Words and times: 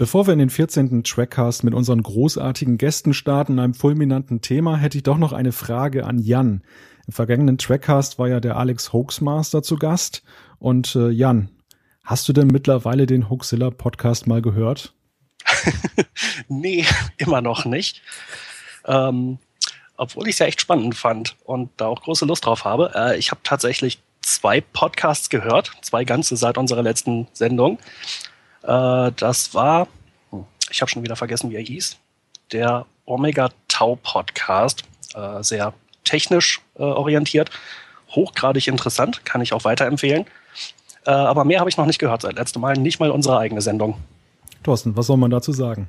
Bevor 0.00 0.26
wir 0.26 0.32
in 0.32 0.38
den 0.38 0.48
14. 0.48 1.04
Trackcast 1.04 1.62
mit 1.62 1.74
unseren 1.74 2.02
großartigen 2.02 2.78
Gästen 2.78 3.12
starten, 3.12 3.58
einem 3.58 3.74
fulminanten 3.74 4.40
Thema, 4.40 4.78
hätte 4.78 4.96
ich 4.96 5.04
doch 5.04 5.18
noch 5.18 5.34
eine 5.34 5.52
Frage 5.52 6.06
an 6.06 6.18
Jan. 6.18 6.62
Im 7.06 7.12
vergangenen 7.12 7.58
Trackcast 7.58 8.18
war 8.18 8.26
ja 8.26 8.40
der 8.40 8.56
Alex 8.56 8.94
Hoaxmaster 8.94 9.62
zu 9.62 9.76
Gast. 9.76 10.22
Und 10.58 10.96
äh, 10.96 11.10
Jan, 11.10 11.50
hast 12.02 12.26
du 12.26 12.32
denn 12.32 12.46
mittlerweile 12.46 13.04
den 13.04 13.28
Hoaxilla 13.28 13.68
Podcast 13.68 14.26
mal 14.26 14.40
gehört? 14.40 14.94
nee, 16.48 16.86
immer 17.18 17.42
noch 17.42 17.66
nicht. 17.66 18.00
Ähm, 18.86 19.36
obwohl 19.98 20.28
ich 20.28 20.36
es 20.36 20.38
ja 20.38 20.46
echt 20.46 20.62
spannend 20.62 20.94
fand 20.94 21.36
und 21.44 21.72
da 21.76 21.88
auch 21.88 22.00
große 22.00 22.24
Lust 22.24 22.46
drauf 22.46 22.64
habe. 22.64 22.92
Äh, 22.94 23.18
ich 23.18 23.32
habe 23.32 23.42
tatsächlich 23.44 24.00
zwei 24.22 24.62
Podcasts 24.62 25.28
gehört, 25.28 25.72
zwei 25.82 26.04
ganze 26.04 26.38
seit 26.38 26.56
unserer 26.56 26.82
letzten 26.82 27.28
Sendung. 27.34 27.78
Äh, 28.62 29.12
das 29.16 29.54
war, 29.54 29.88
hm, 30.30 30.44
ich 30.70 30.80
habe 30.80 30.90
schon 30.90 31.02
wieder 31.02 31.16
vergessen, 31.16 31.50
wie 31.50 31.56
er 31.56 31.62
hieß, 31.62 31.96
der 32.52 32.86
Omega 33.06 33.50
Tau 33.68 33.96
Podcast, 33.96 34.84
äh, 35.14 35.42
sehr 35.42 35.72
technisch 36.04 36.60
äh, 36.76 36.82
orientiert, 36.82 37.50
hochgradig 38.10 38.66
interessant, 38.68 39.24
kann 39.24 39.40
ich 39.40 39.52
auch 39.52 39.64
weiterempfehlen. 39.64 40.26
Äh, 41.06 41.10
aber 41.10 41.44
mehr 41.44 41.60
habe 41.60 41.70
ich 41.70 41.76
noch 41.76 41.86
nicht 41.86 41.98
gehört 41.98 42.22
seit 42.22 42.34
letztem 42.34 42.62
Mal, 42.62 42.74
nicht 42.74 43.00
mal 43.00 43.10
unsere 43.10 43.38
eigene 43.38 43.62
Sendung. 43.62 43.96
Thorsten, 44.62 44.96
was 44.96 45.06
soll 45.06 45.16
man 45.16 45.30
dazu 45.30 45.52
sagen? 45.52 45.88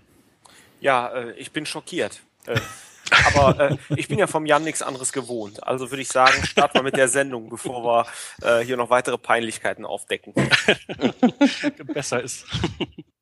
Ja, 0.80 1.10
äh, 1.10 1.32
ich 1.34 1.52
bin 1.52 1.66
schockiert. 1.66 2.22
Aber 3.36 3.72
äh, 3.72 3.78
ich 3.96 4.08
bin 4.08 4.20
ja 4.20 4.28
vom 4.28 4.46
Jan 4.46 4.64
nichts 4.64 4.82
anderes 4.82 5.12
gewohnt. 5.12 5.66
Also 5.66 5.92
würde 5.92 6.02
ich 6.02 6.10
sagen, 6.10 6.44
starten 6.46 6.76
wir 6.76 6.84
mit 6.84 6.98
der 6.98 7.08
Sendung, 7.08 7.50
bevor 7.50 7.84
wir 7.84 8.06
äh, 8.42 8.64
hier 8.64 8.78
noch 8.78 8.90
weitere 8.90 9.18
Peinlichkeiten 9.18 9.86
aufdecken. 9.86 10.34
Besser 11.94 12.22
ist. 12.22 12.46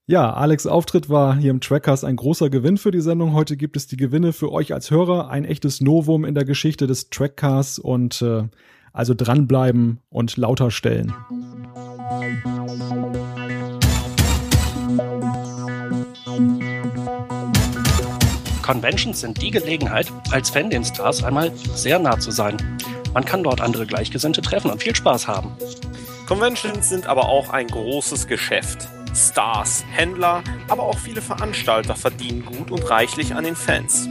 Ja, 0.05 0.33
Alex 0.33 0.65
Auftritt 0.65 1.09
war 1.09 1.35
hier 1.35 1.51
im 1.51 1.61
Trackcast 1.61 2.03
ein 2.03 2.15
großer 2.15 2.49
Gewinn 2.49 2.77
für 2.77 2.89
die 2.89 3.01
Sendung. 3.01 3.33
Heute 3.33 3.57
gibt 3.57 3.77
es 3.77 3.85
die 3.85 3.97
Gewinne 3.97 4.33
für 4.33 4.51
euch 4.51 4.73
als 4.73 4.89
Hörer, 4.89 5.29
ein 5.29 5.45
echtes 5.45 5.81
Novum 5.81 6.25
in 6.25 6.33
der 6.33 6.45
Geschichte 6.45 6.87
des 6.87 7.11
Trackcasts 7.11 7.77
und 7.77 8.21
äh, 8.23 8.47
also 8.91 9.13
dranbleiben 9.13 9.99
und 10.09 10.35
lauter 10.37 10.71
stellen. 10.71 11.13
Conventions 18.69 19.21
sind 19.21 19.41
die 19.41 19.49
Gelegenheit, 19.49 20.13
als 20.29 20.51
Fan 20.51 20.69
den 20.69 20.85
Stars 20.85 21.23
einmal 21.23 21.51
sehr 21.73 21.97
nah 21.97 22.19
zu 22.19 22.29
sein. 22.29 22.55
Man 23.15 23.25
kann 23.25 23.41
dort 23.41 23.61
andere 23.61 23.87
Gleichgesinnte 23.87 24.43
treffen 24.43 24.69
und 24.69 24.83
viel 24.83 24.95
Spaß 24.95 25.27
haben. 25.27 25.51
Conventions 26.27 26.87
sind 26.87 27.07
aber 27.07 27.29
auch 27.29 27.49
ein 27.49 27.65
großes 27.65 28.27
Geschäft. 28.27 28.87
Stars, 29.15 29.83
Händler, 29.89 30.43
aber 30.67 30.83
auch 30.83 30.99
viele 30.99 31.23
Veranstalter 31.23 31.95
verdienen 31.95 32.45
gut 32.45 32.69
und 32.69 32.87
reichlich 32.87 33.33
an 33.33 33.43
den 33.43 33.55
Fans. 33.55 34.07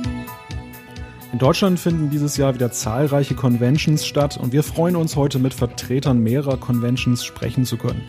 In 1.33 1.39
Deutschland 1.39 1.79
finden 1.79 2.11
dieses 2.11 2.37
Jahr 2.37 2.55
wieder 2.55 2.73
zahlreiche 2.73 3.37
Conventions 3.37 4.05
statt 4.05 4.37
und 4.43 4.53
wir 4.53 4.65
freuen 4.65 4.97
uns 4.97 5.15
heute 5.15 5.39
mit 5.39 5.55
Vertretern 5.55 6.19
mehrerer 6.19 6.57
Conventions 6.57 7.25
sprechen 7.25 7.65
zu 7.65 7.77
können. 7.77 8.03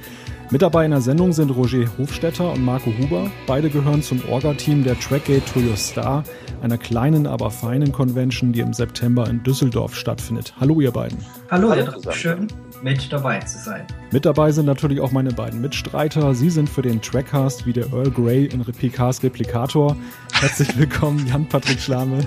Mit 0.51 0.63
dabei 0.63 0.85
in 0.85 0.89
der 0.89 1.01
Sendung 1.01 1.31
sind 1.31 1.51
Roger 1.51 1.85
Hofstetter 1.99 2.51
und 2.53 2.65
Marco 2.65 2.91
Huber. 2.97 3.29
Beide 3.45 3.69
gehören 3.69 4.01
zum 4.01 4.19
Orga-Team 4.27 4.83
der 4.83 4.99
Trackgate 4.99 5.45
to 5.45 5.59
Your 5.59 5.77
Star, 5.77 6.23
einer 6.63 6.79
kleinen, 6.79 7.27
aber 7.27 7.51
feinen 7.51 7.91
Convention, 7.91 8.51
die 8.51 8.61
im 8.61 8.73
September 8.73 9.29
in 9.29 9.43
Düsseldorf 9.43 9.95
stattfindet. 9.95 10.55
Hallo 10.59 10.81
ihr 10.81 10.89
beiden. 10.89 11.19
Hallo, 11.51 11.69
Hallo 11.69 12.01
ja, 12.01 12.11
schön 12.11 12.47
mit 12.81 13.13
dabei 13.13 13.37
zu 13.41 13.59
sein. 13.59 13.85
Mit 14.11 14.25
dabei 14.25 14.51
sind 14.51 14.65
natürlich 14.65 14.99
auch 15.01 15.11
meine 15.11 15.31
beiden 15.31 15.61
Mitstreiter. 15.61 16.33
Sie 16.33 16.49
sind 16.49 16.67
für 16.67 16.81
den 16.81 16.99
Trackcast 16.99 17.67
wie 17.67 17.73
der 17.73 17.85
Earl 17.93 18.09
Grey 18.09 18.45
in 18.45 18.65
PKs 18.65 19.21
Replikator. 19.21 19.95
Herzlich 20.33 20.75
willkommen, 20.79 21.27
Jan-Patrick 21.27 21.79
Schlame. 21.79 22.25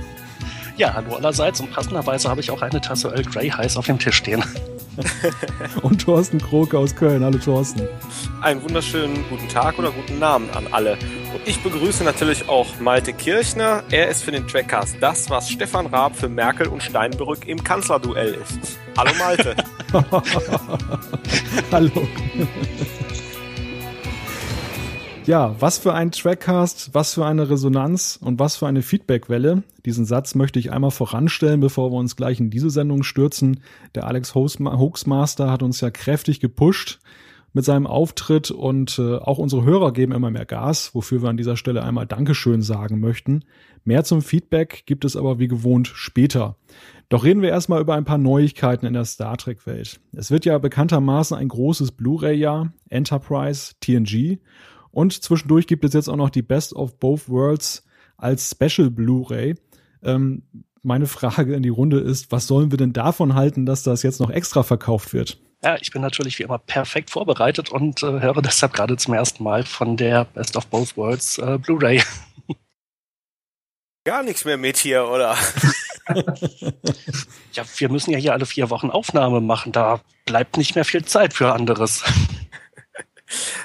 Ja, 0.77 0.95
hallo 0.95 1.17
allerseits 1.17 1.61
und 1.61 1.73
passenderweise 1.73 2.29
habe 2.29 2.41
ich 2.41 2.53
auch 2.53 2.63
eine 2.63 2.81
Tasse 2.81 3.09
Earl 3.09 3.25
Grey 3.25 3.49
heiß 3.49 3.77
auf 3.77 3.87
dem 3.87 3.99
Tisch 3.99 4.17
stehen. 4.17 4.45
und 5.83 6.03
Thorsten 6.03 6.39
Kroke 6.39 6.79
aus 6.79 6.95
Köln. 6.95 7.25
Hallo 7.25 7.39
Thorsten. 7.39 7.87
Einen 8.41 8.63
wunderschönen 8.63 9.25
guten 9.29 9.49
Tag 9.49 9.79
oder 9.79 9.91
guten 9.91 10.19
Namen 10.19 10.51
an 10.51 10.67
alle. 10.71 10.93
Und 10.93 11.41
ich 11.47 11.63
begrüße 11.63 12.05
natürlich 12.05 12.49
auch 12.49 12.67
Malte 12.81 13.13
Kirchner. 13.13 13.83
Er 13.91 14.09
ist 14.09 14.23
für 14.23 14.33
den 14.33 14.47
Trackcast 14.47 14.97
das, 15.01 15.31
was 15.31 15.51
Stefan 15.51 15.87
Raab 15.87 16.17
für 16.17 16.29
Merkel 16.29 16.69
und 16.69 16.83
Steinbrück 16.83 17.47
im 17.47 17.63
Kanzlerduell 17.63 18.35
ist. 18.35 18.79
Hallo 18.97 19.13
Malte. 19.19 19.57
Hallo. 21.73 22.09
Ja, 25.25 25.55
was 25.61 25.79
für 25.79 25.95
ein 25.95 26.11
Trackcast, 26.11 26.95
was 26.95 27.15
für 27.15 27.25
eine 27.25 27.49
Resonanz 27.49 28.19
und 28.21 28.41
was 28.41 28.57
für 28.57 28.67
eine 28.67 28.83
Feedbackwelle. 28.83 29.63
Diesen 29.87 30.05
Satz 30.05 30.35
möchte 30.35 30.59
ich 30.59 30.73
einmal 30.73 30.91
voranstellen, 30.91 31.61
bevor 31.61 31.93
wir 31.93 31.97
uns 31.97 32.17
gleich 32.17 32.41
in 32.41 32.51
diese 32.51 32.71
Sendung 32.71 33.05
stürzen. 33.05 33.61
Der 33.95 34.09
Alex 34.09 34.35
Hoaxmaster 34.35 35.49
hat 35.49 35.63
uns 35.63 35.81
ja 35.81 35.91
kräftig 35.91 36.41
gepusht 36.41 36.99
mit 37.53 37.65
seinem 37.65 37.87
Auftritt 37.87 38.51
und 38.51 38.99
äh, 38.99 39.17
auch 39.17 39.39
unsere 39.39 39.65
Hörer 39.65 39.93
geben 39.93 40.13
immer 40.13 40.31
mehr 40.31 40.47
Gas, 40.47 40.93
wofür 40.93 41.23
wir 41.23 41.29
an 41.29 41.37
dieser 41.37 41.57
Stelle 41.57 41.85
einmal 41.85 42.07
Dankeschön 42.07 42.61
sagen 42.61 42.99
möchten. 42.99 43.45
Mehr 43.85 44.03
zum 44.03 44.23
Feedback 44.23 44.85
gibt 44.87 45.05
es 45.05 45.17
aber 45.17 45.39
wie 45.39 45.49
gewohnt 45.49 45.87
später. 45.87 46.57
Doch 47.09 47.25
reden 47.25 47.43
wir 47.43 47.51
erstmal 47.51 47.81
über 47.81 47.95
ein 47.95 48.07
paar 48.07 48.19
Neuigkeiten 48.19 48.87
in 48.87 48.95
der 48.95 49.05
Star 49.05 49.37
Trek 49.37 49.67
Welt. 49.67 50.01
Es 50.13 50.31
wird 50.31 50.47
ja 50.47 50.59
bekanntermaßen 50.59 51.37
ein 51.37 51.49
großes 51.49 51.93
Blu-ray-Jahr, 51.93 52.73
Enterprise, 52.89 53.75
TNG 53.81 54.39
und 54.93 55.23
zwischendurch 55.23 55.67
gibt 55.67 55.85
es 55.85 55.95
jetzt 55.95 56.09
auch 56.09 56.17
noch 56.17 56.31
die 56.31 56.43
Best 56.43 56.75
of 56.75 56.99
Both 56.99 57.29
Worlds 57.29 57.85
als 58.17 58.51
Special 58.51 58.91
Blu-ray. 58.91 59.57
Ähm, 60.05 60.43
meine 60.83 61.07
Frage 61.07 61.55
in 61.55 61.63
die 61.63 61.69
Runde 61.69 61.99
ist, 61.99 62.31
was 62.31 62.47
sollen 62.47 62.71
wir 62.71 62.79
denn 62.79 62.93
davon 62.93 63.35
halten, 63.35 63.67
dass 63.67 63.83
das 63.83 64.03
jetzt 64.03 64.21
noch 64.21 64.31
extra 64.31 64.63
verkauft 64.63 65.13
wird? 65.13 65.39
Ja, 65.65 65.77
ich 65.81 65.93
bin 65.93 66.03
natürlich 66.03 66.39
wie 66.39 66.43
immer 66.43 66.59
perfekt 66.59 67.11
vorbereitet 67.11 67.71
und 67.71 68.03
äh, 68.03 68.21
höre 68.21 68.43
deshalb 68.43 68.73
gerade 68.73 68.97
zum 68.97 69.15
ersten 69.15 69.45
Mal 69.45 69.65
von 69.65 69.97
der 69.97 70.25
Best 70.25 70.57
of 70.57 70.67
Both 70.67 70.97
Worlds 70.97 71.39
äh, 71.39 71.59
Blu-ray. 71.59 72.03
Gar 74.05 74.25
nichts 74.25 74.45
mehr 74.45 74.59
mit 74.59 74.77
hier, 74.79 75.07
oder? 75.07 75.37
ja, 77.53 77.63
wir 77.77 77.89
müssen 77.89 78.11
ja 78.11 78.19
hier 78.19 78.33
alle 78.33 78.47
vier 78.47 78.69
Wochen 78.71 78.91
Aufnahme 78.91 79.41
machen. 79.41 79.71
Da 79.71 80.01
bleibt 80.25 80.57
nicht 80.57 80.75
mehr 80.75 80.85
viel 80.85 81.05
Zeit 81.05 81.33
für 81.33 81.53
anderes. 81.53 82.03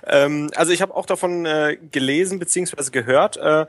Ähm, 0.05 0.50
also 0.55 0.72
ich 0.72 0.81
habe 0.81 0.95
auch 0.95 1.05
davon 1.05 1.45
äh, 1.45 1.78
gelesen 1.91 2.39
bzw. 2.39 2.91
gehört. 2.91 3.38
Äh, 3.38 3.66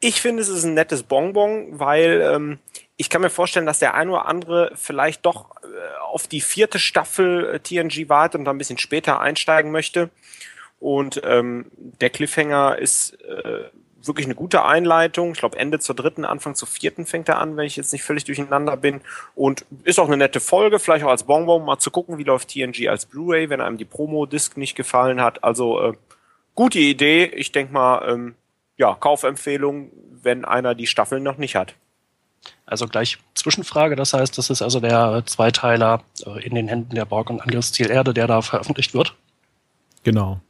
ich 0.00 0.20
finde, 0.20 0.42
es 0.42 0.48
ist 0.48 0.64
ein 0.64 0.74
nettes 0.74 1.02
Bonbon, 1.02 1.78
weil 1.78 2.20
ähm, 2.22 2.58
ich 2.96 3.10
kann 3.10 3.22
mir 3.22 3.30
vorstellen, 3.30 3.66
dass 3.66 3.78
der 3.78 3.94
ein 3.94 4.10
oder 4.10 4.26
andere 4.26 4.72
vielleicht 4.74 5.26
doch 5.26 5.50
äh, 5.62 5.66
auf 6.00 6.28
die 6.28 6.40
vierte 6.40 6.78
Staffel 6.78 7.54
äh, 7.54 7.60
TNG 7.60 8.08
wartet 8.08 8.38
und 8.38 8.44
dann 8.44 8.56
ein 8.56 8.58
bisschen 8.58 8.78
später 8.78 9.20
einsteigen 9.20 9.70
möchte. 9.70 10.10
Und 10.78 11.20
ähm, 11.24 11.66
der 11.76 12.10
Cliffhanger 12.10 12.78
ist 12.78 13.12
äh, 13.22 13.70
wirklich 14.06 14.26
eine 14.26 14.34
gute 14.34 14.64
Einleitung. 14.64 15.32
Ich 15.32 15.38
glaube, 15.38 15.58
Ende 15.58 15.78
zur 15.78 15.94
dritten, 15.94 16.24
Anfang 16.24 16.54
zur 16.54 16.68
vierten 16.68 17.06
fängt 17.06 17.28
er 17.28 17.38
an, 17.38 17.56
wenn 17.56 17.66
ich 17.66 17.76
jetzt 17.76 17.92
nicht 17.92 18.02
völlig 18.02 18.24
durcheinander 18.24 18.76
bin. 18.76 19.00
Und 19.34 19.64
ist 19.84 19.98
auch 19.98 20.06
eine 20.06 20.16
nette 20.16 20.40
Folge, 20.40 20.78
vielleicht 20.78 21.04
auch 21.04 21.10
als 21.10 21.24
Bonbon 21.24 21.64
mal 21.64 21.78
zu 21.78 21.90
gucken, 21.90 22.18
wie 22.18 22.24
läuft 22.24 22.48
TNG 22.48 22.88
als 22.88 23.06
Blu-ray, 23.06 23.50
wenn 23.50 23.60
einem 23.60 23.78
die 23.78 23.84
Promo-Disc 23.84 24.56
nicht 24.56 24.76
gefallen 24.76 25.20
hat. 25.20 25.44
Also 25.44 25.80
äh, 25.80 25.92
gute 26.54 26.78
Idee. 26.78 27.26
Ich 27.26 27.52
denke 27.52 27.72
mal, 27.72 28.08
ähm, 28.08 28.34
ja, 28.76 28.94
Kaufempfehlung, 28.94 29.90
wenn 30.22 30.44
einer 30.44 30.74
die 30.74 30.86
Staffeln 30.86 31.22
noch 31.22 31.38
nicht 31.38 31.56
hat. 31.56 31.74
Also 32.66 32.88
gleich 32.88 33.18
Zwischenfrage, 33.34 33.96
das 33.96 34.14
heißt, 34.14 34.36
das 34.36 34.50
ist 34.50 34.62
also 34.62 34.80
der 34.80 35.22
Zweiteiler 35.26 36.02
äh, 36.26 36.44
in 36.44 36.54
den 36.54 36.68
Händen 36.68 36.94
der 36.94 37.04
Borg 37.04 37.30
und 37.30 37.40
Angriffsziel 37.40 37.90
Erde, 37.90 38.14
der 38.14 38.26
da 38.26 38.42
veröffentlicht 38.42 38.94
wird? 38.94 39.14
Genau. 40.02 40.40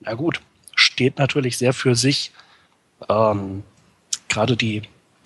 Na 0.00 0.14
gut, 0.14 0.40
steht 0.74 1.18
natürlich 1.18 1.58
sehr 1.58 1.72
für 1.72 1.94
sich. 1.94 2.32
Ähm, 3.08 3.62
Gerade 4.28 4.56
die, 4.56 4.82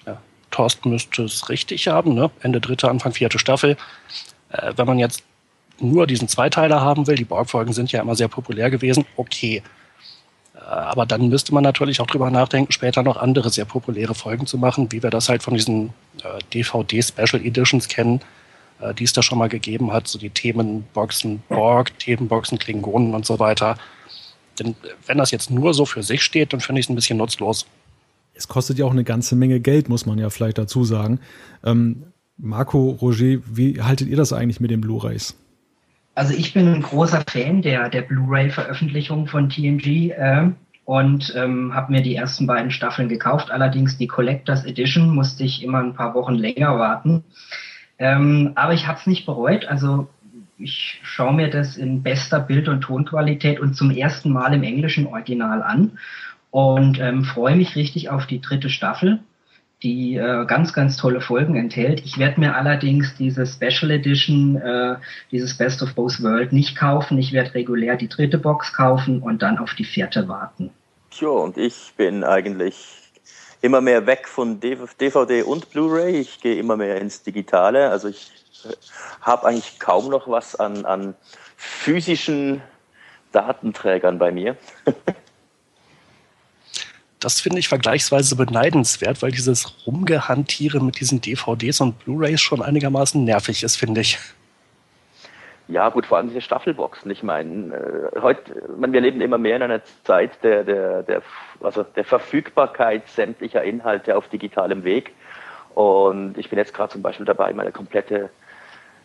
ja, 0.07 0.21
Thorsten 0.51 0.91
müsste 0.91 1.25
es 1.25 1.49
richtig 1.49 1.89
haben, 1.89 2.15
ne? 2.15 2.31
Ende 2.41 2.61
dritte, 2.61 2.89
Anfang 2.89 3.13
vierte 3.13 3.39
Staffel. 3.39 3.77
Äh, 4.51 4.73
wenn 4.77 4.87
man 4.87 4.99
jetzt 4.99 5.23
nur 5.81 6.07
diesen 6.07 6.29
Zweiteiler 6.29 6.81
haben 6.81 7.07
will, 7.07 7.17
die 7.17 7.25
Borg-Folgen 7.25 7.73
sind 7.73 7.93
ja 7.93 8.03
immer 8.03 8.15
sehr 8.15 8.29
populär 8.29 8.71
gewesen, 8.71 9.07
okay. 9.17 9.63
Äh, 10.55 10.59
aber 10.61 11.07
dann 11.07 11.29
müsste 11.29 11.55
man 11.55 11.65
natürlich 11.65 12.01
auch 12.01 12.07
drüber 12.07 12.31
nachdenken, 12.31 12.73
später 12.73 13.03
noch 13.03 13.17
andere 13.17 13.51
sehr 13.51 13.65
populäre 13.65 14.15
Folgen 14.15 14.47
zu 14.47 14.59
machen, 14.59 14.93
wie 14.93 15.03
wir 15.03 15.11
das 15.11 15.29
halt 15.29 15.43
von 15.43 15.55
diesen 15.55 15.91
äh, 16.23 16.39
DVD-Special 16.53 17.45
Editions 17.45 17.89
kennen, 17.89 18.21
äh, 18.81 18.95
die 18.95 19.05
es 19.05 19.13
da 19.13 19.23
schon 19.23 19.39
mal 19.39 19.49
gegeben 19.49 19.93
hat, 19.93 20.09
so 20.09 20.19
die 20.19 20.31
Themenboxen 20.31 21.43
Borg, 21.49 21.99
Themenboxen 21.99 22.59
Klingonen 22.59 23.15
und 23.15 23.27
so 23.27 23.39
weiter. 23.39 23.77
Denn 24.61 24.77
wenn 25.07 25.19
das 25.19 25.31
jetzt 25.31 25.51
nur 25.51 25.75
so 25.75 25.85
für 25.87 26.03
sich 26.03 26.23
steht, 26.23 26.53
dann 26.53 26.61
finde 26.61 26.81
ich 26.81 26.87
es 26.87 26.91
ein 26.91 26.95
bisschen 26.95 27.19
nutzlos. 27.19 27.67
Es 28.35 28.47
kostet 28.47 28.79
ja 28.79 28.85
auch 28.85 28.93
eine 28.93 29.05
ganze 29.05 29.35
Menge 29.37 29.61
Geld, 29.61 29.89
muss 29.89 30.07
man 30.07 30.19
ja 30.19 30.31
vielleicht 30.31 30.59
dazu 30.59 30.85
sagen. 30.85 31.21
Ähm, 31.65 32.05
Marco, 32.37 32.91
Roger, 33.01 33.39
wie 33.47 33.83
haltet 33.83 34.09
ihr 34.09 34.17
das 34.17 34.33
eigentlich 34.33 34.61
mit 34.61 34.71
den 34.71 34.81
Blu-rays? 34.81 35.37
Also 36.15 36.35
ich 36.35 36.53
bin 36.53 36.69
ein 36.69 36.83
großer 36.83 37.23
Fan 37.27 37.63
der, 37.63 37.89
der 37.89 38.03
Blu-ray-Veröffentlichung 38.03 39.27
von 39.27 39.49
TNG 39.49 40.11
äh, 40.11 40.51
und 40.85 41.33
ähm, 41.37 41.75
habe 41.75 41.93
mir 41.93 42.03
die 42.03 42.17
ersten 42.17 42.47
beiden 42.47 42.71
Staffeln 42.71 43.09
gekauft. 43.09 43.51
Allerdings 43.51 43.97
die 43.97 44.07
Collectors 44.07 44.65
Edition 44.65 45.15
musste 45.15 45.45
ich 45.45 45.63
immer 45.63 45.79
ein 45.79 45.95
paar 45.95 46.15
Wochen 46.15 46.35
länger 46.35 46.79
warten. 46.79 47.25
Ähm, 47.99 48.53
aber 48.55 48.73
ich 48.73 48.87
habe 48.87 48.99
es 48.99 49.07
nicht 49.07 49.27
bereut. 49.27 49.67
Also 49.67 50.09
ich 50.61 51.01
schaue 51.03 51.33
mir 51.33 51.49
das 51.49 51.77
in 51.77 52.03
bester 52.03 52.41
Bild- 52.41 52.69
und 52.69 52.83
Tonqualität 52.83 53.61
und 53.61 53.75
zum 53.75 53.91
ersten 53.91 54.33
Mal 54.33 54.55
im 54.55 54.63
englischen 54.63 55.07
Original 55.07 55.63
an 55.63 55.99
und 56.51 56.99
ähm, 57.01 57.25
freue 57.25 57.57
mich 57.57 57.77
richtig 57.77 58.11
auf 58.11 58.27
die 58.27 58.41
dritte 58.41 58.69
Staffel, 58.69 59.21
die 59.83 60.17
äh, 60.17 60.45
ganz, 60.47 60.73
ganz 60.73 60.97
tolle 60.97 61.21
Folgen 61.21 61.57
enthält. 61.57 62.03
Ich 62.05 62.19
werde 62.19 62.41
mir 62.41 62.55
allerdings 62.55 63.15
diese 63.17 63.47
Special 63.47 63.91
Edition, 63.91 64.57
äh, 64.57 64.97
dieses 65.31 65.57
Best 65.57 65.83
of 65.83 65.95
Both 65.95 66.23
World 66.23 66.53
nicht 66.53 66.77
kaufen. 66.77 67.19
Ich 67.19 67.33
werde 67.33 67.55
regulär 67.55 67.97
die 67.97 68.09
dritte 68.09 68.39
Box 68.39 68.73
kaufen 68.73 69.23
und 69.23 69.43
dann 69.43 69.59
auf 69.59 69.75
die 69.75 69.85
vierte 69.85 70.29
warten. 70.29 70.71
Tja, 71.11 71.29
und 71.29 71.57
ich 71.57 71.93
bin 71.97 72.25
eigentlich 72.25 72.77
immer 73.63 73.81
mehr 73.81 74.07
weg 74.07 74.29
von 74.29 74.61
DVD 74.61 75.43
und 75.43 75.71
Blu-ray. 75.71 76.17
Ich 76.17 76.41
gehe 76.41 76.57
immer 76.57 76.77
mehr 76.77 77.01
ins 77.01 77.23
Digitale. 77.23 77.91
Also 77.91 78.09
ich 78.09 78.31
habe 79.21 79.47
eigentlich 79.47 79.79
kaum 79.79 80.09
noch 80.09 80.29
was 80.29 80.57
an, 80.57 80.85
an 80.85 81.15
physischen 81.57 82.63
Datenträgern 83.33 84.19
bei 84.19 84.31
mir. 84.31 84.57
das 87.21 87.41
finde 87.41 87.59
ich 87.59 87.69
vergleichsweise 87.69 88.35
beneidenswert, 88.35 89.23
weil 89.23 89.31
dieses 89.31 89.87
Rumgehantiere 89.87 90.81
mit 90.81 91.01
diesen 91.01 91.21
DVDs 91.21 91.81
und 91.81 91.99
Blu-rays 92.05 92.41
schon 92.41 92.63
einigermaßen 92.63 93.23
nervig 93.25 93.63
ist, 93.63 93.77
finde 93.77 94.01
ich. 94.01 94.19
Ja, 95.69 95.89
gut, 95.89 96.07
vor 96.07 96.19
allem 96.19 96.29
diese 96.29 96.41
Staffelboxen. 96.41 97.09
Ich 97.13 97.23
meine, 97.23 97.77
äh, 97.77 98.21
heute, 98.21 98.43
man, 98.77 98.93
wir 98.93 99.01
leben 99.01 99.21
immer 99.21 99.39
mehr 99.39 99.55
in 99.55 99.63
einer 99.63 99.81
Zeit 100.03 100.43
der, 100.43 100.65
der, 100.65 101.05
der, 101.05 101.23
also 101.61 101.85
der 101.85 102.05
Verfügbarkeit 102.05 103.07
sämtlicher 103.09 103.63
Inhalte 103.63 104.17
auf 104.17 104.27
digitalem 104.29 104.83
Weg. 104.83 105.15
Und 105.77 106.37
ich 106.39 106.51
bin 106.51 106.59
jetzt 106.59 106.75
gerade 106.75 106.93
zum 106.93 107.03
Beispiel 107.03 107.27
dabei, 107.27 107.53
meine 107.53 107.71
komplette 107.71 108.31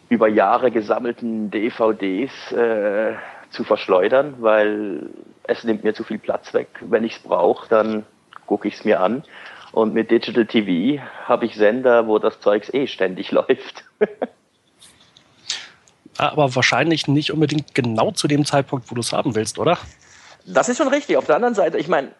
über 0.09 0.27
Jahre 0.27 0.71
gesammelten 0.71 1.49
DVDs 1.51 2.51
äh, 2.51 3.13
zu 3.49 3.63
verschleudern, 3.63 4.35
weil 4.39 5.09
es 5.43 5.63
nimmt 5.63 5.83
mir 5.83 5.93
zu 5.93 6.03
viel 6.03 6.19
Platz 6.19 6.53
weg. 6.53 6.67
Wenn 6.81 7.03
ich 7.03 7.17
es 7.17 7.19
brauche, 7.19 7.67
dann 7.69 8.05
gucke 8.45 8.67
ich 8.67 8.75
es 8.75 8.85
mir 8.85 8.99
an. 8.99 9.23
Und 9.71 9.93
mit 9.93 10.11
Digital 10.11 10.45
TV 10.45 11.01
habe 11.25 11.45
ich 11.45 11.55
Sender, 11.55 12.07
wo 12.07 12.19
das 12.19 12.39
Zeugs 12.39 12.73
eh 12.73 12.87
ständig 12.87 13.31
läuft. 13.31 13.83
Aber 16.17 16.55
wahrscheinlich 16.55 17.07
nicht 17.07 17.31
unbedingt 17.31 17.75
genau 17.75 18.11
zu 18.11 18.27
dem 18.27 18.45
Zeitpunkt, 18.45 18.89
wo 18.89 18.95
du 18.95 19.01
es 19.01 19.11
haben 19.11 19.35
willst, 19.35 19.59
oder? 19.59 19.77
Das 20.45 20.69
ist 20.69 20.77
schon 20.77 20.87
richtig. 20.87 21.17
Auf 21.17 21.25
der 21.25 21.35
anderen 21.35 21.55
Seite, 21.55 21.77
ich 21.77 21.87
meine, 21.87 22.11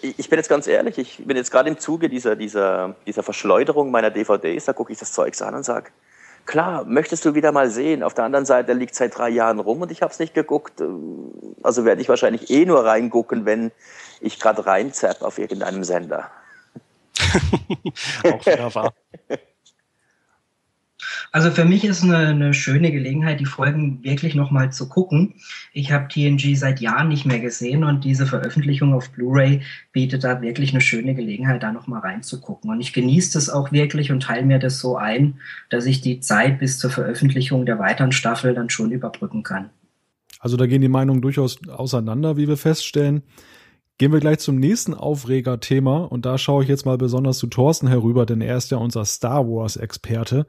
ich 0.00 0.28
bin 0.28 0.38
jetzt 0.38 0.48
ganz 0.48 0.66
ehrlich, 0.66 0.98
ich 0.98 1.18
bin 1.24 1.36
jetzt 1.36 1.50
gerade 1.50 1.68
im 1.68 1.78
Zuge 1.78 2.08
dieser, 2.08 2.36
dieser, 2.36 2.94
dieser 3.06 3.22
Verschleuderung 3.22 3.90
meiner 3.90 4.10
DVDs, 4.10 4.64
da 4.64 4.72
gucke 4.72 4.92
ich 4.92 4.98
das 4.98 5.12
Zeugs 5.12 5.42
an 5.42 5.54
und 5.54 5.64
sage, 5.64 5.90
klar, 6.46 6.84
möchtest 6.84 7.24
du 7.24 7.34
wieder 7.34 7.52
mal 7.52 7.70
sehen. 7.70 8.02
Auf 8.02 8.14
der 8.14 8.24
anderen 8.24 8.46
Seite 8.46 8.72
liegt 8.72 8.92
es 8.92 8.98
seit 8.98 9.16
drei 9.16 9.28
Jahren 9.28 9.58
rum 9.60 9.82
und 9.82 9.90
ich 9.90 10.02
habe 10.02 10.12
es 10.12 10.18
nicht 10.18 10.34
geguckt. 10.34 10.82
Also 11.62 11.84
werde 11.84 12.00
ich 12.00 12.08
wahrscheinlich 12.08 12.50
eh 12.50 12.64
nur 12.64 12.84
reingucken, 12.84 13.44
wenn 13.44 13.72
ich 14.20 14.40
gerade 14.40 14.64
reinzapp 14.64 15.22
auf 15.22 15.38
irgendeinem 15.38 15.84
Sender. 15.84 16.30
Auch 18.24 18.46
wieder 18.46 18.74
wahr. 18.74 18.94
Also 21.32 21.50
für 21.50 21.64
mich 21.64 21.84
ist 21.84 22.02
eine, 22.02 22.28
eine 22.28 22.54
schöne 22.54 22.92
Gelegenheit, 22.92 23.40
die 23.40 23.46
Folgen 23.46 24.02
wirklich 24.02 24.34
nochmal 24.34 24.72
zu 24.72 24.88
gucken. 24.88 25.34
Ich 25.72 25.92
habe 25.92 26.08
TNG 26.08 26.56
seit 26.56 26.80
Jahren 26.80 27.08
nicht 27.08 27.26
mehr 27.26 27.40
gesehen 27.40 27.84
und 27.84 28.04
diese 28.04 28.26
Veröffentlichung 28.26 28.94
auf 28.94 29.10
Blu-ray 29.10 29.62
bietet 29.92 30.24
da 30.24 30.40
wirklich 30.40 30.70
eine 30.70 30.80
schöne 30.80 31.14
Gelegenheit, 31.14 31.62
da 31.62 31.72
nochmal 31.72 32.00
reinzugucken. 32.00 32.70
Und 32.70 32.80
ich 32.80 32.92
genieße 32.92 33.34
das 33.34 33.50
auch 33.50 33.72
wirklich 33.72 34.12
und 34.12 34.22
teile 34.22 34.46
mir 34.46 34.58
das 34.58 34.78
so 34.78 34.96
ein, 34.96 35.40
dass 35.68 35.86
ich 35.86 36.00
die 36.00 36.20
Zeit 36.20 36.58
bis 36.58 36.78
zur 36.78 36.90
Veröffentlichung 36.90 37.66
der 37.66 37.78
weiteren 37.78 38.12
Staffel 38.12 38.54
dann 38.54 38.70
schon 38.70 38.92
überbrücken 38.92 39.42
kann. 39.42 39.70
Also 40.38 40.56
da 40.56 40.66
gehen 40.66 40.82
die 40.82 40.88
Meinungen 40.88 41.22
durchaus 41.22 41.58
auseinander, 41.68 42.36
wie 42.36 42.48
wir 42.48 42.56
feststellen. 42.56 43.22
Gehen 43.98 44.12
wir 44.12 44.20
gleich 44.20 44.40
zum 44.40 44.56
nächsten 44.56 44.92
Aufreger-Thema 44.92 46.04
und 46.04 46.26
da 46.26 46.36
schaue 46.36 46.62
ich 46.62 46.68
jetzt 46.68 46.84
mal 46.84 46.98
besonders 46.98 47.38
zu 47.38 47.46
Thorsten 47.46 47.88
herüber, 47.88 48.26
denn 48.26 48.42
er 48.42 48.58
ist 48.58 48.70
ja 48.70 48.76
unser 48.76 49.06
Star 49.06 49.46
Wars-Experte. 49.46 50.46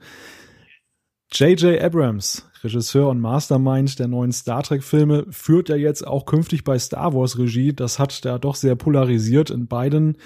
J.J. 1.31 1.81
Abrams, 1.81 2.49
Regisseur 2.63 3.09
und 3.09 3.19
Mastermind 3.19 3.99
der 3.99 4.07
neuen 4.07 4.31
Star 4.31 4.63
Trek-Filme, 4.63 5.25
führt 5.29 5.69
ja 5.69 5.75
jetzt 5.75 6.07
auch 6.07 6.25
künftig 6.25 6.63
bei 6.63 6.79
Star 6.79 7.13
Wars 7.13 7.37
Regie. 7.37 7.73
Das 7.73 7.99
hat 7.99 8.23
da 8.25 8.37
doch 8.37 8.55
sehr 8.55 8.75
polarisiert 8.75 9.49
in 9.49 9.67
beiden 9.67 10.17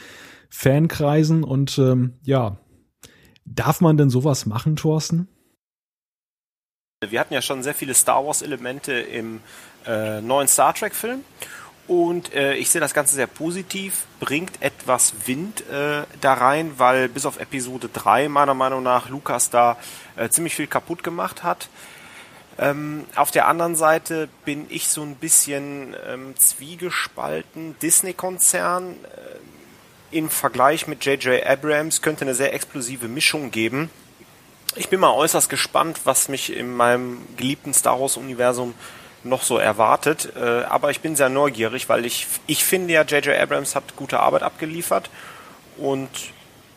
Fankreisen. 0.50 1.44
Und 1.44 1.78
ähm, 1.80 2.14
ja, 2.24 2.58
darf 3.46 3.82
man 3.82 3.98
denn 3.98 4.10
sowas 4.10 4.46
machen, 4.46 4.76
Thorsten? 4.76 5.28
Wir 7.10 7.20
hatten 7.20 7.34
ja 7.34 7.42
schon 7.42 7.64
sehr 7.64 7.74
viele 7.74 7.96
Star 7.96 8.24
Wars-Elemente 8.26 8.94
im 8.94 9.42
äh, 9.88 10.22
neuen 10.22 10.48
Star 10.48 10.74
Trek-Film. 10.76 11.24
Und 11.92 12.34
äh, 12.34 12.54
ich 12.54 12.70
sehe 12.70 12.80
das 12.80 12.94
Ganze 12.94 13.16
sehr 13.16 13.28
positiv, 13.28 14.06
bringt 14.22 14.62
etwas 14.62 15.14
Wind 15.26 15.60
äh, 15.70 16.04
da 16.22 16.34
rein, 16.36 16.72
weil 16.78 17.10
bis 17.10 17.26
auf 17.26 17.38
Episode 17.38 17.90
3 17.92 18.30
meiner 18.30 18.54
Meinung 18.54 18.82
nach 18.82 19.10
Lukas 19.10 19.50
da 19.50 19.76
äh, 20.16 20.30
ziemlich 20.30 20.56
viel 20.56 20.68
kaputt 20.68 21.04
gemacht 21.04 21.44
hat. 21.44 21.68
Ähm, 22.58 23.04
auf 23.16 23.30
der 23.32 23.46
anderen 23.46 23.76
Seite 23.76 24.30
bin 24.46 24.68
ich 24.70 24.88
so 24.88 25.02
ein 25.02 25.16
bisschen 25.16 25.94
ähm, 26.08 26.34
zwiegespalten. 26.38 27.76
Disney-Konzern 27.82 28.92
äh, 28.94 30.16
im 30.18 30.30
Vergleich 30.30 30.88
mit 30.88 31.04
J.J. 31.04 31.46
Abrams 31.46 32.02
könnte 32.02 32.22
eine 32.22 32.36
sehr 32.36 32.54
explosive 32.54 33.10
Mischung 33.10 33.52
geben. 33.52 33.90
Ich 34.78 34.88
bin 34.88 35.02
mal 35.02 35.12
äußerst 35.12 35.50
gespannt, 35.50 36.00
was 36.06 36.30
mich 36.30 36.56
in 36.56 36.74
meinem 36.74 37.18
geliebten 37.36 37.74
Star 37.74 38.00
Wars-Universum 38.00 38.76
noch 39.24 39.44
so 39.44 39.58
erwartet. 39.58 40.34
Äh, 40.36 40.64
aber 40.64 40.92
ich 40.92 41.02
bin 41.02 41.16
sehr 41.16 41.30
neugierig, 41.30 41.90
weil 41.90 42.06
ich, 42.06 42.28
ich 42.48 42.64
finde 42.64 42.94
ja, 42.94 43.04
J.J. 43.04 43.40
Abrams 43.40 43.76
hat 43.76 43.96
gute 43.96 44.20
Arbeit 44.20 44.44
abgeliefert. 44.44 45.10
Und 45.78 46.10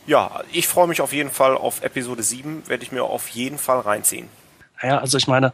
ja, 0.07 0.43
ich 0.53 0.69
freue 0.69 0.87
mich 0.87 1.01
auf 1.01 1.13
jeden 1.13 1.31
Fall 1.31 1.57
auf 1.57 1.83
Episode 1.83 2.23
7, 2.23 2.69
werde 2.69 2.83
ich 2.83 2.93
mir 2.93 3.05
auf 3.05 3.29
jeden 3.29 3.59
Fall 3.59 3.81
reinziehen. 3.81 4.29
Naja, 4.83 4.99
also 4.99 5.17
ich 5.17 5.27
meine, 5.27 5.53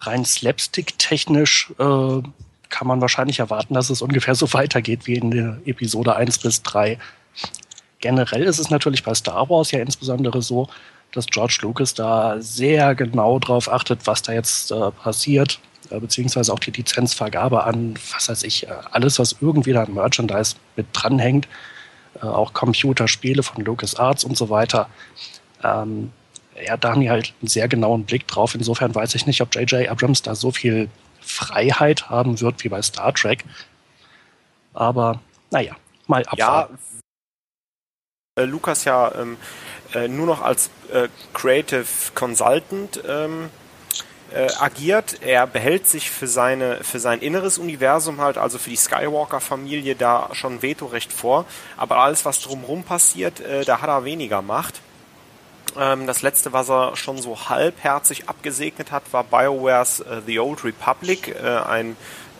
rein 0.00 0.24
slapstick-technisch 0.24 1.72
äh, 1.78 2.22
kann 2.68 2.86
man 2.86 3.00
wahrscheinlich 3.00 3.40
erwarten, 3.40 3.74
dass 3.74 3.90
es 3.90 4.02
ungefähr 4.02 4.34
so 4.34 4.52
weitergeht 4.52 5.06
wie 5.06 5.16
in 5.16 5.30
der 5.30 5.60
Episode 5.64 6.16
1 6.16 6.38
bis 6.38 6.62
3. 6.62 6.98
Generell 7.98 8.44
ist 8.44 8.58
es 8.58 8.70
natürlich 8.70 9.02
bei 9.02 9.14
Star 9.14 9.50
Wars 9.50 9.72
ja 9.72 9.80
insbesondere 9.80 10.40
so, 10.40 10.68
dass 11.12 11.26
George 11.26 11.58
Lucas 11.62 11.92
da 11.92 12.40
sehr 12.40 12.94
genau 12.94 13.40
drauf 13.40 13.70
achtet, 13.70 14.06
was 14.06 14.22
da 14.22 14.32
jetzt 14.32 14.70
äh, 14.70 14.90
passiert 14.92 15.60
beziehungsweise 15.98 16.52
auch 16.52 16.58
die 16.58 16.70
Lizenzvergabe 16.70 17.64
an, 17.64 17.98
was 18.12 18.28
weiß 18.28 18.44
ich, 18.44 18.68
äh, 18.68 18.72
alles, 18.90 19.18
was 19.18 19.36
irgendwie 19.40 19.72
da 19.72 19.82
an 19.82 19.94
Merchandise 19.94 20.56
mit 20.76 20.86
dranhängt, 20.92 21.48
äh, 22.22 22.26
auch 22.26 22.52
Computerspiele 22.52 23.42
von 23.42 23.64
LucasArts 23.64 24.24
und 24.24 24.36
so 24.36 24.50
weiter. 24.50 24.88
Ähm, 25.62 26.12
ja, 26.64 26.76
da 26.76 26.90
haben 26.90 27.00
die 27.00 27.10
halt 27.10 27.34
einen 27.40 27.48
sehr 27.48 27.68
genauen 27.68 28.04
Blick 28.04 28.26
drauf. 28.28 28.54
Insofern 28.54 28.94
weiß 28.94 29.14
ich 29.14 29.26
nicht, 29.26 29.40
ob 29.40 29.54
J.J. 29.54 29.88
Abrams 29.88 30.22
da 30.22 30.34
so 30.34 30.50
viel 30.50 30.88
Freiheit 31.20 32.10
haben 32.10 32.40
wird 32.40 32.62
wie 32.64 32.68
bei 32.68 32.82
Star 32.82 33.14
Trek. 33.14 33.44
Aber 34.74 35.20
naja, 35.50 35.76
mal 36.06 36.24
abwarten. 36.26 36.78
Ja, 38.36 38.42
äh, 38.42 38.46
Lukas 38.46 38.84
ja 38.84 39.12
ähm, 39.14 39.36
äh, 39.94 40.08
nur 40.08 40.26
noch 40.26 40.42
als 40.42 40.70
äh, 40.92 41.08
Creative 41.34 41.86
Consultant 42.14 43.02
ähm, 43.08 43.50
äh, 44.34 44.48
agiert. 44.58 45.22
Er 45.22 45.46
behält 45.46 45.86
sich 45.86 46.10
für 46.10 46.26
seine 46.26 46.82
für 46.82 47.00
sein 47.00 47.20
inneres 47.20 47.58
Universum 47.58 48.20
halt, 48.20 48.38
also 48.38 48.58
für 48.58 48.70
die 48.70 48.76
Skywalker-Familie 48.76 49.94
da 49.94 50.30
schon 50.32 50.62
Vetorecht 50.62 51.12
vor. 51.12 51.44
Aber 51.76 51.98
alles, 51.98 52.24
was 52.24 52.40
drumherum 52.40 52.84
passiert, 52.84 53.40
äh, 53.40 53.64
da 53.64 53.80
hat 53.80 53.88
er 53.88 54.04
weniger 54.04 54.42
Macht. 54.42 54.80
Ähm, 55.78 56.06
das 56.06 56.22
letzte, 56.22 56.52
was 56.52 56.68
er 56.68 56.96
schon 56.96 57.18
so 57.18 57.48
halbherzig 57.48 58.28
abgesegnet 58.28 58.90
hat, 58.90 59.02
war 59.12 59.24
BioWare's 59.24 60.00
äh, 60.00 60.20
The 60.26 60.40
Old 60.40 60.64
Republic, 60.64 61.28
äh, 61.28 61.46
ein 61.46 61.96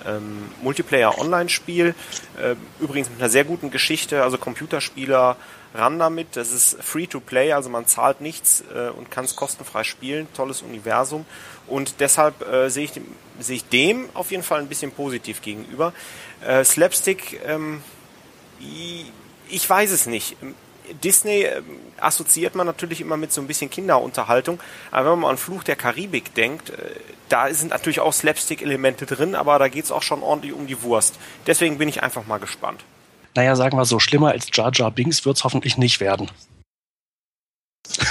ähm, 0.06 0.50
Multiplayer-Online-Spiel. 0.62 1.94
Äh, 2.40 2.56
übrigens 2.80 3.11
mit 3.11 3.20
einer 3.20 3.30
sehr 3.30 3.44
guten 3.44 3.70
Geschichte, 3.70 4.23
also 4.23 4.38
Computerspieler 4.38 5.37
ran 5.75 5.99
damit. 5.99 6.37
Das 6.37 6.52
ist 6.52 6.82
free 6.82 7.06
to 7.06 7.20
play, 7.20 7.52
also 7.52 7.70
man 7.70 7.87
zahlt 7.87 8.20
nichts 8.20 8.64
äh, 8.75 8.90
und 8.90 9.11
kann 9.11 9.25
es 9.25 9.37
kostenfrei 9.37 9.85
spielen. 9.85 10.26
Tolles 10.35 10.62
Universum. 10.62 11.25
Und 11.70 12.00
deshalb 12.00 12.46
äh, 12.46 12.68
sehe 12.68 12.84
ich, 12.84 12.92
seh 13.38 13.54
ich 13.54 13.64
dem 13.68 14.08
auf 14.14 14.30
jeden 14.30 14.42
Fall 14.42 14.60
ein 14.60 14.68
bisschen 14.68 14.90
positiv 14.90 15.40
gegenüber. 15.40 15.92
Äh, 16.46 16.64
Slapstick, 16.64 17.40
ähm, 17.46 17.82
ich 19.48 19.68
weiß 19.68 19.90
es 19.90 20.06
nicht. 20.06 20.36
Disney 21.04 21.42
äh, 21.42 21.62
assoziiert 21.98 22.54
man 22.54 22.66
natürlich 22.66 23.00
immer 23.00 23.16
mit 23.16 23.32
so 23.32 23.40
ein 23.40 23.46
bisschen 23.46 23.70
Kinderunterhaltung, 23.70 24.60
aber 24.90 25.12
wenn 25.12 25.20
man 25.20 25.30
an 25.30 25.36
Fluch 25.36 25.62
der 25.62 25.76
Karibik 25.76 26.34
denkt, 26.34 26.70
äh, 26.70 26.74
da 27.28 27.52
sind 27.54 27.70
natürlich 27.70 28.00
auch 28.00 28.12
Slapstick-Elemente 28.12 29.06
drin, 29.06 29.34
aber 29.34 29.58
da 29.58 29.68
geht's 29.68 29.92
auch 29.92 30.02
schon 30.02 30.22
ordentlich 30.22 30.52
um 30.52 30.66
die 30.66 30.82
Wurst. 30.82 31.16
Deswegen 31.46 31.78
bin 31.78 31.88
ich 31.88 32.02
einfach 32.02 32.26
mal 32.26 32.38
gespannt. 32.38 32.84
Naja, 33.36 33.54
sagen 33.54 33.76
wir 33.76 33.84
so, 33.84 34.00
schlimmer 34.00 34.30
als 34.30 34.48
Jar 34.52 34.72
Jar 34.74 34.90
Binks 34.90 35.24
wird's 35.24 35.44
hoffentlich 35.44 35.78
nicht 35.78 36.00
werden. 36.00 36.30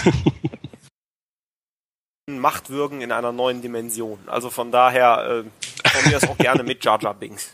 Machtwürgen 2.38 3.02
in 3.02 3.12
einer 3.12 3.32
neuen 3.32 3.62
Dimension. 3.62 4.20
Also 4.28 4.52
von 4.52 4.72
daher 4.72 5.44
äh, 5.46 5.90
kommen 5.90 6.06
wir 6.06 6.12
das 6.12 6.30
auch 6.30 6.38
gerne 6.38 6.62
mit 6.64 6.86
Jar 6.86 7.02
Jar 7.02 7.16
Binks. 7.16 7.52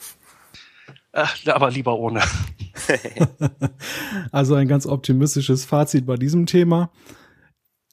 Ach, 1.14 1.34
aber 1.48 1.72
lieber 1.72 1.98
ohne. 1.98 2.22
also 4.32 4.56
ein 4.56 4.68
ganz 4.68 4.86
optimistisches 4.86 5.66
Fazit 5.66 6.06
bei 6.06 6.18
diesem 6.18 6.46
Thema. 6.46 6.92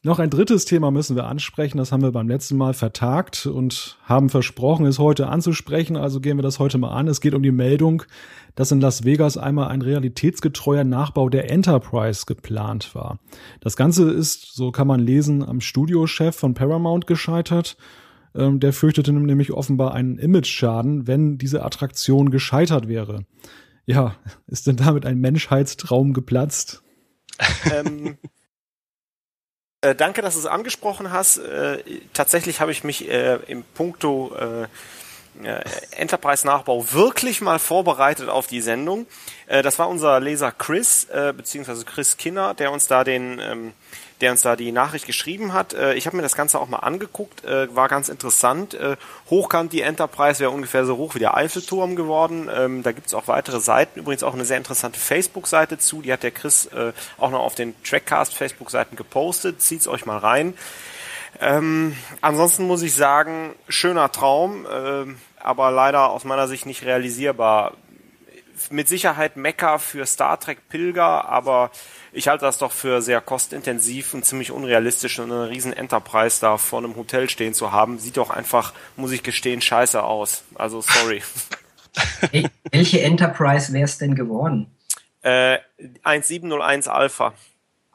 Noch 0.04 0.18
ein 0.18 0.30
drittes 0.30 0.64
Thema 0.64 0.90
müssen 0.90 1.14
wir 1.14 1.26
ansprechen. 1.26 1.78
Das 1.78 1.92
haben 1.92 2.02
wir 2.02 2.10
beim 2.10 2.26
letzten 2.26 2.56
Mal 2.56 2.74
vertagt 2.74 3.46
und 3.46 3.98
haben 4.02 4.30
versprochen, 4.30 4.84
es 4.84 4.98
heute 4.98 5.28
anzusprechen. 5.28 5.96
Also 5.96 6.20
gehen 6.20 6.36
wir 6.36 6.42
das 6.42 6.58
heute 6.58 6.76
mal 6.76 6.90
an. 6.90 7.06
Es 7.06 7.20
geht 7.20 7.34
um 7.34 7.42
die 7.44 7.52
Meldung, 7.52 8.02
dass 8.56 8.72
in 8.72 8.80
Las 8.80 9.04
Vegas 9.04 9.36
einmal 9.36 9.68
ein 9.68 9.80
realitätsgetreuer 9.80 10.82
Nachbau 10.82 11.28
der 11.28 11.52
Enterprise 11.52 12.24
geplant 12.26 12.96
war. 12.96 13.20
Das 13.60 13.76
Ganze 13.76 14.10
ist, 14.10 14.56
so 14.56 14.72
kann 14.72 14.88
man 14.88 14.98
lesen, 14.98 15.44
am 15.44 15.60
Studiochef 15.60 16.34
von 16.34 16.54
Paramount 16.54 17.06
gescheitert. 17.06 17.76
Ähm, 18.34 18.58
der 18.58 18.72
fürchtete 18.72 19.12
nämlich 19.12 19.52
offenbar 19.52 19.94
einen 19.94 20.18
Image-Schaden, 20.18 21.06
wenn 21.06 21.38
diese 21.38 21.64
Attraktion 21.64 22.30
gescheitert 22.32 22.88
wäre. 22.88 23.24
Ja, 23.86 24.16
ist 24.48 24.66
denn 24.66 24.76
damit 24.76 25.06
ein 25.06 25.18
Menschheitstraum 25.20 26.12
geplatzt? 26.12 26.82
Ähm, 27.72 28.16
äh, 29.82 29.94
danke, 29.94 30.22
dass 30.22 30.34
du 30.34 30.40
es 30.40 30.46
angesprochen 30.46 31.12
hast. 31.12 31.38
Äh, 31.38 31.82
tatsächlich 32.12 32.60
habe 32.60 32.72
ich 32.72 32.84
mich 32.84 33.08
äh, 33.08 33.38
im 33.48 33.64
Punkto 33.64 34.34
äh, 34.34 34.62
äh, 35.44 35.60
Enterprise-Nachbau 35.96 36.92
wirklich 36.92 37.40
mal 37.40 37.58
vorbereitet 37.58 38.28
auf 38.28 38.46
die 38.46 38.60
Sendung. 38.60 39.06
Das 39.48 39.78
war 39.78 39.88
unser 39.88 40.18
Leser 40.20 40.50
Chris, 40.50 41.08
beziehungsweise 41.36 41.84
Chris 41.84 42.16
Kinner, 42.16 42.54
der 42.54 42.72
uns 42.72 42.86
da 42.86 43.04
den, 43.04 43.38
ähm, 43.38 43.72
der 44.22 44.30
uns 44.30 44.42
da 44.42 44.56
die 44.56 44.72
Nachricht 44.72 45.06
geschrieben 45.06 45.52
hat. 45.52 45.74
Äh, 45.74 45.94
ich 45.94 46.06
habe 46.06 46.16
mir 46.16 46.22
das 46.22 46.36
Ganze 46.36 46.60
auch 46.60 46.68
mal 46.68 46.78
angeguckt, 46.78 47.44
äh, 47.44 47.74
war 47.74 47.88
ganz 47.88 48.08
interessant. 48.08 48.72
Äh, 48.72 48.96
hochkant 49.28 49.72
die 49.72 49.82
Enterprise 49.82 50.38
wäre 50.40 50.50
ungefähr 50.50 50.86
so 50.86 50.96
hoch 50.96 51.16
wie 51.16 51.18
der 51.18 51.36
Eiffelturm 51.36 51.96
geworden. 51.96 52.48
Ähm, 52.54 52.82
da 52.82 52.92
gibt's 52.92 53.12
auch 53.12 53.26
weitere 53.26 53.60
Seiten, 53.60 53.98
übrigens 53.98 54.22
auch 54.22 54.32
eine 54.32 54.44
sehr 54.44 54.58
interessante 54.58 54.98
Facebook-Seite 54.98 55.78
zu. 55.78 56.02
Die 56.02 56.12
hat 56.12 56.22
der 56.22 56.30
Chris 56.30 56.66
äh, 56.66 56.92
auch 57.18 57.30
noch 57.30 57.40
auf 57.40 57.56
den 57.56 57.74
Trackcast 57.82 58.34
Facebook-Seiten 58.34 58.96
gepostet. 58.96 59.60
Zieht's 59.60 59.88
euch 59.88 60.06
mal 60.06 60.18
rein. 60.18 60.54
Ähm, 61.40 61.96
ansonsten 62.20 62.66
muss 62.66 62.82
ich 62.82 62.94
sagen, 62.94 63.54
schöner 63.68 64.12
Traum, 64.12 64.66
äh, 64.66 65.12
aber 65.40 65.72
leider 65.72 66.10
aus 66.10 66.22
meiner 66.24 66.46
Sicht 66.46 66.66
nicht 66.66 66.84
realisierbar. 66.84 67.72
Mit 68.70 68.86
Sicherheit 68.86 69.36
Mecker 69.36 69.80
für 69.80 70.06
Star 70.06 70.38
Trek 70.38 70.68
Pilger, 70.68 71.28
aber 71.28 71.72
ich 72.12 72.28
halte 72.28 72.44
das 72.44 72.58
doch 72.58 72.72
für 72.72 73.02
sehr 73.02 73.20
kostintensiv 73.20 74.14
und 74.14 74.24
ziemlich 74.24 74.50
unrealistisch, 74.50 75.18
und 75.18 75.32
eine 75.32 75.48
riesen 75.48 75.72
Enterprise 75.72 76.40
da 76.40 76.58
vor 76.58 76.78
einem 76.78 76.96
Hotel 76.96 77.28
stehen 77.28 77.54
zu 77.54 77.72
haben. 77.72 77.98
Sieht 77.98 78.16
doch 78.16 78.30
einfach, 78.30 78.72
muss 78.96 79.12
ich 79.12 79.22
gestehen, 79.22 79.60
scheiße 79.60 80.02
aus. 80.02 80.44
Also 80.54 80.80
sorry. 80.80 81.22
Welche 82.70 83.02
Enterprise 83.02 83.72
wäre 83.72 83.84
es 83.84 83.98
denn 83.98 84.14
geworden? 84.14 84.70
Äh, 85.22 85.58
1701 86.02 86.88
Alpha. 86.88 87.34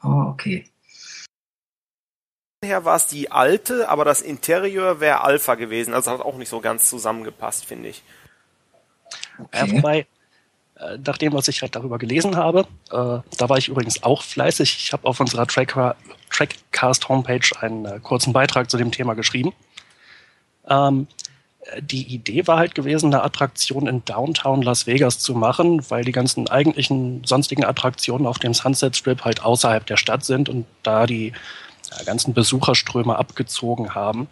Oh, 0.02 0.30
okay 0.30 0.64
her 2.62 2.84
war 2.84 2.96
es 2.96 3.06
die 3.06 3.30
alte, 3.30 3.88
aber 3.88 4.04
das 4.04 4.20
Interieur 4.20 5.00
wäre 5.00 5.22
Alpha 5.22 5.54
gewesen. 5.54 5.94
Also 5.94 6.10
hat 6.10 6.20
auch 6.20 6.36
nicht 6.36 6.48
so 6.48 6.60
ganz 6.60 6.88
zusammengepasst, 6.88 7.64
finde 7.64 7.90
ich. 7.90 8.02
Okay. 9.38 9.66
Ja, 9.66 9.70
wobei, 9.70 10.06
nach 11.04 11.18
dem, 11.18 11.32
was 11.32 11.48
ich 11.48 11.62
halt 11.62 11.74
darüber 11.74 11.98
gelesen 11.98 12.36
habe, 12.36 12.60
äh, 12.90 12.92
da 12.92 13.48
war 13.48 13.58
ich 13.58 13.68
übrigens 13.68 14.02
auch 14.02 14.22
fleißig. 14.22 14.76
Ich 14.80 14.92
habe 14.92 15.06
auf 15.06 15.20
unserer 15.20 15.46
Tracker, 15.46 15.96
Trackcast 16.30 17.08
Homepage 17.08 17.48
einen 17.60 17.84
äh, 17.84 18.00
kurzen 18.00 18.32
Beitrag 18.32 18.70
zu 18.70 18.76
dem 18.76 18.92
Thema 18.92 19.14
geschrieben. 19.14 19.52
Ähm, 20.68 21.06
die 21.80 22.14
Idee 22.14 22.46
war 22.46 22.58
halt 22.58 22.74
gewesen, 22.74 23.12
eine 23.12 23.22
Attraktion 23.22 23.86
in 23.86 24.04
Downtown 24.04 24.62
Las 24.62 24.86
Vegas 24.86 25.18
zu 25.18 25.34
machen, 25.34 25.84
weil 25.90 26.04
die 26.04 26.12
ganzen 26.12 26.48
eigentlichen 26.48 27.24
sonstigen 27.24 27.64
Attraktionen 27.64 28.26
auf 28.26 28.38
dem 28.38 28.54
Sunset 28.54 28.96
Strip 28.96 29.24
halt 29.24 29.42
außerhalb 29.42 29.84
der 29.84 29.96
Stadt 29.96 30.24
sind 30.24 30.48
und 30.48 30.66
da 30.82 31.06
die 31.06 31.32
ganzen 32.06 32.34
Besucherströme 32.34 33.16
abgezogen 33.16 33.94
haben. 33.94 34.28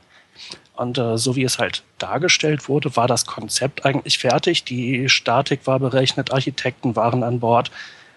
Und 0.77 0.99
äh, 0.99 1.17
so 1.17 1.37
wie 1.37 1.45
es 1.45 1.59
halt 1.59 1.83
dargestellt 1.99 2.69
wurde, 2.69 2.95
war 2.97 3.09
das 3.09 3.27
Konzept 3.27 3.85
eigentlich 3.85 4.19
fertig. 4.19 4.65
Die 4.65 5.09
Statik 5.09 5.67
war 5.67 5.81
berechnet, 5.81 6.33
Architekten 6.33 6.95
waren 6.95 7.23
an 7.23 7.41
Bord. 7.41 7.71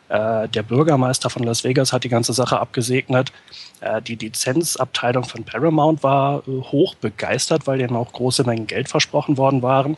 Äh, 0.09 0.49
der 0.49 0.63
Bürgermeister 0.63 1.29
von 1.29 1.43
Las 1.43 1.63
Vegas 1.63 1.93
hat 1.93 2.03
die 2.03 2.09
ganze 2.09 2.33
Sache 2.33 2.59
abgesegnet. 2.59 3.31
Äh, 3.79 4.01
die 4.01 4.15
Lizenzabteilung 4.15 5.23
von 5.23 5.45
Paramount 5.45 6.03
war 6.03 6.39
äh, 6.47 6.61
hoch 6.61 6.95
begeistert, 6.95 7.65
weil 7.65 7.77
denen 7.77 7.95
auch 7.95 8.11
große 8.11 8.43
Mengen 8.43 8.67
Geld 8.67 8.89
versprochen 8.89 9.37
worden 9.37 9.61
waren. 9.61 9.95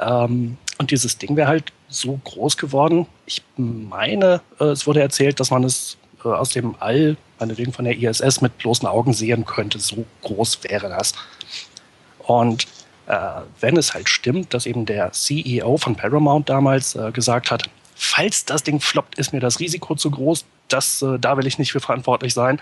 Ähm, 0.00 0.56
und 0.78 0.90
dieses 0.90 1.18
Ding 1.18 1.36
wäre 1.36 1.48
halt 1.48 1.72
so 1.88 2.18
groß 2.24 2.56
geworden. 2.56 3.06
Ich 3.26 3.42
meine, 3.56 4.40
äh, 4.58 4.64
es 4.64 4.86
wurde 4.86 5.00
erzählt, 5.00 5.38
dass 5.40 5.50
man 5.50 5.62
es 5.62 5.96
äh, 6.24 6.28
aus 6.28 6.50
dem 6.50 6.74
All, 6.80 7.16
meinetwegen 7.38 7.72
von 7.72 7.84
der 7.84 7.96
ISS, 7.96 8.40
mit 8.40 8.58
bloßen 8.58 8.88
Augen 8.88 9.12
sehen 9.12 9.44
könnte. 9.44 9.78
So 9.78 10.04
groß 10.22 10.64
wäre 10.64 10.88
das. 10.88 11.14
Und 12.28 12.66
äh, 13.06 13.40
wenn 13.60 13.78
es 13.78 13.94
halt 13.94 14.10
stimmt, 14.10 14.52
dass 14.52 14.66
eben 14.66 14.84
der 14.84 15.12
CEO 15.12 15.78
von 15.78 15.96
Paramount 15.96 16.50
damals 16.50 16.94
äh, 16.94 17.10
gesagt 17.10 17.50
hat, 17.50 17.70
falls 17.94 18.44
das 18.44 18.62
Ding 18.62 18.80
floppt, 18.80 19.18
ist 19.18 19.32
mir 19.32 19.40
das 19.40 19.60
Risiko 19.60 19.94
zu 19.94 20.10
groß, 20.10 20.44
das, 20.68 21.00
äh, 21.00 21.18
da 21.18 21.38
will 21.38 21.46
ich 21.46 21.58
nicht 21.58 21.72
für 21.72 21.80
verantwortlich 21.80 22.34
sein. 22.34 22.60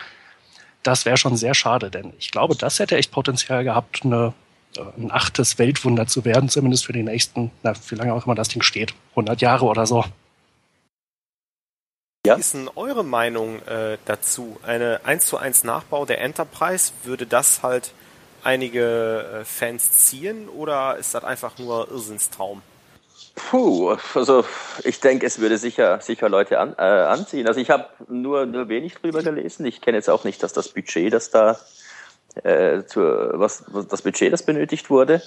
Das 0.84 1.04
wäre 1.04 1.16
schon 1.16 1.36
sehr 1.36 1.54
schade, 1.54 1.90
denn 1.90 2.12
ich 2.20 2.30
glaube, 2.30 2.54
das 2.54 2.78
hätte 2.78 2.96
echt 2.96 3.10
Potenzial 3.10 3.64
gehabt, 3.64 4.04
eine, 4.04 4.34
äh, 4.76 4.82
ein 4.96 5.10
achtes 5.10 5.58
Weltwunder 5.58 6.06
zu 6.06 6.24
werden, 6.24 6.48
zumindest 6.48 6.86
für 6.86 6.92
die 6.92 7.02
nächsten, 7.02 7.50
na, 7.64 7.74
wie 7.88 7.96
lange 7.96 8.14
auch 8.14 8.24
immer 8.24 8.36
das 8.36 8.48
Ding 8.48 8.62
steht, 8.62 8.94
100 9.10 9.40
Jahre 9.40 9.64
oder 9.64 9.84
so. 9.84 10.04
Ja? 12.24 12.36
Wie 12.36 12.40
ist 12.40 12.54
denn 12.54 12.70
eure 12.76 13.02
Meinung 13.02 13.60
äh, 13.66 13.98
dazu? 14.04 14.60
Eine 14.62 15.00
1 15.02 15.26
zu 15.26 15.38
1 15.38 15.64
Nachbau 15.64 16.06
der 16.06 16.20
Enterprise, 16.20 16.92
würde 17.02 17.26
das 17.26 17.64
halt 17.64 17.92
einige 18.46 19.40
äh, 19.40 19.44
Fans 19.44 19.90
ziehen 19.90 20.48
oder 20.48 20.96
ist 20.96 21.14
das 21.14 21.24
einfach 21.24 21.58
nur 21.58 21.90
Irrsinnstraum? 21.90 22.62
Puh, 23.34 23.96
also 24.14 24.44
ich 24.82 25.00
denke, 25.00 25.26
es 25.26 25.40
würde 25.40 25.58
sicher, 25.58 26.00
sicher 26.00 26.28
Leute 26.28 26.58
an, 26.58 26.74
äh, 26.78 26.82
anziehen. 26.82 27.46
Also 27.46 27.60
ich 27.60 27.70
habe 27.70 27.86
nur, 28.08 28.46
nur 28.46 28.68
wenig 28.68 28.94
drüber 28.94 29.22
gelesen. 29.22 29.66
Ich 29.66 29.82
kenne 29.82 29.98
jetzt 29.98 30.08
auch 30.08 30.24
nicht, 30.24 30.42
dass 30.42 30.54
das 30.54 30.70
Budget, 30.70 31.12
das 31.12 31.30
da 31.30 31.58
äh, 32.44 32.84
zur, 32.84 33.32
was, 33.34 33.64
was 33.68 33.88
das 33.88 34.02
Budget, 34.02 34.32
das 34.32 34.44
benötigt 34.44 34.88
wurde. 34.88 35.22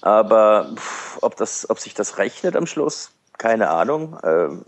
Aber 0.00 0.72
pff, 0.74 1.18
ob 1.22 1.36
das, 1.36 1.68
ob 1.70 1.78
sich 1.78 1.94
das 1.94 2.18
rechnet 2.18 2.56
am 2.56 2.66
Schluss, 2.66 3.10
keine 3.38 3.70
Ahnung. 3.70 4.18
Ähm, 4.24 4.64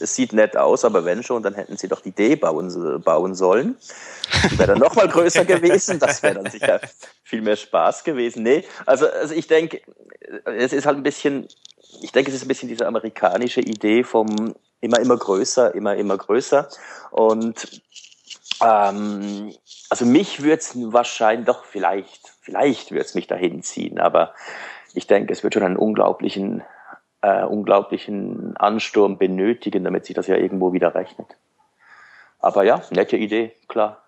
es 0.00 0.14
sieht 0.14 0.32
nett 0.32 0.56
aus, 0.56 0.84
aber 0.84 1.04
wenn 1.04 1.22
schon, 1.22 1.42
dann 1.42 1.54
hätten 1.54 1.76
sie 1.76 1.88
doch 1.88 2.00
die 2.00 2.12
D 2.12 2.36
bauen, 2.36 3.02
bauen 3.02 3.34
sollen. 3.34 3.76
Die 4.50 4.58
wäre 4.58 4.68
dann 4.68 4.78
nochmal 4.78 5.08
größer 5.08 5.44
gewesen. 5.46 5.98
Das 5.98 6.22
wäre 6.22 6.34
dann 6.34 6.50
sicher 6.50 6.80
viel 7.24 7.42
mehr 7.42 7.56
Spaß 7.56 8.04
gewesen. 8.04 8.42
Nee, 8.42 8.64
also, 8.86 9.08
also 9.08 9.34
ich 9.34 9.46
denke, 9.46 9.80
es 10.44 10.72
ist 10.72 10.86
halt 10.86 10.96
ein 10.96 11.02
bisschen, 11.02 11.48
ich 12.02 12.12
denke, 12.12 12.30
es 12.30 12.36
ist 12.36 12.44
ein 12.44 12.48
bisschen 12.48 12.68
diese 12.68 12.86
amerikanische 12.86 13.60
Idee 13.60 14.04
vom 14.04 14.54
immer, 14.80 15.00
immer 15.00 15.16
größer, 15.16 15.74
immer, 15.74 15.96
immer 15.96 16.16
größer. 16.16 16.68
Und 17.10 17.82
ähm, 18.62 19.54
also 19.90 20.04
mich 20.04 20.42
würde 20.42 20.58
es 20.58 20.72
wahrscheinlich 20.74 21.46
doch 21.46 21.64
vielleicht, 21.64 22.32
vielleicht 22.40 22.90
würde 22.90 23.04
es 23.04 23.14
mich 23.14 23.26
dahin 23.26 23.62
ziehen, 23.62 23.98
aber 23.98 24.34
ich 24.94 25.06
denke, 25.06 25.32
es 25.32 25.42
wird 25.42 25.54
schon 25.54 25.62
einen 25.62 25.76
unglaublichen 25.76 26.62
äh, 27.22 27.44
unglaublichen 27.44 28.56
Ansturm 28.56 29.18
benötigen, 29.18 29.84
damit 29.84 30.06
sich 30.06 30.14
das 30.14 30.26
ja 30.26 30.36
irgendwo 30.36 30.72
wieder 30.72 30.94
rechnet. 30.94 31.36
Aber 32.38 32.64
ja, 32.64 32.82
nette 32.90 33.16
Idee, 33.16 33.52
klar. 33.66 34.02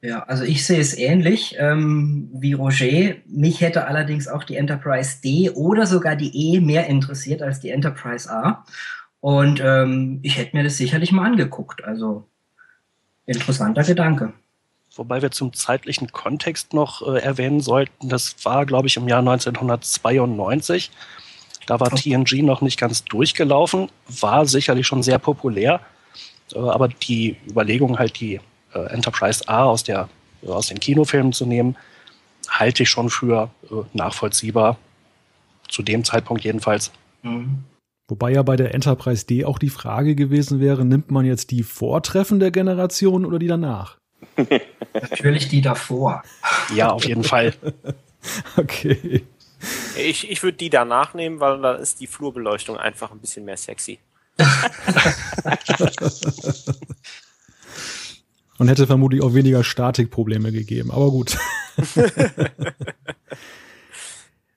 Ja, 0.00 0.24
also 0.24 0.42
ich 0.42 0.66
sehe 0.66 0.80
es 0.80 0.98
ähnlich 0.98 1.54
ähm, 1.58 2.28
wie 2.32 2.54
Roger. 2.54 3.14
Mich 3.26 3.60
hätte 3.60 3.86
allerdings 3.86 4.26
auch 4.26 4.42
die 4.42 4.56
Enterprise 4.56 5.20
D 5.22 5.50
oder 5.50 5.86
sogar 5.86 6.16
die 6.16 6.54
E 6.54 6.60
mehr 6.60 6.88
interessiert 6.88 7.40
als 7.40 7.60
die 7.60 7.70
Enterprise 7.70 8.28
A. 8.28 8.64
Und 9.20 9.62
ähm, 9.64 10.18
ich 10.22 10.38
hätte 10.38 10.56
mir 10.56 10.64
das 10.64 10.76
sicherlich 10.76 11.12
mal 11.12 11.26
angeguckt. 11.26 11.84
Also 11.84 12.26
interessanter 13.26 13.84
Gedanke. 13.84 14.32
Wobei 14.96 15.22
wir 15.22 15.30
zum 15.30 15.52
zeitlichen 15.52 16.10
Kontext 16.10 16.74
noch 16.74 17.06
äh, 17.06 17.20
erwähnen 17.20 17.60
sollten, 17.60 18.08
das 18.08 18.34
war, 18.44 18.66
glaube 18.66 18.88
ich, 18.88 18.96
im 18.96 19.06
Jahr 19.06 19.20
1992. 19.20 20.90
Da 21.66 21.80
war 21.80 21.90
TNG 21.90 22.42
noch 22.42 22.60
nicht 22.60 22.78
ganz 22.78 23.04
durchgelaufen, 23.04 23.88
war 24.20 24.46
sicherlich 24.46 24.86
schon 24.86 25.02
sehr 25.02 25.18
populär. 25.18 25.80
Äh, 26.54 26.58
aber 26.58 26.88
die 26.88 27.36
Überlegung 27.48 27.98
halt 27.98 28.18
die 28.20 28.40
äh, 28.74 28.78
Enterprise 28.90 29.48
A 29.48 29.64
aus 29.64 29.84
der 29.84 30.08
aus 30.46 30.66
den 30.66 30.80
Kinofilmen 30.80 31.32
zu 31.32 31.46
nehmen, 31.46 31.76
halte 32.48 32.82
ich 32.82 32.90
schon 32.90 33.10
für 33.10 33.50
äh, 33.70 33.74
nachvollziehbar. 33.92 34.76
Zu 35.68 35.82
dem 35.82 36.04
Zeitpunkt 36.04 36.44
jedenfalls. 36.44 36.90
Mhm. 37.22 37.64
Wobei 38.08 38.32
ja 38.32 38.42
bei 38.42 38.56
der 38.56 38.74
Enterprise 38.74 39.24
D 39.24 39.44
auch 39.44 39.58
die 39.58 39.70
Frage 39.70 40.14
gewesen 40.14 40.60
wäre, 40.60 40.84
nimmt 40.84 41.10
man 41.10 41.24
jetzt 41.24 41.50
die 41.50 41.62
vortreffende 41.62 42.52
Generation 42.52 43.24
oder 43.24 43.38
die 43.38 43.46
danach? 43.46 43.96
Natürlich 44.94 45.48
die 45.48 45.62
davor. 45.62 46.22
Ja, 46.74 46.90
auf 46.90 47.06
jeden 47.06 47.24
Fall. 47.24 47.54
okay. 48.56 49.22
Ich, 49.96 50.30
ich 50.30 50.42
würde 50.42 50.58
die 50.58 50.70
danach 50.70 51.14
nehmen, 51.14 51.40
weil 51.40 51.60
da 51.60 51.74
ist 51.74 52.00
die 52.00 52.06
Flurbeleuchtung 52.06 52.76
einfach 52.76 53.10
ein 53.12 53.18
bisschen 53.18 53.44
mehr 53.44 53.56
sexy. 53.56 53.98
Und 58.58 58.68
hätte 58.68 58.86
vermutlich 58.86 59.22
auch 59.22 59.34
weniger 59.34 59.64
Statikprobleme 59.64 60.52
gegeben, 60.52 60.90
aber 60.90 61.10
gut. 61.10 61.36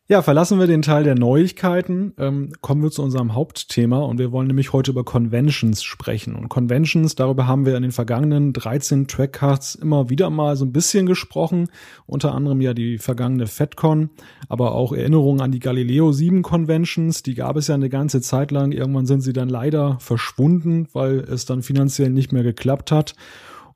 Ja, 0.07 0.21
verlassen 0.21 0.59
wir 0.59 0.67
den 0.67 0.83
Teil 0.83 1.03
der 1.03 1.15
Neuigkeiten, 1.15 2.13
ähm, 2.19 2.51
kommen 2.62 2.83
wir 2.83 2.91
zu 2.91 3.01
unserem 3.01 3.33
Hauptthema 3.33 3.97
und 3.97 4.19
wir 4.19 4.31
wollen 4.31 4.45
nämlich 4.45 4.71
heute 4.71 4.91
über 4.91 5.03
Conventions 5.03 5.81
sprechen. 5.81 6.35
Und 6.35 6.47
Conventions, 6.47 7.15
darüber 7.15 7.47
haben 7.47 7.65
wir 7.65 7.75
in 7.75 7.81
den 7.81 7.91
vergangenen 7.91 8.53
13 8.53 9.07
Trackcasts 9.07 9.74
immer 9.74 10.07
wieder 10.12 10.29
mal 10.29 10.57
so 10.57 10.65
ein 10.65 10.71
bisschen 10.71 11.07
gesprochen, 11.07 11.69
unter 12.05 12.35
anderem 12.35 12.62
ja 12.62 12.75
die 12.75 13.00
vergangene 13.00 13.47
FedCon, 13.47 14.12
aber 14.47 14.75
auch 14.75 14.93
Erinnerungen 14.93 15.41
an 15.41 15.51
die 15.51 15.59
Galileo 15.59 16.12
7 16.12 16.43
Conventions, 16.43 17.24
die 17.24 17.33
gab 17.33 17.55
es 17.55 17.65
ja 17.65 17.74
eine 17.74 17.89
ganze 17.89 18.21
Zeit 18.21 18.51
lang. 18.51 18.74
Irgendwann 18.74 19.07
sind 19.07 19.21
sie 19.21 19.33
dann 19.33 19.50
leider 19.50 19.97
verschwunden, 20.00 20.88
weil 20.93 21.21
es 21.21 21.45
dann 21.45 21.63
finanziell 21.63 22.12
nicht 22.12 22.31
mehr 22.31 22.43
geklappt 22.43 22.91
hat. 22.91 23.15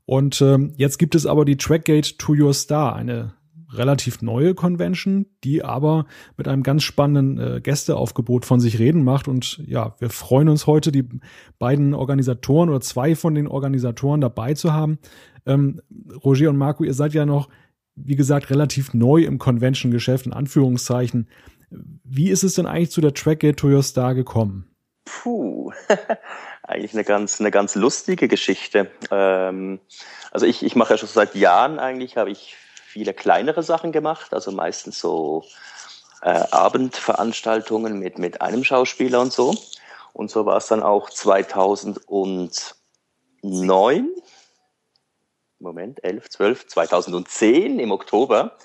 Und 0.06 0.42
ähm, 0.42 0.74
jetzt 0.78 1.00
gibt 1.00 1.16
es 1.16 1.26
aber 1.26 1.44
die 1.44 1.58
Trackgate 1.58 2.20
to 2.20 2.34
Your 2.34 2.54
Star, 2.54 2.96
eine 2.96 3.34
relativ 3.72 4.22
neue 4.22 4.56
Convention, 4.56 5.28
die 5.44 5.64
aber 5.64 6.06
mit 6.38 6.48
einem 6.48 6.64
ganz 6.64 6.84
spannenden 6.84 7.58
äh, 7.58 7.62
Gästeaufgebot 7.62 8.46
von 8.46 8.60
sich 8.60 8.80
reden 8.80 9.04
macht. 9.04 9.28
Und 9.28 9.62
ja, 9.66 9.96
wir 10.00 10.10
freuen 10.10 10.50
uns 10.50 10.68
heute, 10.68 10.92
die 10.92 11.08
beiden 11.60 11.94
Organisatoren 11.94 12.70
oder 12.70 12.82
zwei 12.82 13.16
von 13.16 13.36
den 13.36 13.48
Organisatoren 13.48 14.22
dabei 14.22 14.54
zu 14.54 14.74
haben. 14.74 15.00
Ähm, 15.46 15.82
Roger 16.24 16.50
und 16.50 16.58
Marco, 16.58 16.84
ihr 16.84 16.94
seid 16.94 17.14
ja 17.14 17.26
noch, 17.26 17.50
wie 17.96 18.16
gesagt, 18.16 18.50
relativ 18.50 18.94
neu 18.94 19.24
im 19.24 19.38
Convention-Geschäft, 19.38 20.26
in 20.26 20.34
Anführungszeichen. 20.34 21.28
Wie 21.70 22.30
ist 22.30 22.44
es 22.44 22.56
denn 22.56 22.66
eigentlich 22.66 22.92
zu 22.92 23.02
der 23.02 23.14
Trackgate 23.14 23.58
to 23.58 23.68
Your 23.68 23.84
Star 23.84 24.16
gekommen? 24.16 24.66
Puh, 25.06 25.72
eigentlich 26.64 26.94
eine 26.94 27.04
ganz, 27.04 27.40
eine 27.40 27.52
ganz 27.52 27.76
lustige 27.76 28.28
Geschichte. 28.28 28.90
Ähm, 29.12 29.80
also 30.32 30.46
ich, 30.46 30.64
ich 30.64 30.76
mache 30.76 30.94
ja 30.94 30.98
schon 30.98 31.10
seit 31.10 31.36
Jahren 31.36 31.80
eigentlich, 31.80 32.18
habe 32.18 32.32
ich 32.32 32.56
viele 32.90 33.14
kleinere 33.14 33.62
Sachen 33.62 33.92
gemacht, 33.92 34.34
also 34.34 34.52
meistens 34.52 35.00
so 35.00 35.46
äh, 36.24 36.44
Abendveranstaltungen 36.52 38.00
mit, 38.00 38.18
mit 38.18 38.42
einem 38.42 38.64
Schauspieler 38.64 39.22
und 39.22 39.32
so. 39.32 39.56
Und 40.14 40.32
so 40.32 40.46
war 40.46 40.58
es 40.58 40.66
dann 40.68 40.82
auch 40.82 41.12
2009, 41.12 42.74
Moment, 45.60 46.04
11, 46.04 46.30
12, 46.30 46.68
2010 46.68 47.80
im 47.80 47.92
Oktober. 47.92 48.58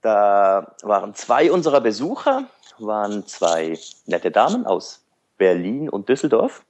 Da 0.00 0.74
waren 0.82 1.14
zwei 1.14 1.52
unserer 1.52 1.82
Besucher, 1.82 2.44
waren 2.78 3.26
zwei 3.26 3.78
nette 4.06 4.30
Damen 4.30 4.64
aus 4.64 5.04
Berlin 5.36 5.90
und 5.90 6.08
Düsseldorf. 6.08 6.64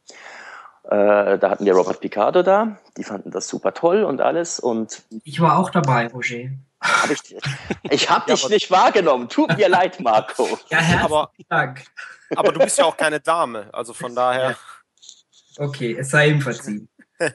Äh, 0.84 1.38
da 1.38 1.50
hatten 1.50 1.66
wir 1.66 1.74
Robert 1.74 2.00
Picardo 2.00 2.42
da, 2.42 2.78
die 2.96 3.04
fanden 3.04 3.30
das 3.30 3.46
super 3.46 3.74
toll 3.74 4.02
und 4.02 4.20
alles. 4.20 4.58
Und 4.58 5.04
ich 5.22 5.40
war 5.40 5.58
auch 5.58 5.70
dabei, 5.70 6.08
Roger. 6.08 6.50
Hab 6.80 7.10
ich 7.10 7.36
ich 7.90 8.10
habe 8.10 8.30
dich 8.32 8.48
nicht 8.48 8.70
wahrgenommen. 8.70 9.28
Tut 9.28 9.56
mir 9.56 9.68
leid, 9.68 10.00
Marco. 10.00 10.58
Ja, 10.68 10.78
aber, 11.02 11.32
Dank. 11.48 11.84
Aber 12.34 12.52
du 12.52 12.60
bist 12.60 12.78
ja 12.78 12.84
auch 12.84 12.96
keine 12.96 13.20
Dame, 13.20 13.68
also 13.72 13.92
von 13.92 14.14
daher. 14.14 14.56
Okay, 15.58 15.96
es 15.98 16.10
sei 16.10 16.28
ihm 16.28 16.40
verziehen. 16.40 16.88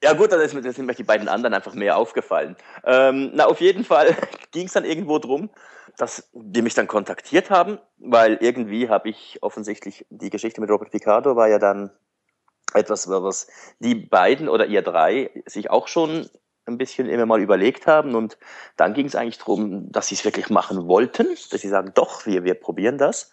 Ja 0.00 0.12
gut, 0.12 0.30
dann 0.30 0.48
sind 0.48 0.86
mir 0.86 0.94
die 0.94 1.02
beiden 1.02 1.28
anderen 1.28 1.54
einfach 1.54 1.74
mehr 1.74 1.96
aufgefallen. 1.96 2.56
Ähm, 2.84 3.32
na, 3.34 3.46
auf 3.46 3.60
jeden 3.60 3.84
Fall 3.84 4.16
ging 4.52 4.66
es 4.66 4.72
dann 4.72 4.84
irgendwo 4.84 5.18
drum, 5.18 5.50
dass 5.96 6.30
die 6.32 6.62
mich 6.62 6.74
dann 6.74 6.86
kontaktiert 6.86 7.50
haben, 7.50 7.80
weil 7.96 8.38
irgendwie 8.40 8.88
habe 8.88 9.08
ich 9.08 9.38
offensichtlich 9.42 10.06
die 10.08 10.30
Geschichte 10.30 10.60
mit 10.60 10.70
Robert 10.70 10.92
Picardo 10.92 11.34
war 11.34 11.48
ja 11.48 11.58
dann 11.58 11.90
etwas, 12.74 13.08
was 13.08 13.48
die 13.80 13.96
beiden 13.96 14.48
oder 14.48 14.66
ihr 14.66 14.82
drei 14.82 15.30
sich 15.46 15.68
auch 15.68 15.88
schon 15.88 16.30
ein 16.68 16.78
bisschen 16.78 17.08
immer 17.08 17.26
mal 17.26 17.40
überlegt 17.40 17.86
haben. 17.86 18.14
Und 18.14 18.38
dann 18.76 18.94
ging 18.94 19.06
es 19.06 19.16
eigentlich 19.16 19.38
darum, 19.38 19.90
dass 19.90 20.08
sie 20.08 20.14
es 20.14 20.24
wirklich 20.24 20.50
machen 20.50 20.86
wollten, 20.86 21.28
dass 21.50 21.60
sie 21.60 21.68
sagen, 21.68 21.92
doch, 21.94 22.26
wir, 22.26 22.44
wir 22.44 22.54
probieren 22.54 22.98
das. 22.98 23.32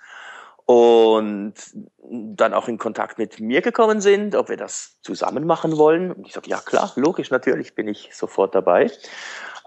Und 0.66 1.54
dann 2.02 2.56
auch 2.56 2.68
in 2.68 2.80
Kontakt 2.80 3.20
mit 3.20 3.40
mir 3.40 3.62
gekommen 3.62 4.02
sind, 4.02 4.36
ob 4.36 4.50
wir 4.50 4.58
das 4.58 5.00
zusammen 5.02 5.46
machen 5.46 5.78
wollen. 5.78 6.12
Und 6.12 6.26
ich 6.26 6.34
sage, 6.34 6.50
ja 6.50 6.58
klar, 6.58 6.92
logisch, 6.96 7.30
natürlich 7.30 7.76
bin 7.76 7.88
ich 7.88 8.10
sofort 8.14 8.56
dabei. 8.56 8.90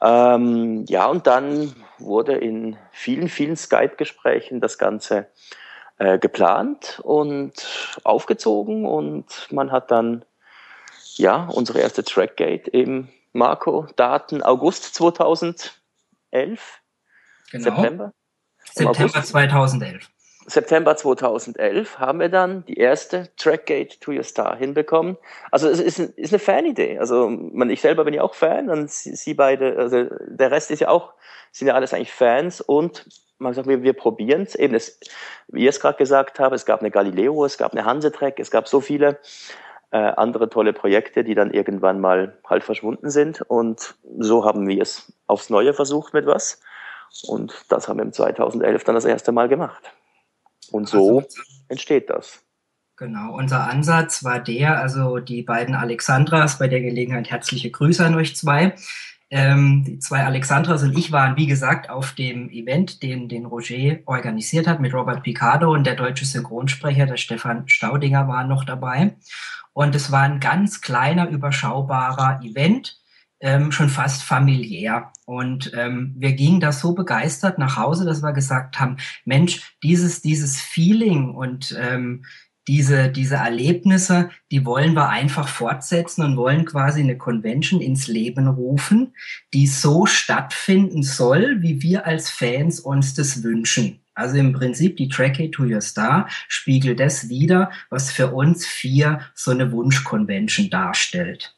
Ähm, 0.03 0.85
ja, 0.89 1.07
und 1.07 1.27
dann 1.27 1.75
wurde 1.99 2.35
in 2.35 2.77
vielen, 2.91 3.29
vielen 3.29 3.57
Skype-Gesprächen 3.57 4.61
das 4.61 4.79
Ganze 4.79 5.29
äh, 5.99 6.19
geplant 6.19 7.01
und 7.03 7.53
aufgezogen 8.05 8.87
und 8.87 9.49
man 9.51 9.73
hat 9.73 9.91
dann 9.91 10.25
ja 11.17 11.49
unsere 11.53 11.81
erste 11.81 12.05
Trackgate 12.05 12.73
eben 12.73 13.09
Marco, 13.33 13.87
Daten 13.97 14.43
August 14.43 14.95
2011. 14.95 15.71
Genau. 17.51 17.65
September? 17.65 18.13
September 18.65 19.23
2011. 19.23 20.11
September 20.49 20.97
2011 20.97 21.99
haben 21.99 22.21
wir 22.21 22.31
dann 22.31 22.65
die 22.65 22.79
erste 22.79 23.29
Trackgate 23.37 24.01
to 24.01 24.13
Your 24.13 24.23
Star 24.23 24.57
hinbekommen. 24.57 25.19
Also 25.51 25.69
es 25.69 25.79
ist, 25.79 25.99
ist 25.99 26.33
eine 26.33 26.39
Fanidee. 26.39 26.99
Also 26.99 27.29
man, 27.29 27.69
ich 27.69 27.83
selber 27.83 28.05
bin 28.05 28.15
ja 28.15 28.23
auch 28.23 28.35
Fan 28.35 28.71
und 28.71 28.91
sie, 28.91 29.15
sie 29.15 29.35
beide, 29.35 29.77
also 29.77 30.07
der 30.27 30.51
Rest 30.51 30.71
ist 30.71 30.81
ja 30.81 30.89
auch, 30.89 31.13
sind 31.53 31.69
ja 31.69 31.75
alles 31.75 31.93
eigentlich 31.93 32.13
Fans 32.13 32.63
und 32.63 33.07
man 33.39 33.53
sagt, 33.53 33.69
wir, 33.69 33.83
wir 33.83 33.93
probieren 33.93 34.43
es. 34.43 34.55
Eben, 34.55 34.77
wie 35.49 35.65
ihr 35.65 35.71
es 35.71 35.81
gerade 35.81 35.99
gesagt 35.99 36.41
habt, 36.41 36.55
es 36.55 36.65
gab 36.65 36.81
eine 36.81 36.91
Galileo, 36.91 37.45
es 37.45 37.59
gab 37.59 37.73
eine 37.73 37.85
Hansetrack, 37.85 38.41
es 38.41 38.51
gab 38.51 38.69
so 38.69 38.81
viele 38.81 39.19
äh, 39.91 39.99
andere 39.99 40.51
tolle 40.51 40.73
Projekte, 40.73 41.25
die 41.25 41.35
dann 41.35 41.51
irgendwann 41.51 42.01
mal 42.01 42.39
halt 42.47 42.65
verschwunden 42.65 43.11
sind. 43.11 43.43
Und 43.43 43.97
so 44.19 44.45
haben 44.45 44.67
wir 44.69 44.83
es 44.83 45.13
aufs 45.27 45.51
Neue 45.51 45.75
versucht 45.75 46.15
mit 46.15 46.27
was. 46.27 46.61
Und 47.27 47.65
das 47.69 47.89
haben 47.89 47.99
wir 47.99 48.05
im 48.05 48.13
2011 48.13 48.85
dann 48.85 48.95
das 48.95 49.05
erste 49.05 49.33
Mal 49.33 49.49
gemacht. 49.49 49.93
Und 50.71 50.89
so 50.89 51.19
also, 51.19 51.29
entsteht 51.69 52.11
das. 52.11 52.45
Genau, 52.97 53.35
unser 53.37 53.71
Ansatz 53.71 54.25
war 54.25 54.41
der, 54.41 54.79
also 54.79 55.19
die 55.19 55.43
beiden 55.43 55.75
Alexandras, 55.75 56.59
bei 56.59 56.69
der 56.69 56.81
Gelegenheit 56.81 57.31
herzliche 57.31 57.71
Grüße 57.71 58.05
an 58.05 58.17
euch 58.17 58.37
zwei. 58.37 58.75
Ähm, 59.31 59.85
die 59.85 59.99
zwei 59.99 60.25
Alexandras 60.25 60.83
und 60.83 60.97
ich 60.97 61.13
waren, 61.13 61.37
wie 61.37 61.47
gesagt, 61.47 61.91
auf 61.91 62.13
dem 62.13 62.49
Event, 62.49 63.03
den, 63.03 63.29
den 63.29 63.45
Roger 63.45 63.99
organisiert 64.07 64.67
hat 64.67 64.81
mit 64.81 64.95
Robert 64.95 65.23
Picardo 65.23 65.73
und 65.73 65.85
der 65.85 65.97
deutsche 65.97 66.25
Synchronsprecher, 66.25 67.05
der 67.05 67.19
Stefan 67.19 67.69
Staudinger, 67.69 68.27
war 68.27 68.45
noch 68.45 68.65
dabei. 68.65 69.17
Und 69.75 69.95
es 69.95 70.11
war 70.11 70.23
ein 70.23 70.41
ganz 70.41 70.81
kleiner, 70.81 71.29
überschaubarer 71.29 72.41
Event, 72.43 72.99
ähm, 73.41 73.71
schon 73.71 73.89
fast 73.89 74.23
familiär. 74.23 75.13
Und 75.27 75.73
ähm, 75.75 76.15
wir 76.17 76.33
gingen 76.33 76.61
da 76.61 76.73
so 76.73 76.95
begeistert 76.95 77.59
nach 77.59 77.77
Hause, 77.77 78.05
dass 78.05 78.23
wir 78.23 78.33
gesagt 78.33 78.81
haben, 78.81 78.97
Mensch, 79.25 79.77
dieses, 79.83 80.23
dieses 80.23 80.61
Feeling 80.61 81.35
und 81.35 81.77
ähm, 81.79 82.25
diese, 82.69 83.09
diese 83.09 83.37
Erlebnisse, 83.37 84.31
die 84.51 84.65
wollen 84.65 84.95
wir 84.95 85.09
einfach 85.09 85.49
fortsetzen 85.49 86.23
und 86.23 86.37
wollen 86.37 86.67
quasi 86.67 87.01
eine 87.01 87.17
Convention 87.17 87.81
ins 87.81 88.07
Leben 88.07 88.47
rufen, 88.47 89.15
die 89.55 89.67
so 89.67 90.05
stattfinden 90.07 91.03
soll, 91.03 91.63
wie 91.63 91.83
wir 91.83 92.07
als 92.07 92.31
Fans 92.31 92.79
uns 92.79 93.15
das 93.15 93.43
wünschen. 93.43 94.01
Also 94.15 94.37
im 94.37 94.53
Prinzip 94.53 94.97
die 94.97 95.09
Track 95.09 95.53
to 95.53 95.63
Your 95.63 95.81
Star 95.81 96.29
spiegelt 96.49 97.01
das 97.01 97.29
wieder, 97.29 97.71
was 97.89 98.11
für 98.11 98.33
uns 98.33 98.67
vier 98.67 99.21
so 99.35 99.51
eine 99.51 99.73
Wunsch-Convention 99.73 100.71
darstellt. 100.71 101.55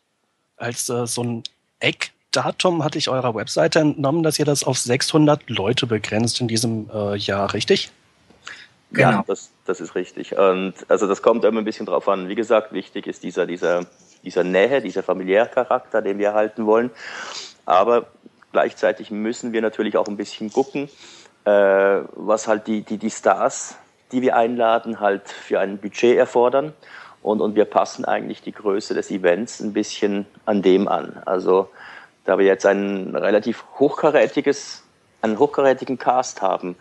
Als 0.57 0.89
äh, 0.91 1.07
so 1.07 1.25
ein 1.25 1.43
Eckdatum 1.81 2.85
hatte 2.85 2.99
ich 2.99 3.09
eurer 3.09 3.35
Webseite 3.35 3.81
entnommen, 3.81 4.23
dass 4.23 4.39
ihr 4.39 4.45
das 4.45 4.63
auf 4.63 4.79
600 4.79 5.49
Leute 5.49 5.87
begrenzt 5.87 6.41
in 6.41 6.49
diesem 6.49 6.89
äh, 6.93 7.17
Jahr, 7.17 7.55
richtig? 7.55 7.91
Genau. 8.93 9.11
Ja, 9.11 9.25
das, 9.27 9.51
das 9.67 9.81
ist 9.81 9.95
richtig. 9.95 10.37
Und 10.37 10.75
also 10.89 11.07
das 11.07 11.23
kommt 11.23 11.45
immer 11.45 11.61
ein 11.61 11.65
bisschen 11.65 11.87
drauf 11.87 12.09
an. 12.09 12.29
Wie 12.29 12.35
gesagt, 12.35 12.73
wichtig 12.73 13.07
ist 13.07 13.23
dieser, 13.23 13.47
dieser, 13.47 13.87
dieser 14.25 14.45
Nähe, 14.45 14.81
dieser 14.81 15.03
Familiärcharakter, 15.03 16.03
den 16.03 16.19
wir 16.19 16.29
erhalten 16.29 16.67
wollen. 16.67 16.91
Aber 17.67 18.07
gleichzeitig 18.53 19.11
müssen 19.11 19.53
wir 19.53 19.63
natürlich 19.63 19.97
auch 19.97 20.09
ein 20.09 20.17
bisschen 20.17 20.53
gucken, 20.53 20.89
äh, 21.45 21.51
was 22.15 22.49
halt 22.49 22.67
die, 22.67 22.83
die, 22.83 22.99
die 22.99 23.11
Stars, 23.11 23.77
die 24.13 24.23
wir 24.23 24.37
einladen, 24.37 24.99
halt 24.99 25.29
für 25.29 25.61
ein 25.61 25.79
Budget 25.79 26.17
erfordern. 26.17 26.73
Und, 27.23 27.41
und 27.41 27.55
wir 27.55 27.67
passen 27.67 28.05
eigentlich 28.05 28.43
die 28.43 28.53
Größe 28.53 28.95
des 28.95 29.11
Events 29.11 29.61
ein 29.61 29.73
bisschen 29.73 30.27
an 30.47 30.63
dem 30.63 30.89
an. 30.89 31.23
Also 31.27 31.69
da 32.25 32.39
wir 32.39 32.47
jetzt 32.47 32.67
ein 32.67 33.15
relativ 33.15 33.65
hochkarätiges, 33.79 34.83
einen 35.23 35.39
hochkarätigen 35.39 35.99
Cast 35.99 36.43
haben, 36.43 36.77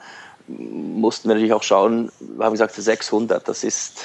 mussten 0.58 1.30
wir 1.30 1.36
natürlich 1.36 1.54
auch 1.54 1.64
schauen, 1.64 2.12
wir 2.20 2.46
haben 2.46 2.54
gesagt 2.54 2.74
600, 2.74 3.48
das 3.48 3.64
ist, 3.64 4.04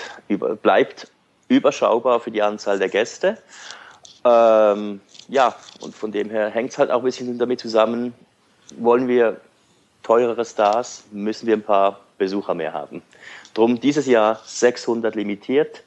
bleibt 0.62 1.08
überschaubar 1.48 2.20
für 2.20 2.30
die 2.30 2.42
Anzahl 2.42 2.78
der 2.78 2.88
Gäste. 2.88 3.38
Ähm, 4.24 5.00
ja, 5.28 5.54
und 5.80 5.94
von 5.94 6.12
dem 6.12 6.30
her 6.30 6.50
hängt 6.50 6.72
es 6.72 6.78
halt 6.78 6.90
auch 6.90 6.98
ein 6.98 7.04
bisschen 7.04 7.38
damit 7.38 7.60
zusammen, 7.60 8.14
wollen 8.76 9.08
wir 9.08 9.40
teurere 10.02 10.44
Stars, 10.44 11.04
müssen 11.10 11.46
wir 11.46 11.56
ein 11.56 11.62
paar 11.62 12.00
Besucher 12.18 12.54
mehr 12.54 12.72
haben. 12.72 13.02
Drum 13.54 13.80
dieses 13.80 14.06
Jahr 14.06 14.40
600 14.44 15.14
limitiert, 15.14 15.82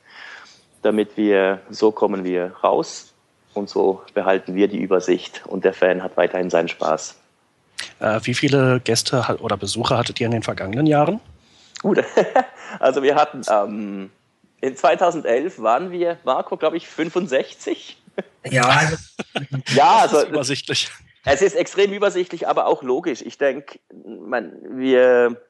damit 0.81 1.17
wir, 1.17 1.59
so 1.69 1.91
kommen 1.91 2.23
wir 2.23 2.53
raus 2.63 3.13
und 3.53 3.69
so 3.69 4.01
behalten 4.13 4.55
wir 4.55 4.67
die 4.67 4.79
Übersicht 4.79 5.43
und 5.47 5.65
der 5.65 5.73
Fan 5.73 6.03
hat 6.03 6.17
weiterhin 6.17 6.49
seinen 6.49 6.69
Spaß. 6.69 7.15
Äh, 7.99 8.19
wie 8.23 8.33
viele 8.33 8.79
Gäste 8.79 9.37
oder 9.39 9.57
Besucher 9.57 9.97
hattet 9.97 10.19
ihr 10.19 10.25
in 10.25 10.31
den 10.31 10.43
vergangenen 10.43 10.85
Jahren? 10.85 11.19
Gut, 11.81 12.03
also 12.79 13.03
wir 13.03 13.15
hatten 13.15 13.41
ähm, 13.49 14.09
in 14.61 14.75
2011 14.75 15.59
waren 15.59 15.91
wir, 15.91 16.17
Marco, 16.23 16.57
glaube 16.57 16.77
ich, 16.77 16.87
65. 16.87 17.97
Ja, 18.49 18.63
also, 18.67 18.97
ja, 19.75 19.97
also 19.97 20.25
übersichtlich. 20.25 20.89
Es 21.25 21.41
ist 21.41 21.55
extrem 21.55 21.91
übersichtlich, 21.91 22.47
aber 22.47 22.67
auch 22.67 22.83
logisch. 22.83 23.21
Ich 23.21 23.37
denke, 23.37 23.79
wir, 23.91 25.41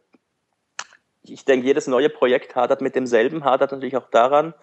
ich 1.23 1.45
denke, 1.45 1.67
jedes 1.67 1.87
neue 1.87 2.09
Projekt 2.09 2.55
hadert 2.55 2.81
mit 2.81 2.95
demselben, 2.95 3.43
hadert 3.43 3.71
natürlich 3.71 3.95
auch 3.95 4.09
daran, 4.09 4.53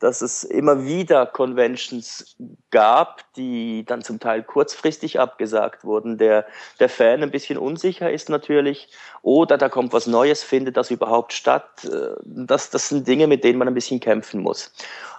dass 0.00 0.22
es 0.22 0.44
immer 0.44 0.84
wieder 0.84 1.26
Conventions 1.26 2.34
gab, 2.70 3.22
die 3.34 3.84
dann 3.84 4.02
zum 4.02 4.18
Teil 4.18 4.42
kurzfristig 4.42 5.20
abgesagt 5.20 5.84
wurden. 5.84 6.16
Der, 6.16 6.46
der 6.80 6.88
Fan 6.88 7.22
ein 7.22 7.30
bisschen 7.30 7.58
unsicher 7.58 8.10
ist 8.10 8.30
natürlich. 8.30 8.88
Oder 9.22 9.58
da 9.58 9.68
kommt 9.68 9.92
was 9.92 10.06
Neues, 10.06 10.42
findet 10.42 10.78
das 10.78 10.90
überhaupt 10.90 11.34
statt. 11.34 11.84
Äh, 11.84 12.16
das, 12.24 12.70
das 12.70 12.88
sind 12.88 13.06
Dinge, 13.06 13.26
mit 13.26 13.44
denen 13.44 13.58
man 13.58 13.68
ein 13.68 13.74
bisschen 13.74 14.00
kämpfen 14.00 14.40
muss. 14.40 14.72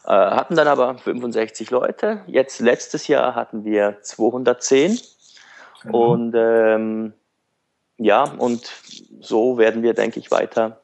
Äh, 0.06 0.10
hatten 0.10 0.56
dann 0.56 0.68
aber 0.68 0.98
65 0.98 1.70
Leute. 1.70 2.24
Jetzt 2.26 2.60
letztes 2.60 3.08
Jahr 3.08 3.36
hatten 3.36 3.64
wir 3.64 4.00
210. 4.02 5.00
Mhm. 5.84 5.94
Und 5.94 6.34
ähm, 6.36 7.14
ja, 7.98 8.24
und 8.24 8.72
so 9.20 9.60
werden 9.60 9.84
wir, 9.84 9.94
denke 9.94 10.20
ich, 10.20 10.32
weiter, 10.32 10.82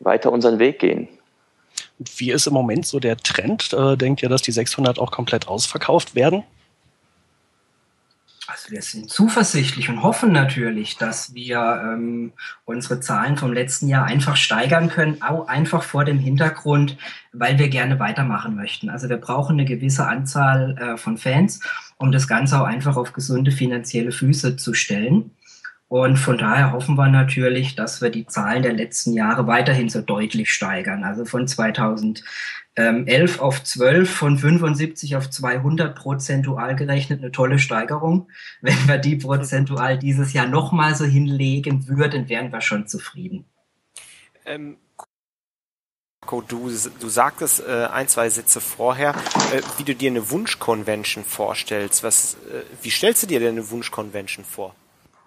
weiter 0.00 0.30
unseren 0.30 0.58
Weg 0.58 0.78
gehen. 0.78 1.08
Wie 2.16 2.30
ist 2.30 2.46
im 2.46 2.54
Moment 2.54 2.86
so 2.86 2.98
der 2.98 3.16
Trend? 3.18 3.72
Äh, 3.74 3.96
denkt 3.96 4.22
ihr, 4.22 4.28
dass 4.28 4.42
die 4.42 4.52
600 4.52 4.98
auch 4.98 5.10
komplett 5.10 5.48
ausverkauft 5.48 6.14
werden? 6.14 6.44
Also 8.46 8.70
wir 8.70 8.82
sind 8.82 9.08
zuversichtlich 9.08 9.88
und 9.90 10.02
hoffen 10.02 10.32
natürlich, 10.32 10.96
dass 10.96 11.34
wir 11.34 11.82
ähm, 11.84 12.32
unsere 12.64 12.98
Zahlen 12.98 13.36
vom 13.36 13.52
letzten 13.52 13.86
Jahr 13.86 14.06
einfach 14.06 14.36
steigern 14.36 14.88
können, 14.88 15.22
auch 15.22 15.46
einfach 15.46 15.84
vor 15.84 16.04
dem 16.04 16.18
Hintergrund, 16.18 16.96
weil 17.32 17.58
wir 17.58 17.68
gerne 17.68 18.00
weitermachen 18.00 18.56
möchten. 18.56 18.90
Also 18.90 19.08
wir 19.08 19.18
brauchen 19.18 19.52
eine 19.52 19.66
gewisse 19.66 20.06
Anzahl 20.06 20.76
äh, 20.78 20.96
von 20.96 21.16
Fans, 21.16 21.60
um 21.96 22.10
das 22.10 22.26
Ganze 22.26 22.60
auch 22.60 22.64
einfach 22.64 22.96
auf 22.96 23.12
gesunde 23.12 23.52
finanzielle 23.52 24.10
Füße 24.10 24.56
zu 24.56 24.74
stellen. 24.74 25.30
Und 25.90 26.18
von 26.18 26.38
daher 26.38 26.70
hoffen 26.70 26.94
wir 26.94 27.08
natürlich, 27.08 27.74
dass 27.74 28.00
wir 28.00 28.10
die 28.10 28.24
Zahlen 28.24 28.62
der 28.62 28.74
letzten 28.74 29.12
Jahre 29.12 29.48
weiterhin 29.48 29.88
so 29.88 30.00
deutlich 30.00 30.52
steigern. 30.52 31.02
Also 31.02 31.24
von 31.24 31.48
2011 31.48 32.22
auf 33.40 33.64
12, 33.64 34.08
von 34.08 34.38
75 34.38 35.16
auf 35.16 35.28
200 35.28 35.96
prozentual 35.96 36.76
gerechnet, 36.76 37.20
eine 37.20 37.32
tolle 37.32 37.58
Steigerung. 37.58 38.28
Wenn 38.60 38.86
wir 38.86 38.98
die 38.98 39.16
prozentual 39.16 39.98
dieses 39.98 40.32
Jahr 40.32 40.46
nochmal 40.46 40.94
so 40.94 41.04
hinlegen 41.04 41.88
würden, 41.88 42.28
wären 42.28 42.52
wir 42.52 42.60
schon 42.60 42.86
zufrieden. 42.86 43.46
Ähm, 44.46 44.76
Du, 46.28 46.70
du 47.00 47.08
sagtest 47.08 47.66
äh, 47.66 47.88
ein, 47.90 48.06
zwei 48.06 48.28
Sätze 48.28 48.60
vorher, 48.60 49.16
äh, 49.52 49.62
wie 49.78 49.84
du 49.84 49.96
dir 49.96 50.10
eine 50.10 50.30
Wunschconvention 50.30 51.24
vorstellst. 51.24 52.04
Was, 52.04 52.34
äh, 52.34 52.62
wie 52.82 52.90
stellst 52.90 53.24
du 53.24 53.26
dir 53.26 53.40
denn 53.40 53.56
eine 53.56 53.68
Wunschconvention 53.70 54.44
vor? 54.44 54.76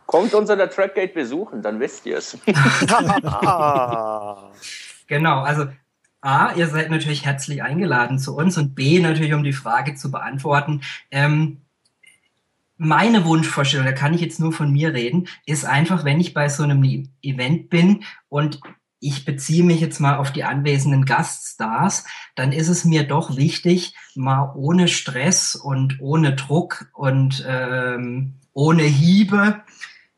Kommt 0.05 0.33
uns 0.33 0.49
an 0.49 0.57
der 0.57 0.69
Trackgate 0.69 1.13
besuchen, 1.13 1.61
dann 1.61 1.79
wisst 1.79 2.05
ihr 2.05 2.17
es. 2.17 2.37
genau, 5.07 5.41
also 5.41 5.67
A, 6.21 6.53
ihr 6.53 6.67
seid 6.67 6.89
natürlich 6.89 7.25
herzlich 7.25 7.61
eingeladen 7.63 8.17
zu 8.17 8.35
uns 8.35 8.57
und 8.57 8.75
B, 8.75 8.99
natürlich 8.99 9.33
um 9.33 9.43
die 9.43 9.53
Frage 9.53 9.95
zu 9.95 10.09
beantworten. 10.11 10.81
Ähm, 11.11 11.61
meine 12.77 13.25
Wunschvorstellung, 13.25 13.85
da 13.85 13.91
kann 13.91 14.13
ich 14.13 14.21
jetzt 14.21 14.39
nur 14.39 14.53
von 14.53 14.71
mir 14.71 14.93
reden, 14.93 15.27
ist 15.45 15.65
einfach, 15.65 16.05
wenn 16.05 16.19
ich 16.19 16.33
bei 16.33 16.49
so 16.49 16.63
einem 16.63 16.83
Event 17.21 17.69
bin 17.69 18.03
und 18.29 18.59
ich 18.99 19.25
beziehe 19.25 19.63
mich 19.63 19.81
jetzt 19.81 19.99
mal 19.99 20.15
auf 20.15 20.31
die 20.31 20.45
anwesenden 20.45 21.03
Gaststars, 21.03 22.05
dann 22.35 22.53
ist 22.53 22.69
es 22.69 22.85
mir 22.85 23.03
doch 23.03 23.35
wichtig, 23.35 23.93
mal 24.15 24.53
ohne 24.55 24.87
Stress 24.87 25.55
und 25.55 25.97
ohne 25.99 26.35
Druck 26.35 26.85
und 26.93 27.43
ähm, 27.45 28.35
ohne 28.53 28.83
Hiebe 28.83 29.61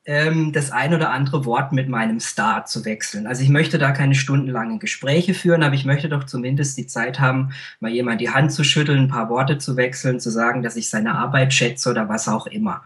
ähm, 0.06 0.52
das 0.52 0.72
ein 0.72 0.94
oder 0.94 1.12
andere 1.12 1.46
Wort 1.46 1.72
mit 1.72 1.90
meinem 1.90 2.20
Star 2.20 2.66
zu 2.66 2.86
wechseln. 2.86 3.28
Also 3.28 3.44
ich 3.44 3.50
möchte 3.50 3.80
da 3.80 3.92
keine 3.92 4.16
stundenlangen 4.16 4.80
Gespräche 4.80 5.34
führen, 5.34 5.64
aber 5.64 5.76
ich 5.76 5.86
möchte 5.86 6.10
doch 6.10 6.26
zumindest 6.26 6.78
die 6.78 6.88
Zeit 6.88 7.20
haben, 7.20 7.52
mal 7.80 7.92
jemand 7.92 8.22
die 8.22 8.30
Hand 8.30 8.52
zu 8.52 8.64
schütteln, 8.64 9.00
ein 9.00 9.08
paar 9.08 9.30
Worte 9.30 9.58
zu 9.58 9.78
wechseln, 9.78 10.20
zu 10.20 10.30
sagen, 10.30 10.62
dass 10.62 10.76
ich 10.76 10.90
seine 10.90 11.16
Arbeit 11.16 11.54
schätze 11.54 11.90
oder 11.90 12.08
was 12.08 12.28
auch 12.28 12.46
immer. 12.48 12.84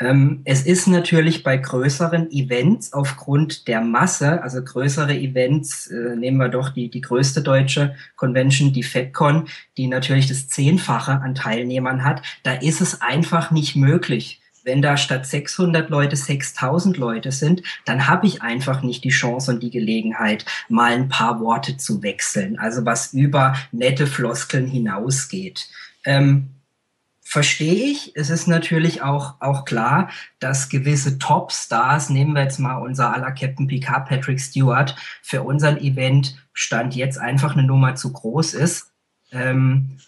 Ähm, 0.00 0.42
es 0.44 0.62
ist 0.62 0.86
natürlich 0.86 1.42
bei 1.42 1.56
größeren 1.56 2.30
Events 2.30 2.92
aufgrund 2.92 3.66
der 3.66 3.80
Masse, 3.80 4.42
also 4.42 4.62
größere 4.62 5.16
Events, 5.16 5.88
äh, 5.88 6.14
nehmen 6.14 6.36
wir 6.36 6.48
doch 6.48 6.68
die, 6.68 6.88
die 6.88 7.00
größte 7.00 7.42
deutsche 7.42 7.96
Convention, 8.14 8.72
die 8.72 8.84
FedCon, 8.84 9.48
die 9.76 9.88
natürlich 9.88 10.28
das 10.28 10.48
Zehnfache 10.48 11.12
an 11.12 11.34
Teilnehmern 11.34 12.04
hat, 12.04 12.22
da 12.44 12.52
ist 12.52 12.80
es 12.80 13.00
einfach 13.02 13.50
nicht 13.50 13.74
möglich, 13.74 14.40
wenn 14.68 14.82
da 14.82 14.98
statt 14.98 15.26
600 15.26 15.88
Leute 15.88 16.14
6000 16.14 16.98
Leute 16.98 17.32
sind, 17.32 17.62
dann 17.86 18.06
habe 18.06 18.26
ich 18.26 18.42
einfach 18.42 18.82
nicht 18.82 19.02
die 19.02 19.08
Chance 19.08 19.50
und 19.50 19.62
die 19.62 19.70
Gelegenheit, 19.70 20.44
mal 20.68 20.92
ein 20.92 21.08
paar 21.08 21.40
Worte 21.40 21.78
zu 21.78 22.02
wechseln. 22.02 22.58
Also 22.58 22.84
was 22.84 23.14
über 23.14 23.56
nette 23.72 24.06
Floskeln 24.06 24.66
hinausgeht. 24.66 25.70
Ähm, 26.04 26.50
verstehe 27.22 27.90
ich. 27.90 28.12
Es 28.14 28.28
ist 28.28 28.46
natürlich 28.46 29.00
auch, 29.00 29.36
auch 29.40 29.64
klar, 29.64 30.10
dass 30.38 30.68
gewisse 30.68 31.18
Top-Stars, 31.18 32.10
nehmen 32.10 32.34
wir 32.34 32.42
jetzt 32.42 32.58
mal 32.58 32.76
unser 32.76 33.14
aller 33.14 33.32
Captain 33.32 33.68
Picard, 33.68 34.06
Patrick 34.06 34.38
Stewart, 34.38 34.94
für 35.22 35.42
unseren 35.42 35.78
Event 35.78 36.36
Stand 36.52 36.94
jetzt 36.94 37.18
einfach 37.18 37.56
eine 37.56 37.66
Nummer 37.66 37.94
zu 37.94 38.12
groß 38.12 38.52
ist. 38.52 38.92
Ähm, 39.32 39.98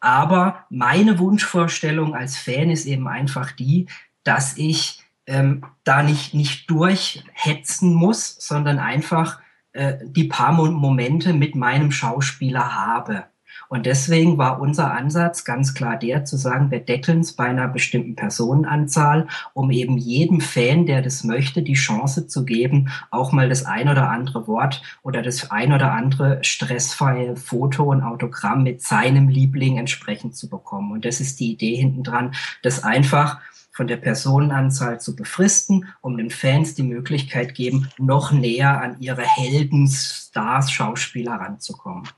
aber 0.00 0.66
meine 0.70 1.18
Wunschvorstellung 1.18 2.14
als 2.14 2.36
Fan 2.36 2.70
ist 2.70 2.86
eben 2.86 3.08
einfach 3.08 3.52
die, 3.52 3.86
dass 4.24 4.56
ich 4.56 5.02
ähm, 5.26 5.64
da 5.84 6.02
nicht, 6.02 6.34
nicht 6.34 6.70
durchhetzen 6.70 7.94
muss, 7.94 8.36
sondern 8.38 8.78
einfach 8.78 9.40
äh, 9.72 9.98
die 10.02 10.24
paar 10.24 10.52
Momente 10.52 11.32
mit 11.32 11.54
meinem 11.54 11.92
Schauspieler 11.92 12.74
habe. 12.74 13.26
Und 13.68 13.86
deswegen 13.86 14.38
war 14.38 14.60
unser 14.60 14.92
Ansatz 14.92 15.44
ganz 15.44 15.74
klar 15.74 15.98
der 15.98 16.24
zu 16.24 16.36
sagen, 16.36 16.70
wir 16.70 16.80
deckeln 16.80 17.20
es 17.20 17.34
bei 17.34 17.44
einer 17.44 17.68
bestimmten 17.68 18.16
Personenanzahl, 18.16 19.28
um 19.52 19.70
eben 19.70 19.98
jedem 19.98 20.40
Fan, 20.40 20.86
der 20.86 21.02
das 21.02 21.24
möchte, 21.24 21.62
die 21.62 21.74
Chance 21.74 22.26
zu 22.26 22.44
geben, 22.44 22.88
auch 23.10 23.32
mal 23.32 23.48
das 23.48 23.66
ein 23.66 23.88
oder 23.88 24.10
andere 24.10 24.46
Wort 24.46 24.82
oder 25.02 25.22
das 25.22 25.50
ein 25.50 25.72
oder 25.72 25.92
andere 25.92 26.42
stressfreie 26.42 27.36
Foto 27.36 27.84
und 27.84 28.02
Autogramm 28.02 28.62
mit 28.62 28.82
seinem 28.82 29.28
Liebling 29.28 29.76
entsprechend 29.76 30.36
zu 30.36 30.48
bekommen. 30.48 30.92
Und 30.92 31.04
das 31.04 31.20
ist 31.20 31.40
die 31.40 31.52
Idee 31.52 31.76
hinten 31.76 32.02
dran, 32.02 32.34
das 32.62 32.84
einfach 32.84 33.40
von 33.78 33.86
der 33.86 33.96
Personenanzahl 33.96 34.98
zu 34.98 35.14
befristen, 35.14 35.86
um 36.00 36.16
den 36.16 36.30
Fans 36.30 36.74
die 36.74 36.82
Möglichkeit 36.82 37.54
geben, 37.54 37.88
noch 37.96 38.32
näher 38.32 38.80
an 38.80 38.96
ihre 38.98 39.22
Helden, 39.22 39.86
Stars, 39.86 40.72
Schauspieler 40.72 41.34
ranzukommen. 41.34 42.08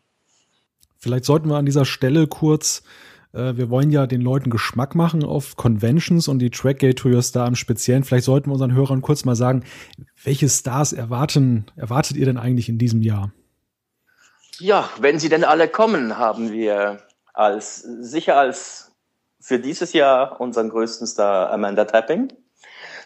Vielleicht 1.00 1.24
sollten 1.24 1.48
wir 1.48 1.56
an 1.56 1.64
dieser 1.64 1.86
Stelle 1.86 2.26
kurz, 2.26 2.82
äh, 3.32 3.56
wir 3.56 3.70
wollen 3.70 3.90
ja 3.90 4.06
den 4.06 4.20
Leuten 4.20 4.50
Geschmack 4.50 4.94
machen 4.94 5.24
auf 5.24 5.56
Conventions 5.56 6.28
und 6.28 6.40
die 6.40 6.50
Trackgate 6.50 6.94
to 6.94 7.20
Star 7.22 7.48
im 7.48 7.56
Speziellen. 7.56 8.04
Vielleicht 8.04 8.26
sollten 8.26 8.50
wir 8.50 8.52
unseren 8.52 8.74
Hörern 8.74 9.00
kurz 9.00 9.24
mal 9.24 9.34
sagen, 9.34 9.64
welche 10.22 10.48
Stars 10.48 10.92
erwarten, 10.92 11.64
erwartet 11.74 12.16
ihr 12.16 12.26
denn 12.26 12.36
eigentlich 12.36 12.68
in 12.68 12.78
diesem 12.78 13.00
Jahr? 13.00 13.32
Ja, 14.58 14.90
wenn 15.00 15.18
sie 15.18 15.30
denn 15.30 15.44
alle 15.44 15.68
kommen, 15.68 16.18
haben 16.18 16.52
wir 16.52 17.00
als 17.32 17.76
sicher 17.80 18.36
als 18.36 18.92
für 19.40 19.58
dieses 19.58 19.94
Jahr 19.94 20.38
unseren 20.38 20.68
größten 20.68 21.06
Star 21.06 21.50
Amanda 21.50 21.86
Tapping. 21.86 22.30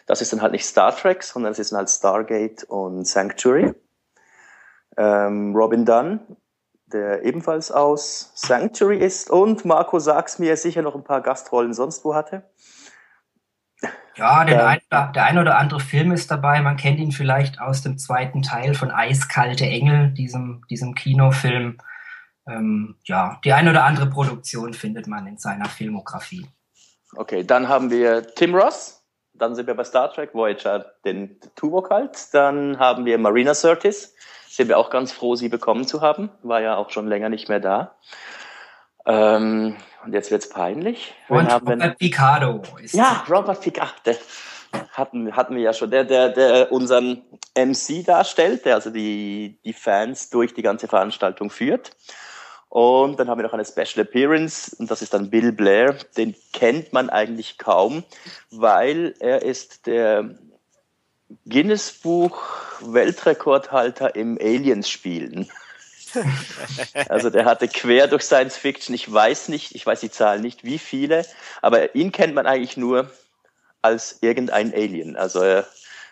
Das 0.05 0.21
ist 0.21 0.33
dann 0.33 0.41
halt 0.41 0.51
nicht 0.51 0.65
Star 0.65 0.93
Trek, 0.93 1.23
sondern 1.23 1.53
es 1.53 1.59
ist 1.59 1.71
dann 1.71 1.77
halt 1.77 1.89
Stargate 1.89 2.65
und 2.65 3.07
Sanctuary. 3.07 3.73
Ähm, 4.97 5.55
Robin 5.55 5.85
Dunn 5.85 6.19
der 6.87 7.23
ebenfalls 7.23 7.71
aus 7.71 8.31
Sanctuary 8.35 8.97
ist. 8.97 9.29
Und 9.29 9.65
Marco, 9.65 9.99
sag's 9.99 10.39
mir, 10.39 10.55
sicher 10.57 10.81
noch 10.81 10.95
ein 10.95 11.03
paar 11.03 11.21
Gastrollen 11.21 11.73
sonst 11.73 12.05
wo 12.05 12.15
hatte. 12.15 12.43
Ja, 14.17 14.45
der, 14.45 14.65
ein, 14.67 14.79
der 14.89 15.25
ein 15.25 15.37
oder 15.37 15.57
andere 15.57 15.81
Film 15.81 16.11
ist 16.13 16.31
dabei. 16.31 16.61
Man 16.61 16.77
kennt 16.77 16.99
ihn 16.99 17.11
vielleicht 17.11 17.59
aus 17.59 17.81
dem 17.81 17.97
zweiten 17.97 18.41
Teil 18.41 18.73
von 18.73 18.89
Eiskalte 18.89 19.65
Engel, 19.65 20.11
diesem, 20.11 20.63
diesem 20.69 20.95
Kinofilm. 20.95 21.77
Ähm, 22.47 22.95
ja, 23.03 23.39
die 23.43 23.51
ein 23.51 23.67
oder 23.67 23.83
andere 23.83 24.09
Produktion 24.09 24.73
findet 24.73 25.07
man 25.07 25.27
in 25.27 25.37
seiner 25.37 25.65
Filmografie. 25.65 26.47
Okay, 27.15 27.43
dann 27.43 27.67
haben 27.67 27.91
wir 27.91 28.25
Tim 28.35 28.55
Ross. 28.55 29.01
Dann 29.33 29.53
sind 29.53 29.67
wir 29.67 29.73
bei 29.73 29.83
Star 29.83 30.13
Trek 30.13 30.33
Voyager, 30.33 30.85
den 31.03 31.37
Tuvok 31.55 31.89
halt. 31.89 32.33
Dann 32.33 32.79
haben 32.79 33.03
wir 33.03 33.17
Marina 33.17 33.53
Sirtis. 33.53 34.15
Sind 34.55 34.69
wir 34.69 34.77
auch 34.77 34.89
ganz 34.89 35.11
froh, 35.11 35.35
sie 35.35 35.49
bekommen 35.49 35.85
zu 35.85 35.99
haben. 35.99 36.29
War 36.41 36.61
ja 36.61 36.77
auch 36.77 36.89
schon 36.89 37.09
länger 37.09 37.27
nicht 37.27 37.49
mehr 37.49 37.59
da. 37.59 37.97
Ähm, 39.05 39.75
und 40.05 40.13
jetzt 40.13 40.31
wird's 40.31 40.47
peinlich. 40.47 41.13
Und 41.27 41.51
Robert 41.51 41.97
Picardo. 41.97 42.61
Ist 42.81 42.93
ja, 42.93 43.25
Robert 43.29 43.59
Picardo. 43.59 43.91
Hatten, 44.93 45.35
hatten 45.35 45.57
wir 45.57 45.61
ja 45.61 45.73
schon. 45.73 45.91
Der, 45.91 46.05
der, 46.05 46.29
der 46.29 46.71
unseren 46.71 47.23
MC 47.53 48.05
darstellt, 48.05 48.63
der 48.63 48.75
also 48.75 48.91
die, 48.91 49.59
die 49.65 49.73
Fans 49.73 50.29
durch 50.29 50.53
die 50.53 50.61
ganze 50.61 50.87
Veranstaltung 50.87 51.49
führt. 51.49 51.91
Und 52.69 53.19
dann 53.19 53.29
haben 53.29 53.39
wir 53.39 53.43
noch 53.43 53.53
eine 53.53 53.65
Special 53.65 54.05
Appearance 54.05 54.73
und 54.79 54.89
das 54.89 55.01
ist 55.01 55.13
dann 55.13 55.29
Bill 55.29 55.51
Blair. 55.51 55.97
Den 56.15 56.33
kennt 56.53 56.93
man 56.93 57.09
eigentlich 57.09 57.57
kaum, 57.57 58.05
weil 58.51 59.15
er 59.19 59.41
ist 59.41 59.85
der 59.85 60.29
Guinness 61.45 61.91
Buch 61.91 62.41
Weltrekordhalter 62.81 64.15
im 64.15 64.37
Aliens 64.39 64.89
spielen. 64.89 65.49
Also 67.09 67.29
der 67.29 67.43
hatte 67.43 67.67
quer 67.67 68.07
durch 68.07 68.23
Science 68.23 68.55
Fiction, 68.55 68.95
ich 68.95 69.11
weiß 69.11 69.49
nicht, 69.49 69.75
ich 69.75 69.85
weiß 69.85 69.99
die 69.99 70.09
Zahl 70.09 70.39
nicht, 70.39 70.63
wie 70.63 70.77
viele, 70.77 71.25
aber 71.61 71.93
ihn 71.93 72.13
kennt 72.13 72.33
man 72.33 72.47
eigentlich 72.47 72.77
nur 72.77 73.11
als 73.81 74.19
irgendein 74.21 74.73
Alien. 74.73 75.17
Also 75.17 75.41
er 75.41 75.67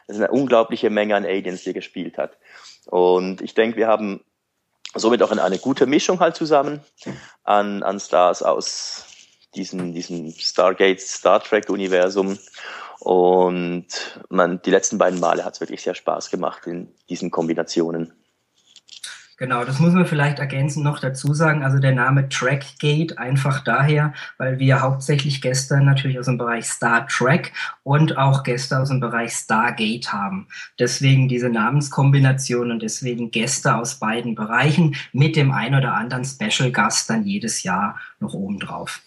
ist 0.07 0.17
eine 0.17 0.29
unglaubliche 0.29 0.89
Menge 0.89 1.15
an 1.15 1.25
Aliens, 1.25 1.63
die 1.63 1.69
er 1.69 1.73
gespielt 1.73 2.17
hat. 2.17 2.37
Und 2.85 3.41
ich 3.41 3.53
denke, 3.53 3.77
wir 3.77 3.87
haben 3.87 4.25
somit 4.93 5.23
auch 5.23 5.31
eine 5.31 5.57
gute 5.57 5.85
Mischung 5.85 6.19
halt 6.19 6.35
zusammen 6.35 6.81
an, 7.43 7.81
an 7.83 7.99
Stars 7.99 8.43
aus 8.43 9.05
diesem, 9.55 9.93
diesem 9.93 10.31
Stargate, 10.31 11.01
Star 11.01 11.41
Trek 11.41 11.69
Universum. 11.69 12.37
Und 12.99 13.85
man, 14.29 14.61
die 14.61 14.71
letzten 14.71 14.97
beiden 14.97 15.19
Male 15.19 15.43
hat 15.43 15.55
es 15.55 15.61
wirklich 15.61 15.81
sehr 15.81 15.95
Spaß 15.95 16.29
gemacht 16.29 16.67
in 16.67 16.87
diesen 17.09 17.31
Kombinationen. 17.31 18.13
Genau, 19.37 19.65
das 19.65 19.79
muss 19.79 19.93
man 19.93 20.05
vielleicht 20.05 20.39
ergänzend 20.39 20.85
noch 20.85 20.99
dazu 20.99 21.33
sagen. 21.33 21.63
Also 21.63 21.79
der 21.79 21.91
Name 21.91 22.29
Trackgate 22.29 23.17
einfach 23.17 23.63
daher, 23.63 24.13
weil 24.37 24.59
wir 24.59 24.81
hauptsächlich 24.81 25.41
Gäste 25.41 25.81
natürlich 25.81 26.19
aus 26.19 26.27
dem 26.27 26.37
Bereich 26.37 26.65
Star 26.65 27.07
Trek 27.07 27.51
und 27.81 28.17
auch 28.17 28.43
Gäste 28.43 28.79
aus 28.79 28.89
dem 28.89 28.99
Bereich 28.99 29.33
Stargate 29.33 30.13
haben. 30.13 30.47
Deswegen 30.79 31.27
diese 31.27 31.49
Namenskombination 31.49 32.71
und 32.71 32.83
deswegen 32.83 33.31
Gäste 33.31 33.75
aus 33.75 33.95
beiden 33.95 34.35
Bereichen 34.35 34.95
mit 35.11 35.35
dem 35.35 35.51
ein 35.51 35.73
oder 35.73 35.93
anderen 35.95 36.25
Special 36.25 36.71
Gast 36.71 37.09
dann 37.09 37.25
jedes 37.25 37.63
Jahr 37.63 37.99
noch 38.19 38.33
obendrauf. 38.33 39.01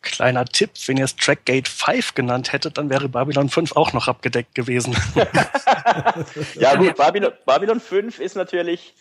Kleiner 0.00 0.44
Tipp, 0.44 0.70
wenn 0.86 0.96
ihr 0.96 1.04
es 1.04 1.16
Trackgate 1.16 1.68
5 1.68 2.14
genannt 2.14 2.52
hättet, 2.52 2.78
dann 2.78 2.88
wäre 2.88 3.08
Babylon 3.08 3.48
5 3.48 3.76
auch 3.76 3.92
noch 3.92 4.06
abgedeckt 4.08 4.54
gewesen. 4.54 4.96
ja 6.54 6.76
gut, 6.76 6.96
Babylon, 6.96 7.32
Babylon 7.44 7.80
5 7.80 8.20
ist 8.20 8.36
natürlich 8.36 8.94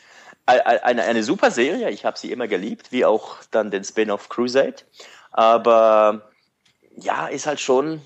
eine, 0.47 1.03
eine 1.03 1.23
super 1.23 1.51
Serie. 1.51 1.89
Ich 1.91 2.05
habe 2.05 2.17
sie 2.17 2.31
immer 2.31 2.47
geliebt, 2.47 2.91
wie 2.91 3.05
auch 3.05 3.37
dann 3.51 3.69
den 3.69 3.83
Spin-off 3.83 4.29
Crusade. 4.29 4.77
Aber 5.31 6.31
ja, 6.95 7.27
ist 7.27 7.45
halt 7.45 7.59
schon 7.59 8.01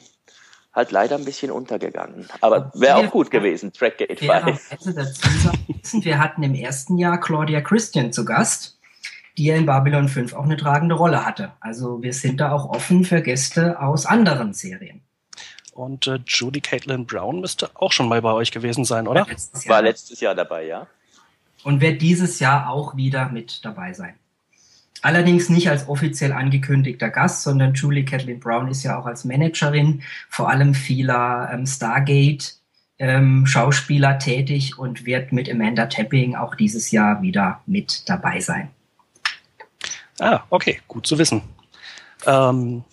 halt 0.74 0.92
leider 0.92 1.16
ein 1.16 1.26
bisschen 1.26 1.52
untergegangen. 1.52 2.28
Aber 2.40 2.72
wäre 2.74 2.98
auch 2.98 3.12
gut 3.12 3.30
gewesen, 3.32 3.74
Trackgate 3.74 4.20
5. 4.20 6.04
Wir 6.04 6.20
hatten 6.20 6.44
im 6.44 6.56
ersten 6.56 6.98
Jahr 6.98 7.20
Claudia 7.20 7.62
Christian 7.62 8.12
zu 8.12 8.26
Gast, 8.26 8.80
die 9.42 9.48
ja 9.48 9.56
in 9.56 9.66
Babylon 9.66 10.08
5 10.08 10.34
auch 10.34 10.44
eine 10.44 10.58
tragende 10.58 10.96
Rolle 10.96 11.26
hatte. 11.26 11.52
Also 11.60 12.02
wir 12.02 12.14
sind 12.14 12.40
da 12.40 12.52
auch 12.52 12.70
offen 12.70 13.04
für 13.04 13.22
Gäste 13.22 13.80
aus 13.80 14.06
anderen 14.06 14.54
Serien. 14.54 15.02
Und 15.74 16.08
äh, 16.08 16.20
Judy 16.28 16.62
Caitlin 16.62 17.06
Brown 17.06 17.42
müsste 17.42 17.70
auch 17.74 17.92
schon 17.92 18.08
mal 18.08 18.22
bei 18.22 18.34
euch 18.34 18.52
gewesen 18.52 18.86
sein, 18.86 19.08
oder? 19.08 19.26
Letztes 19.28 19.68
War 19.68 19.82
letztes 19.82 20.20
Jahr 20.20 20.36
dabei, 20.36 20.66
ja 20.66 20.88
und 21.64 21.82
wird 21.82 22.02
dieses 22.02 22.40
Jahr 22.40 22.70
auch 22.70 22.96
wieder 22.96 23.30
mit 23.30 23.64
dabei 23.66 23.94
sein. 23.94 24.16
Allerdings 25.02 25.50
nicht 25.50 25.70
als 25.70 25.88
offiziell 25.90 26.32
angekündigter 26.32 27.10
Gast, 27.10 27.42
sondern 27.42 27.74
Julie 27.74 28.06
Kathleen 28.06 28.40
Brown 28.40 28.68
ist 28.68 28.84
ja 28.84 29.00
auch 29.00 29.08
als 29.08 29.26
Managerin 29.26 30.04
vor 30.30 30.50
allem 30.50 30.76
vieler 30.76 31.50
ähm, 31.52 31.66
Stargate 31.66 32.56
ähm, 33.00 33.48
Schauspieler 33.48 34.20
tätig 34.20 34.78
und 34.78 35.08
wird 35.08 35.32
mit 35.32 35.50
Amanda 35.50 35.88
Tapping 35.88 36.36
auch 36.36 36.54
dieses 36.54 36.92
Jahr 36.92 37.24
wieder 37.24 37.62
mit 37.66 38.08
dabei 38.10 38.40
sein. 38.42 38.70
Ah, 40.22 40.44
okay, 40.50 40.80
gut 40.88 41.08
zu 41.08 41.18
wissen. 41.18 41.42
Ähm, 42.26 42.84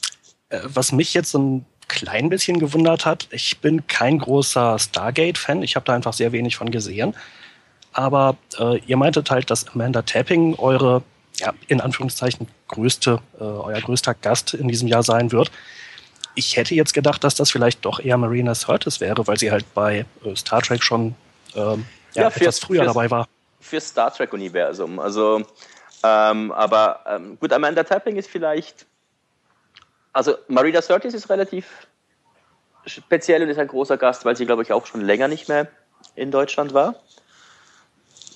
äh, 0.48 0.60
was 0.64 0.92
mich 0.92 1.14
jetzt 1.14 1.30
so 1.30 1.38
ein 1.38 1.66
klein 1.86 2.28
bisschen 2.28 2.58
gewundert 2.58 3.06
hat, 3.06 3.28
ich 3.30 3.60
bin 3.60 3.86
kein 3.86 4.18
großer 4.18 4.78
Stargate-Fan, 4.78 5.62
ich 5.62 5.76
habe 5.76 5.84
da 5.86 5.94
einfach 5.94 6.12
sehr 6.12 6.32
wenig 6.32 6.56
von 6.56 6.70
gesehen 6.70 7.14
aber 7.98 8.36
äh, 8.58 8.78
ihr 8.86 8.96
meintet 8.96 9.30
halt, 9.30 9.50
dass 9.50 9.66
Amanda 9.68 10.02
Tapping 10.02 10.54
eure, 10.54 11.02
ja, 11.36 11.52
in 11.66 11.80
Anführungszeichen, 11.80 12.46
größte, 12.68 13.20
äh, 13.40 13.42
euer 13.42 13.80
größter 13.80 14.14
Gast 14.14 14.54
in 14.54 14.68
diesem 14.68 14.86
Jahr 14.86 15.02
sein 15.02 15.32
wird. 15.32 15.50
Ich 16.36 16.56
hätte 16.56 16.76
jetzt 16.76 16.94
gedacht, 16.94 17.24
dass 17.24 17.34
das 17.34 17.50
vielleicht 17.50 17.84
doch 17.84 17.98
eher 17.98 18.16
Marina 18.16 18.54
Sirtis 18.54 19.00
wäre, 19.00 19.26
weil 19.26 19.36
sie 19.36 19.50
halt 19.50 19.64
bei 19.74 20.06
äh, 20.24 20.36
Star 20.36 20.62
Trek 20.62 20.82
schon 20.82 21.16
ähm, 21.56 21.86
ja, 22.14 22.22
ja, 22.22 22.30
für, 22.30 22.42
etwas 22.42 22.60
früher 22.60 22.84
dabei 22.84 23.10
war. 23.10 23.26
Für 23.60 23.80
Star 23.80 24.14
Trek-Universum. 24.14 25.00
Also, 25.00 25.42
ähm, 26.02 26.52
aber 26.52 27.00
ähm, 27.06 27.38
gut, 27.38 27.52
Amanda 27.52 27.82
Tapping 27.82 28.16
ist 28.16 28.28
vielleicht, 28.28 28.86
also 30.12 30.36
Marina 30.48 30.80
Sirtis 30.82 31.14
ist 31.14 31.28
relativ 31.28 31.66
speziell 32.86 33.42
und 33.42 33.48
ist 33.48 33.58
ein 33.58 33.68
großer 33.68 33.96
Gast, 33.96 34.24
weil 34.24 34.36
sie, 34.36 34.46
glaube 34.46 34.62
ich, 34.62 34.72
auch 34.72 34.86
schon 34.86 35.00
länger 35.00 35.28
nicht 35.28 35.48
mehr 35.48 35.68
in 36.14 36.30
Deutschland 36.30 36.74
war. 36.74 36.94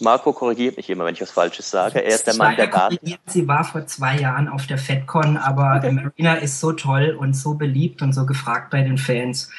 Marco 0.01 0.33
korrigiert 0.33 0.77
mich 0.77 0.91
immer, 0.91 1.05
wenn 1.05 1.15
ich 1.15 1.21
was 1.21 1.31
Falsches 1.31 1.71
sage. 1.71 2.03
Er 2.03 2.15
ist 2.15 2.27
der 2.27 2.35
Mann 2.35 2.57
der 2.57 2.67
Daten. 2.67 2.99
Sie 3.27 3.47
war 3.47 3.63
vor 3.63 3.87
zwei 3.87 4.19
Jahren 4.19 4.49
auf 4.49 4.67
der 4.67 4.79
FedCon, 4.79 5.37
aber 5.37 5.77
okay. 5.77 5.93
Marina 5.93 6.35
ist 6.35 6.59
so 6.61 6.73
toll 6.73 7.17
und 7.19 7.35
so 7.35 7.55
beliebt 7.55 8.03
und 8.03 8.13
so 8.13 8.27
gefragt 8.27 8.71
bei 8.71 8.83
den 8.83 8.99
Fans, 8.99 9.51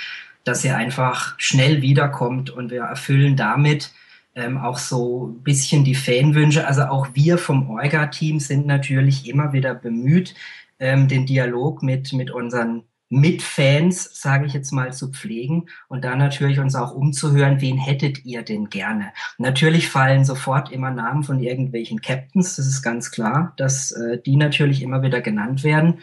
dass 0.43 0.65
er 0.65 0.75
einfach 0.75 1.35
schnell 1.37 1.81
wiederkommt 1.81 2.49
und 2.49 2.71
wir 2.71 2.83
erfüllen 2.83 3.37
damit 3.37 3.91
ähm, 4.35 4.57
auch 4.57 4.77
so 4.77 5.27
ein 5.27 5.43
bisschen 5.43 5.83
die 5.83 5.95
Fanwünsche. 5.95 6.67
Also 6.67 6.83
auch 6.83 7.09
wir 7.13 7.37
vom 7.37 7.69
Orga-Team 7.69 8.39
sind 8.39 8.65
natürlich 8.65 9.27
immer 9.27 9.53
wieder 9.53 9.75
bemüht, 9.75 10.35
ähm, 10.79 11.07
den 11.07 11.25
Dialog 11.25 11.83
mit, 11.83 12.13
mit 12.13 12.31
unseren 12.31 12.83
mit 13.13 13.43
Fans, 13.43 14.09
sage 14.19 14.47
ich 14.47 14.53
jetzt 14.53 14.71
mal, 14.71 14.91
zu 14.91 15.11
pflegen 15.11 15.67
und 15.87 16.03
dann 16.03 16.17
natürlich 16.17 16.59
uns 16.59 16.73
auch 16.73 16.95
umzuhören, 16.95 17.61
wen 17.61 17.77
hättet 17.77 18.25
ihr 18.25 18.41
denn 18.41 18.69
gerne? 18.71 19.13
Natürlich 19.37 19.87
fallen 19.87 20.25
sofort 20.25 20.71
immer 20.71 20.89
Namen 20.89 21.23
von 21.23 21.39
irgendwelchen 21.39 22.01
Captains, 22.01 22.55
das 22.55 22.65
ist 22.65 22.81
ganz 22.81 23.11
klar, 23.11 23.53
dass 23.57 23.91
äh, 23.91 24.19
die 24.19 24.35
natürlich 24.35 24.81
immer 24.81 25.03
wieder 25.03 25.21
genannt 25.21 25.63
werden. 25.63 25.99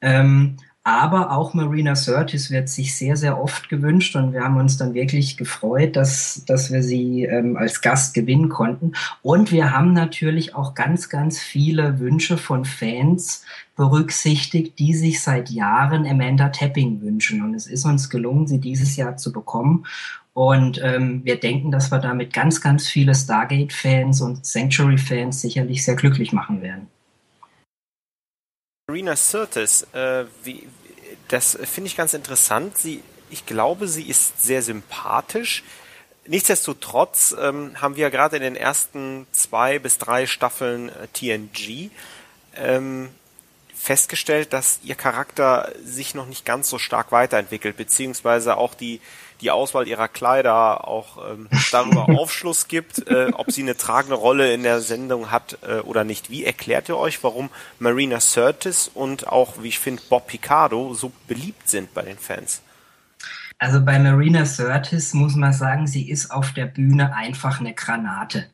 Ähm, 0.00 0.56
aber 0.86 1.32
auch 1.32 1.52
Marina 1.52 1.96
Sirtis 1.96 2.52
wird 2.52 2.68
sich 2.68 2.96
sehr, 2.96 3.16
sehr 3.16 3.42
oft 3.42 3.68
gewünscht 3.68 4.14
und 4.14 4.32
wir 4.32 4.44
haben 4.44 4.56
uns 4.56 4.76
dann 4.76 4.94
wirklich 4.94 5.36
gefreut, 5.36 5.96
dass, 5.96 6.44
dass 6.46 6.72
wir 6.72 6.80
sie 6.80 7.24
ähm, 7.24 7.56
als 7.56 7.80
Gast 7.80 8.14
gewinnen 8.14 8.48
konnten. 8.48 8.92
Und 9.20 9.50
wir 9.50 9.72
haben 9.72 9.94
natürlich 9.94 10.54
auch 10.54 10.74
ganz, 10.74 11.08
ganz 11.08 11.40
viele 11.40 11.98
Wünsche 11.98 12.38
von 12.38 12.64
Fans 12.64 13.44
berücksichtigt, 13.74 14.78
die 14.78 14.94
sich 14.94 15.20
seit 15.20 15.50
Jahren 15.50 16.06
Amanda 16.06 16.50
Tapping 16.50 17.02
wünschen. 17.02 17.42
Und 17.42 17.54
es 17.54 17.66
ist 17.66 17.84
uns 17.84 18.08
gelungen, 18.08 18.46
sie 18.46 18.60
dieses 18.60 18.94
Jahr 18.94 19.16
zu 19.16 19.32
bekommen. 19.32 19.86
Und 20.34 20.80
ähm, 20.84 21.22
wir 21.24 21.40
denken, 21.40 21.72
dass 21.72 21.90
wir 21.90 21.98
damit 21.98 22.32
ganz, 22.32 22.60
ganz 22.60 22.86
viele 22.86 23.16
Stargate-Fans 23.16 24.20
und 24.20 24.46
Sanctuary-Fans 24.46 25.40
sicherlich 25.40 25.84
sehr 25.84 25.96
glücklich 25.96 26.32
machen 26.32 26.62
werden. 26.62 26.86
Marina 28.88 29.16
Sirtis, 29.16 29.84
äh, 29.94 30.26
wie, 30.44 30.68
das 31.26 31.58
finde 31.60 31.88
ich 31.88 31.96
ganz 31.96 32.14
interessant. 32.14 32.78
Sie, 32.78 33.02
ich 33.30 33.44
glaube, 33.44 33.88
sie 33.88 34.08
ist 34.08 34.40
sehr 34.40 34.62
sympathisch. 34.62 35.64
Nichtsdestotrotz 36.24 37.34
ähm, 37.36 37.82
haben 37.82 37.96
wir 37.96 38.10
gerade 38.10 38.36
in 38.36 38.42
den 38.42 38.54
ersten 38.54 39.26
zwei 39.32 39.80
bis 39.80 39.98
drei 39.98 40.26
Staffeln 40.26 40.90
äh, 40.90 41.08
TNG 41.12 41.90
ähm, 42.54 43.08
festgestellt, 43.76 44.52
dass 44.52 44.80
ihr 44.82 44.94
Charakter 44.94 45.72
sich 45.84 46.14
noch 46.14 46.26
nicht 46.26 46.44
ganz 46.44 46.68
so 46.68 46.78
stark 46.78 47.12
weiterentwickelt, 47.12 47.76
beziehungsweise 47.76 48.56
auch 48.56 48.74
die, 48.74 49.00
die 49.40 49.50
Auswahl 49.50 49.86
ihrer 49.86 50.08
Kleider 50.08 50.88
auch 50.88 51.18
ähm, 51.30 51.48
darüber 51.70 52.08
Aufschluss 52.08 52.68
gibt, 52.68 53.06
äh, 53.08 53.30
ob 53.32 53.52
sie 53.52 53.62
eine 53.62 53.76
tragende 53.76 54.16
Rolle 54.16 54.52
in 54.52 54.62
der 54.62 54.80
Sendung 54.80 55.30
hat 55.30 55.58
äh, 55.62 55.80
oder 55.80 56.04
nicht. 56.04 56.30
Wie 56.30 56.44
erklärt 56.44 56.88
ihr 56.88 56.96
euch, 56.96 57.22
warum 57.22 57.50
Marina 57.78 58.18
Sirtis 58.18 58.88
und 58.92 59.28
auch, 59.28 59.62
wie 59.62 59.68
ich 59.68 59.78
finde, 59.78 60.02
Bob 60.08 60.26
Picardo 60.26 60.94
so 60.94 61.12
beliebt 61.28 61.68
sind 61.68 61.92
bei 61.94 62.02
den 62.02 62.18
Fans? 62.18 62.62
Also 63.58 63.82
bei 63.82 63.98
Marina 63.98 64.44
Sirtis 64.44 65.14
muss 65.14 65.34
man 65.34 65.52
sagen, 65.52 65.86
sie 65.86 66.10
ist 66.10 66.30
auf 66.30 66.52
der 66.52 66.66
Bühne 66.66 67.14
einfach 67.14 67.60
eine 67.60 67.74
Granate. 67.74 68.46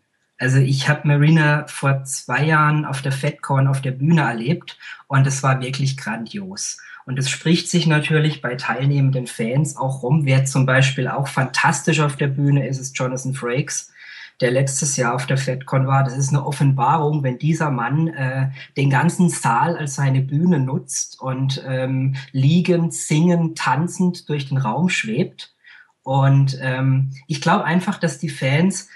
Also 0.42 0.58
ich 0.58 0.88
habe 0.88 1.06
Marina 1.06 1.68
vor 1.68 2.02
zwei 2.02 2.46
Jahren 2.46 2.84
auf 2.84 3.00
der 3.00 3.12
FedCon 3.12 3.68
auf 3.68 3.80
der 3.80 3.92
Bühne 3.92 4.22
erlebt 4.22 4.76
und 5.06 5.24
es 5.24 5.44
war 5.44 5.60
wirklich 5.60 5.96
grandios. 5.96 6.78
Und 7.06 7.16
es 7.16 7.30
spricht 7.30 7.70
sich 7.70 7.86
natürlich 7.86 8.42
bei 8.42 8.56
teilnehmenden 8.56 9.28
Fans 9.28 9.76
auch 9.76 10.02
rum. 10.02 10.26
Wer 10.26 10.44
zum 10.44 10.66
Beispiel 10.66 11.06
auch 11.06 11.28
fantastisch 11.28 12.00
auf 12.00 12.16
der 12.16 12.26
Bühne 12.26 12.66
ist, 12.66 12.80
ist 12.80 12.98
Jonathan 12.98 13.34
Frakes, 13.34 13.92
der 14.40 14.50
letztes 14.50 14.96
Jahr 14.96 15.14
auf 15.14 15.26
der 15.26 15.36
FedCon 15.36 15.86
war. 15.86 16.02
Das 16.02 16.18
ist 16.18 16.30
eine 16.30 16.44
Offenbarung, 16.44 17.22
wenn 17.22 17.38
dieser 17.38 17.70
Mann 17.70 18.08
äh, 18.08 18.50
den 18.76 18.90
ganzen 18.90 19.28
Saal 19.28 19.76
als 19.76 19.94
seine 19.94 20.22
Bühne 20.22 20.58
nutzt 20.58 21.20
und 21.20 21.62
ähm, 21.68 22.16
liegend, 22.32 22.94
singend, 22.94 23.58
tanzend 23.58 24.28
durch 24.28 24.48
den 24.48 24.58
Raum 24.58 24.88
schwebt. 24.88 25.54
Und 26.02 26.58
ähm, 26.60 27.12
ich 27.28 27.40
glaube 27.40 27.62
einfach, 27.62 27.96
dass 28.00 28.18
die 28.18 28.28
Fans 28.28 28.88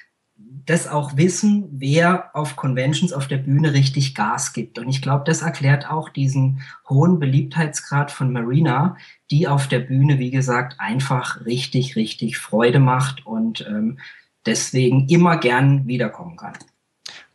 das 0.66 0.88
auch 0.88 1.16
wissen, 1.16 1.68
wer 1.70 2.34
auf 2.34 2.56
Conventions 2.56 3.12
auf 3.12 3.28
der 3.28 3.38
Bühne 3.38 3.72
richtig 3.72 4.14
Gas 4.16 4.52
gibt. 4.52 4.78
Und 4.78 4.88
ich 4.88 5.00
glaube, 5.00 5.22
das 5.24 5.42
erklärt 5.42 5.88
auch 5.88 6.08
diesen 6.08 6.62
hohen 6.88 7.20
Beliebtheitsgrad 7.20 8.10
von 8.10 8.32
Marina, 8.32 8.96
die 9.30 9.46
auf 9.46 9.68
der 9.68 9.78
Bühne, 9.78 10.18
wie 10.18 10.32
gesagt, 10.32 10.76
einfach 10.78 11.44
richtig, 11.46 11.94
richtig 11.94 12.38
Freude 12.38 12.80
macht 12.80 13.24
und 13.24 13.64
ähm, 13.68 13.98
deswegen 14.44 15.08
immer 15.08 15.38
gern 15.38 15.86
wiederkommen 15.86 16.36
kann. 16.36 16.54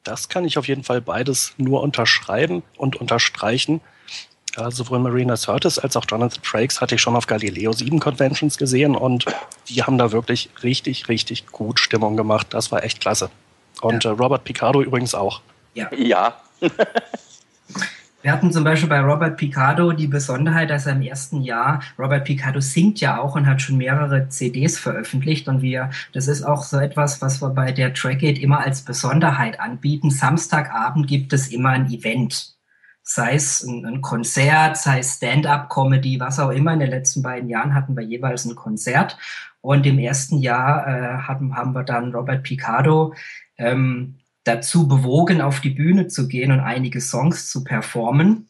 Das 0.04 0.28
kann 0.28 0.46
ich 0.46 0.58
auf 0.58 0.68
jeden 0.68 0.84
Fall 0.84 1.02
beides 1.02 1.54
nur 1.58 1.82
unterschreiben 1.82 2.64
und 2.78 2.98
unterstreichen. 2.98 3.80
Ja, 4.58 4.70
sowohl 4.70 5.00
Marina 5.00 5.36
Curtis 5.36 5.80
als 5.80 5.96
auch 5.96 6.06
Jonathan 6.10 6.44
Frakes 6.44 6.82
hatte 6.82 6.96
ich 6.96 7.02
schon 7.02 7.16
auf 7.16 7.26
Galileo 7.26 7.72
7 7.72 8.00
Conventions 8.00 8.58
gesehen 8.58 8.96
und 8.96 9.26
die 9.70 9.84
haben 9.84 9.98
da 9.98 10.12
wirklich 10.12 10.50
richtig, 10.62 11.08
richtig 11.08 11.48
gut 11.48 11.80
Stimmung 11.80 12.18
gemacht. 12.18 12.48
Das 12.50 12.72
war 12.72 12.84
echt 12.84 13.00
klasse. 13.00 13.30
Und 13.82 14.04
ja. 14.04 14.12
äh, 14.12 14.14
Robert 14.14 14.44
Picardo 14.44 14.82
übrigens 14.82 15.16
auch. 15.16 15.42
Ja. 15.74 15.90
ja. 15.96 16.36
Wir 18.22 18.32
hatten 18.32 18.52
zum 18.52 18.64
Beispiel 18.64 18.90
bei 18.90 19.00
Robert 19.00 19.36
Picardo 19.38 19.94
die 19.94 20.06
Besonderheit, 20.06 20.70
dass 20.70 20.86
er 20.86 20.94
im 20.94 21.02
ersten 21.02 21.42
Jahr, 21.42 21.82
Robert 21.98 22.24
Picardo 22.24 22.60
singt 22.60 23.02
ja 23.02 23.20
auch 23.20 23.36
und 23.36 23.48
hat 23.48 23.64
schon 23.64 23.78
mehrere 23.78 24.30
CDs 24.30 24.78
veröffentlicht 24.78 25.48
und 25.48 25.64
wir, 25.64 25.90
das 26.14 26.28
ist 26.28 26.44
auch 26.44 26.64
so 26.64 26.78
etwas, 26.78 27.20
was 27.24 27.42
wir 27.42 27.50
bei 27.50 27.72
der 27.72 27.96
Trackgate 27.96 28.40
immer 28.40 28.60
als 28.60 28.84
Besonderheit 28.84 29.60
anbieten. 29.60 30.12
Samstagabend 30.12 31.08
gibt 31.08 31.34
es 31.34 31.48
immer 31.48 31.70
ein 31.70 31.90
Event 31.90 32.54
sei 33.14 33.36
es 33.36 33.64
ein, 33.64 34.02
Konzert, 34.02 34.78
sei 34.78 35.00
es 35.00 35.16
Stand-up-Comedy, 35.16 36.20
was 36.20 36.40
auch 36.40 36.52
immer. 36.52 36.74
In 36.74 36.80
den 36.80 36.90
letzten 36.90 37.22
beiden 37.22 37.50
Jahren 37.50 37.74
hatten 37.74 37.96
wir 37.96 38.04
jeweils 38.04 38.46
ein 38.46 38.56
Konzert. 38.56 39.18
Und 39.62 39.86
im 39.86 40.00
ersten 40.00 40.40
Jahr 40.40 40.88
äh, 40.88 41.18
hatten, 41.20 41.56
haben 41.56 41.74
wir 41.74 41.84
dann 41.84 42.14
Robert 42.14 42.44
Picardo 42.44 43.14
ähm, 43.58 44.16
dazu 44.44 44.88
bewogen, 44.88 45.42
auf 45.42 45.60
die 45.60 45.70
Bühne 45.70 46.08
zu 46.08 46.28
gehen 46.28 46.52
und 46.52 46.60
einige 46.62 47.02
Songs 47.02 47.50
zu 47.50 47.64
performen. 47.64 48.50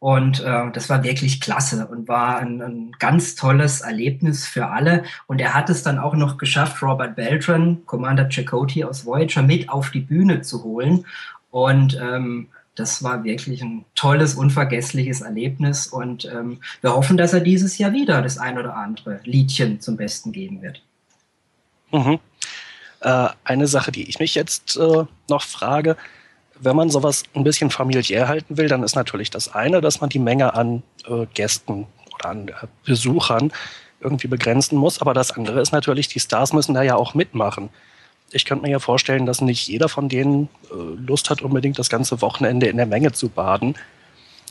Und 0.00 0.40
äh, 0.40 0.70
das 0.72 0.88
war 0.88 1.02
wirklich 1.04 1.40
klasse 1.40 1.86
und 1.86 2.08
war 2.08 2.38
ein, 2.38 2.62
ein 2.62 2.92
ganz 2.98 3.34
tolles 3.36 3.82
Erlebnis 3.82 4.46
für 4.46 4.68
alle. 4.68 5.04
Und 5.26 5.40
er 5.40 5.54
hat 5.54 5.70
es 5.70 5.82
dann 5.82 5.98
auch 5.98 6.14
noch 6.14 6.36
geschafft, 6.36 6.82
Robert 6.82 7.16
Beltran, 7.16 7.82
Commander 7.86 8.28
Chakotay 8.28 8.84
aus 8.84 9.04
Voyager, 9.04 9.42
mit 9.42 9.68
auf 9.68 9.90
die 9.90 10.00
Bühne 10.00 10.40
zu 10.40 10.64
holen. 10.64 11.04
Und 11.50 11.98
ähm, 12.00 12.48
das 12.80 13.02
war 13.02 13.24
wirklich 13.24 13.62
ein 13.62 13.84
tolles, 13.94 14.34
unvergessliches 14.34 15.20
Erlebnis 15.20 15.86
und 15.86 16.24
ähm, 16.24 16.60
wir 16.80 16.94
hoffen, 16.94 17.16
dass 17.16 17.32
er 17.32 17.40
dieses 17.40 17.78
Jahr 17.78 17.92
wieder 17.92 18.22
das 18.22 18.38
ein 18.38 18.58
oder 18.58 18.74
andere 18.74 19.20
Liedchen 19.24 19.80
zum 19.80 19.96
Besten 19.96 20.32
geben 20.32 20.62
wird. 20.62 20.82
Mhm. 21.92 22.18
Äh, 23.00 23.28
eine 23.44 23.66
Sache, 23.66 23.92
die 23.92 24.08
ich 24.08 24.18
mich 24.18 24.34
jetzt 24.34 24.76
äh, 24.76 25.04
noch 25.28 25.42
frage, 25.42 25.96
wenn 26.58 26.76
man 26.76 26.90
sowas 26.90 27.24
ein 27.34 27.44
bisschen 27.44 27.70
familiär 27.70 28.28
halten 28.28 28.56
will, 28.56 28.68
dann 28.68 28.82
ist 28.82 28.96
natürlich 28.96 29.30
das 29.30 29.54
eine, 29.54 29.80
dass 29.80 30.00
man 30.00 30.10
die 30.10 30.18
Menge 30.18 30.54
an 30.54 30.82
äh, 31.06 31.26
Gästen 31.34 31.86
oder 32.14 32.30
an 32.30 32.48
äh, 32.48 32.52
Besuchern 32.84 33.52
irgendwie 34.00 34.28
begrenzen 34.28 34.78
muss, 34.78 35.00
aber 35.00 35.12
das 35.12 35.32
andere 35.32 35.60
ist 35.60 35.72
natürlich, 35.72 36.08
die 36.08 36.20
Stars 36.20 36.54
müssen 36.54 36.74
da 36.74 36.82
ja 36.82 36.96
auch 36.96 37.12
mitmachen 37.12 37.68
ich 38.32 38.44
könnte 38.44 38.64
mir 38.64 38.70
ja 38.70 38.78
vorstellen, 38.78 39.26
dass 39.26 39.40
nicht 39.40 39.66
jeder 39.66 39.88
von 39.88 40.08
denen 40.08 40.48
äh, 40.70 40.74
Lust 40.74 41.30
hat, 41.30 41.42
unbedingt 41.42 41.78
das 41.78 41.88
ganze 41.88 42.20
Wochenende 42.20 42.66
in 42.66 42.76
der 42.76 42.86
Menge 42.86 43.12
zu 43.12 43.28
baden. 43.28 43.74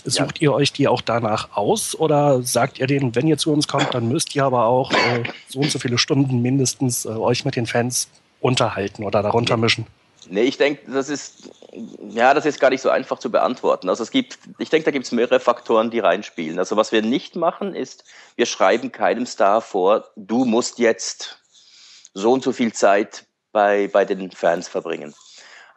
Sucht 0.05 0.39
ja. 0.39 0.43
ihr 0.43 0.53
euch 0.53 0.71
die 0.71 0.87
auch 0.87 1.01
danach 1.01 1.57
aus 1.57 1.97
oder 1.97 2.41
sagt 2.41 2.79
ihr 2.79 2.87
denen, 2.87 3.15
wenn 3.15 3.27
ihr 3.27 3.37
zu 3.37 3.51
uns 3.51 3.67
kommt, 3.67 3.93
dann 3.93 4.07
müsst 4.07 4.35
ihr 4.35 4.45
aber 4.45 4.65
auch 4.65 4.91
äh, 4.91 5.23
so 5.47 5.59
und 5.59 5.71
so 5.71 5.79
viele 5.79 5.97
Stunden 5.97 6.41
mindestens 6.41 7.05
äh, 7.05 7.09
euch 7.09 7.43
mit 7.43 7.55
den 7.55 7.65
Fans 7.65 8.09
unterhalten 8.39 9.03
oder 9.03 9.21
darunter 9.21 9.57
mischen? 9.57 9.85
Nee, 10.29 10.43
ich 10.43 10.57
denke, 10.57 10.91
das 10.91 11.09
ist, 11.09 11.49
ja, 12.09 12.33
das 12.33 12.45
ist 12.45 12.59
gar 12.59 12.69
nicht 12.69 12.81
so 12.81 12.89
einfach 12.89 13.19
zu 13.19 13.31
beantworten. 13.31 13.89
Also 13.89 14.03
es 14.03 14.11
gibt, 14.11 14.37
ich 14.59 14.69
denke, 14.69 14.85
da 14.85 14.91
gibt 14.91 15.05
es 15.05 15.11
mehrere 15.11 15.39
Faktoren, 15.39 15.89
die 15.89 15.99
reinspielen. 15.99 16.59
Also 16.59 16.77
was 16.77 16.91
wir 16.91 17.01
nicht 17.01 17.35
machen, 17.35 17.73
ist, 17.73 18.03
wir 18.35 18.45
schreiben 18.45 18.91
keinem 18.91 19.25
Star 19.25 19.61
vor, 19.61 20.05
du 20.15 20.45
musst 20.45 20.79
jetzt 20.79 21.39
so 22.13 22.31
und 22.31 22.43
so 22.43 22.51
viel 22.51 22.73
Zeit 22.73 23.25
bei, 23.51 23.87
bei 23.87 24.05
den 24.05 24.31
Fans 24.31 24.67
verbringen. 24.67 25.13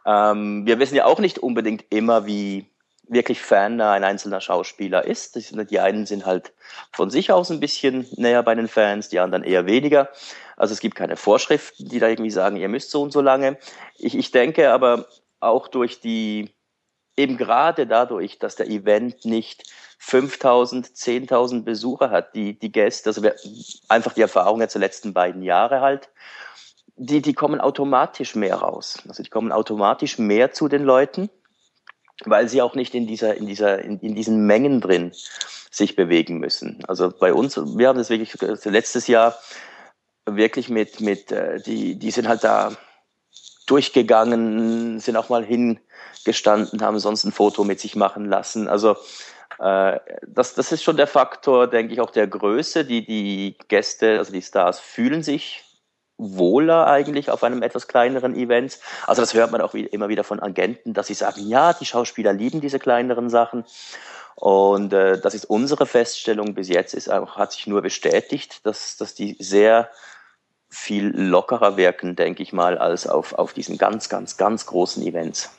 Ähm, 0.05 0.65
wir 0.65 0.79
wissen 0.79 0.95
ja 0.95 1.05
auch 1.05 1.19
nicht 1.19 1.39
unbedingt 1.39 1.85
immer, 1.89 2.25
wie 2.25 2.69
wirklich 3.07 3.41
fannah 3.41 3.93
ein 3.93 4.03
einzelner 4.03 4.41
Schauspieler 4.41 5.05
ist. 5.05 5.35
Die 5.69 5.79
einen 5.79 6.05
sind 6.05 6.25
halt 6.25 6.53
von 6.91 7.09
sich 7.09 7.31
aus 7.31 7.51
ein 7.51 7.59
bisschen 7.59 8.07
näher 8.15 8.43
bei 8.43 8.55
den 8.55 8.67
Fans, 8.67 9.09
die 9.09 9.19
anderen 9.19 9.43
eher 9.43 9.65
weniger. 9.65 10.09
Also 10.55 10.73
es 10.73 10.79
gibt 10.79 10.95
keine 10.95 11.17
Vorschriften, 11.17 11.89
die 11.89 11.99
da 11.99 12.07
irgendwie 12.07 12.31
sagen, 12.31 12.57
ihr 12.57 12.69
müsst 12.69 12.91
so 12.91 13.01
und 13.01 13.11
so 13.11 13.21
lange. 13.21 13.57
Ich, 13.97 14.15
ich 14.15 14.31
denke 14.31 14.71
aber 14.71 15.07
auch 15.39 15.67
durch 15.67 15.99
die, 15.99 16.53
eben 17.17 17.37
gerade 17.37 17.87
dadurch, 17.87 18.39
dass 18.39 18.55
der 18.55 18.67
Event 18.67 19.25
nicht 19.25 19.63
5000, 19.99 20.87
10.000 20.87 21.63
Besucher 21.63 22.09
hat, 22.09 22.35
die, 22.35 22.57
die 22.57 22.71
Gäste, 22.71 23.09
also 23.09 23.21
einfach 23.87 24.13
die 24.13 24.21
Erfahrung 24.21 24.59
der 24.59 24.69
letzten 24.75 25.13
beiden 25.13 25.41
Jahre 25.43 25.81
halt, 25.81 26.09
die, 26.95 27.21
die 27.21 27.33
kommen 27.33 27.59
automatisch 27.59 28.35
mehr 28.35 28.55
raus. 28.55 28.99
Also 29.07 29.23
die 29.23 29.29
kommen 29.29 29.51
automatisch 29.51 30.19
mehr 30.19 30.51
zu 30.51 30.67
den 30.67 30.83
Leuten, 30.83 31.29
weil 32.25 32.47
sie 32.47 32.61
auch 32.61 32.75
nicht 32.75 32.93
in 32.93 33.07
dieser, 33.07 33.35
in 33.35 33.47
dieser, 33.47 33.79
in, 33.79 33.99
in 33.99 34.15
diesen 34.15 34.45
Mengen 34.45 34.81
drin 34.81 35.11
sich 35.71 35.95
bewegen 35.95 36.37
müssen. 36.37 36.83
Also 36.87 37.09
bei 37.09 37.33
uns, 37.33 37.57
wir 37.57 37.87
haben 37.87 37.97
das 37.97 38.09
wirklich 38.09 38.35
letztes 38.65 39.07
Jahr 39.07 39.37
wirklich 40.25 40.69
mit, 40.69 41.01
mit, 41.01 41.31
äh, 41.31 41.59
die, 41.59 41.95
die 41.95 42.11
sind 42.11 42.27
halt 42.27 42.43
da 42.43 42.71
durchgegangen, 43.65 44.99
sind 44.99 45.17
auch 45.17 45.29
mal 45.29 45.43
hingestanden, 45.43 46.81
haben 46.81 46.99
sonst 46.99 47.23
ein 47.23 47.31
Foto 47.31 47.63
mit 47.63 47.79
sich 47.79 47.95
machen 47.95 48.25
lassen. 48.25 48.67
Also 48.67 48.95
äh, 49.59 49.99
das, 50.27 50.53
das 50.53 50.71
ist 50.71 50.83
schon 50.83 50.97
der 50.97 51.07
Faktor, 51.07 51.67
denke 51.67 51.93
ich, 51.93 52.01
auch 52.01 52.11
der 52.11 52.27
Größe. 52.27 52.85
Die, 52.85 53.05
die 53.05 53.57
Gäste, 53.67 54.19
also 54.19 54.31
die 54.31 54.41
Stars 54.41 54.79
fühlen 54.79 55.23
sich 55.23 55.63
wohler 56.23 56.87
eigentlich 56.87 57.29
auf 57.29 57.43
einem 57.43 57.61
etwas 57.61 57.87
kleineren 57.87 58.35
Event. 58.35 58.79
Also 59.07 59.21
das 59.21 59.33
hört 59.33 59.51
man 59.51 59.61
auch 59.61 59.73
wie, 59.73 59.85
immer 59.85 60.09
wieder 60.09 60.23
von 60.23 60.39
Agenten, 60.39 60.93
dass 60.93 61.07
sie 61.07 61.13
sagen, 61.13 61.47
ja, 61.47 61.73
die 61.73 61.85
Schauspieler 61.85 62.33
lieben 62.33 62.61
diese 62.61 62.79
kleineren 62.79 63.29
Sachen. 63.29 63.65
Und 64.35 64.93
äh, 64.93 65.19
das 65.19 65.35
ist 65.35 65.45
unsere 65.45 65.85
Feststellung 65.85 66.53
bis 66.53 66.67
jetzt, 66.67 66.93
ist 66.93 67.09
hat 67.09 67.51
sich 67.51 67.67
nur 67.67 67.81
bestätigt, 67.81 68.65
dass, 68.65 68.97
dass 68.97 69.13
die 69.13 69.35
sehr 69.39 69.89
viel 70.69 71.15
lockerer 71.15 71.77
wirken, 71.77 72.15
denke 72.15 72.41
ich 72.41 72.51
mal, 72.51 72.79
als 72.79 73.05
auf, 73.05 73.33
auf 73.33 73.53
diesen 73.53 73.77
ganz, 73.77 74.09
ganz, 74.09 74.37
ganz 74.37 74.65
großen 74.65 75.05
Events. 75.05 75.51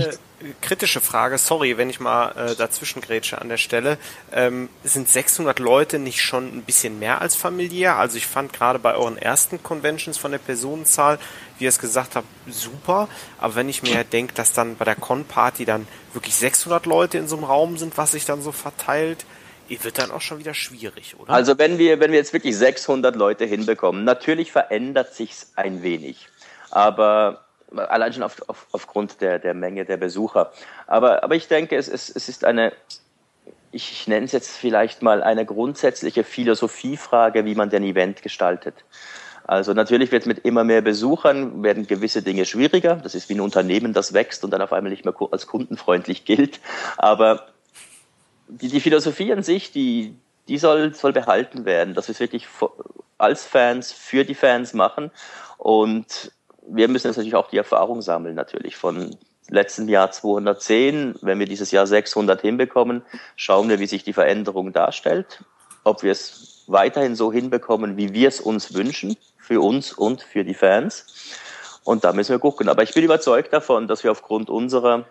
Äh, 0.00 0.16
kritische 0.60 1.00
Frage, 1.00 1.36
sorry, 1.38 1.76
wenn 1.76 1.90
ich 1.90 2.00
mal 2.00 2.30
äh, 2.30 2.54
dazwischen 2.56 3.02
grätsche 3.02 3.40
an 3.40 3.48
der 3.48 3.58
Stelle. 3.58 3.98
Ähm, 4.32 4.68
sind 4.84 5.08
600 5.08 5.58
Leute 5.58 5.98
nicht 5.98 6.22
schon 6.22 6.46
ein 6.56 6.62
bisschen 6.62 6.98
mehr 6.98 7.20
als 7.20 7.36
familiär? 7.36 7.96
Also 7.96 8.16
ich 8.16 8.26
fand 8.26 8.52
gerade 8.52 8.78
bei 8.78 8.94
euren 8.94 9.18
ersten 9.18 9.62
Conventions 9.62 10.16
von 10.18 10.30
der 10.32 10.38
Personenzahl, 10.38 11.18
wie 11.58 11.64
ihr 11.64 11.68
es 11.68 11.78
gesagt 11.78 12.16
habt, 12.16 12.26
super. 12.48 13.08
Aber 13.38 13.54
wenn 13.54 13.68
ich 13.68 13.82
mir 13.82 14.04
denke, 14.04 14.34
dass 14.34 14.52
dann 14.52 14.76
bei 14.76 14.84
der 14.84 14.96
Con-Party 14.96 15.64
dann 15.64 15.86
wirklich 16.14 16.34
600 16.34 16.86
Leute 16.86 17.18
in 17.18 17.28
so 17.28 17.36
einem 17.36 17.44
Raum 17.44 17.76
sind, 17.76 17.98
was 17.98 18.12
sich 18.12 18.24
dann 18.24 18.42
so 18.42 18.52
verteilt, 18.52 19.26
wird 19.68 19.98
dann 19.98 20.10
auch 20.10 20.20
schon 20.20 20.38
wieder 20.40 20.52
schwierig, 20.54 21.14
oder? 21.18 21.32
Also 21.32 21.56
wenn 21.58 21.78
wir, 21.78 22.00
wenn 22.00 22.10
wir 22.10 22.18
jetzt 22.18 22.32
wirklich 22.32 22.56
600 22.56 23.14
Leute 23.14 23.44
hinbekommen, 23.44 24.04
natürlich 24.04 24.50
verändert 24.50 25.14
sich's 25.14 25.52
ein 25.54 25.82
wenig. 25.84 26.28
Aber 26.70 27.44
allein 27.76 28.12
schon 28.12 28.22
auf, 28.22 28.42
auf, 28.48 28.66
aufgrund 28.72 29.20
der, 29.20 29.38
der 29.38 29.54
Menge 29.54 29.84
der 29.84 29.96
Besucher. 29.96 30.52
Aber, 30.86 31.22
aber 31.22 31.34
ich 31.34 31.48
denke, 31.48 31.76
es, 31.76 31.88
es, 31.88 32.08
es 32.08 32.28
ist 32.28 32.44
eine, 32.44 32.72
ich, 33.72 33.92
ich 33.92 34.08
nenne 34.08 34.26
es 34.26 34.32
jetzt 34.32 34.56
vielleicht 34.56 35.02
mal 35.02 35.22
eine 35.22 35.44
grundsätzliche 35.44 36.24
Philosophiefrage, 36.24 37.44
wie 37.44 37.54
man 37.54 37.70
den 37.70 37.84
Event 37.84 38.22
gestaltet. 38.22 38.74
Also 39.44 39.74
natürlich 39.74 40.12
wird 40.12 40.26
mit 40.26 40.40
immer 40.40 40.64
mehr 40.64 40.80
Besuchern 40.80 41.62
werden 41.62 41.86
gewisse 41.86 42.22
Dinge 42.22 42.44
schwieriger. 42.44 42.96
Das 42.96 43.14
ist 43.14 43.28
wie 43.28 43.34
ein 43.34 43.40
Unternehmen, 43.40 43.92
das 43.92 44.12
wächst 44.12 44.44
und 44.44 44.50
dann 44.50 44.62
auf 44.62 44.72
einmal 44.72 44.90
nicht 44.90 45.04
mehr 45.04 45.14
als 45.30 45.46
kundenfreundlich 45.46 46.24
gilt. 46.24 46.60
Aber 46.96 47.46
die, 48.48 48.68
die 48.68 48.80
Philosophie 48.80 49.32
an 49.32 49.42
sich, 49.42 49.72
die, 49.72 50.14
die 50.48 50.58
soll, 50.58 50.94
soll 50.94 51.12
behalten 51.12 51.64
werden, 51.64 51.94
dass 51.94 52.08
wir 52.08 52.12
es 52.12 52.20
wirklich 52.20 52.46
als 53.18 53.44
Fans 53.44 53.92
für 53.92 54.24
die 54.24 54.34
Fans 54.34 54.72
machen. 54.72 55.10
Und 55.58 56.32
wir 56.72 56.88
müssen 56.88 57.08
jetzt 57.08 57.16
natürlich 57.16 57.36
auch 57.36 57.48
die 57.48 57.56
Erfahrung 57.56 58.02
sammeln, 58.02 58.34
natürlich 58.34 58.76
von 58.76 59.16
letzten 59.48 59.88
Jahr 59.88 60.10
210. 60.10 61.16
Wenn 61.20 61.38
wir 61.38 61.46
dieses 61.46 61.70
Jahr 61.70 61.86
600 61.86 62.40
hinbekommen, 62.40 63.02
schauen 63.36 63.68
wir, 63.68 63.80
wie 63.80 63.86
sich 63.86 64.04
die 64.04 64.12
Veränderung 64.12 64.72
darstellt, 64.72 65.44
ob 65.84 66.02
wir 66.02 66.12
es 66.12 66.64
weiterhin 66.66 67.16
so 67.16 67.32
hinbekommen, 67.32 67.96
wie 67.96 68.12
wir 68.12 68.28
es 68.28 68.40
uns 68.40 68.74
wünschen, 68.74 69.16
für 69.38 69.60
uns 69.60 69.92
und 69.92 70.22
für 70.22 70.44
die 70.44 70.54
Fans. 70.54 71.06
Und 71.84 72.04
da 72.04 72.12
müssen 72.12 72.30
wir 72.30 72.38
gucken. 72.38 72.68
Aber 72.68 72.82
ich 72.82 72.94
bin 72.94 73.04
überzeugt 73.04 73.52
davon, 73.52 73.88
dass 73.88 74.04
wir 74.04 74.12
aufgrund 74.12 74.48
unserer, 74.50 75.06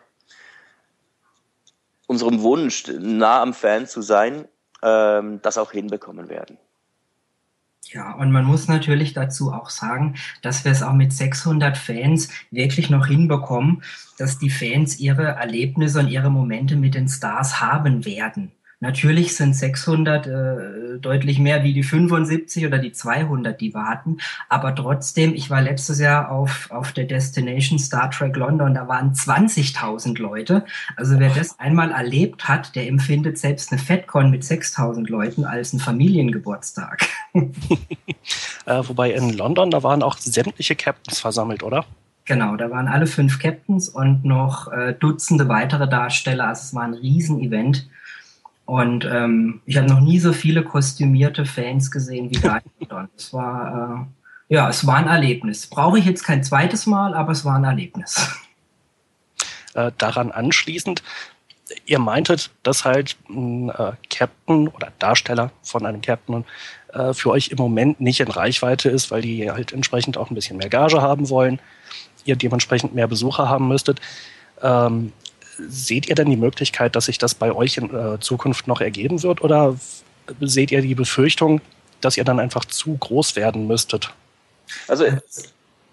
unserem 2.07 2.41
Wunsch, 2.41 2.85
nah 2.87 3.41
am 3.41 3.53
Fan 3.53 3.87
zu 3.87 4.01
sein, 4.01 4.47
ähm, 4.81 5.41
das 5.41 5.57
auch 5.57 5.71
hinbekommen 5.71 6.29
werden. 6.29 6.57
Ja, 7.91 8.11
und 8.13 8.31
man 8.31 8.45
muss 8.45 8.67
natürlich 8.67 9.13
dazu 9.13 9.51
auch 9.51 9.71
sagen, 9.71 10.15
dass 10.43 10.63
wir 10.63 10.71
es 10.71 10.83
auch 10.83 10.93
mit 10.93 11.11
600 11.11 11.75
Fans 11.75 12.29
wirklich 12.51 12.91
noch 12.91 13.07
hinbekommen, 13.07 13.83
dass 14.19 14.37
die 14.37 14.51
Fans 14.51 14.99
ihre 14.99 15.23
Erlebnisse 15.23 15.99
und 15.99 16.07
ihre 16.07 16.29
Momente 16.29 16.75
mit 16.75 16.93
den 16.93 17.07
Stars 17.07 17.61
haben 17.61 18.05
werden. 18.05 18.51
Natürlich 18.81 19.35
sind 19.35 19.55
600 19.55 20.27
äh, 20.27 20.99
deutlich 20.99 21.37
mehr 21.37 21.63
wie 21.63 21.73
die 21.73 21.83
75 21.83 22.65
oder 22.65 22.77
die 22.77 22.93
200, 22.93 23.59
die 23.59 23.73
wir 23.73 23.85
hatten. 23.85 24.19
Aber 24.47 24.73
trotzdem, 24.73 25.33
ich 25.33 25.49
war 25.49 25.61
letztes 25.61 25.99
Jahr 25.99 26.31
auf, 26.31 26.71
auf 26.71 26.93
der 26.93 27.03
Destination 27.03 27.77
Star 27.77 28.09
Trek 28.09 28.37
London, 28.37 28.73
da 28.73 28.87
waren 28.87 29.13
20.000 29.13 30.17
Leute. 30.21 30.63
Also 30.95 31.19
wer 31.19 31.29
das 31.29 31.59
einmal 31.59 31.91
erlebt 31.91 32.47
hat, 32.47 32.73
der 32.75 32.87
empfindet 32.87 33.37
selbst 33.37 33.73
eine 33.73 33.81
FedCon 33.81 34.31
mit 34.31 34.43
6.000 34.43 35.09
Leuten 35.09 35.43
als 35.43 35.73
einen 35.73 35.81
Familiengeburtstag. 35.81 37.05
äh, 37.33 38.81
wobei 38.87 39.11
in 39.11 39.33
London, 39.33 39.71
da 39.71 39.83
waren 39.83 40.03
auch 40.03 40.17
sämtliche 40.17 40.77
Captains 40.77 41.19
versammelt, 41.19 41.63
oder? 41.63 41.85
Genau, 42.23 42.55
da 42.55 42.69
waren 42.69 42.87
alle 42.87 43.07
fünf 43.07 43.39
Captains 43.39 43.89
und 43.89 44.23
noch 44.23 44.71
äh, 44.71 44.93
Dutzende 44.93 45.49
weitere 45.49 45.89
Darsteller. 45.89 46.47
Also 46.47 46.61
es 46.61 46.73
war 46.73 46.83
ein 46.83 46.93
Riesenevent. 46.93 47.89
Und 48.69 49.03
ähm, 49.03 49.61
ich 49.65 49.77
habe 49.77 49.87
noch 49.87 49.99
nie 49.99 50.19
so 50.19 50.31
viele 50.31 50.61
kostümierte 50.61 51.43
Fans 51.43 51.89
gesehen 51.89 52.29
wie 52.29 52.37
da. 52.37 52.59
es 53.17 53.33
war, 53.33 54.07
äh, 54.47 54.53
ja, 54.53 54.69
es 54.69 54.85
war 54.85 54.97
ein 54.97 55.07
Erlebnis. 55.07 55.65
Brauche 55.65 55.97
ich 55.97 56.05
jetzt 56.05 56.21
kein 56.21 56.43
zweites 56.43 56.85
Mal, 56.85 57.15
aber 57.15 57.31
es 57.31 57.43
war 57.43 57.55
ein 57.55 57.63
Erlebnis. 57.63 58.29
Äh, 59.75 59.91
daran 59.99 60.31
anschließend, 60.31 61.03
ihr 61.85 61.99
meintet, 61.99 62.49
dass 62.63 62.85
halt 62.85 63.17
ein 63.29 63.69
äh, 63.69 63.91
Captain 64.09 64.67
oder 64.67 64.91
Darsteller 64.97 65.51
von 65.61 65.85
einem 65.85 66.01
Captain 66.01 66.43
äh, 66.91 67.13
für 67.13 67.29
euch 67.29 67.49
im 67.49 67.57
Moment 67.57 68.01
nicht 68.01 68.19
in 68.19 68.29
Reichweite 68.29 68.89
ist, 68.89 69.11
weil 69.11 69.21
die 69.21 69.49
halt 69.49 69.71
entsprechend 69.71 70.17
auch 70.17 70.31
ein 70.31 70.35
bisschen 70.35 70.57
mehr 70.57 70.69
Gage 70.69 71.03
haben 71.03 71.29
wollen, 71.29 71.59
ihr 72.25 72.35
dementsprechend 72.35 72.95
mehr 72.95 73.07
Besucher 73.07 73.47
haben 73.47 73.67
müsstet. 73.67 74.01
Ähm, 74.61 75.13
seht 75.67 76.07
ihr 76.07 76.15
denn 76.15 76.29
die 76.29 76.37
Möglichkeit, 76.37 76.95
dass 76.95 77.05
sich 77.05 77.17
das 77.17 77.35
bei 77.35 77.51
euch 77.51 77.77
in 77.77 77.93
äh, 77.93 78.19
Zukunft 78.19 78.67
noch 78.67 78.81
ergeben 78.81 79.23
wird? 79.23 79.41
Oder 79.41 79.75
seht 80.41 80.71
ihr 80.71 80.81
die 80.81 80.95
Befürchtung, 80.95 81.61
dass 82.01 82.17
ihr 82.17 82.23
dann 82.23 82.39
einfach 82.39 82.65
zu 82.65 82.95
groß 82.97 83.35
werden 83.35 83.67
müsstet? 83.67 84.13
Also, 84.87 85.05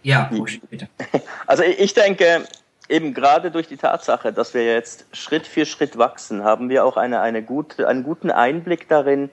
ja, 0.02 0.30
bitte. 0.70 0.88
Also 1.46 1.62
ich 1.62 1.94
denke, 1.94 2.46
eben 2.88 3.14
gerade 3.14 3.50
durch 3.50 3.68
die 3.68 3.76
Tatsache, 3.76 4.32
dass 4.32 4.54
wir 4.54 4.64
jetzt 4.64 5.06
Schritt 5.12 5.46
für 5.46 5.66
Schritt 5.66 5.96
wachsen, 5.96 6.44
haben 6.44 6.68
wir 6.68 6.84
auch 6.84 6.96
eine, 6.96 7.20
eine 7.20 7.42
gute, 7.42 7.88
einen 7.88 8.02
guten 8.02 8.30
Einblick 8.30 8.88
darin, 8.88 9.30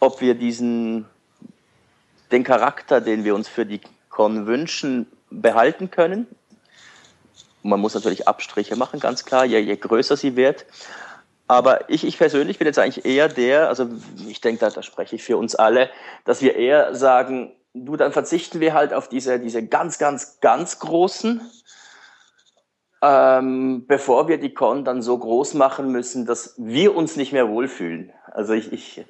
ob 0.00 0.20
wir 0.20 0.34
diesen, 0.34 1.06
den 2.30 2.44
Charakter, 2.44 3.00
den 3.00 3.24
wir 3.24 3.34
uns 3.34 3.48
für 3.48 3.66
die 3.66 3.80
Con 4.10 4.46
wünschen, 4.46 5.06
behalten 5.30 5.90
können 5.90 6.26
man 7.66 7.80
muss 7.80 7.94
natürlich 7.94 8.28
Abstriche 8.28 8.76
machen, 8.76 9.00
ganz 9.00 9.24
klar, 9.24 9.44
je, 9.44 9.58
je 9.58 9.76
größer 9.76 10.16
sie 10.16 10.36
wird. 10.36 10.66
Aber 11.48 11.88
ich, 11.88 12.04
ich 12.04 12.18
persönlich 12.18 12.58
bin 12.58 12.66
jetzt 12.66 12.78
eigentlich 12.78 13.04
eher 13.04 13.28
der, 13.28 13.68
also 13.68 13.88
ich 14.28 14.40
denke, 14.40 14.60
da, 14.60 14.70
da 14.70 14.82
spreche 14.82 15.16
ich 15.16 15.22
für 15.22 15.36
uns 15.36 15.54
alle, 15.54 15.90
dass 16.24 16.42
wir 16.42 16.56
eher 16.56 16.94
sagen, 16.94 17.54
du, 17.72 17.96
dann 17.96 18.12
verzichten 18.12 18.60
wir 18.60 18.74
halt 18.74 18.92
auf 18.92 19.08
diese, 19.08 19.38
diese 19.38 19.64
ganz, 19.64 19.98
ganz, 19.98 20.40
ganz 20.40 20.80
großen, 20.80 21.40
ähm, 23.02 23.84
bevor 23.86 24.26
wir 24.26 24.38
die 24.38 24.54
Con 24.54 24.84
dann 24.84 25.02
so 25.02 25.16
groß 25.16 25.54
machen 25.54 25.92
müssen, 25.92 26.26
dass 26.26 26.54
wir 26.56 26.96
uns 26.96 27.16
nicht 27.16 27.32
mehr 27.32 27.48
wohlfühlen. 27.48 28.12
Also 28.32 28.54
ich, 28.54 28.72
ich, 28.72 29.04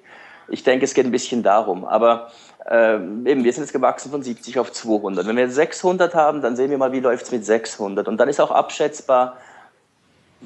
ich 0.48 0.62
denke, 0.62 0.84
es 0.84 0.92
geht 0.92 1.07
ein 1.07 1.12
bisschen 1.12 1.42
darum. 1.42 1.84
Aber 1.84 2.30
ähm, 2.68 3.26
eben, 3.26 3.44
wir 3.44 3.52
sind 3.52 3.62
jetzt 3.62 3.72
gewachsen 3.72 4.10
von 4.10 4.22
70 4.22 4.58
auf 4.58 4.72
200. 4.72 5.26
Wenn 5.26 5.36
wir 5.36 5.48
600 5.48 6.14
haben, 6.14 6.42
dann 6.42 6.56
sehen 6.56 6.70
wir 6.70 6.78
mal, 6.78 6.92
wie 6.92 7.00
läuft 7.00 7.26
es 7.26 7.32
mit 7.32 7.44
600. 7.44 8.08
Und 8.08 8.18
dann 8.18 8.28
ist 8.28 8.40
auch 8.40 8.50
abschätzbar, 8.50 9.36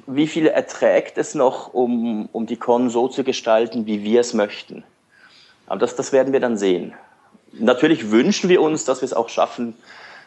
wie 0.06 0.26
viel 0.26 0.46
erträgt 0.46 1.18
es 1.18 1.34
noch, 1.34 1.72
um, 1.72 2.28
um 2.32 2.46
die 2.46 2.56
Con 2.56 2.90
so 2.90 3.08
zu 3.08 3.24
gestalten, 3.24 3.86
wie 3.86 4.02
wir 4.02 4.20
es 4.20 4.34
möchten. 4.34 4.84
Aber 5.66 5.78
das, 5.78 5.96
das 5.96 6.12
werden 6.12 6.32
wir 6.32 6.40
dann 6.40 6.58
sehen. 6.58 6.92
Natürlich 7.52 8.10
wünschen 8.10 8.50
wir 8.50 8.60
uns, 8.60 8.84
dass 8.84 9.00
wir 9.00 9.06
es 9.06 9.14
auch 9.14 9.28
schaffen, 9.28 9.74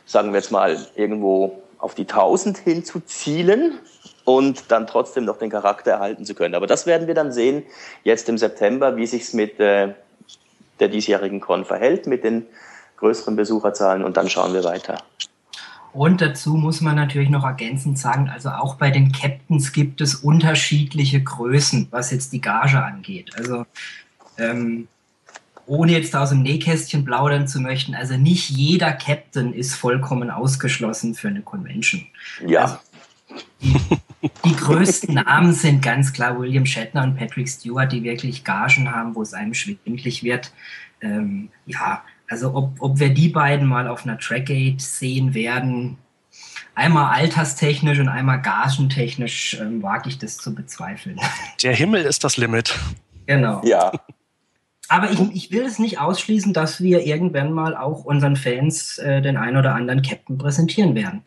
sagen 0.06 0.32
wir 0.34 0.40
jetzt 0.40 0.52
mal, 0.52 0.78
irgendwo 0.96 1.62
auf 1.78 1.96
die 1.96 2.04
1000 2.04 2.58
hinzuzielen 2.58 3.78
und 4.26 4.72
dann 4.72 4.88
trotzdem 4.88 5.26
noch 5.26 5.38
den 5.38 5.50
Charakter 5.50 5.92
erhalten 5.92 6.26
zu 6.26 6.34
können. 6.34 6.56
Aber 6.56 6.68
das 6.68 6.86
werden 6.86 7.08
wir 7.08 7.14
dann 7.14 7.32
sehen, 7.32 7.64
jetzt 8.04 8.30
im 8.30 8.38
September, 8.38 8.96
wie 8.96 9.06
sich's 9.06 9.34
mit 9.34 9.60
äh, 9.60 9.94
der 10.80 10.88
diesjährigen 10.88 11.40
Con 11.40 11.66
verhält, 11.66 12.08
mit 12.08 12.24
den 12.24 12.46
größeren 12.98 13.36
Besucherzahlen 13.36 14.04
und 14.04 14.18
dann 14.18 14.30
schauen 14.30 14.54
wir 14.54 14.64
weiter. 14.64 14.98
Und 15.94 16.22
dazu 16.22 16.56
muss 16.56 16.82
man 16.82 16.96
natürlich 16.96 17.30
noch 17.30 17.44
ergänzend 17.44 18.00
sagen, 18.00 18.28
also 18.28 18.50
auch 18.50 18.76
bei 18.76 18.90
den 18.90 19.12
Captains 19.12 19.74
gibt 19.74 20.02
es 20.02 20.16
unterschiedliche 20.16 21.22
Größen, 21.22 21.88
was 21.92 22.10
jetzt 22.10 22.34
die 22.34 22.42
Gage 22.42 22.84
angeht. 22.84 23.32
Also 23.38 23.66
ähm, 24.40 24.88
ohne 25.68 25.92
jetzt 25.92 26.16
aus 26.16 26.30
dem 26.30 26.42
Nähkästchen 26.42 27.06
plaudern 27.06 27.48
zu 27.48 27.60
möchten, 27.60 27.94
also 27.94 28.18
nicht 28.18 28.50
jeder 28.50 28.92
Captain 28.92 29.54
ist 29.54 29.76
vollkommen 29.76 30.32
ausgeschlossen 30.32 31.14
für 31.14 31.28
eine 31.28 31.42
Convention. 31.42 32.08
Ja. 32.46 32.64
Also 32.64 32.78
die, 33.62 33.76
die 34.46 34.56
größten 34.56 35.16
Namen 35.16 35.54
sind 35.54 35.82
ganz 35.82 36.14
klar 36.14 36.40
William 36.40 36.66
Shatner 36.66 37.04
und 37.04 37.16
Patrick 37.18 37.50
Stewart, 37.50 37.92
die 37.92 38.04
wirklich 38.04 38.44
Gagen 38.44 38.94
haben, 38.94 39.16
wo 39.16 39.22
es 39.22 39.34
einem 39.34 39.54
schwindlig 39.54 40.24
wird. 40.24 40.52
Ähm, 41.02 41.50
ja, 41.66 42.04
also 42.30 42.56
ob, 42.56 42.76
ob 42.80 43.00
wir 43.00 43.14
die 43.14 43.30
beiden 43.30 43.68
mal 43.68 43.88
auf 43.88 44.06
einer 44.06 44.18
Trackgate 44.18 44.80
sehen 44.80 45.34
werden, 45.34 45.98
einmal 46.76 47.14
alterstechnisch 47.14 48.00
und 48.00 48.10
einmal 48.10 48.42
gagentechnisch, 48.42 49.58
ähm, 49.60 49.84
wage 49.84 50.10
ich 50.10 50.18
das 50.18 50.38
zu 50.38 50.56
bezweifeln. 50.56 51.20
Der 51.62 51.76
Himmel 51.76 52.04
ist 52.04 52.24
das 52.24 52.38
Limit. 52.38 52.78
Genau. 53.26 53.62
Ja. 53.64 53.92
Aber 54.90 55.12
ich, 55.12 55.20
ich 55.34 55.52
will 55.52 55.64
es 55.64 55.80
nicht 55.80 56.00
ausschließen, 56.00 56.54
dass 56.54 56.82
wir 56.82 57.06
irgendwann 57.06 57.52
mal 57.52 57.76
auch 57.76 58.04
unseren 58.04 58.36
Fans 58.36 58.98
äh, 58.98 59.22
den 59.22 59.38
ein 59.38 59.56
oder 59.58 59.76
anderen 59.76 60.02
Captain 60.02 60.38
präsentieren 60.38 60.94
werden. 60.94 61.24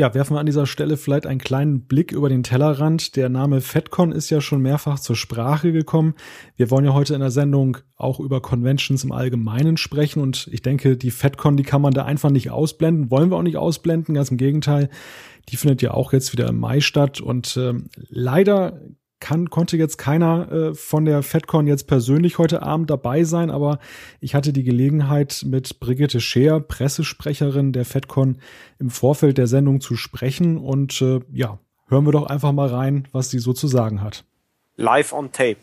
Ja, 0.00 0.14
werfen 0.14 0.36
wir 0.36 0.38
an 0.38 0.46
dieser 0.46 0.66
Stelle 0.66 0.96
vielleicht 0.96 1.26
einen 1.26 1.40
kleinen 1.40 1.80
Blick 1.88 2.12
über 2.12 2.28
den 2.28 2.44
Tellerrand. 2.44 3.16
Der 3.16 3.28
Name 3.28 3.60
FedCon 3.60 4.12
ist 4.12 4.30
ja 4.30 4.40
schon 4.40 4.62
mehrfach 4.62 5.00
zur 5.00 5.16
Sprache 5.16 5.72
gekommen. 5.72 6.14
Wir 6.54 6.70
wollen 6.70 6.84
ja 6.84 6.94
heute 6.94 7.14
in 7.14 7.20
der 7.20 7.32
Sendung 7.32 7.78
auch 7.96 8.20
über 8.20 8.40
Conventions 8.40 9.02
im 9.02 9.10
Allgemeinen 9.10 9.76
sprechen 9.76 10.22
und 10.22 10.48
ich 10.52 10.62
denke, 10.62 10.96
die 10.96 11.10
FedCon, 11.10 11.56
die 11.56 11.64
kann 11.64 11.82
man 11.82 11.94
da 11.94 12.04
einfach 12.04 12.30
nicht 12.30 12.52
ausblenden, 12.52 13.10
wollen 13.10 13.32
wir 13.32 13.38
auch 13.38 13.42
nicht 13.42 13.56
ausblenden, 13.56 14.14
ganz 14.14 14.30
im 14.30 14.36
Gegenteil. 14.36 14.88
Die 15.48 15.56
findet 15.56 15.82
ja 15.82 15.90
auch 15.90 16.12
jetzt 16.12 16.32
wieder 16.32 16.46
im 16.46 16.60
Mai 16.60 16.78
statt 16.78 17.20
und 17.20 17.56
äh, 17.56 17.74
leider 18.08 18.80
kann, 19.20 19.50
konnte 19.50 19.76
jetzt 19.76 19.98
keiner 19.98 20.50
äh, 20.50 20.74
von 20.74 21.04
der 21.04 21.22
FedCon 21.22 21.66
jetzt 21.66 21.86
persönlich 21.86 22.38
heute 22.38 22.62
Abend 22.62 22.90
dabei 22.90 23.24
sein, 23.24 23.50
aber 23.50 23.78
ich 24.20 24.34
hatte 24.34 24.52
die 24.52 24.62
Gelegenheit, 24.62 25.44
mit 25.46 25.80
Brigitte 25.80 26.20
Scheer, 26.20 26.60
Pressesprecherin 26.60 27.72
der 27.72 27.84
FedCon, 27.84 28.38
im 28.78 28.90
Vorfeld 28.90 29.38
der 29.38 29.46
Sendung 29.46 29.80
zu 29.80 29.96
sprechen. 29.96 30.58
Und 30.58 31.00
äh, 31.02 31.20
ja, 31.32 31.58
hören 31.88 32.06
wir 32.06 32.12
doch 32.12 32.26
einfach 32.26 32.52
mal 32.52 32.68
rein, 32.68 33.08
was 33.12 33.30
sie 33.30 33.38
so 33.38 33.52
zu 33.52 33.66
sagen 33.66 34.02
hat. 34.02 34.24
Live 34.76 35.12
on 35.12 35.32
tape. 35.32 35.56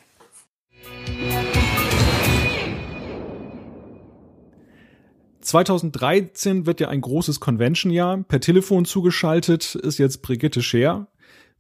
2013 5.45 6.65
wird 6.65 6.79
ja 6.79 6.89
ein 6.89 7.01
großes 7.01 7.39
Convention-Jahr. 7.39 8.23
Per 8.23 8.39
Telefon 8.39 8.85
zugeschaltet 8.85 9.75
ist 9.75 9.99
jetzt 9.99 10.21
Brigitte 10.23 10.63
Scheer, 10.63 11.07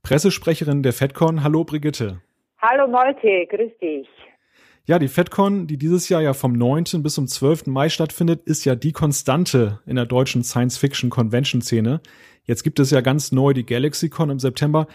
Pressesprecherin 0.05 0.83
der 0.83 0.93
FedCon. 0.93 1.43
Hallo 1.43 1.63
Brigitte. 1.63 2.21
Hallo 2.61 2.87
Malte, 2.87 3.47
grüß 3.49 3.71
dich. 3.81 4.07
Ja, 4.85 4.99
die 4.99 5.07
FedCon, 5.07 5.65
die 5.65 5.79
dieses 5.79 6.09
Jahr 6.09 6.21
ja 6.21 6.33
vom 6.33 6.53
9. 6.53 7.01
bis 7.01 7.15
zum 7.15 7.25
12. 7.25 7.65
Mai 7.65 7.89
stattfindet, 7.89 8.43
ist 8.45 8.65
ja 8.65 8.75
die 8.75 8.91
Konstante 8.91 9.79
in 9.87 9.95
der 9.95 10.05
deutschen 10.05 10.43
Science-Fiction-Convention-Szene. 10.43 12.01
Jetzt 12.43 12.61
gibt 12.63 12.79
es 12.79 12.91
ja 12.91 13.01
ganz 13.01 13.31
neu 13.31 13.53
die 13.53 13.65
GalaxyCon 13.65 14.29
im 14.29 14.37
September. 14.37 14.85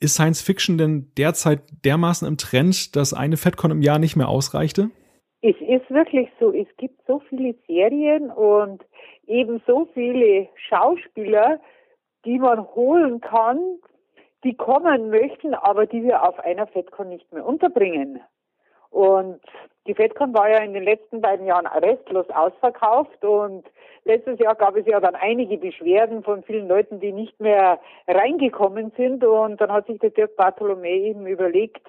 Ist 0.00 0.14
Science 0.14 0.42
Fiction 0.42 0.78
denn 0.78 1.12
derzeit 1.16 1.62
dermaßen 1.84 2.26
im 2.26 2.36
Trend, 2.36 2.96
dass 2.96 3.14
eine 3.14 3.36
FedCon 3.36 3.70
im 3.70 3.82
Jahr 3.82 4.00
nicht 4.00 4.16
mehr 4.16 4.28
ausreichte? 4.28 4.90
Es 5.42 5.54
ist 5.60 5.88
wirklich 5.90 6.28
so, 6.40 6.52
es 6.52 6.66
gibt 6.76 7.00
so 7.06 7.22
viele 7.28 7.54
Serien 7.68 8.32
und 8.32 8.82
eben 9.28 9.62
so 9.64 9.88
viele 9.94 10.48
Schauspieler, 10.68 11.60
die 12.24 12.40
man 12.40 12.64
holen 12.74 13.20
kann, 13.20 13.60
die 14.44 14.54
kommen 14.54 15.10
möchten, 15.10 15.54
aber 15.54 15.86
die 15.86 16.02
wir 16.02 16.22
auf 16.22 16.38
einer 16.40 16.66
FedCon 16.66 17.08
nicht 17.08 17.32
mehr 17.32 17.44
unterbringen. 17.44 18.20
Und 18.90 19.40
die 19.86 19.94
FedCon 19.94 20.34
war 20.34 20.48
ja 20.48 20.58
in 20.58 20.72
den 20.72 20.84
letzten 20.84 21.20
beiden 21.20 21.46
Jahren 21.46 21.66
restlos 21.66 22.28
ausverkauft 22.30 23.24
und 23.24 23.64
letztes 24.04 24.38
Jahr 24.38 24.54
gab 24.54 24.76
es 24.76 24.86
ja 24.86 25.00
dann 25.00 25.14
einige 25.14 25.58
Beschwerden 25.58 26.22
von 26.22 26.42
vielen 26.42 26.68
Leuten, 26.68 27.00
die 27.00 27.12
nicht 27.12 27.38
mehr 27.40 27.78
reingekommen 28.06 28.92
sind 28.96 29.24
und 29.24 29.60
dann 29.60 29.72
hat 29.72 29.86
sich 29.86 29.98
der 29.98 30.10
Dirk 30.10 30.36
Bartholomä 30.36 30.88
eben 30.88 31.26
überlegt, 31.26 31.86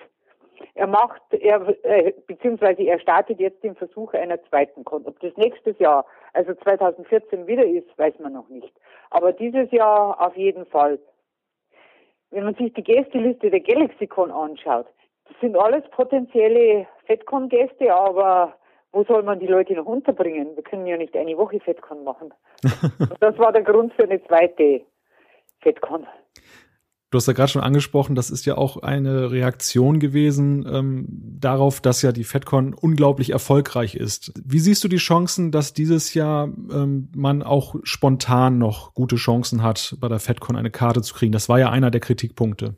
er 0.74 0.88
macht, 0.88 1.22
er, 1.32 1.68
äh, 1.84 2.14
beziehungsweise 2.26 2.84
er 2.84 3.00
startet 3.00 3.40
jetzt 3.40 3.64
den 3.64 3.76
Versuch 3.76 4.14
einer 4.14 4.42
zweiten 4.46 4.84
Con. 4.84 5.06
Ob 5.06 5.20
das 5.20 5.36
nächstes 5.38 5.78
Jahr, 5.80 6.06
also 6.34 6.54
2014 6.56 7.48
wieder 7.48 7.66
ist, 7.66 7.98
weiß 7.98 8.18
man 8.20 8.34
noch 8.34 8.50
nicht. 8.50 8.74
Aber 9.10 9.34
dieses 9.34 9.72
Jahr 9.72 10.20
auf 10.20 10.36
jeden 10.36 10.66
Fall. 10.66 11.00
Wenn 12.32 12.44
man 12.44 12.56
sich 12.56 12.74
die 12.74 12.84
Gästeliste 12.84 13.50
der 13.50 13.62
GalaxyCon 13.62 14.32
anschaut, 14.32 14.88
das 15.28 15.40
sind 15.42 15.58
alles 15.58 15.84
potenzielle 15.92 16.88
FedCon-Gäste, 17.06 17.94
aber 17.94 18.56
wo 18.92 19.04
soll 19.04 19.24
man 19.24 19.40
die 19.40 19.48
Leute 19.48 19.74
noch 19.74 19.86
unterbringen? 19.86 20.56
Wir 20.56 20.64
können 20.64 20.88
ja 20.88 20.98
nicht 20.98 21.16
eine 21.16 21.38
Woche 21.38 21.60
FedCon 21.60 22.04
machen. 22.04 22.34
das 23.20 23.38
war 23.38 23.52
der 23.52 23.64
Grund 23.64 23.94
für 23.94 24.04
eine 24.04 24.24
zweite 24.26 24.82
FedCon. 25.62 26.08
Du 27.18 27.20
hast 27.20 27.26
ja 27.26 27.34
gerade 27.34 27.50
schon 27.50 27.64
angesprochen, 27.64 28.14
das 28.14 28.30
ist 28.30 28.46
ja 28.46 28.60
auch 28.60 28.84
eine 28.84 29.32
Reaktion 29.32 30.00
gewesen 30.00 30.70
ähm, 30.72 31.08
darauf, 31.10 31.82
dass 31.82 32.04
ja 32.04 32.12
die 32.12 32.24
FedCon 32.24 32.76
unglaublich 32.80 33.32
erfolgreich 33.32 33.96
ist. 33.96 34.40
Wie 34.46 34.60
siehst 34.60 34.84
du 34.84 34.88
die 34.88 34.98
Chancen, 34.98 35.52
dass 35.52 35.74
dieses 35.74 36.14
Jahr 36.14 36.44
ähm, 36.44 37.10
man 37.16 37.42
auch 37.42 37.74
spontan 37.82 38.60
noch 38.60 38.94
gute 38.94 39.16
Chancen 39.16 39.64
hat, 39.64 39.96
bei 40.00 40.08
der 40.08 40.20
FedCon 40.20 40.56
eine 40.56 40.70
Karte 40.70 41.02
zu 41.02 41.16
kriegen? 41.16 41.32
Das 41.32 41.50
war 41.50 41.58
ja 41.58 41.72
einer 41.72 41.90
der 41.90 42.02
Kritikpunkte. 42.02 42.76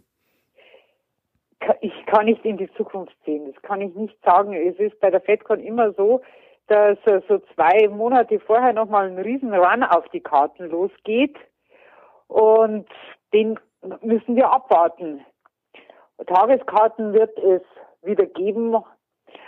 Ich 1.82 2.06
kann 2.06 2.24
nicht 2.24 2.46
in 2.46 2.56
die 2.56 2.72
Zukunft 2.78 3.18
sehen. 3.26 3.52
Das 3.52 3.62
kann 3.62 3.82
ich 3.82 3.94
nicht 3.94 4.16
sagen. 4.24 4.54
Es 4.54 4.80
ist 4.80 4.98
bei 5.02 5.10
der 5.10 5.20
FedCon 5.20 5.60
immer 5.60 5.92
so, 5.96 6.22
dass 6.68 6.98
so 7.28 7.40
zwei 7.56 7.90
Monate 7.90 8.40
vorher 8.40 8.72
nochmal 8.72 9.10
ein 9.10 9.20
riesen 9.20 9.54
Run 9.54 9.84
auf 9.84 10.08
die 10.14 10.22
Karten 10.22 10.70
losgeht. 10.70 11.36
Und 12.30 12.88
den 13.34 13.60
müssen 14.02 14.36
wir 14.36 14.52
abwarten. 14.52 15.26
Tageskarten 16.26 17.14
wird 17.14 17.38
es 17.38 17.62
wieder 18.02 18.26
geben. 18.26 18.76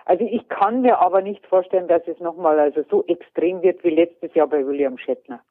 Also 0.05 0.23
ich 0.23 0.47
kann 0.49 0.81
mir 0.81 0.99
aber 0.99 1.21
nicht 1.21 1.45
vorstellen, 1.47 1.87
dass 1.87 2.01
es 2.07 2.19
nochmal 2.19 2.59
also 2.59 2.83
so 2.89 3.03
extrem 3.05 3.61
wird 3.61 3.83
wie 3.83 3.89
letztes 3.89 4.33
Jahr 4.33 4.47
bei 4.47 4.65
William 4.65 4.97
Shatner. 4.97 5.41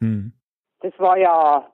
Hm. 0.00 0.32
Das 0.80 0.92
war 0.98 1.18
ja, 1.18 1.70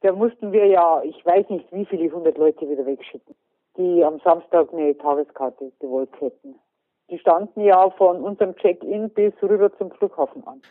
da 0.00 0.12
mussten 0.12 0.52
wir 0.52 0.66
ja, 0.66 1.02
ich 1.04 1.24
weiß 1.24 1.48
nicht, 1.50 1.70
wie 1.72 1.86
viele 1.86 2.10
hundert 2.10 2.38
Leute 2.38 2.68
wieder 2.68 2.84
wegschicken, 2.84 3.34
die 3.76 4.04
am 4.04 4.20
Samstag 4.20 4.72
eine 4.72 4.96
Tageskarte 4.98 5.72
gewollt 5.80 6.10
hätten. 6.20 6.56
Die 7.10 7.18
standen 7.18 7.60
ja 7.60 7.90
von 7.90 8.22
unserem 8.22 8.56
Check-in 8.56 9.10
bis 9.10 9.34
rüber 9.42 9.76
zum 9.76 9.90
Flughafen 9.92 10.46
an. 10.46 10.62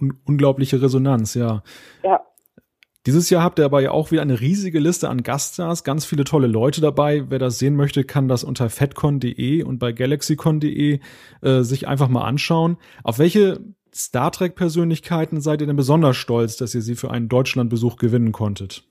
Un 0.00 0.18
unglaubliche 0.26 0.80
Resonanz, 0.80 1.34
ja. 1.34 1.62
Ja. 2.02 2.24
Dieses 3.06 3.30
Jahr 3.30 3.42
habt 3.42 3.58
ihr 3.58 3.64
aber 3.64 3.80
ja 3.80 3.92
auch 3.92 4.10
wieder 4.10 4.20
eine 4.20 4.40
riesige 4.40 4.78
Liste 4.78 5.08
an 5.08 5.22
Gaststars, 5.22 5.84
ganz 5.84 6.04
viele 6.04 6.24
tolle 6.24 6.46
Leute 6.46 6.82
dabei. 6.82 7.24
Wer 7.30 7.38
das 7.38 7.58
sehen 7.58 7.74
möchte, 7.74 8.04
kann 8.04 8.28
das 8.28 8.44
unter 8.44 8.68
fedcon.de 8.68 9.62
und 9.62 9.78
bei 9.78 9.92
galaxycon.de 9.92 11.00
äh, 11.42 11.60
sich 11.62 11.88
einfach 11.88 12.08
mal 12.08 12.26
anschauen. 12.26 12.76
Auf 13.02 13.18
welche 13.18 13.58
Star 13.94 14.30
Trek 14.30 14.54
Persönlichkeiten 14.54 15.40
seid 15.40 15.62
ihr 15.62 15.66
denn 15.66 15.76
besonders 15.76 16.16
stolz, 16.16 16.58
dass 16.58 16.74
ihr 16.74 16.82
sie 16.82 16.94
für 16.94 17.10
einen 17.10 17.30
Deutschlandbesuch 17.30 17.96
gewinnen 17.96 18.32
konntet? 18.32 18.84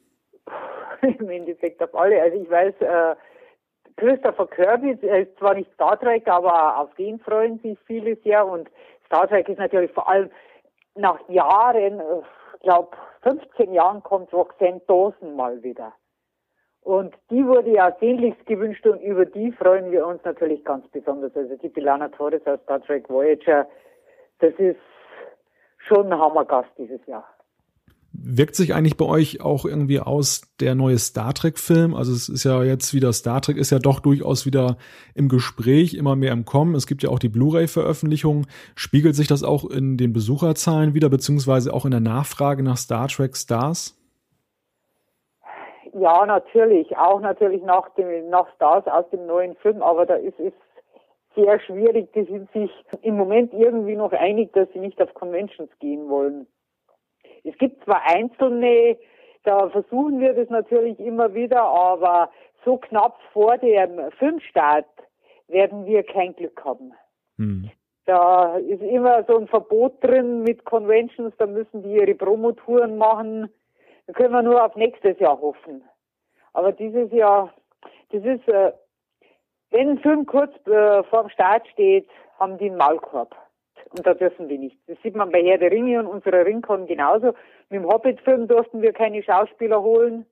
Im 1.02 1.30
Endeffekt 1.30 1.82
auf 1.84 1.94
alle. 1.94 2.20
Also 2.20 2.42
ich 2.42 2.50
weiß, 2.50 2.74
äh, 2.82 3.16
Christopher 3.96 4.48
Kirby 4.48 4.92
ist 4.92 5.38
zwar 5.38 5.54
nicht 5.54 5.72
Star 5.74 6.00
Trek, 6.00 6.28
aber 6.28 6.80
auf 6.80 6.96
den 6.96 7.20
freuen 7.20 7.60
sich 7.60 7.78
viele 7.86 8.18
sehr 8.24 8.44
und 8.44 8.70
Star 9.06 9.28
Trek 9.28 9.48
ist 9.50 9.60
natürlich 9.60 9.92
vor 9.92 10.10
allem 10.10 10.32
nach 10.96 11.20
Jahren, 11.30 12.00
äh, 12.00 12.22
ich 12.56 12.62
glaube 12.62 12.90
15 13.22 13.74
Jahren 13.74 14.02
kommt 14.04 14.34
Roxanne 14.34 14.82
Dawson 14.88 15.36
mal 15.36 15.62
wieder. 15.64 15.94
Und 16.82 17.16
die 17.30 17.46
wurde 17.46 17.72
ja 17.72 17.96
sehnlichst 18.00 18.46
gewünscht 18.46 18.86
und 18.88 19.02
über 19.02 19.26
die 19.26 19.52
freuen 19.52 19.92
wir 19.92 20.08
uns 20.08 20.24
natürlich 20.24 20.64
ganz 20.64 20.88
besonders. 20.88 21.36
Also 21.36 21.56
die 21.58 21.70
Pilana 21.70 22.08
Torres 22.10 22.46
aus 22.48 22.60
Star 22.64 22.82
Trek 22.82 23.10
Voyager, 23.10 23.68
das 24.40 24.54
ist 24.56 24.80
schon 25.78 26.12
ein 26.12 26.20
Hammergast 26.20 26.70
dieses 26.78 27.06
Jahr. 27.06 27.28
Wirkt 28.22 28.56
sich 28.56 28.74
eigentlich 28.74 28.98
bei 28.98 29.06
euch 29.06 29.42
auch 29.42 29.66
irgendwie 29.66 30.00
aus 30.00 30.42
der 30.60 30.76
neue 30.76 30.98
Star 30.98 31.34
Trek-Film? 31.34 31.96
Also 31.96 32.12
es 32.12 32.28
ist 32.28 32.44
ja 32.44 32.64
jetzt 32.64 32.94
wieder, 32.94 33.14
Star 33.14 33.42
Trek 33.42 33.58
ist 33.58 33.70
ja 33.70 33.80
doch 33.80 34.00
durchaus 34.00 34.46
wieder 34.46 34.78
im 35.16 35.30
Gespräch, 35.30 35.94
immer 35.94 36.16
mehr 36.16 36.34
im 36.34 36.46
Kommen. 36.46 36.76
Es 36.76 36.88
gibt 36.88 37.04
ja 37.04 37.10
auch 37.10 37.20
die 37.20 37.30
Blu-ray-Veröffentlichung. 37.30 38.46
Spiegelt 38.76 39.16
sich 39.16 39.28
das 39.28 39.44
auch 39.44 39.66
in 39.66 39.98
den 39.98 40.12
Besucherzahlen 40.12 40.94
wieder, 40.94 41.10
beziehungsweise 41.10 41.74
auch 41.74 41.86
in 41.86 41.92
der 41.92 42.00
Nachfrage 42.00 42.64
nach 42.64 42.78
Star 42.78 43.08
Trek 43.08 43.38
Stars? 43.38 43.96
Ja, 45.94 46.26
natürlich. 46.26 46.98
Auch 46.98 47.22
natürlich 47.22 47.64
nach, 47.64 47.90
dem, 47.96 48.30
nach 48.30 48.48
Stars 48.56 48.86
aus 48.88 49.10
dem 49.12 49.26
neuen 49.26 49.56
Film. 49.58 49.82
Aber 49.82 50.06
da 50.06 50.16
ist 50.16 50.40
es 50.40 50.54
sehr 51.36 51.60
schwierig. 51.62 52.12
Die 52.14 52.26
sind 52.26 52.52
sich 52.52 52.72
im 53.02 53.16
Moment 53.16 53.54
irgendwie 53.54 53.96
noch 53.96 54.12
einig, 54.12 54.54
dass 54.54 54.68
sie 54.74 54.80
nicht 54.80 55.02
auf 55.02 55.14
Conventions 55.14 55.72
gehen 55.80 56.10
wollen. 56.10 56.48
Es 57.50 57.58
gibt 57.58 57.84
zwar 57.84 58.04
einzelne, 58.06 58.98
da 59.44 59.70
versuchen 59.70 60.20
wir 60.20 60.34
das 60.34 60.50
natürlich 60.50 61.00
immer 61.00 61.34
wieder, 61.34 61.64
aber 61.64 62.30
so 62.64 62.78
knapp 62.78 63.20
vor 63.34 63.58
dem 63.58 64.12
Filmstart 64.20 64.86
werden 65.48 65.86
wir 65.86 66.04
kein 66.04 66.36
Glück 66.36 66.64
haben. 66.64 66.94
Hm. 67.38 67.72
Da 68.06 68.58
ist 68.58 68.82
immer 68.82 69.24
so 69.24 69.38
ein 69.38 69.48
Verbot 69.48 70.04
drin 70.04 70.44
mit 70.44 70.64
Conventions, 70.66 71.34
da 71.38 71.48
müssen 71.48 71.82
die 71.84 71.96
ihre 71.96 72.14
Promotouren 72.16 72.98
machen. 72.98 73.50
Da 74.06 74.14
können 74.14 74.34
wir 74.34 74.44
nur 74.44 74.64
auf 74.64 74.76
nächstes 74.76 75.18
Jahr 75.20 75.40
hoffen. 75.40 75.84
Aber 76.54 76.72
dieses 76.72 77.12
Jahr, 77.12 77.54
das 78.12 78.24
ist, 78.24 78.48
äh, 78.48 78.74
wenn 79.72 79.90
ein 79.90 80.00
Film 80.00 80.26
kurz 80.26 80.54
äh, 80.68 81.04
vor 81.04 81.24
dem 81.24 81.30
Start 81.30 81.68
steht, 81.70 82.10
haben 82.40 82.58
die 82.58 82.70
einen 82.70 82.78
Maulkorb 82.78 83.36
und 83.92 84.06
da 84.06 84.14
dürfen 84.14 84.48
die 84.48 84.58
nicht. 84.58 84.78
Das 84.88 84.98
sieht 85.02 85.16
man 85.16 85.32
bei 85.32 85.44
Herr 85.44 85.58
der 85.58 85.72
Ringe 85.72 86.00
und 86.00 86.08
unserer 86.08 86.46
Ringcon 86.46 86.86
genauso. 86.88 87.34
Mit 87.70 87.82
dem 87.82 87.88
Hobbit-Film 87.88 88.48
durften 88.48 88.82
wir 88.82 88.94
keine 88.94 89.24
Schauspieler 89.24 89.82
holen. 89.82 90.26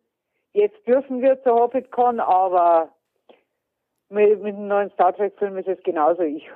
Jetzt 0.53 0.87
dürfen 0.87 1.21
wir 1.21 1.41
zur 1.43 1.59
Hobbit-Con, 1.59 2.19
aber 2.19 2.89
mit, 4.09 4.41
mit 4.41 4.55
dem 4.55 4.67
neuen 4.67 4.91
Star 4.91 5.13
Trek-Film 5.13 5.57
ist 5.57 5.67
es 5.67 5.81
genauso. 5.83 6.23
Ich, 6.23 6.49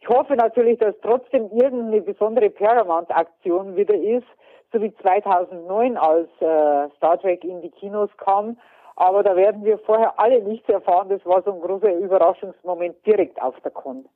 ich 0.00 0.08
hoffe 0.08 0.36
natürlich, 0.36 0.78
dass 0.78 0.94
trotzdem 1.02 1.50
irgendeine 1.50 2.02
besondere 2.02 2.50
Paramount-Aktion 2.50 3.76
wieder 3.76 3.94
ist, 3.94 4.26
so 4.72 4.80
wie 4.80 4.94
2009, 4.96 5.96
als 5.96 6.28
äh, 6.40 6.88
Star 6.96 7.18
Trek 7.20 7.44
in 7.44 7.62
die 7.62 7.70
Kinos 7.70 8.10
kam. 8.18 8.58
Aber 8.96 9.22
da 9.22 9.36
werden 9.36 9.64
wir 9.64 9.78
vorher 9.78 10.18
alle 10.18 10.42
nichts 10.42 10.68
erfahren. 10.68 11.08
Das 11.08 11.24
war 11.26 11.42
so 11.42 11.52
ein 11.52 11.60
großer 11.60 11.94
Überraschungsmoment 11.94 13.04
direkt 13.06 13.40
auf 13.42 13.58
der 13.60 13.70
Con 13.70 14.06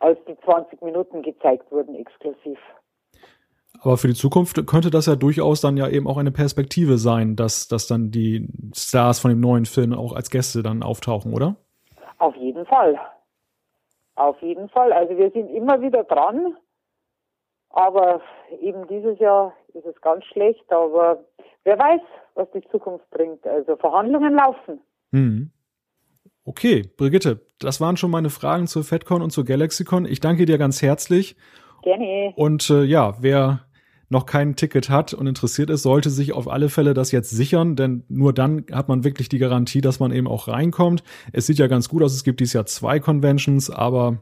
als 0.00 0.18
die 0.26 0.36
20 0.44 0.82
Minuten 0.82 1.22
gezeigt 1.22 1.70
wurden 1.70 1.94
exklusiv. 1.94 2.58
Aber 3.80 3.96
für 3.96 4.08
die 4.08 4.14
Zukunft 4.14 4.66
könnte 4.66 4.90
das 4.90 5.06
ja 5.06 5.14
durchaus 5.14 5.60
dann 5.60 5.76
ja 5.76 5.88
eben 5.88 6.08
auch 6.08 6.16
eine 6.16 6.32
Perspektive 6.32 6.98
sein, 6.98 7.36
dass, 7.36 7.68
dass 7.68 7.86
dann 7.86 8.10
die 8.10 8.48
Stars 8.74 9.20
von 9.20 9.30
dem 9.30 9.40
neuen 9.40 9.66
Film 9.66 9.92
auch 9.92 10.14
als 10.14 10.30
Gäste 10.30 10.62
dann 10.62 10.82
auftauchen, 10.82 11.32
oder? 11.32 11.56
Auf 12.18 12.34
jeden 12.36 12.66
Fall. 12.66 12.98
Auf 14.16 14.40
jeden 14.42 14.68
Fall. 14.68 14.92
Also 14.92 15.16
wir 15.16 15.30
sind 15.30 15.48
immer 15.50 15.80
wieder 15.80 16.02
dran. 16.04 16.56
Aber 17.70 18.20
eben 18.60 18.88
dieses 18.88 19.18
Jahr 19.20 19.52
ist 19.74 19.86
es 19.86 20.00
ganz 20.00 20.24
schlecht. 20.24 20.72
Aber 20.72 21.24
wer 21.62 21.78
weiß, 21.78 22.00
was 22.34 22.50
die 22.50 22.66
Zukunft 22.70 23.08
bringt. 23.10 23.46
Also 23.46 23.76
Verhandlungen 23.76 24.34
laufen. 24.34 24.80
Mhm. 25.12 25.52
Okay, 26.48 26.90
Brigitte, 26.96 27.42
das 27.58 27.78
waren 27.78 27.98
schon 27.98 28.10
meine 28.10 28.30
Fragen 28.30 28.68
zur 28.68 28.82
FedCon 28.82 29.20
und 29.20 29.30
zur 29.30 29.44
GalaxyCon. 29.44 30.06
Ich 30.06 30.20
danke 30.20 30.46
dir 30.46 30.56
ganz 30.56 30.80
herzlich 30.80 31.36
Gerne. 31.82 32.32
Und 32.36 32.70
äh, 32.70 32.84
ja, 32.84 33.16
wer 33.20 33.66
noch 34.08 34.24
kein 34.24 34.56
Ticket 34.56 34.88
hat 34.88 35.12
und 35.12 35.26
interessiert 35.26 35.68
ist, 35.68 35.82
sollte 35.82 36.08
sich 36.08 36.32
auf 36.32 36.48
alle 36.48 36.70
Fälle 36.70 36.94
das 36.94 37.12
jetzt 37.12 37.28
sichern, 37.28 37.76
denn 37.76 38.02
nur 38.08 38.32
dann 38.32 38.64
hat 38.72 38.88
man 38.88 39.04
wirklich 39.04 39.28
die 39.28 39.36
Garantie, 39.36 39.82
dass 39.82 40.00
man 40.00 40.10
eben 40.10 40.26
auch 40.26 40.48
reinkommt. 40.48 41.02
Es 41.34 41.46
sieht 41.46 41.58
ja 41.58 41.66
ganz 41.66 41.90
gut 41.90 42.02
aus, 42.02 42.14
es 42.14 42.24
gibt 42.24 42.40
dieses 42.40 42.54
Jahr 42.54 42.64
zwei 42.64 42.98
Conventions, 42.98 43.68
aber 43.68 44.16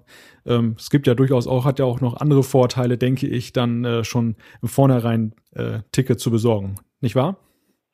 ähm, 0.45 0.75
es 0.77 0.91
gibt 0.91 1.07
ja 1.07 1.15
durchaus 1.15 1.47
auch, 1.47 1.65
hat 1.65 1.79
ja 1.79 1.85
auch 1.85 2.01
noch 2.01 2.17
andere 2.17 2.43
Vorteile, 2.43 2.99
denke 2.99 3.29
ich, 3.29 3.53
dann 3.53 3.85
äh, 3.85 4.03
schon 4.03 4.35
im 4.63 4.69
Vornherein 4.69 5.33
äh, 5.55 5.79
Ticket 5.93 6.19
zu 6.19 6.33
besorgen. 6.33 6.75
Nicht 7.01 7.15
wahr? 7.15 7.37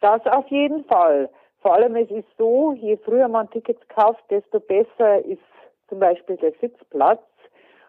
Das 0.00 0.22
auf 0.24 0.48
jeden 0.48 0.84
Fall. 0.86 1.28
Vor 1.62 1.74
allem 1.74 1.96
es 1.96 2.10
ist 2.10 2.28
so, 2.36 2.72
je 2.72 2.96
früher 2.98 3.28
man 3.28 3.48
Tickets 3.50 3.80
kauft, 3.88 4.22
desto 4.30 4.60
besser 4.60 5.24
ist 5.24 5.40
zum 5.88 6.00
Beispiel 6.00 6.36
der 6.36 6.52
Sitzplatz. 6.60 7.22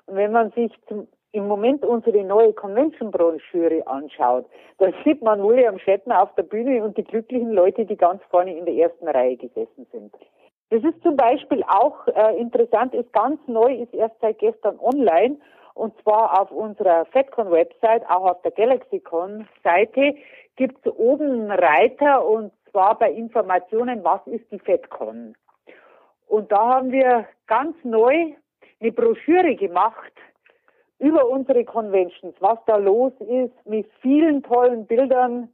Und 0.06 0.16
wenn 0.16 0.32
man 0.32 0.52
sich 0.52 0.72
zum 0.88 1.08
im 1.34 1.48
Moment 1.48 1.84
unsere 1.84 2.24
neue 2.24 2.54
Convention-Broschüre 2.54 3.88
anschaut, 3.88 4.46
da 4.78 4.92
sieht 5.04 5.22
man 5.24 5.44
William 5.44 5.80
Shatner 5.80 6.22
auf 6.22 6.34
der 6.36 6.44
Bühne 6.44 6.84
und 6.84 6.96
die 6.96 7.04
glücklichen 7.04 7.52
Leute, 7.54 7.86
die 7.86 7.98
ganz 7.98 8.22
vorne 8.30 8.56
in 8.56 8.66
der 8.66 8.76
ersten 8.76 9.08
Reihe 9.08 9.36
gesessen 9.36 9.88
sind. 9.92 10.14
Das 10.70 10.84
ist 10.84 11.02
zum 11.02 11.18
Beispiel 11.18 11.64
auch 11.64 12.08
äh, 12.08 12.40
interessant, 12.40 12.94
ist 12.94 13.12
ganz 13.14 13.40
neu, 13.48 13.74
ist 13.74 13.96
erst 13.96 14.16
seit 14.22 14.38
gestern 14.38 14.78
online 14.80 15.38
und 15.74 16.00
zwar 16.04 16.40
auf 16.40 16.52
unserer 16.52 17.06
FedCon-Website, 17.06 18.08
auch 18.10 18.30
auf 18.30 18.42
der 18.44 18.52
GalaxyCon-Seite, 18.52 20.16
gibt 20.56 20.86
es 20.86 20.94
oben 20.94 21.50
einen 21.50 21.52
Reiter 21.52 22.26
und 22.26 22.52
zwar 22.74 22.98
bei 22.98 23.12
Informationen, 23.12 24.04
was 24.04 24.26
ist 24.26 24.52
die 24.52 24.60
FedCon. 24.60 25.36
Und 26.28 26.52
da 26.52 26.76
haben 26.76 26.92
wir 26.92 27.28
ganz 27.48 27.78
neu 27.84 28.34
eine 28.82 28.92
Broschüre 28.92 29.56
gemacht, 29.56 30.12
über 31.00 31.28
unsere 31.30 31.64
Conventions, 31.66 32.36
was 32.40 32.58
da 32.66 32.78
los 32.78 33.14
ist, 33.20 33.54
mit 33.66 33.90
vielen 34.02 34.42
tollen 34.42 34.86
Bildern, 34.88 35.50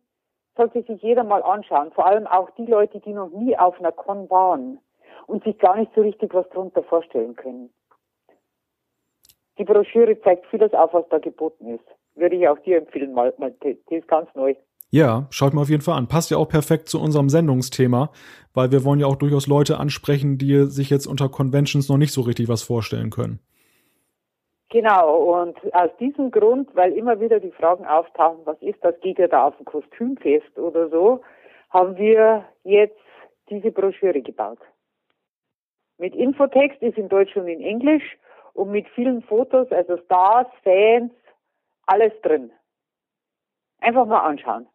sollte 0.56 0.84
sich 0.84 1.02
jeder 1.02 1.24
mal 1.24 1.44
anschauen. 1.44 1.92
Vor 1.92 2.06
allem 2.06 2.28
auch 2.28 2.50
die 2.52 2.66
Leute, 2.66 3.00
die 3.00 3.14
noch 3.14 3.30
nie 3.30 3.58
auf 3.58 3.80
einer 3.80 3.92
Con 3.92 4.30
waren 4.30 4.80
und 5.28 5.44
sich 5.44 5.58
gar 5.58 5.76
nicht 5.76 5.92
so 5.96 6.02
richtig 6.02 6.34
was 6.34 6.48
darunter 6.50 6.84
vorstellen 6.84 7.36
können. 7.36 7.74
Die 9.58 9.66
Broschüre 9.66 10.20
zeigt 10.22 10.46
vieles 10.48 10.74
auf, 10.74 10.94
was 10.94 11.08
da 11.10 11.18
geboten 11.18 11.76
ist. 11.76 11.86
Würde 12.16 12.36
ich 12.36 12.48
auch 12.48 12.60
dir 12.60 12.78
empfehlen, 12.78 13.14
mal, 13.14 13.34
mal 13.38 13.52
die 13.64 13.78
ist 13.90 14.08
ganz 14.08 14.34
neu. 14.36 14.56
Ja, 14.92 15.28
schaut 15.30 15.54
mal 15.54 15.62
auf 15.62 15.70
jeden 15.70 15.84
Fall 15.84 15.98
an. 15.98 16.08
Passt 16.08 16.32
ja 16.32 16.38
auch 16.38 16.50
perfekt 16.50 16.90
zu 16.90 17.00
unserem 17.00 17.30
Sendungsthema, 17.30 18.10
weil 18.54 18.72
wir 18.72 18.84
wollen 18.84 19.00
ja 19.00 19.06
auch 19.06 19.18
durchaus 19.18 19.46
Leute 19.46 19.78
ansprechen, 19.80 20.40
die 20.40 20.66
sich 20.66 20.90
jetzt 20.90 21.06
unter 21.06 21.30
Conventions 21.30 21.90
noch 21.90 21.98
nicht 21.98 22.12
so 22.12 22.22
richtig 22.22 22.50
was 22.50 22.64
vorstellen 22.64 23.12
können. 23.12 23.40
Genau, 24.72 25.16
und 25.16 25.58
aus 25.74 25.90
diesem 26.00 26.32
Grund, 26.32 26.76
weil 26.76 26.94
immer 26.94 27.20
wieder 27.20 27.40
die 27.40 27.52
Fragen 27.52 27.86
auftauchen, 27.86 28.42
was 28.46 28.62
ist 28.62 28.84
das, 28.84 29.00
geht 29.02 29.18
ja 29.18 29.28
da 29.28 29.48
auf 29.48 29.60
ein 29.60 29.66
Kostümfest 29.66 30.58
oder 30.58 30.90
so, 30.90 31.22
haben 31.70 31.98
wir 31.98 32.46
jetzt 32.64 33.00
diese 33.50 33.72
Broschüre 33.72 34.22
gebaut. 34.22 34.60
Mit 35.98 36.16
Infotext 36.16 36.82
ist 36.82 36.98
in 36.98 37.10
Deutsch 37.10 37.36
und 37.36 37.48
in 37.48 37.62
Englisch 37.62 38.18
und 38.54 38.72
mit 38.72 38.88
vielen 38.90 39.22
Fotos, 39.24 39.72
also 39.72 39.98
Stars, 40.06 40.48
Fans, 40.64 41.12
alles 41.86 42.14
drin. 42.22 42.52
Einfach 43.80 44.06
mal 44.06 44.22
anschauen. 44.22 44.68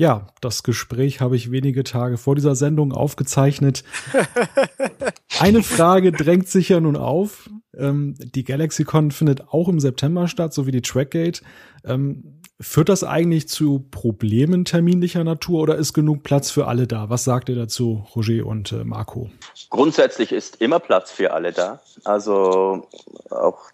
Ja, 0.00 0.28
das 0.40 0.62
Gespräch 0.62 1.20
habe 1.20 1.36
ich 1.36 1.50
wenige 1.50 1.84
Tage 1.84 2.16
vor 2.16 2.34
dieser 2.34 2.54
Sendung 2.54 2.92
aufgezeichnet. 2.92 3.84
Eine 5.38 5.62
Frage 5.62 6.10
drängt 6.10 6.48
sich 6.48 6.70
ja 6.70 6.80
nun 6.80 6.96
auf. 6.96 7.50
Ähm, 7.76 8.14
die 8.18 8.44
GalaxyCon 8.44 9.10
findet 9.10 9.48
auch 9.48 9.68
im 9.68 9.78
September 9.78 10.26
statt, 10.26 10.54
so 10.54 10.66
wie 10.66 10.70
die 10.70 10.80
Trackgate. 10.80 11.42
Ähm, 11.84 12.40
führt 12.58 12.88
das 12.88 13.04
eigentlich 13.04 13.48
zu 13.48 13.86
Problemen 13.90 14.64
terminlicher 14.64 15.22
Natur 15.22 15.60
oder 15.60 15.76
ist 15.76 15.92
genug 15.92 16.22
Platz 16.22 16.50
für 16.50 16.66
alle 16.66 16.86
da? 16.86 17.10
Was 17.10 17.24
sagt 17.24 17.50
ihr 17.50 17.56
dazu, 17.56 18.06
Roger 18.16 18.46
und 18.46 18.72
äh, 18.72 18.84
Marco? 18.84 19.28
Grundsätzlich 19.68 20.32
ist 20.32 20.62
immer 20.62 20.80
Platz 20.80 21.10
für 21.10 21.34
alle 21.34 21.52
da. 21.52 21.82
Also 22.04 22.88
auch 23.28 23.70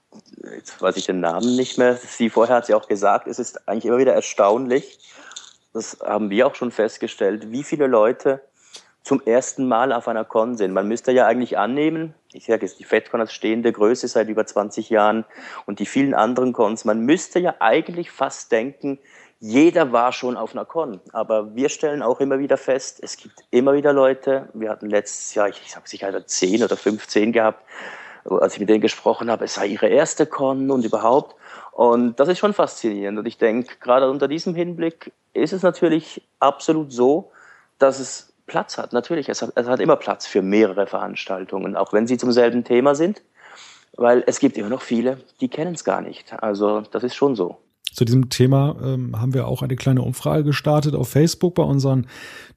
jetzt 0.54 0.80
weiß 0.80 0.96
ich 0.96 1.06
den 1.06 1.20
Namen 1.20 1.56
nicht 1.56 1.78
mehr. 1.78 1.96
Sie 1.96 2.30
vorher 2.30 2.56
hat 2.56 2.66
sie 2.66 2.74
auch 2.74 2.88
gesagt, 2.88 3.26
es 3.26 3.38
ist 3.38 3.68
eigentlich 3.68 3.86
immer 3.86 3.98
wieder 3.98 4.14
erstaunlich, 4.14 4.98
das 5.72 5.98
haben 6.04 6.30
wir 6.30 6.46
auch 6.46 6.54
schon 6.54 6.70
festgestellt, 6.70 7.52
wie 7.52 7.62
viele 7.62 7.86
Leute 7.86 8.40
zum 9.02 9.22
ersten 9.24 9.68
Mal 9.68 9.92
auf 9.92 10.08
einer 10.08 10.24
Con 10.24 10.56
sind. 10.56 10.72
Man 10.72 10.88
müsste 10.88 11.12
ja 11.12 11.26
eigentlich 11.26 11.58
annehmen, 11.58 12.14
ich 12.32 12.46
sage 12.46 12.66
jetzt 12.66 12.80
die 12.80 12.84
FedCon 12.84 13.20
als 13.20 13.32
stehende 13.32 13.72
Größe 13.72 14.08
seit 14.08 14.28
über 14.28 14.44
20 14.44 14.90
Jahren 14.90 15.24
und 15.64 15.78
die 15.78 15.86
vielen 15.86 16.12
anderen 16.12 16.52
Cons, 16.52 16.84
man 16.84 17.00
müsste 17.00 17.38
ja 17.38 17.54
eigentlich 17.60 18.10
fast 18.10 18.50
denken, 18.50 18.98
jeder 19.38 19.92
war 19.92 20.12
schon 20.12 20.36
auf 20.36 20.52
einer 20.52 20.64
Con. 20.64 21.00
Aber 21.12 21.54
wir 21.54 21.68
stellen 21.68 22.02
auch 22.02 22.20
immer 22.20 22.38
wieder 22.38 22.56
fest, 22.56 22.98
es 23.02 23.16
gibt 23.16 23.44
immer 23.50 23.74
wieder 23.74 23.92
Leute, 23.92 24.48
wir 24.54 24.70
hatten 24.70 24.88
letztes 24.88 25.34
Jahr, 25.34 25.48
ich 25.48 25.76
habe 25.76 25.88
sicher 25.88 26.26
10 26.26 26.64
oder 26.64 26.76
15 26.76 27.32
gehabt, 27.32 27.62
als 28.28 28.54
ich 28.54 28.60
mit 28.60 28.68
denen 28.68 28.80
gesprochen 28.80 29.30
habe, 29.30 29.44
es 29.44 29.54
sei 29.54 29.66
ihre 29.66 29.88
erste 29.88 30.26
Con 30.26 30.70
und 30.70 30.84
überhaupt. 30.84 31.36
Und 31.72 32.18
das 32.18 32.28
ist 32.28 32.38
schon 32.38 32.54
faszinierend. 32.54 33.18
Und 33.18 33.26
ich 33.26 33.38
denke, 33.38 33.76
gerade 33.80 34.10
unter 34.10 34.28
diesem 34.28 34.54
Hinblick 34.54 35.12
ist 35.34 35.52
es 35.52 35.62
natürlich 35.62 36.22
absolut 36.40 36.92
so, 36.92 37.30
dass 37.78 38.00
es 38.00 38.32
Platz 38.46 38.78
hat. 38.78 38.92
Natürlich, 38.92 39.28
es 39.28 39.42
hat, 39.42 39.52
es 39.54 39.66
hat 39.66 39.80
immer 39.80 39.96
Platz 39.96 40.26
für 40.26 40.42
mehrere 40.42 40.86
Veranstaltungen, 40.86 41.76
auch 41.76 41.92
wenn 41.92 42.06
sie 42.06 42.16
zum 42.16 42.32
selben 42.32 42.64
Thema 42.64 42.94
sind, 42.94 43.22
weil 43.96 44.22
es 44.26 44.38
gibt 44.38 44.56
immer 44.56 44.68
noch 44.68 44.82
viele, 44.82 45.18
die 45.40 45.48
kennen 45.48 45.74
es 45.74 45.84
gar 45.84 46.00
nicht. 46.00 46.32
Also 46.42 46.82
das 46.90 47.02
ist 47.02 47.14
schon 47.14 47.34
so. 47.34 47.58
Zu 47.92 48.04
diesem 48.04 48.28
Thema 48.28 48.76
ähm, 48.82 49.18
haben 49.18 49.32
wir 49.32 49.46
auch 49.46 49.62
eine 49.62 49.76
kleine 49.76 50.02
Umfrage 50.02 50.44
gestartet 50.44 50.94
auf 50.94 51.08
Facebook 51.08 51.54
bei 51.54 51.62
unseren 51.62 52.06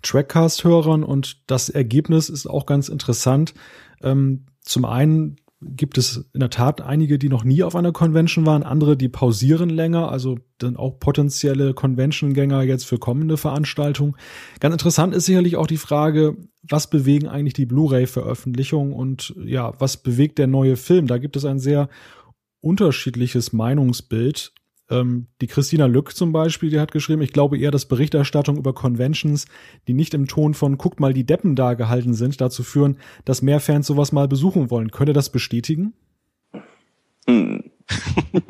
Trackcast-Hörern 0.01 1.03
und 1.03 1.49
das 1.49 1.69
Ergebnis 1.69 2.29
ist 2.29 2.45
auch 2.45 2.65
ganz 2.65 2.89
interessant. 2.89 3.53
Ähm, 4.01 4.45
zum 4.61 4.85
einen 4.85 5.37
gibt 5.61 5.97
es 5.97 6.29
in 6.33 6.39
der 6.39 6.49
Tat 6.49 6.81
einige, 6.81 7.19
die 7.19 7.27
noch 7.27 7.43
nie 7.43 7.63
auf 7.63 7.75
einer 7.75 7.91
Convention 7.91 8.45
waren, 8.45 8.63
andere, 8.63 8.95
die 8.95 9.09
pausieren 9.09 9.69
länger, 9.69 10.09
also 10.09 10.37
dann 10.57 10.77
auch 10.77 10.99
potenzielle 10.99 11.73
Convention-Gänger 11.73 12.61
jetzt 12.63 12.85
für 12.85 12.97
kommende 12.97 13.35
Veranstaltungen. 13.35 14.15
Ganz 14.61 14.73
interessant 14.73 15.13
ist 15.13 15.25
sicherlich 15.25 15.57
auch 15.57 15.67
die 15.67 15.77
Frage, 15.77 16.37
was 16.63 16.89
bewegen 16.89 17.27
eigentlich 17.27 17.53
die 17.53 17.65
Blu-ray-Veröffentlichungen 17.65 18.93
und 18.93 19.33
ja, 19.43 19.73
was 19.79 19.97
bewegt 19.97 20.37
der 20.37 20.47
neue 20.47 20.77
Film? 20.77 21.07
Da 21.07 21.17
gibt 21.17 21.35
es 21.35 21.43
ein 21.43 21.59
sehr 21.59 21.89
unterschiedliches 22.61 23.51
Meinungsbild. 23.51 24.53
Ähm, 24.89 25.27
die 25.41 25.47
Christina 25.47 25.85
Lück 25.85 26.15
zum 26.15 26.31
Beispiel, 26.31 26.69
die 26.69 26.79
hat 26.79 26.91
geschrieben, 26.91 27.21
ich 27.21 27.33
glaube 27.33 27.57
eher, 27.57 27.71
dass 27.71 27.85
Berichterstattung 27.85 28.57
über 28.57 28.73
Conventions, 28.73 29.45
die 29.87 29.93
nicht 29.93 30.13
im 30.13 30.27
Ton 30.27 30.53
von 30.53 30.77
guckt 30.77 30.99
mal 30.99 31.13
die 31.13 31.25
Deppen 31.25 31.55
da 31.55 31.75
gehalten 31.75 32.13
sind, 32.13 32.41
dazu 32.41 32.63
führen, 32.63 32.97
dass 33.25 33.41
mehr 33.41 33.59
Fans 33.59 33.87
sowas 33.87 34.11
mal 34.11 34.27
besuchen 34.27 34.69
wollen. 34.69 34.91
Könnt 34.91 35.09
ihr 35.09 35.13
das 35.13 35.31
bestätigen? 35.31 35.93
Hm. 37.27 37.71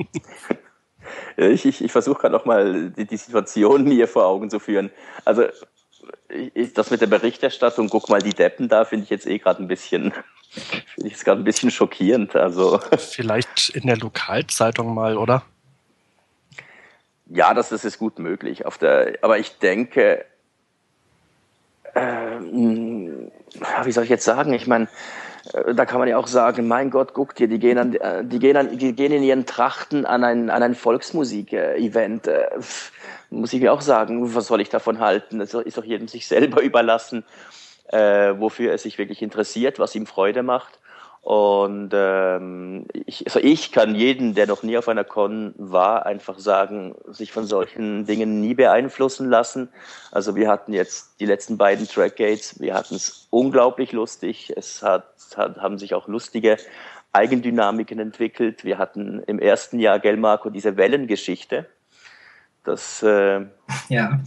ich 1.37 1.65
ich, 1.65 1.83
ich 1.83 1.91
versuche 1.91 2.21
gerade 2.21 2.33
nochmal 2.33 2.91
die, 2.91 3.05
die 3.05 3.17
Situation 3.17 3.87
hier 3.87 4.07
vor 4.07 4.25
Augen 4.25 4.49
zu 4.49 4.59
führen. 4.59 4.89
Also 5.25 5.43
ich, 6.53 6.73
das 6.73 6.91
mit 6.91 7.01
der 7.01 7.07
Berichterstattung, 7.07 7.89
guck 7.89 8.09
mal 8.09 8.21
die 8.21 8.33
Deppen 8.33 8.69
da, 8.69 8.85
finde 8.85 9.03
ich 9.03 9.09
jetzt 9.09 9.27
eh 9.27 9.39
gerade 9.39 9.61
ein 9.61 9.67
bisschen, 9.67 10.13
finde 10.49 11.07
ich 11.07 11.15
es 11.15 11.25
gerade 11.25 11.41
ein 11.41 11.45
bisschen 11.45 11.71
schockierend. 11.71 12.35
Also 12.35 12.79
vielleicht 12.97 13.69
in 13.69 13.87
der 13.87 13.97
Lokalzeitung 13.97 14.93
mal, 14.93 15.17
oder? 15.17 15.43
Ja, 17.30 17.53
das, 17.53 17.69
das 17.69 17.86
ist 17.86 17.99
gut 17.99 18.17
möglich. 18.17 18.65
Auf 18.65 18.77
der, 18.77 19.19
aber 19.21 19.38
ich 19.38 19.59
denke, 19.59 20.25
äh, 21.93 22.39
wie 22.39 23.91
soll 23.91 24.03
ich 24.03 24.09
jetzt 24.09 24.25
sagen? 24.25 24.51
Ich 24.53 24.65
meine, 24.65 24.88
äh, 25.53 25.75
da 25.75 25.86
kann 25.86 25.99
man 25.99 26.07
ja 26.07 26.17
auch 26.17 26.27
sagen, 26.27 26.67
mein 26.67 26.89
Gott, 26.89 27.13
guck 27.13 27.36
dir, 27.36 27.47
die 27.47 27.59
gehen, 27.59 27.77
an, 27.77 27.93
äh, 27.93 28.25
die 28.25 28.39
gehen, 28.39 28.57
an, 28.57 28.77
die 28.77 28.93
gehen 28.93 29.11
in 29.11 29.23
ihren 29.23 29.45
Trachten 29.45 30.05
an 30.05 30.23
ein, 30.23 30.49
an 30.49 30.63
ein 30.63 30.75
Volksmusik-Event. 30.75 32.27
Äh, 32.27 32.49
muss 33.30 33.53
ich 33.53 33.61
mir 33.61 33.73
auch 33.73 33.82
sagen, 33.82 34.34
was 34.34 34.47
soll 34.47 34.61
ich 34.61 34.69
davon 34.69 34.99
halten? 34.99 35.38
Das 35.38 35.53
ist 35.53 35.77
doch 35.77 35.84
jedem 35.84 36.07
sich 36.07 36.27
selber 36.27 36.61
überlassen, 36.63 37.23
äh, 37.89 38.34
wofür 38.38 38.71
er 38.71 38.77
sich 38.80 38.97
wirklich 38.97 39.21
interessiert, 39.21 39.77
was 39.77 39.95
ihm 39.95 40.07
Freude 40.07 40.41
macht. 40.41 40.80
Und 41.22 41.91
ähm, 41.93 42.86
ich, 42.93 43.28
also 43.28 43.39
ich 43.39 43.72
kann 43.72 43.93
jeden, 43.93 44.36
der 44.36 44.47
noch 44.47 44.63
nie 44.63 44.78
auf 44.78 44.88
einer 44.88 45.03
Con 45.03 45.53
war, 45.57 46.05
einfach 46.05 46.39
sagen, 46.39 46.95
sich 47.07 47.32
von 47.32 47.45
solchen 47.45 48.05
Dingen 48.05 48.39
nie 48.39 48.53
beeinflussen 48.53 49.30
lassen. 49.30 49.70
Also 50.11 50.36
wir 50.36 50.49
hatten 50.49 50.74
jetzt 50.74 51.20
die 51.20 51.26
letzten 51.26 51.57
beiden 51.57 51.88
Trackgates, 51.88 52.59
wir 52.59 52.74
hatten 52.74 52.95
es 52.95 53.28
unglaublich 53.30 53.91
lustig. 53.91 54.53
Es 54.55 54.82
hat, 54.82 55.13
hat, 55.36 55.57
haben 55.57 55.78
sich 55.78 55.93
auch 55.93 56.07
lustige 56.07 56.57
Eigendynamiken 57.11 57.99
entwickelt. 57.99 58.63
Wir 58.63 58.78
hatten 58.78 59.22
im 59.24 59.39
ersten 59.39 59.80
Jahr, 59.80 59.99
gell 59.99 60.17
Marco, 60.17 60.49
diese 60.49 60.78
Wellengeschichte. 60.78 61.67
Das, 62.63 63.03
äh, 63.03 63.45
ja. 63.89 64.20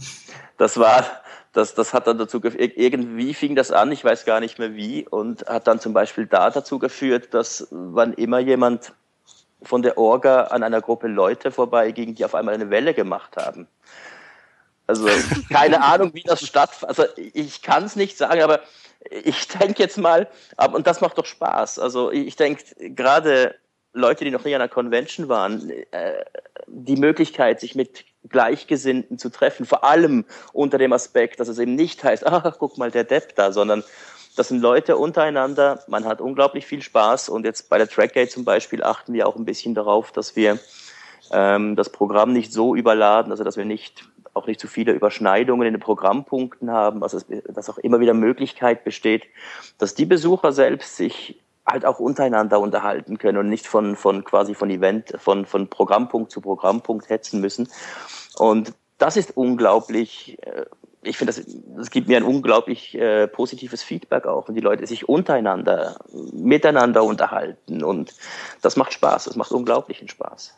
das 0.57 0.77
war 0.77 1.05
das, 1.53 1.75
das 1.75 1.93
hat 1.93 2.07
dann 2.07 2.17
dazu 2.17 2.41
geführt, 2.41 2.73
irgendwie 2.75 3.33
fing 3.33 3.55
das 3.55 3.71
an, 3.71 3.91
ich 3.91 4.03
weiß 4.03 4.25
gar 4.25 4.39
nicht 4.39 4.59
mehr 4.59 4.75
wie, 4.75 5.07
und 5.07 5.45
hat 5.45 5.67
dann 5.67 5.79
zum 5.79 5.93
Beispiel 5.93 6.25
da 6.25 6.49
dazu 6.49 6.79
geführt, 6.79 7.33
dass 7.33 7.67
wann 7.69 8.13
immer 8.13 8.39
jemand 8.39 8.91
von 9.61 9.81
der 9.81 9.97
Orga 9.97 10.45
an 10.45 10.63
einer 10.63 10.81
Gruppe 10.81 11.07
Leute 11.07 11.51
vorbeiging, 11.51 12.15
die 12.15 12.25
auf 12.25 12.35
einmal 12.35 12.55
eine 12.55 12.69
Welle 12.69 12.93
gemacht 12.93 13.37
haben. 13.37 13.67
Also 14.87 15.07
keine 15.49 15.81
Ahnung, 15.83 16.11
wie 16.13 16.23
das 16.23 16.45
stattfand. 16.45 16.89
Also 16.89 17.05
ich 17.15 17.61
kann 17.61 17.85
es 17.85 17.95
nicht 17.95 18.17
sagen, 18.17 18.41
aber 18.41 18.61
ich 19.09 19.47
denke 19.47 19.81
jetzt 19.83 19.97
mal, 19.97 20.27
und 20.73 20.87
das 20.87 21.01
macht 21.01 21.17
doch 21.17 21.25
Spaß. 21.25 21.79
Also 21.79 22.11
ich 22.11 22.35
denke, 22.35 22.63
gerade 22.89 23.55
Leute, 23.93 24.25
die 24.25 24.31
noch 24.31 24.43
nie 24.43 24.55
an 24.55 24.61
einer 24.61 24.69
Convention 24.69 25.29
waren, 25.29 25.69
äh, 25.69 26.25
die 26.67 26.95
Möglichkeit, 26.95 27.59
sich 27.59 27.75
mit 27.75 28.05
Gleichgesinnten 28.29 29.17
zu 29.17 29.29
treffen, 29.29 29.65
vor 29.65 29.83
allem 29.83 30.25
unter 30.53 30.77
dem 30.77 30.93
Aspekt, 30.93 31.39
dass 31.39 31.47
es 31.47 31.59
eben 31.59 31.75
nicht 31.75 32.03
heißt, 32.03 32.25
ach, 32.25 32.55
guck 32.59 32.77
mal, 32.77 32.91
der 32.91 33.03
Depp 33.03 33.35
da, 33.35 33.51
sondern 33.51 33.83
das 34.35 34.47
sind 34.47 34.61
Leute 34.61 34.97
untereinander, 34.97 35.83
man 35.87 36.05
hat 36.05 36.19
unglaublich 36.19 36.65
viel 36.65 36.81
Spaß 36.81 37.29
und 37.29 37.45
jetzt 37.45 37.69
bei 37.69 37.77
der 37.77 37.87
Trackgate 37.87 38.29
zum 38.29 38.45
Beispiel 38.45 38.83
achten 38.83 39.13
wir 39.13 39.27
auch 39.27 39.35
ein 39.35 39.45
bisschen 39.45 39.75
darauf, 39.75 40.11
dass 40.11 40.35
wir 40.35 40.59
ähm, 41.31 41.75
das 41.75 41.89
Programm 41.89 42.33
nicht 42.33 42.51
so 42.51 42.75
überladen, 42.75 43.31
also 43.31 43.43
dass 43.43 43.57
wir 43.57 43.65
nicht 43.65 44.05
auch 44.33 44.47
nicht 44.47 44.59
zu 44.59 44.67
viele 44.67 44.93
Überschneidungen 44.93 45.67
in 45.67 45.75
den 45.75 45.79
Programmpunkten 45.79 46.71
haben, 46.71 47.03
also 47.03 47.19
dass 47.49 47.69
auch 47.69 47.77
immer 47.77 47.99
wieder 47.99 48.15
Möglichkeit 48.15 48.83
besteht, 48.83 49.23
dass 49.77 49.93
die 49.93 50.05
Besucher 50.05 50.51
selbst 50.51 50.97
sich 50.97 51.42
halt 51.65 51.85
auch 51.85 51.99
untereinander 51.99 52.59
unterhalten 52.59 53.17
können 53.17 53.37
und 53.37 53.49
nicht 53.49 53.67
von, 53.67 53.95
von 53.95 54.23
quasi 54.23 54.53
von 54.53 54.69
Event, 54.69 55.13
von, 55.17 55.45
von 55.45 55.69
Programmpunkt 55.69 56.31
zu 56.31 56.41
Programmpunkt 56.41 57.09
hetzen 57.09 57.39
müssen. 57.39 57.69
Und 58.35 58.73
das 58.97 59.17
ist 59.17 59.35
unglaublich, 59.37 60.37
äh, 60.41 60.65
ich 61.03 61.17
finde, 61.17 61.33
das, 61.33 61.45
das 61.77 61.89
gibt 61.89 62.07
mir 62.07 62.17
ein 62.17 62.23
unglaublich 62.23 62.95
äh, 62.95 63.27
positives 63.27 63.83
Feedback 63.83 64.25
auch, 64.25 64.47
wenn 64.47 64.55
die 64.55 64.61
Leute 64.61 64.87
sich 64.87 65.07
untereinander, 65.07 65.97
miteinander 66.31 67.03
unterhalten 67.03 67.83
und 67.83 68.13
das 68.61 68.75
macht 68.75 68.93
Spaß, 68.93 69.25
das 69.25 69.35
macht 69.35 69.51
unglaublichen 69.51 70.07
Spaß. 70.07 70.55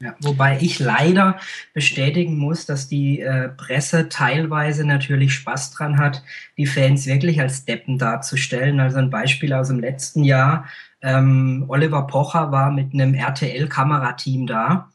Ja, 0.00 0.14
wobei 0.20 0.58
ich 0.60 0.80
leider 0.80 1.38
bestätigen 1.72 2.36
muss, 2.36 2.66
dass 2.66 2.88
die 2.88 3.20
äh, 3.20 3.48
Presse 3.48 4.08
teilweise 4.08 4.84
natürlich 4.84 5.34
Spaß 5.34 5.70
dran 5.70 5.98
hat, 5.98 6.22
die 6.58 6.66
Fans 6.66 7.06
wirklich 7.06 7.40
als 7.40 7.64
Deppen 7.64 7.96
darzustellen. 7.96 8.80
Also 8.80 8.98
ein 8.98 9.10
Beispiel 9.10 9.52
aus 9.52 9.68
dem 9.68 9.78
letzten 9.78 10.24
Jahr. 10.24 10.66
Ähm, 11.00 11.64
Oliver 11.68 12.06
Pocher 12.06 12.50
war 12.50 12.72
mit 12.72 12.92
einem 12.92 13.14
RTL-Kamerateam 13.14 14.46
da 14.46 14.90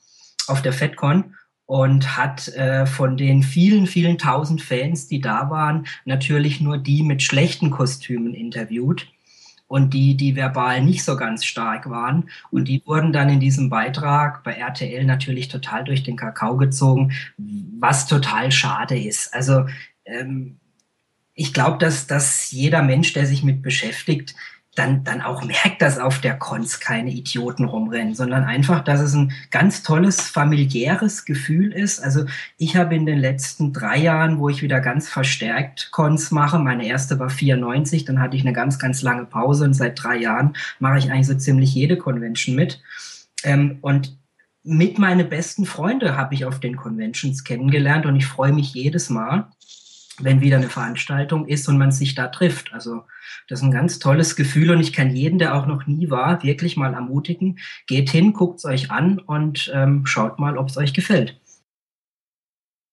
auf 0.47 0.61
der 0.61 0.73
FedCon 0.73 1.35
und 1.65 2.17
hat 2.17 2.47
äh, 2.49 2.85
von 2.85 3.15
den 3.15 3.41
vielen, 3.41 3.87
vielen 3.87 4.17
tausend 4.17 4.61
Fans, 4.61 5.07
die 5.07 5.21
da 5.21 5.49
waren, 5.49 5.85
natürlich 6.03 6.59
nur 6.59 6.77
die 6.77 7.03
mit 7.03 7.21
schlechten 7.23 7.69
Kostümen 7.69 8.33
interviewt 8.33 9.07
und 9.69 9.93
die, 9.93 10.17
die 10.17 10.35
verbal 10.35 10.83
nicht 10.83 11.03
so 11.03 11.15
ganz 11.15 11.45
stark 11.45 11.89
waren. 11.91 12.29
Und 12.49 12.67
die 12.67 12.81
wurden 12.85 13.13
dann 13.13 13.29
in 13.29 13.39
diesem 13.39 13.69
Beitrag 13.69 14.43
bei 14.43 14.53
RTL 14.53 15.05
natürlich 15.05 15.47
total 15.47 15.83
durch 15.83 16.01
den 16.01 16.17
Kakao 16.17 16.57
gezogen, 16.57 17.11
was 17.37 18.07
total 18.07 18.51
schade 18.51 18.99
ist. 18.99 19.31
Also 19.31 19.67
ähm, 20.05 20.57
ich 21.35 21.53
glaube, 21.53 21.77
dass, 21.77 22.07
dass 22.07 22.49
jeder 22.49 22.81
Mensch, 22.81 23.13
der 23.13 23.27
sich 23.27 23.43
mit 23.43 23.61
beschäftigt, 23.61 24.33
dann, 24.79 25.03
dann 25.03 25.21
auch 25.21 25.43
merkt, 25.43 25.81
dass 25.81 25.99
auf 25.99 26.21
der 26.21 26.37
Cons 26.37 26.79
keine 26.79 27.11
Idioten 27.11 27.65
rumrennen, 27.65 28.15
sondern 28.15 28.45
einfach, 28.45 28.83
dass 28.83 29.01
es 29.01 29.13
ein 29.13 29.33
ganz 29.51 29.83
tolles 29.83 30.21
familiäres 30.21 31.25
Gefühl 31.25 31.73
ist. 31.73 31.99
Also 31.99 32.25
ich 32.57 32.77
habe 32.77 32.95
in 32.95 33.05
den 33.05 33.19
letzten 33.19 33.73
drei 33.73 33.97
Jahren, 33.97 34.39
wo 34.39 34.47
ich 34.47 34.61
wieder 34.61 34.79
ganz 34.79 35.09
verstärkt 35.09 35.89
Cons 35.91 36.31
mache, 36.31 36.59
meine 36.59 36.87
erste 36.87 37.19
war 37.19 37.29
94, 37.29 38.05
dann 38.05 38.21
hatte 38.21 38.37
ich 38.37 38.43
eine 38.43 38.53
ganz, 38.53 38.79
ganz 38.79 39.01
lange 39.01 39.25
Pause 39.25 39.65
und 39.65 39.73
seit 39.73 40.01
drei 40.01 40.17
Jahren 40.17 40.53
mache 40.79 40.97
ich 40.97 41.11
eigentlich 41.11 41.27
so 41.27 41.35
ziemlich 41.35 41.73
jede 41.75 41.97
Convention 41.97 42.55
mit. 42.55 42.81
Ähm, 43.43 43.79
und 43.81 44.17
mit 44.63 44.97
meine 44.97 45.25
besten 45.25 45.65
Freunde 45.65 46.15
habe 46.15 46.35
ich 46.35 46.45
auf 46.45 46.59
den 46.59 46.77
Conventions 46.77 47.43
kennengelernt 47.43 48.05
und 48.05 48.15
ich 48.15 48.25
freue 48.25 48.53
mich 48.53 48.73
jedes 48.73 49.09
Mal, 49.09 49.49
wenn 50.23 50.41
wieder 50.41 50.57
eine 50.57 50.69
Veranstaltung 50.69 51.47
ist 51.47 51.67
und 51.67 51.77
man 51.77 51.91
sich 51.91 52.15
da 52.15 52.27
trifft. 52.27 52.73
Also 52.73 53.03
das 53.47 53.59
ist 53.59 53.63
ein 53.63 53.71
ganz 53.71 53.99
tolles 53.99 54.35
Gefühl 54.35 54.71
und 54.71 54.79
ich 54.79 54.93
kann 54.93 55.15
jeden, 55.15 55.39
der 55.39 55.55
auch 55.55 55.65
noch 55.65 55.87
nie 55.87 56.09
war, 56.09 56.43
wirklich 56.43 56.77
mal 56.77 56.93
ermutigen. 56.93 57.59
Geht 57.87 58.09
hin, 58.09 58.33
guckt 58.33 58.59
es 58.59 58.65
euch 58.65 58.91
an 58.91 59.19
und 59.19 59.71
ähm, 59.73 60.05
schaut 60.05 60.39
mal, 60.39 60.57
ob 60.57 60.69
es 60.69 60.77
euch 60.77 60.93
gefällt. 60.93 61.39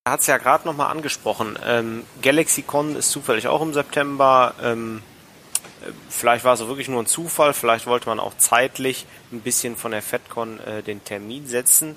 Er 0.07 0.13
hat 0.13 0.21
es 0.21 0.29
ja 0.29 0.39
gerade 0.39 0.65
nochmal 0.67 0.91
angesprochen. 0.93 1.59
Ähm, 1.67 2.05
GalaxyCon 2.23 2.95
ist 2.95 3.11
zufällig 3.11 3.49
auch 3.49 3.61
im 3.61 3.75
September. 3.75 4.55
Ähm, 4.63 5.03
äh, 5.83 5.91
vielleicht 6.09 6.45
war 6.45 6.55
es 6.55 6.61
wirklich 6.61 6.89
nur 6.89 7.03
ein 7.03 7.07
Zufall, 7.07 7.53
vielleicht 7.53 7.87
wollte 7.87 8.09
man 8.09 8.21
auch 8.21 8.37
zeitlich 8.39 9.05
ein 9.33 9.41
bisschen 9.41 9.77
von 9.77 9.91
der 9.91 10.03
FedCon 10.03 10.61
äh, 10.61 10.83
den 10.83 11.03
Termin 11.03 11.49
setzen. 11.49 11.97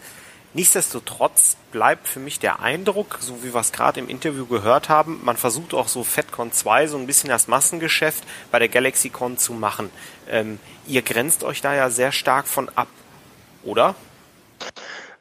Nichtsdestotrotz 0.54 1.58
bleibt 1.72 2.08
für 2.08 2.20
mich 2.20 2.39
der 2.39 2.60
Eindruck, 2.60 3.18
so 3.20 3.43
wie 3.43 3.54
wir 3.54 3.62
es 3.62 3.72
gerade 3.72 4.00
im 4.00 4.10
Interview 4.10 4.47
gehört 4.47 4.89
haben, 4.89 5.22
man 5.24 5.38
versucht 5.38 5.76
auch 5.76 5.88
so 5.88 6.04
FedCon 6.04 6.52
2 6.52 6.88
so 6.88 6.97
ein 6.97 7.06
bisschen 7.06 7.30
das 7.30 7.47
Massengeschäft 7.47 8.24
bei 8.52 8.58
der 8.58 8.68
GalaxyCon 8.68 9.38
zu 9.38 9.54
machen. 9.54 9.91
Ähm, 10.28 10.60
ihr 10.88 11.04
grenzt 11.04 11.43
euch 11.43 11.62
da 11.62 11.76
ja 11.76 11.91
sehr 11.91 12.12
stark 12.12 12.47
von 12.47 12.70
ab, 12.76 12.88
oder? 13.64 13.93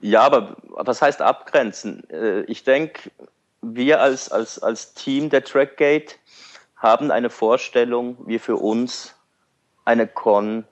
Ja, 0.01 0.22
aber 0.22 0.57
was 0.62 1.03
heißt 1.03 1.20
abgrenzen? 1.20 2.09
Äh, 2.09 2.43
ich 2.43 2.64
denke, 2.64 3.11
wir 3.61 4.01
als, 4.01 4.31
als, 4.31 4.59
als 4.59 4.95
Team 4.95 5.29
der 5.29 5.45
Trackgate 5.45 6.14
haben 6.76 7.11
eine 7.11 7.29
Vorstellung, 7.29 8.16
wie 8.26 8.39
für 8.39 8.57
uns 8.57 9.14
eine 9.85 10.07
Con 10.07 10.64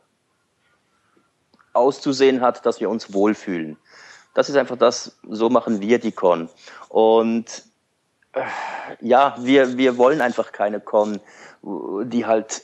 auszusehen 1.72 2.40
hat, 2.40 2.64
dass 2.64 2.80
wir 2.80 2.88
uns 2.88 3.12
wohlfühlen. 3.12 3.76
Das 4.36 4.50
ist 4.50 4.56
einfach 4.56 4.76
das, 4.76 5.16
so 5.26 5.48
machen 5.48 5.80
wir 5.80 5.98
die 5.98 6.12
Con. 6.12 6.50
Und 6.90 7.64
äh, 8.34 8.42
ja, 9.00 9.34
wir, 9.38 9.78
wir 9.78 9.96
wollen 9.96 10.20
einfach 10.20 10.52
keine 10.52 10.78
Con, 10.78 11.20
die 11.62 12.26
halt 12.26 12.62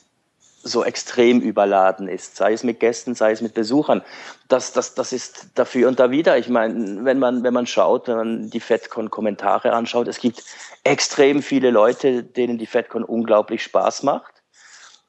so 0.62 0.84
extrem 0.84 1.40
überladen 1.40 2.08
ist, 2.08 2.36
sei 2.36 2.52
es 2.52 2.62
mit 2.62 2.78
Gästen, 2.78 3.14
sei 3.14 3.32
es 3.32 3.40
mit 3.40 3.54
Besuchern. 3.54 4.02
Das, 4.48 4.74
das, 4.74 4.94
das 4.94 5.14
ist 5.14 5.46
dafür 5.54 5.88
und 5.88 5.98
da 5.98 6.10
wieder. 6.10 6.36
Ich 6.36 6.50
meine, 6.50 7.06
wenn 7.06 7.18
man, 7.18 7.42
wenn 7.42 7.54
man 7.54 7.66
schaut, 7.66 8.06
wenn 8.06 8.16
man 8.16 8.50
die 8.50 8.60
FedCon-Kommentare 8.60 9.72
anschaut, 9.72 10.08
es 10.08 10.18
gibt 10.18 10.44
extrem 10.84 11.42
viele 11.42 11.70
Leute, 11.70 12.22
denen 12.22 12.58
die 12.58 12.66
FedCon 12.66 13.02
unglaublich 13.02 13.62
Spaß 13.62 14.02
macht 14.02 14.31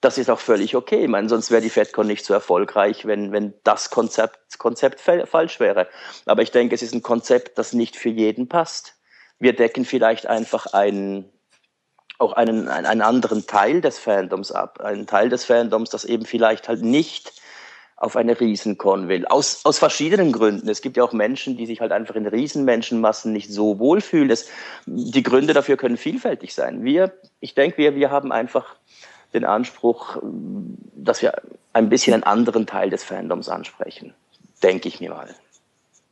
das 0.04 0.18
ist 0.18 0.30
auch 0.30 0.40
völlig 0.40 0.76
okay. 0.76 1.04
Ich 1.04 1.08
meine, 1.08 1.30
sonst 1.30 1.50
wäre 1.50 1.62
die 1.62 1.70
FedCon 1.70 2.08
nicht 2.08 2.26
so 2.26 2.34
erfolgreich, 2.34 3.06
wenn, 3.06 3.32
wenn 3.32 3.54
das 3.64 3.90
Konzept, 3.90 4.60
Konzept 4.60 5.00
falsch 5.00 5.60
wäre. 5.60 5.88
Aber 6.26 6.42
ich 6.42 6.52
denke, 6.52 6.76
es 6.76 6.82
ist 6.82 6.94
ein 6.94 7.02
Konzept, 7.02 7.58
das 7.58 7.74
nicht 7.74 7.96
für 7.96 8.10
jeden 8.10 8.50
passt. 8.50 8.96
Wir 9.40 9.54
decken 9.54 9.86
vielleicht 9.86 10.28
einfach 10.28 10.74
einen, 10.74 11.30
auch 12.20 12.34
einen, 12.34 12.68
einen 12.68 13.02
anderen 13.02 13.48
Teil 13.48 13.82
des 13.82 13.98
Fandoms 13.98 14.52
ab. 14.52 14.82
Einen 14.82 15.08
Teil 15.08 15.30
des 15.30 15.46
Fandoms, 15.46 15.90
das 15.90 16.06
eben 16.06 16.26
vielleicht 16.26 16.68
halt 16.68 16.82
nicht 16.82 17.34
auf 17.96 18.18
eine 18.18 18.38
Riesencon 18.38 19.08
will. 19.08 19.26
Aus, 19.28 19.62
aus 19.64 19.80
verschiedenen 19.80 20.34
Gründen. 20.34 20.68
Es 20.68 20.82
gibt 20.82 20.98
ja 20.98 21.04
auch 21.04 21.14
Menschen, 21.14 21.56
die 21.56 21.66
sich 21.66 21.80
halt 21.80 21.94
einfach 21.94 22.16
in 22.16 22.28
Riesenmenschenmassen 22.28 23.32
nicht 23.32 23.50
so 23.50 23.80
wohlfühlen. 23.80 24.30
Es, 24.30 24.50
die 24.86 25.24
Gründe 25.24 25.54
dafür 25.54 25.78
können 25.78 25.96
vielfältig 25.96 26.54
sein. 26.54 26.84
Wir, 26.84 27.14
ich 27.40 27.56
denke, 27.56 27.78
wir, 27.78 27.96
wir 27.96 28.12
haben 28.12 28.34
einfach 28.34 28.76
den 29.34 29.46
Anspruch, 29.46 30.18
dass 30.96 31.22
wir 31.22 31.34
ein 31.74 31.90
bisschen 31.90 32.14
einen 32.14 32.24
anderen 32.24 32.66
Teil 32.66 32.90
des 32.90 33.04
Fandoms 33.04 33.50
ansprechen. 33.50 34.14
Denke 34.62 34.88
ich 34.88 35.00
mir 35.00 35.10
mal. 35.10 35.30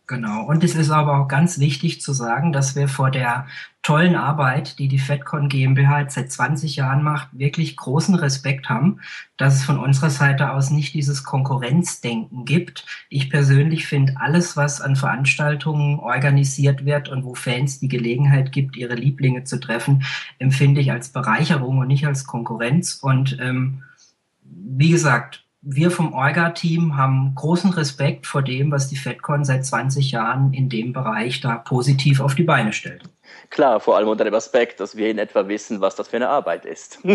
Genau. 0.07 0.45
Und 0.45 0.63
es 0.63 0.76
ist 0.76 0.89
aber 0.89 1.19
auch 1.19 1.28
ganz 1.28 1.59
wichtig 1.59 2.01
zu 2.01 2.11
sagen, 2.11 2.51
dass 2.51 2.76
wir 2.76 2.88
vor 2.88 3.11
der 3.11 3.47
tollen 3.84 4.15
Arbeit, 4.15 4.77
die 4.77 4.88
die 4.88 4.99
FedCon 4.99 5.49
GmbH 5.49 6.07
seit 6.09 6.32
20 6.32 6.75
Jahren 6.75 7.01
macht, 7.01 7.29
wirklich 7.32 7.75
großen 7.75 8.13
Respekt 8.13 8.69
haben, 8.69 8.99
dass 9.38 9.55
es 9.55 9.63
von 9.63 9.79
unserer 9.79 10.11
Seite 10.11 10.51
aus 10.51 10.69
nicht 10.69 10.93
dieses 10.93 11.23
Konkurrenzdenken 11.23 12.45
gibt. 12.45 12.86
Ich 13.09 13.29
persönlich 13.29 13.88
finde 13.88 14.13
alles, 14.17 14.55
was 14.55 14.82
an 14.82 14.95
Veranstaltungen 14.95 15.99
organisiert 15.99 16.86
wird 16.86 17.09
und 17.09 17.23
wo 17.23 17.34
Fans 17.34 17.79
die 17.79 17.88
Gelegenheit 17.88 18.51
gibt, 18.51 18.75
ihre 18.75 18.95
Lieblinge 18.95 19.45
zu 19.45 19.59
treffen, 19.59 20.03
empfinde 20.38 20.82
ich 20.82 20.91
als 20.91 21.09
Bereicherung 21.09 21.79
und 21.79 21.88
nicht 21.88 22.05
als 22.05 22.25
Konkurrenz. 22.25 22.99
Und 23.01 23.38
ähm, 23.41 23.82
wie 24.43 24.91
gesagt, 24.91 25.43
wir 25.63 25.91
vom 25.91 26.13
Orga-Team 26.13 26.97
haben 26.97 27.34
großen 27.36 27.71
Respekt 27.71 28.27
vor 28.27 28.41
dem, 28.41 28.71
was 28.71 28.88
die 28.89 28.95
FedCon 28.95 29.45
seit 29.45 29.65
20 29.65 30.11
Jahren 30.11 30.53
in 30.53 30.69
dem 30.69 30.93
Bereich 30.93 31.39
da 31.39 31.55
positiv 31.55 32.19
auf 32.19 32.36
die 32.36 32.43
Beine 32.43 32.73
stellt. 32.73 33.03
Klar, 33.49 33.79
vor 33.79 33.97
allem 33.97 34.07
unter 34.07 34.23
dem 34.23 34.34
Aspekt, 34.34 34.79
dass 34.79 34.95
wir 34.95 35.09
in 35.09 35.17
etwa 35.17 35.47
wissen, 35.47 35.82
was 35.82 35.95
das 35.95 36.07
für 36.07 36.17
eine 36.17 36.29
Arbeit 36.29 36.65
ist. 36.65 36.99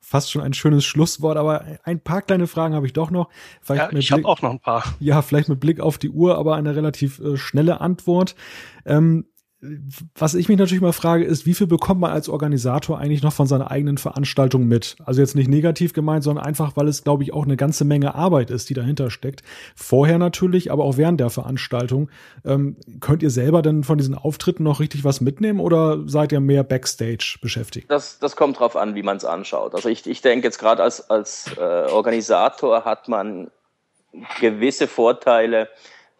Fast 0.00 0.30
schon 0.30 0.42
ein 0.42 0.52
schönes 0.52 0.84
Schlusswort, 0.84 1.38
aber 1.38 1.64
ein 1.84 2.00
paar 2.00 2.22
kleine 2.22 2.46
Fragen 2.46 2.74
habe 2.74 2.86
ich 2.86 2.92
doch 2.92 3.10
noch. 3.10 3.30
Vielleicht 3.62 3.92
ja, 3.92 3.98
ich 3.98 4.12
habe 4.12 4.26
auch 4.26 4.42
noch 4.42 4.50
ein 4.50 4.60
paar. 4.60 4.84
Ja, 5.00 5.22
vielleicht 5.22 5.48
mit 5.48 5.60
Blick 5.60 5.80
auf 5.80 5.96
die 5.96 6.10
Uhr, 6.10 6.36
aber 6.36 6.56
eine 6.56 6.76
relativ 6.76 7.18
äh, 7.20 7.36
schnelle 7.36 7.80
Antwort. 7.80 8.34
Ähm, 8.84 9.26
was 10.16 10.34
ich 10.34 10.48
mich 10.48 10.58
natürlich 10.58 10.82
mal 10.82 10.92
frage, 10.92 11.24
ist, 11.24 11.46
wie 11.46 11.54
viel 11.54 11.68
bekommt 11.68 12.00
man 12.00 12.10
als 12.10 12.28
Organisator 12.28 12.98
eigentlich 12.98 13.22
noch 13.22 13.32
von 13.32 13.46
seiner 13.46 13.70
eigenen 13.70 13.96
Veranstaltung 13.96 14.66
mit? 14.66 14.96
Also 15.04 15.20
jetzt 15.20 15.36
nicht 15.36 15.48
negativ 15.48 15.92
gemeint, 15.92 16.24
sondern 16.24 16.44
einfach, 16.44 16.76
weil 16.76 16.88
es, 16.88 17.04
glaube 17.04 17.22
ich, 17.22 17.32
auch 17.32 17.44
eine 17.44 17.56
ganze 17.56 17.84
Menge 17.84 18.16
Arbeit 18.16 18.50
ist, 18.50 18.70
die 18.70 18.74
dahinter 18.74 19.10
steckt. 19.10 19.44
Vorher 19.76 20.18
natürlich, 20.18 20.72
aber 20.72 20.82
auch 20.82 20.96
während 20.96 21.20
der 21.20 21.30
Veranstaltung. 21.30 22.10
Ähm, 22.44 22.76
könnt 22.98 23.22
ihr 23.22 23.30
selber 23.30 23.62
denn 23.62 23.84
von 23.84 23.98
diesen 23.98 24.16
Auftritten 24.16 24.64
noch 24.64 24.80
richtig 24.80 25.04
was 25.04 25.20
mitnehmen 25.20 25.60
oder 25.60 26.00
seid 26.06 26.32
ihr 26.32 26.40
mehr 26.40 26.64
Backstage 26.64 27.38
beschäftigt? 27.40 27.88
Das, 27.88 28.18
das 28.18 28.34
kommt 28.34 28.58
drauf 28.58 28.74
an, 28.74 28.96
wie 28.96 29.04
man 29.04 29.16
es 29.16 29.24
anschaut. 29.24 29.76
Also 29.76 29.88
ich, 29.88 30.08
ich 30.08 30.22
denke 30.22 30.48
jetzt 30.48 30.58
gerade 30.58 30.82
als, 30.82 31.08
als 31.08 31.52
äh, 31.56 31.60
Organisator 31.60 32.84
hat 32.84 33.06
man 33.06 33.48
gewisse 34.40 34.88
Vorteile, 34.88 35.68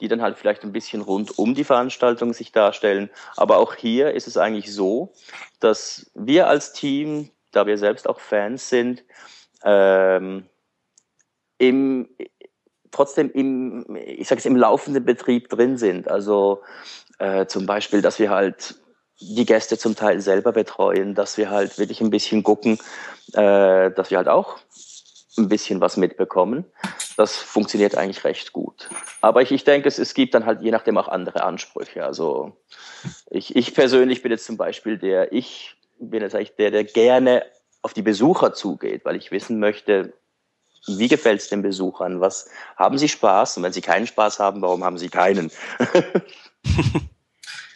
die 0.01 0.09
dann 0.09 0.23
halt 0.23 0.39
vielleicht 0.39 0.63
ein 0.63 0.73
bisschen 0.73 1.03
rund 1.03 1.39
um 1.39 1.55
die 1.55 1.65
Veranstaltung 1.65 2.33
sich 2.33 2.53
darstellen. 2.53 3.11
Aber 3.37 3.59
auch 3.59 3.75
hier 3.75 4.13
ist 4.13 4.27
es 4.27 4.37
eigentlich 4.37 4.73
so, 4.73 5.13
dass 5.61 6.11
wir 6.15 6.49
als 6.49 6.73
Team, 6.73 7.31
da 7.53 7.67
wir 7.67 7.79
selbst 7.79 8.09
auch 8.09 8.21
Fans 8.21 8.69
sind, 8.69 9.05
ähm, 9.65 10.47
im, 11.59 12.09
trotzdem 12.91 13.31
im, 13.33 13.97
ich 13.97 14.29
sage 14.29 14.41
es, 14.41 14.47
im 14.47 14.57
laufenden 14.57 15.05
Betrieb 15.05 15.49
drin 15.49 15.77
sind. 15.77 16.09
Also 16.09 16.63
äh, 17.19 17.47
zum 17.47 17.67
Beispiel, 17.67 18.03
dass 18.03 18.19
wir 18.19 18.31
halt 18.31 18.77
die 19.21 19.47
Gäste 19.47 19.79
zum 19.79 19.95
Teil 19.95 20.21
selber 20.21 20.53
betreuen, 20.53 21.15
dass 21.15 21.37
wir 21.37 21.51
halt 21.51 21.79
wirklich 21.79 22.01
ein 22.01 22.11
bisschen 22.11 22.43
gucken, 22.43 22.79
äh, 23.35 23.91
dass 23.93 24.11
wir 24.11 24.19
halt 24.19 24.29
auch 24.29 24.59
ein 25.37 25.49
bisschen 25.49 25.81
was 25.81 25.97
mitbekommen. 25.97 26.65
Das 27.17 27.37
funktioniert 27.37 27.97
eigentlich 27.97 28.25
recht 28.25 28.53
gut. 28.53 28.89
Aber 29.21 29.43
ich, 29.43 29.53
ich 29.53 29.65
denke, 29.65 29.89
es, 29.89 29.99
es 29.99 30.15
gibt 30.15 30.35
dann 30.35 30.47
halt 30.47 30.63
je 30.63 30.71
nachdem 30.71 30.99
auch 30.99 31.09
andere 31.09 31.45
Ansprüche. 31.45 32.05
Also 32.05 32.57
ich, 33.31 33.57
ich 33.57 33.75
persönlich 33.75 34.23
bin 34.23 34.33
jetzt 34.33 34.47
zum 34.47 34.57
Beispiel 34.57 34.99
der, 34.99 35.33
ich 35.33 35.77
bin 35.99 36.23
jetzt 36.23 36.35
eigentlich 36.35 36.57
der, 36.57 36.71
der 36.71 36.85
gerne 36.85 37.45
auf 37.81 37.95
die 37.95 38.03
Besucher 38.03 38.53
zugeht, 38.53 39.05
weil 39.05 39.17
ich 39.17 39.31
wissen 39.31 39.59
möchte, 39.59 40.13
wie 40.87 41.09
gefällt 41.09 41.41
es 41.41 41.49
den 41.49 41.63
Besuchern? 41.63 42.21
Was 42.21 42.49
haben 42.77 42.99
sie 42.99 43.09
Spaß? 43.09 43.57
Und 43.57 43.63
wenn 43.63 43.73
sie 43.73 43.83
keinen 43.83 44.07
Spaß 44.07 44.41
haben, 44.41 44.63
warum 44.63 44.85
haben 44.85 44.99
sie 44.99 45.09
keinen? 45.09 45.51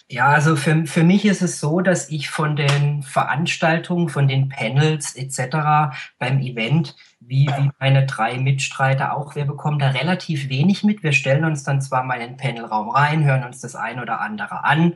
Ja, 0.08 0.28
also 0.28 0.54
für, 0.54 0.86
für 0.86 1.02
mich 1.02 1.24
ist 1.24 1.42
es 1.42 1.58
so, 1.58 1.80
dass 1.80 2.10
ich 2.10 2.30
von 2.30 2.54
den 2.54 3.02
Veranstaltungen, 3.02 4.08
von 4.08 4.28
den 4.28 4.48
Panels 4.48 5.16
etc. 5.16 5.96
beim 6.18 6.38
Event, 6.38 6.94
wie, 7.18 7.48
wie 7.58 7.70
meine 7.80 8.06
drei 8.06 8.38
Mitstreiter 8.38 9.16
auch, 9.16 9.34
wir 9.34 9.46
bekommen 9.46 9.80
da 9.80 9.88
relativ 9.88 10.48
wenig 10.48 10.84
mit. 10.84 11.02
Wir 11.02 11.10
stellen 11.10 11.44
uns 11.44 11.64
dann 11.64 11.80
zwar 11.80 12.04
mal 12.04 12.20
in 12.20 12.28
den 12.28 12.36
Panelraum 12.36 12.88
rein, 12.88 13.24
hören 13.24 13.42
uns 13.42 13.60
das 13.60 13.74
ein 13.74 13.98
oder 13.98 14.20
andere 14.20 14.62
an, 14.62 14.94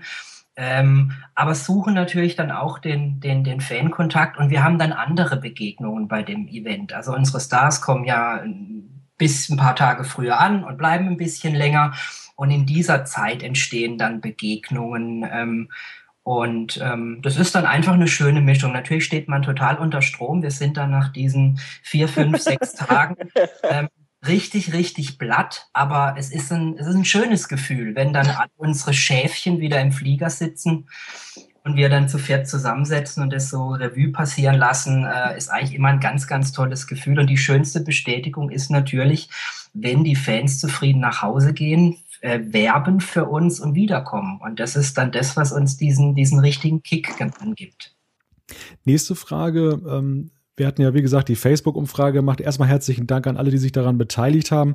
ähm, 0.54 1.12
aber 1.34 1.56
suchen 1.56 1.94
natürlich 1.94 2.36
dann 2.36 2.52
auch 2.52 2.78
den, 2.78 3.18
den, 3.18 3.42
den 3.42 3.60
Fankontakt 3.60 4.38
und 4.38 4.50
wir 4.50 4.62
haben 4.62 4.78
dann 4.78 4.92
andere 4.92 5.38
Begegnungen 5.38 6.06
bei 6.06 6.22
dem 6.22 6.46
Event. 6.46 6.92
Also 6.92 7.12
unsere 7.12 7.40
Stars 7.40 7.80
kommen 7.80 8.04
ja 8.04 8.44
bis 9.18 9.48
ein 9.48 9.56
paar 9.56 9.74
Tage 9.74 10.04
früher 10.04 10.38
an 10.38 10.62
und 10.62 10.78
bleiben 10.78 11.08
ein 11.08 11.16
bisschen 11.16 11.54
länger. 11.54 11.94
Und 12.40 12.50
in 12.50 12.64
dieser 12.64 13.04
Zeit 13.04 13.42
entstehen 13.42 13.98
dann 13.98 14.22
Begegnungen. 14.22 15.28
Ähm, 15.30 15.68
und 16.22 16.80
ähm, 16.82 17.18
das 17.20 17.36
ist 17.36 17.54
dann 17.54 17.66
einfach 17.66 17.92
eine 17.92 18.08
schöne 18.08 18.40
Mischung. 18.40 18.72
Natürlich 18.72 19.04
steht 19.04 19.28
man 19.28 19.42
total 19.42 19.76
unter 19.76 20.00
Strom. 20.00 20.42
Wir 20.42 20.50
sind 20.50 20.78
dann 20.78 20.90
nach 20.90 21.12
diesen 21.12 21.60
vier, 21.82 22.08
fünf, 22.08 22.38
sechs 22.40 22.72
Tagen 22.72 23.16
ähm, 23.64 23.88
richtig, 24.26 24.72
richtig 24.72 25.18
blatt. 25.18 25.68
Aber 25.74 26.14
es 26.16 26.32
ist, 26.32 26.50
ein, 26.50 26.78
es 26.78 26.86
ist 26.86 26.94
ein 26.94 27.04
schönes 27.04 27.46
Gefühl, 27.46 27.94
wenn 27.94 28.14
dann 28.14 28.34
unsere 28.56 28.94
Schäfchen 28.94 29.60
wieder 29.60 29.78
im 29.78 29.92
Flieger 29.92 30.30
sitzen 30.30 30.88
und 31.64 31.76
wir 31.76 31.90
dann 31.90 32.08
zu 32.08 32.16
viert 32.16 32.48
zusammensetzen 32.48 33.22
und 33.22 33.34
das 33.34 33.50
so 33.50 33.72
Revue 33.72 34.12
passieren 34.12 34.56
lassen, 34.56 35.04
äh, 35.04 35.36
ist 35.36 35.50
eigentlich 35.50 35.74
immer 35.74 35.88
ein 35.88 36.00
ganz, 36.00 36.26
ganz 36.26 36.52
tolles 36.52 36.86
Gefühl. 36.86 37.18
Und 37.18 37.26
die 37.26 37.36
schönste 37.36 37.80
Bestätigung 37.80 38.48
ist 38.48 38.70
natürlich, 38.70 39.28
wenn 39.74 40.04
die 40.04 40.16
Fans 40.16 40.58
zufrieden 40.58 41.00
nach 41.00 41.20
Hause 41.20 41.52
gehen, 41.52 41.98
äh, 42.20 42.40
werben 42.42 43.00
für 43.00 43.26
uns 43.26 43.60
und 43.60 43.74
wiederkommen. 43.74 44.40
Und 44.42 44.60
das 44.60 44.76
ist 44.76 44.96
dann 44.98 45.12
das, 45.12 45.36
was 45.36 45.52
uns 45.52 45.76
diesen, 45.76 46.14
diesen 46.14 46.38
richtigen 46.38 46.82
Kick 46.82 47.20
angibt. 47.40 47.94
Nächste 48.84 49.14
Frage. 49.14 49.80
Ähm, 49.88 50.30
wir 50.56 50.66
hatten 50.66 50.82
ja, 50.82 50.92
wie 50.94 51.02
gesagt, 51.02 51.28
die 51.28 51.36
Facebook-Umfrage 51.36 52.18
gemacht. 52.18 52.40
Erstmal 52.40 52.68
herzlichen 52.68 53.06
Dank 53.06 53.26
an 53.26 53.36
alle, 53.36 53.50
die 53.50 53.58
sich 53.58 53.72
daran 53.72 53.98
beteiligt 53.98 54.50
haben. 54.50 54.74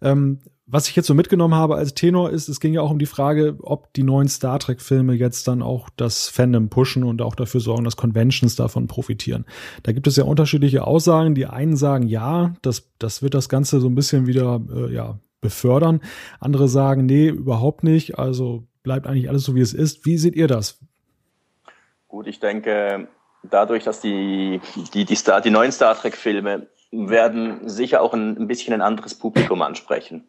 Ähm, 0.00 0.40
was 0.68 0.88
ich 0.88 0.96
jetzt 0.96 1.06
so 1.06 1.14
mitgenommen 1.14 1.54
habe 1.54 1.76
als 1.76 1.94
Tenor 1.94 2.30
ist, 2.30 2.48
es 2.48 2.58
ging 2.58 2.74
ja 2.74 2.80
auch 2.80 2.90
um 2.90 2.98
die 2.98 3.06
Frage, 3.06 3.56
ob 3.60 3.92
die 3.94 4.02
neuen 4.02 4.28
Star 4.28 4.58
Trek-Filme 4.58 5.14
jetzt 5.14 5.46
dann 5.46 5.62
auch 5.62 5.88
das 5.96 6.28
Fandom 6.28 6.68
pushen 6.68 7.04
und 7.04 7.22
auch 7.22 7.36
dafür 7.36 7.60
sorgen, 7.60 7.84
dass 7.84 7.96
Conventions 7.96 8.56
davon 8.56 8.88
profitieren. 8.88 9.44
Da 9.84 9.92
gibt 9.92 10.08
es 10.08 10.16
ja 10.16 10.24
unterschiedliche 10.24 10.84
Aussagen. 10.84 11.36
Die 11.36 11.46
einen 11.46 11.76
sagen, 11.76 12.08
ja, 12.08 12.54
das, 12.62 12.90
das 12.98 13.22
wird 13.22 13.34
das 13.34 13.48
Ganze 13.48 13.80
so 13.80 13.88
ein 13.88 13.94
bisschen 13.94 14.26
wieder 14.26 14.60
äh, 14.74 14.92
ja, 14.92 15.20
befördern. 15.46 16.00
Andere 16.40 16.66
sagen, 16.68 17.06
nee, 17.06 17.28
überhaupt 17.28 17.84
nicht. 17.84 18.18
Also 18.18 18.64
bleibt 18.82 19.06
eigentlich 19.06 19.28
alles 19.28 19.44
so, 19.44 19.54
wie 19.54 19.60
es 19.60 19.72
ist. 19.72 20.04
Wie 20.04 20.18
seht 20.18 20.34
ihr 20.34 20.48
das? 20.48 20.78
Gut, 22.08 22.26
ich 22.26 22.40
denke, 22.40 23.08
dadurch, 23.42 23.84
dass 23.84 24.00
die, 24.00 24.60
die, 24.92 25.04
die, 25.04 25.14
Star, 25.14 25.40
die 25.40 25.50
neuen 25.50 25.72
Star 25.72 25.94
Trek-Filme 25.94 26.66
werden 26.90 27.68
sicher 27.68 28.00
auch 28.00 28.14
ein, 28.14 28.36
ein 28.36 28.48
bisschen 28.48 28.74
ein 28.74 28.80
anderes 28.80 29.14
Publikum 29.14 29.62
ansprechen. 29.62 30.24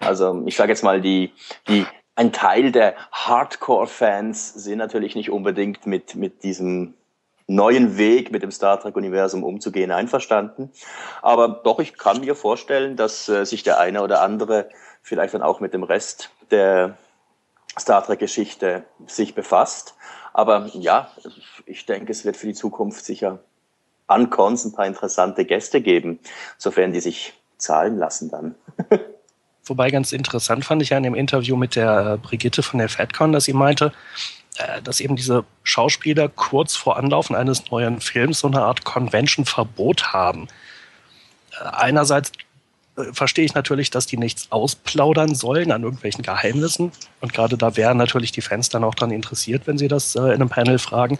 Also 0.00 0.42
ich 0.46 0.56
sage 0.56 0.72
jetzt 0.72 0.84
mal, 0.84 1.00
die, 1.00 1.32
die, 1.68 1.86
ein 2.14 2.32
Teil 2.32 2.72
der 2.72 2.94
Hardcore-Fans 3.12 4.54
sind 4.54 4.78
natürlich 4.78 5.14
nicht 5.14 5.30
unbedingt 5.30 5.86
mit, 5.86 6.14
mit 6.14 6.42
diesem 6.44 6.94
neuen 7.46 7.96
Weg 7.96 8.30
mit 8.30 8.42
dem 8.42 8.50
Star 8.50 8.80
Trek-Universum 8.80 9.44
umzugehen 9.44 9.90
einverstanden. 9.90 10.70
Aber 11.20 11.48
doch, 11.48 11.80
ich 11.80 11.96
kann 11.98 12.20
mir 12.20 12.34
vorstellen, 12.34 12.96
dass 12.96 13.28
äh, 13.28 13.44
sich 13.44 13.62
der 13.62 13.78
eine 13.78 14.02
oder 14.02 14.22
andere 14.22 14.68
vielleicht 15.02 15.34
dann 15.34 15.42
auch 15.42 15.60
mit 15.60 15.74
dem 15.74 15.82
Rest 15.82 16.30
der 16.50 16.96
Star 17.78 18.04
Trek-Geschichte 18.04 18.84
sich 19.06 19.34
befasst. 19.34 19.94
Aber 20.32 20.70
ja, 20.72 21.10
ich 21.66 21.86
denke, 21.86 22.12
es 22.12 22.24
wird 22.24 22.36
für 22.36 22.46
die 22.46 22.54
Zukunft 22.54 23.04
sicher 23.04 23.40
an 24.06 24.30
Cons 24.30 24.64
ein 24.64 24.72
paar 24.72 24.86
interessante 24.86 25.44
Gäste 25.44 25.80
geben, 25.80 26.20
sofern 26.58 26.92
die 26.92 27.00
sich 27.00 27.34
zahlen 27.56 27.98
lassen 27.98 28.30
dann. 28.30 28.54
Wobei 29.64 29.90
ganz 29.90 30.12
interessant 30.12 30.64
fand 30.64 30.82
ich 30.82 30.90
ja 30.90 30.96
in 30.96 31.04
dem 31.04 31.14
Interview 31.14 31.56
mit 31.56 31.76
der 31.76 32.18
Brigitte 32.18 32.62
von 32.62 32.78
der 32.78 32.88
FedCon, 32.88 33.32
dass 33.32 33.44
sie 33.44 33.52
meinte, 33.52 33.86
äh, 33.86 34.41
dass 34.82 35.00
eben 35.00 35.16
diese 35.16 35.44
Schauspieler 35.62 36.28
kurz 36.28 36.76
vor 36.76 36.96
Anlaufen 36.96 37.34
eines 37.34 37.70
neuen 37.70 38.00
Films 38.00 38.40
so 38.40 38.48
eine 38.48 38.62
Art 38.62 38.84
Convention-Verbot 38.84 40.12
haben. 40.12 40.48
Äh, 41.52 41.64
einerseits 41.64 42.32
äh, 42.96 43.12
verstehe 43.12 43.44
ich 43.44 43.54
natürlich, 43.54 43.90
dass 43.90 44.06
die 44.06 44.18
nichts 44.18 44.48
ausplaudern 44.50 45.34
sollen 45.34 45.72
an 45.72 45.82
irgendwelchen 45.82 46.22
Geheimnissen. 46.22 46.92
Und 47.20 47.32
gerade 47.32 47.56
da 47.56 47.76
wären 47.76 47.96
natürlich 47.96 48.32
die 48.32 48.42
Fans 48.42 48.68
dann 48.68 48.84
auch 48.84 48.94
daran 48.94 49.14
interessiert, 49.14 49.66
wenn 49.66 49.78
sie 49.78 49.88
das 49.88 50.14
in 50.14 50.24
einem 50.24 50.48
Panel 50.48 50.78
fragen. 50.78 51.18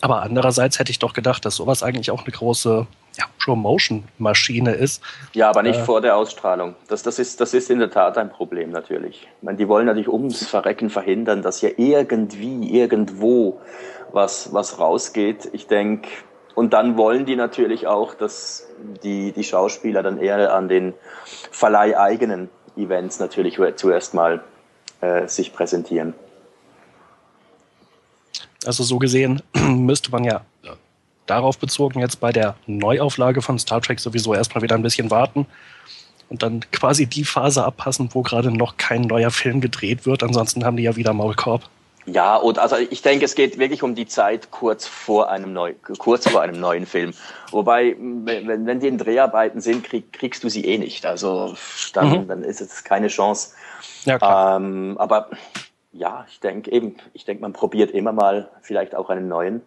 Aber 0.00 0.22
andererseits 0.22 0.78
hätte 0.78 0.90
ich 0.90 0.98
doch 0.98 1.12
gedacht, 1.12 1.44
dass 1.44 1.56
sowas 1.56 1.82
eigentlich 1.82 2.10
auch 2.10 2.24
eine 2.24 2.32
große 2.32 2.86
ja, 3.16 3.24
Promotion-Maschine 3.44 4.72
ist. 4.72 5.02
Ja, 5.32 5.50
aber 5.50 5.62
nicht 5.62 5.80
äh, 5.80 5.84
vor 5.84 6.00
der 6.00 6.16
Ausstrahlung. 6.16 6.76
Das, 6.86 7.02
das, 7.02 7.18
ist, 7.18 7.40
das 7.40 7.52
ist 7.52 7.68
in 7.68 7.80
der 7.80 7.90
Tat 7.90 8.16
ein 8.16 8.30
Problem 8.30 8.70
natürlich. 8.70 9.28
Ich 9.38 9.42
meine, 9.42 9.58
die 9.58 9.66
wollen 9.66 9.86
natürlich 9.86 10.08
ums 10.08 10.46
Verrecken 10.46 10.88
verhindern, 10.88 11.42
dass 11.42 11.58
hier 11.58 11.78
irgendwie, 11.78 12.78
irgendwo 12.78 13.60
was, 14.12 14.52
was 14.52 14.78
rausgeht. 14.78 15.48
Ich 15.52 15.66
denke, 15.66 16.08
und 16.54 16.72
dann 16.72 16.96
wollen 16.96 17.26
die 17.26 17.36
natürlich 17.36 17.86
auch, 17.86 18.14
dass 18.14 18.68
die, 19.02 19.32
die 19.32 19.44
Schauspieler 19.44 20.02
dann 20.02 20.18
eher 20.18 20.54
an 20.54 20.68
den 20.68 20.94
verleiheigenen 21.50 22.50
Events 22.76 23.18
natürlich 23.18 23.60
zuerst 23.76 24.14
mal 24.14 24.42
äh, 25.00 25.26
sich 25.26 25.52
präsentieren. 25.52 26.14
Also 28.66 28.82
so 28.82 28.98
gesehen 28.98 29.42
müsste 29.54 30.10
man 30.10 30.24
ja 30.24 30.42
darauf 31.26 31.58
bezogen 31.58 32.00
jetzt 32.00 32.20
bei 32.20 32.32
der 32.32 32.56
Neuauflage 32.66 33.42
von 33.42 33.58
Star 33.58 33.80
Trek 33.80 34.00
sowieso 34.00 34.34
erstmal 34.34 34.62
wieder 34.62 34.74
ein 34.74 34.82
bisschen 34.82 35.10
warten 35.10 35.46
und 36.28 36.42
dann 36.42 36.60
quasi 36.72 37.06
die 37.06 37.24
Phase 37.24 37.64
abpassen, 37.64 38.10
wo 38.12 38.22
gerade 38.22 38.50
noch 38.50 38.76
kein 38.76 39.02
neuer 39.02 39.30
Film 39.30 39.60
gedreht 39.60 40.06
wird. 40.06 40.22
Ansonsten 40.22 40.64
haben 40.64 40.76
die 40.76 40.82
ja 40.82 40.96
wieder 40.96 41.12
Maulkorb. 41.12 41.62
Ja, 42.06 42.36
und 42.36 42.58
also 42.58 42.76
ich 42.76 43.02
denke, 43.02 43.26
es 43.26 43.34
geht 43.34 43.58
wirklich 43.58 43.82
um 43.82 43.94
die 43.94 44.06
Zeit 44.06 44.50
kurz 44.50 44.86
vor 44.86 45.30
einem 45.30 45.52
neu, 45.52 45.74
kurz 45.98 46.26
vor 46.26 46.40
einem 46.40 46.58
neuen 46.58 46.86
Film. 46.86 47.12
Wobei, 47.50 47.96
wenn, 47.98 48.66
wenn 48.66 48.80
die 48.80 48.88
in 48.88 48.96
Dreharbeiten 48.96 49.60
sind, 49.60 49.84
krieg, 49.84 50.10
kriegst 50.12 50.42
du 50.42 50.48
sie 50.48 50.64
eh 50.64 50.78
nicht. 50.78 51.04
Also 51.04 51.54
dann, 51.92 52.22
mhm. 52.22 52.28
dann 52.28 52.44
ist 52.44 52.62
es 52.62 52.82
keine 52.82 53.08
Chance. 53.08 53.50
Ja, 54.04 54.16
klar. 54.16 54.56
Ähm, 54.56 54.96
aber 54.98 55.28
ja, 55.92 56.26
ich 56.28 56.40
denke 56.40 56.70
eben, 56.70 56.96
ich 57.12 57.24
denke, 57.24 57.42
man 57.42 57.52
probiert 57.52 57.90
immer 57.90 58.12
mal 58.12 58.50
vielleicht 58.62 58.94
auch 58.94 59.10
einen 59.10 59.28
neuen 59.28 59.62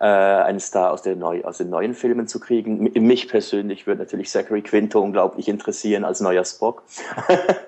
äh, 0.00 0.04
einen 0.04 0.60
Star 0.60 0.92
aus, 0.92 1.02
der 1.02 1.16
neu, 1.16 1.44
aus 1.44 1.58
den 1.58 1.70
neuen 1.70 1.94
Filmen 1.94 2.26
zu 2.26 2.40
kriegen. 2.40 2.82
Mich 3.06 3.28
persönlich 3.28 3.86
würde 3.86 4.00
natürlich 4.02 4.28
Zachary 4.28 4.62
Quinto 4.62 5.00
unglaublich 5.00 5.48
interessieren 5.48 6.04
als 6.04 6.20
neuer 6.20 6.44
Spock. 6.44 6.82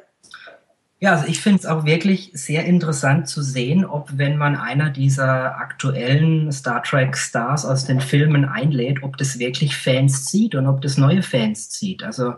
Ja, 0.98 1.12
also 1.12 1.26
ich 1.26 1.42
finde 1.42 1.58
es 1.58 1.66
auch 1.66 1.84
wirklich 1.84 2.30
sehr 2.32 2.64
interessant 2.64 3.28
zu 3.28 3.42
sehen, 3.42 3.84
ob 3.84 4.16
wenn 4.16 4.38
man 4.38 4.56
einer 4.56 4.88
dieser 4.88 5.58
aktuellen 5.58 6.50
Star 6.50 6.82
Trek 6.82 7.18
Stars 7.18 7.66
aus 7.66 7.84
den 7.84 8.00
Filmen 8.00 8.46
einlädt, 8.46 9.02
ob 9.02 9.18
das 9.18 9.38
wirklich 9.38 9.76
Fans 9.76 10.24
zieht 10.24 10.54
und 10.54 10.66
ob 10.66 10.80
das 10.80 10.96
neue 10.96 11.22
Fans 11.22 11.68
zieht. 11.68 12.02
Also 12.02 12.32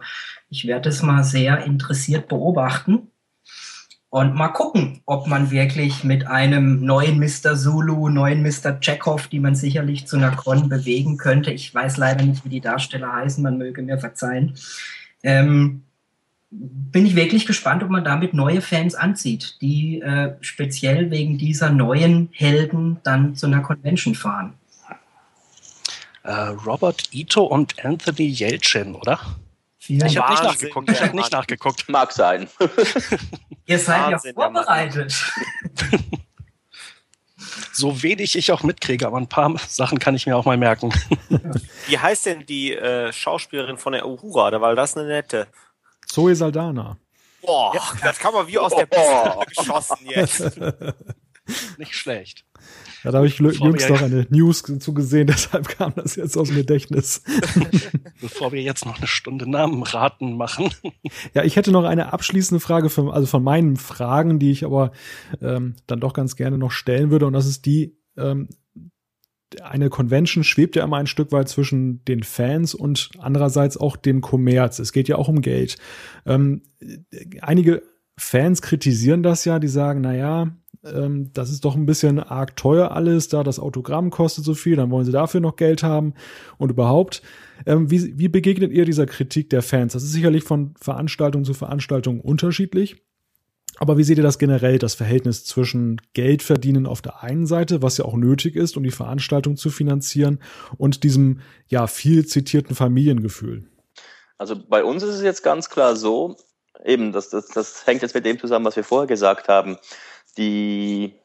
ich 0.51 0.67
werde 0.67 0.89
es 0.89 1.03
mal 1.03 1.23
sehr 1.23 1.65
interessiert 1.65 2.27
beobachten 2.27 3.13
und 4.11 4.35
mal 4.35 4.49
gucken, 4.49 5.03
ob 5.05 5.27
man 5.27 5.51
wirklich 5.51 6.03
mit 6.03 6.27
einem 6.27 6.85
neuen 6.85 7.19
Mr. 7.19 7.57
Zulu, 7.57 8.09
neuen 8.09 8.43
Mr. 8.43 8.81
Chekhov, 8.81 9.29
die 9.29 9.41
man 9.41 9.55
sicherlich 9.55 10.07
zu 10.07 10.17
einer 10.17 10.35
Con 10.35 10.69
bewegen 10.69 11.19
könnte. 11.19 11.51
Ich 11.51 11.75
weiß 11.75 11.99
leider 11.99 12.25
nicht, 12.25 12.45
wie 12.45 12.49
die 12.49 12.61
Darsteller 12.61 13.13
heißen, 13.13 13.43
man 13.43 13.59
möge 13.59 13.83
mir 13.83 13.99
verzeihen. 13.99 14.55
Ähm, 15.23 15.83
bin 16.51 17.05
ich 17.05 17.15
wirklich 17.15 17.45
gespannt, 17.45 17.83
ob 17.83 17.91
man 17.91 18.05
damit 18.05 18.33
neue 18.33 18.63
Fans 18.63 18.95
anzieht, 18.95 19.59
die 19.61 20.01
äh, 20.01 20.37
speziell 20.41 21.11
wegen 21.11 21.37
dieser 21.37 21.69
neuen 21.69 22.31
Helden 22.33 23.01
dann 23.03 23.35
zu 23.35 23.47
einer 23.47 23.61
Convention 23.61 24.15
fahren. 24.15 24.55
Äh, 26.23 26.33
Robert 26.33 27.13
Ito 27.13 27.45
und 27.45 27.85
Anthony 27.85 28.35
Yelchin, 28.35 28.95
oder? 28.95 29.21
Vielen 29.89 30.07
ich 30.07 30.19
habe 30.19 30.33
nicht 30.33 30.43
nachgeguckt. 30.43 30.91
Ich 30.91 31.01
habe 31.01 31.17
nicht 31.17 31.33
nachgeguckt. 31.33 31.89
Mag 31.89 32.13
sein. 32.13 32.47
Ihr 33.65 33.79
seid 33.79 34.13
Wahnsinn, 34.13 34.35
ja 34.37 34.43
vorbereitet. 34.43 35.33
so 37.73 38.03
wenig 38.03 38.37
ich 38.37 38.53
auch 38.53 38.63
mitkriege, 38.63 39.07
aber 39.07 39.17
ein 39.17 39.31
paar 39.31 39.57
Sachen 39.67 39.99
kann 39.99 40.15
ich 40.15 40.27
mir 40.27 40.37
auch 40.37 40.45
mal 40.45 40.59
merken. 40.59 40.93
Wie 41.87 41.99
heißt 41.99 42.27
denn 42.27 42.45
die 42.45 42.75
äh, 42.75 43.15
Schauspielerin 43.15 43.79
von 43.79 43.95
der 43.95 44.07
Uhura? 44.07 44.51
Da 44.51 44.61
war 44.61 44.75
das 44.75 44.95
eine 44.95 45.07
nette. 45.07 45.47
Zoe 46.07 46.37
Saldana. 46.37 46.99
Boah, 47.41 47.75
ja. 47.75 47.81
das 48.03 48.19
kann 48.19 48.35
man 48.35 48.47
wie 48.47 48.59
aus 48.59 48.75
der 48.75 48.85
Pistole 48.85 49.47
geschossen 49.47 49.97
jetzt. 50.05 50.61
Nicht 51.79 51.95
schlecht. 51.95 52.45
Ja, 53.09 53.13
da 53.13 53.19
habe 53.21 53.27
ich 53.27 53.39
Bevor 53.39 53.69
jüngst 53.69 53.89
noch 53.89 54.03
eine 54.03 54.27
News 54.29 54.63
zu 54.63 54.93
gesehen, 54.93 55.27
deshalb 55.29 55.67
kam 55.67 55.95
das 55.97 56.17
jetzt 56.17 56.37
aus 56.37 56.49
dem 56.49 56.59
Gedächtnis. 56.59 57.23
Bevor 58.21 58.53
wir 58.53 58.61
jetzt 58.61 58.85
noch 58.85 58.99
eine 58.99 59.07
Stunde 59.07 59.49
Namenraten 59.51 60.37
machen. 60.37 60.69
Ja, 61.33 61.43
ich 61.43 61.57
hätte 61.57 61.73
noch 61.73 61.85
eine 61.85 62.13
abschließende 62.13 62.61
Frage, 62.61 62.91
für, 62.91 63.13
also 63.15 63.27
von 63.27 63.43
meinen 63.43 63.77
Fragen, 63.77 64.39
die 64.39 64.51
ich 64.51 64.65
aber 64.65 64.93
ähm, 65.41 65.77
dann 65.87 66.01
doch 66.01 66.13
ganz 66.13 66.37
gerne 66.37 66.59
noch 66.59 66.71
stellen 66.71 67.11
würde. 67.11 67.27
Und 67.27 67.33
das 67.33 67.47
ist 67.47 67.65
die, 67.65 67.97
ähm, 68.19 68.49
eine 69.63 69.89
Convention 69.89 70.45
schwebt 70.45 70.77
ja 70.77 70.85
immer 70.85 70.99
ein 70.99 71.07
Stück 71.07 71.33
weit 71.33 71.49
zwischen 71.49 72.05
den 72.05 72.23
Fans 72.23 72.75
und 72.75 73.11
andererseits 73.19 73.79
auch 73.79 73.97
dem 73.97 74.21
Kommerz. 74.21 74.81
Es 74.81 74.93
geht 74.93 75.09
ja 75.09 75.17
auch 75.17 75.29
um 75.29 75.41
Geld. 75.41 75.77
Ähm, 76.27 76.63
einige 77.41 77.83
Fans 78.19 78.61
kritisieren 78.61 79.23
das 79.23 79.47
ja, 79.47 79.59
die 79.59 79.69
sagen, 79.69 80.03
na 80.03 80.15
ja, 80.15 80.51
ähm, 80.95 81.31
das 81.33 81.51
ist 81.51 81.65
doch 81.65 81.75
ein 81.75 81.87
bisschen 81.87 82.21
arg 82.21 82.57
teuer 82.57 82.93
alles, 82.93 83.29
da 83.29 83.43
das 83.43 83.59
Autogramm 83.59 84.11
kostet 84.11 84.45
so 84.45 84.55
viel, 84.55 84.77
dann 84.77 84.91
wollen 84.91 85.05
sie 85.05 85.13
dafür 85.13 85.41
noch 85.41 85.57
Geld 85.57 85.83
haben 85.83 86.15
und 86.59 86.71
überhaupt. 86.71 87.23
Ähm, 87.67 87.91
wie, 87.91 88.19
wie 88.19 88.29
begegnet 88.29 88.73
ihr 88.73 88.85
dieser 88.85 89.07
Kritik 89.07 89.51
der 89.51 89.63
Fans? 89.63 89.93
Das 89.93 90.03
ist 90.03 90.13
sicherlich 90.13 90.45
von 90.45 90.75
Veranstaltung 90.81 91.45
zu 91.45 91.55
Veranstaltung 91.55 92.21
unterschiedlich. 92.21 93.03
Aber 93.81 93.97
wie 93.97 94.03
seht 94.03 94.19
ihr 94.19 94.25
das 94.25 94.39
generell, 94.39 94.79
das 94.79 94.95
Verhältnis 94.95 95.45
zwischen 95.45 96.01
Geld 96.13 96.43
verdienen 96.43 96.87
auf 96.87 97.01
der 97.01 97.23
einen 97.23 97.47
Seite, 97.47 97.81
was 97.81 97.97
ja 97.99 98.05
auch 98.05 98.17
nötig 98.17 98.57
ist, 98.57 98.77
um 98.77 98.83
die 98.83 98.91
Veranstaltung 98.91 99.57
zu 99.57 99.71
finanzieren, 99.71 100.41
und 100.79 101.05
diesem 101.05 101.41
ja 101.69 101.87
viel 101.87 102.27
zitierten 102.27 102.75
Familiengefühl? 102.75 103.69
Also 104.37 104.57
bei 104.69 104.83
uns 104.83 105.03
ist 105.03 105.15
es 105.15 105.23
jetzt 105.23 105.43
ganz 105.43 105.71
klar 105.71 105.95
so, 105.95 106.37
eben, 106.85 107.13
das, 107.13 107.31
das, 107.31 107.49
das 107.49 107.87
hängt 107.87 108.03
jetzt 108.03 108.15
mit 108.15 108.27
dem 108.27 108.39
zusammen, 108.39 108.65
was 108.65 108.77
wir 108.77 108.85
vorher 108.85 109.07
gesagt 109.07 109.49
haben. 109.49 109.77
Die, 110.39 111.21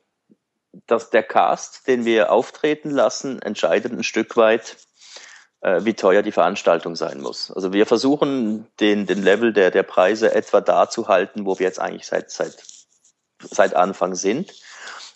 dass 0.87 1.09
der 1.09 1.23
Cast, 1.23 1.87
den 1.87 2.03
wir 2.03 2.31
auftreten 2.31 2.89
lassen, 2.89 3.41
entscheidet 3.41 3.93
ein 3.93 4.03
Stück 4.03 4.35
weit, 4.35 4.77
äh, 5.61 5.85
wie 5.85 5.93
teuer 5.93 6.21
die 6.21 6.31
Veranstaltung 6.31 6.95
sein 6.95 7.21
muss. 7.21 7.51
Also 7.51 7.71
wir 7.71 7.85
versuchen 7.85 8.67
den, 8.79 9.05
den 9.05 9.23
Level 9.23 9.53
der, 9.53 9.71
der 9.71 9.83
Preise 9.83 10.33
etwa 10.33 10.61
da 10.61 10.89
zu 10.89 11.07
halten, 11.07 11.45
wo 11.45 11.57
wir 11.57 11.65
jetzt 11.65 11.79
eigentlich 11.79 12.07
seit, 12.07 12.31
seit, 12.31 12.57
seit 13.39 13.75
Anfang 13.75 14.15
sind. 14.15 14.53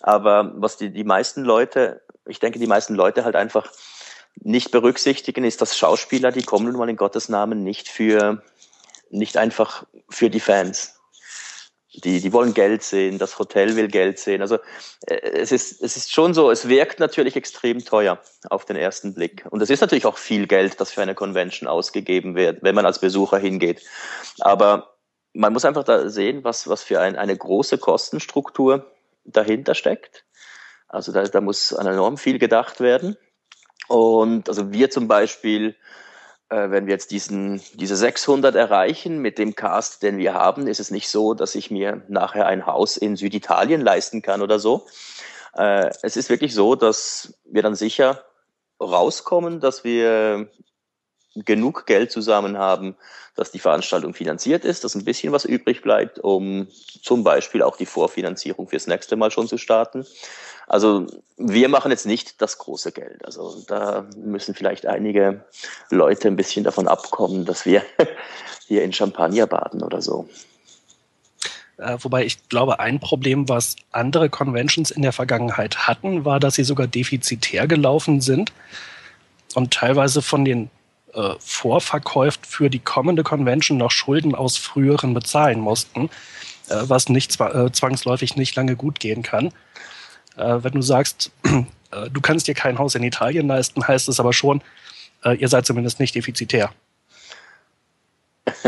Aber 0.01 0.53
was 0.55 0.77
die, 0.77 0.91
die 0.91 1.03
meisten 1.03 1.43
Leute, 1.43 2.01
ich 2.27 2.39
denke, 2.39 2.59
die 2.59 2.67
meisten 2.67 2.95
Leute 2.95 3.25
halt 3.25 3.35
einfach 3.35 3.71
nicht 4.35 4.71
berücksichtigen, 4.71 5.43
ist, 5.43 5.61
dass 5.61 5.77
Schauspieler, 5.77 6.31
die 6.31 6.43
kommen 6.43 6.67
nun 6.67 6.77
mal 6.77 6.89
in 6.89 6.95
Gottes 6.95 7.27
Namen 7.27 7.63
nicht 7.63 7.89
für, 7.89 8.43
nicht 9.09 9.37
einfach 9.37 9.85
für 10.07 10.29
die 10.29 10.39
Fans 10.39 10.96
die, 12.03 12.21
die 12.21 12.33
wollen 12.33 12.53
Geld 12.53 12.83
sehen, 12.83 13.17
das 13.17 13.39
Hotel 13.39 13.75
will 13.75 13.87
Geld 13.87 14.19
sehen. 14.19 14.41
Also 14.41 14.57
äh, 15.07 15.15
es, 15.15 15.51
ist, 15.51 15.81
es 15.81 15.97
ist 15.97 16.13
schon 16.13 16.33
so, 16.33 16.51
es 16.51 16.67
wirkt 16.67 16.99
natürlich 16.99 17.35
extrem 17.35 17.83
teuer 17.83 18.19
auf 18.49 18.65
den 18.65 18.75
ersten 18.75 19.13
Blick. 19.13 19.45
Und 19.49 19.61
es 19.61 19.69
ist 19.69 19.81
natürlich 19.81 20.05
auch 20.05 20.17
viel 20.17 20.47
Geld, 20.47 20.79
das 20.79 20.91
für 20.91 21.01
eine 21.01 21.15
Convention 21.15 21.67
ausgegeben 21.67 22.35
wird, 22.35 22.61
wenn 22.61 22.75
man 22.75 22.85
als 22.85 22.99
Besucher 22.99 23.37
hingeht. 23.39 23.81
Aber 24.39 24.95
man 25.33 25.53
muss 25.53 25.65
einfach 25.65 25.83
da 25.83 26.09
sehen, 26.09 26.43
was, 26.43 26.67
was 26.67 26.83
für 26.83 26.99
ein, 26.99 27.15
eine 27.15 27.35
große 27.35 27.77
Kostenstruktur 27.77 28.91
dahinter 29.23 29.75
steckt. 29.75 30.25
Also 30.87 31.11
da, 31.11 31.23
da 31.23 31.41
muss 31.41 31.71
enorm 31.71 32.17
viel 32.17 32.39
gedacht 32.39 32.79
werden. 32.79 33.17
Und 33.87 34.49
also 34.49 34.71
wir 34.71 34.89
zum 34.89 35.07
Beispiel 35.07 35.75
äh, 36.49 36.69
wenn 36.69 36.85
wir 36.85 36.93
jetzt 36.93 37.11
diesen, 37.11 37.61
diese 37.73 37.95
600 37.95 38.55
erreichen 38.55 39.19
mit 39.19 39.37
dem 39.37 39.55
Cast, 39.55 40.03
den 40.03 40.17
wir 40.17 40.33
haben, 40.33 40.67
ist 40.67 40.79
es 40.79 40.91
nicht 40.91 41.09
so, 41.09 41.33
dass 41.33 41.55
ich 41.55 41.71
mir 41.71 42.03
nachher 42.07 42.47
ein 42.47 42.65
Haus 42.65 42.97
in 42.97 43.15
Süditalien 43.15 43.81
leisten 43.81 44.21
kann 44.21 44.41
oder 44.41 44.59
so. 44.59 44.87
Äh, 45.55 45.89
es 46.03 46.15
ist 46.15 46.29
wirklich 46.29 46.53
so, 46.53 46.75
dass 46.75 47.37
wir 47.45 47.63
dann 47.63 47.75
sicher 47.75 48.23
rauskommen, 48.79 49.59
dass 49.59 49.83
wir 49.83 50.49
genug 51.45 51.85
Geld 51.85 52.11
zusammen 52.11 52.57
haben, 52.57 52.95
dass 53.35 53.51
die 53.51 53.59
Veranstaltung 53.59 54.13
finanziert 54.13 54.65
ist, 54.65 54.83
dass 54.83 54.95
ein 54.95 55.05
bisschen 55.05 55.31
was 55.31 55.45
übrig 55.45 55.81
bleibt, 55.81 56.19
um 56.19 56.67
zum 57.01 57.23
Beispiel 57.23 57.61
auch 57.61 57.77
die 57.77 57.85
Vorfinanzierung 57.85 58.67
fürs 58.67 58.87
nächste 58.87 59.15
Mal 59.15 59.31
schon 59.31 59.47
zu 59.47 59.57
starten. 59.57 60.05
Also 60.67 61.07
wir 61.37 61.69
machen 61.69 61.91
jetzt 61.91 62.05
nicht 62.05 62.41
das 62.41 62.57
große 62.57 62.91
Geld. 62.91 63.23
Also 63.23 63.63
da 63.67 64.05
müssen 64.17 64.53
vielleicht 64.53 64.85
einige 64.85 65.45
Leute 65.89 66.27
ein 66.27 66.35
bisschen 66.35 66.63
davon 66.63 66.87
abkommen, 66.87 67.45
dass 67.45 67.65
wir 67.65 67.83
hier 68.67 68.83
in 68.83 68.91
Champagner 68.91 69.47
baden 69.47 69.83
oder 69.83 70.01
so. 70.01 70.27
Äh, 71.77 71.97
wobei 72.01 72.25
ich 72.25 72.49
glaube, 72.49 72.79
ein 72.79 72.99
Problem, 72.99 73.47
was 73.47 73.75
andere 73.91 74.29
Conventions 74.29 74.91
in 74.91 75.03
der 75.03 75.13
Vergangenheit 75.13 75.87
hatten, 75.87 76.25
war, 76.25 76.39
dass 76.39 76.55
sie 76.55 76.63
sogar 76.63 76.87
defizitär 76.87 77.67
gelaufen 77.67 78.19
sind 78.19 78.51
und 79.53 79.73
teilweise 79.73 80.21
von 80.21 80.43
den 80.43 80.69
äh, 81.13 81.35
Vorverkäufen 81.39 82.43
für 82.45 82.69
die 82.69 82.79
kommende 82.79 83.23
Convention 83.23 83.77
noch 83.77 83.91
Schulden 83.91 84.35
aus 84.35 84.57
früheren 84.57 85.13
bezahlen 85.13 85.59
mussten, 85.59 86.09
äh, 86.69 86.81
was 86.83 87.09
nicht 87.09 87.39
äh, 87.39 87.71
zwangsläufig 87.71 88.35
nicht 88.35 88.55
lange 88.55 88.75
gut 88.75 88.99
gehen 88.99 89.23
kann. 89.23 89.47
Äh, 90.35 90.63
wenn 90.63 90.73
du 90.73 90.81
sagst, 90.81 91.31
äh, 91.43 92.09
du 92.11 92.21
kannst 92.21 92.47
dir 92.47 92.53
kein 92.53 92.77
Haus 92.77 92.95
in 92.95 93.03
Italien 93.03 93.47
leisten, 93.47 93.87
heißt 93.87 94.09
es 94.09 94.19
aber 94.19 94.33
schon, 94.33 94.61
ihr 95.39 95.49
seid 95.49 95.65
zumindest 95.65 95.99
nicht 95.99 96.13
defizitär. 96.13 96.71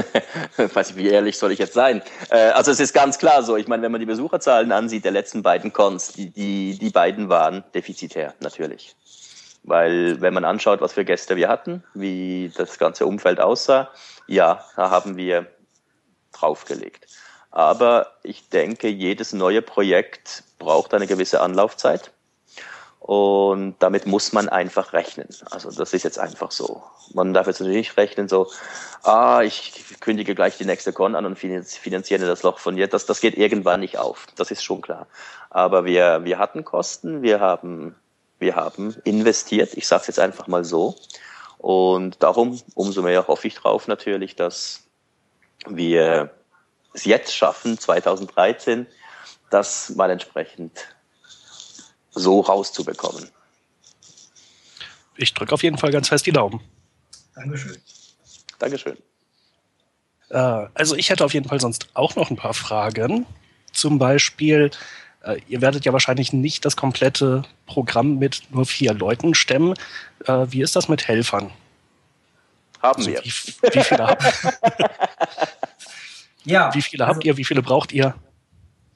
Weiß 0.57 0.89
ich, 0.89 0.95
wie 0.95 1.07
ehrlich 1.07 1.37
soll 1.37 1.51
ich 1.51 1.59
jetzt 1.59 1.75
sein? 1.75 2.01
Also 2.29 2.71
es 2.71 2.79
ist 2.79 2.91
ganz 2.91 3.19
klar 3.19 3.43
so. 3.43 3.55
Ich 3.55 3.67
meine, 3.67 3.83
wenn 3.83 3.91
man 3.91 3.99
die 3.99 4.07
Besucherzahlen 4.07 4.71
ansieht 4.71 5.05
der 5.05 5.11
letzten 5.11 5.43
beiden 5.43 5.71
Cons, 5.71 6.11
die, 6.13 6.31
die, 6.31 6.77
die 6.77 6.89
beiden 6.89 7.29
waren 7.29 7.63
defizitär, 7.75 8.33
natürlich. 8.39 8.95
Weil 9.64 10.22
wenn 10.22 10.34
man 10.34 10.45
anschaut, 10.45 10.82
was 10.82 10.93
für 10.93 11.05
Gäste 11.05 11.36
wir 11.36 11.49
hatten, 11.49 11.84
wie 11.93 12.51
das 12.55 12.80
ganze 12.80 13.05
Umfeld 13.05 13.39
aussah, 13.39 13.89
ja, 14.28 14.64
da 14.76 14.89
haben 14.89 15.18
wir 15.18 15.47
draufgelegt. 16.32 17.07
Aber 17.51 18.07
ich 18.24 18.49
denke, 18.49 18.88
jedes 18.88 19.34
neue 19.34 19.62
Projekt 19.62 20.43
braucht 20.60 20.93
eine 20.93 21.07
gewisse 21.07 21.41
Anlaufzeit. 21.41 22.12
Und 22.99 23.78
damit 23.80 24.05
muss 24.05 24.34
man 24.34 24.49
einfach 24.49 24.93
rechnen. 24.93 25.30
Also 25.49 25.72
das 25.72 25.93
ist 25.93 26.03
jetzt 26.03 26.20
einfach 26.20 26.51
so. 26.51 26.84
Man 27.14 27.34
darf 27.34 27.47
jetzt 27.47 27.60
natürlich 27.60 27.88
nicht 27.88 27.97
rechnen, 27.97 28.28
so, 28.28 28.51
ah, 29.03 29.41
ich 29.41 29.99
kündige 29.99 30.36
gleich 30.36 30.57
die 30.57 30.66
nächste 30.66 30.93
Con 30.93 31.16
an 31.16 31.26
und 31.26 31.39
finanziere 31.39 32.28
das 32.28 32.43
Loch 32.43 32.60
von 32.60 32.78
jetzt. 32.78 32.93
Das, 32.93 33.07
das 33.07 33.22
geht 33.22 33.36
irgendwann 33.36 33.80
nicht 33.80 33.97
auf. 33.97 34.28
Das 34.36 34.51
ist 34.51 34.64
schon 34.64 34.82
klar. 34.82 35.07
Aber 35.49 35.86
wir, 35.86 36.24
wir 36.24 36.38
hatten 36.38 36.64
Kosten, 36.64 37.24
wir 37.24 37.39
haben, 37.39 37.95
wir 38.39 38.55
haben 38.55 38.95
investiert. 39.03 39.73
Ich 39.75 39.87
sage 39.87 40.01
es 40.01 40.07
jetzt 40.07 40.19
einfach 40.19 40.47
mal 40.47 40.63
so. 40.65 40.95
Und 41.57 42.23
darum, 42.23 42.59
umso 42.73 43.01
mehr 43.01 43.27
hoffe 43.27 43.47
ich 43.47 43.55
drauf 43.55 43.87
natürlich, 43.87 44.35
dass 44.35 44.83
wir 45.67 46.33
es 46.93 47.05
jetzt 47.05 47.35
schaffen, 47.35 47.77
2013, 47.77 48.87
das 49.49 49.89
mal 49.91 50.09
entsprechend 50.09 50.87
so 52.11 52.39
rauszubekommen. 52.39 53.29
Ich 55.17 55.33
drücke 55.33 55.53
auf 55.53 55.63
jeden 55.63 55.77
Fall 55.77 55.91
ganz 55.91 56.07
fest 56.07 56.25
die 56.25 56.31
Daumen. 56.31 56.61
Dankeschön. 57.35 57.77
Dankeschön. 58.57 58.97
Äh, 60.29 60.67
also 60.73 60.95
ich 60.95 61.09
hätte 61.09 61.25
auf 61.25 61.33
jeden 61.33 61.49
Fall 61.49 61.59
sonst 61.59 61.89
auch 61.93 62.15
noch 62.15 62.29
ein 62.29 62.37
paar 62.37 62.53
Fragen. 62.53 63.25
Zum 63.73 63.99
Beispiel, 63.99 64.71
ihr 65.47 65.61
werdet 65.61 65.86
ja 65.86 65.93
wahrscheinlich 65.93 66.34
nicht 66.34 66.65
das 66.65 66.76
komplette 66.76 67.43
Programm 67.65 68.20
mit 68.20 68.43
nur 68.51 68.65
vier 68.65 68.93
Leuten 68.93 69.36
stemmen. 69.36 69.74
Äh, 70.26 70.47
wie 70.49 70.61
ist 70.61 70.76
das 70.76 70.88
mit 70.88 71.07
Helfern? 71.07 71.51
Haben 72.82 72.97
also 72.97 73.11
wir. 73.11 73.22
Wie, 73.24 73.30
wie, 73.74 73.84
viele 73.84 74.07
habt 74.07 74.24
ja, 76.45 76.74
Wie 76.74 76.82
viele 76.82 77.03
also, 77.03 77.15
habt 77.15 77.26
ihr? 77.26 77.38
Wie 77.38 77.45
viele 77.45 77.61
braucht 77.61 77.91
ihr? 77.91 78.15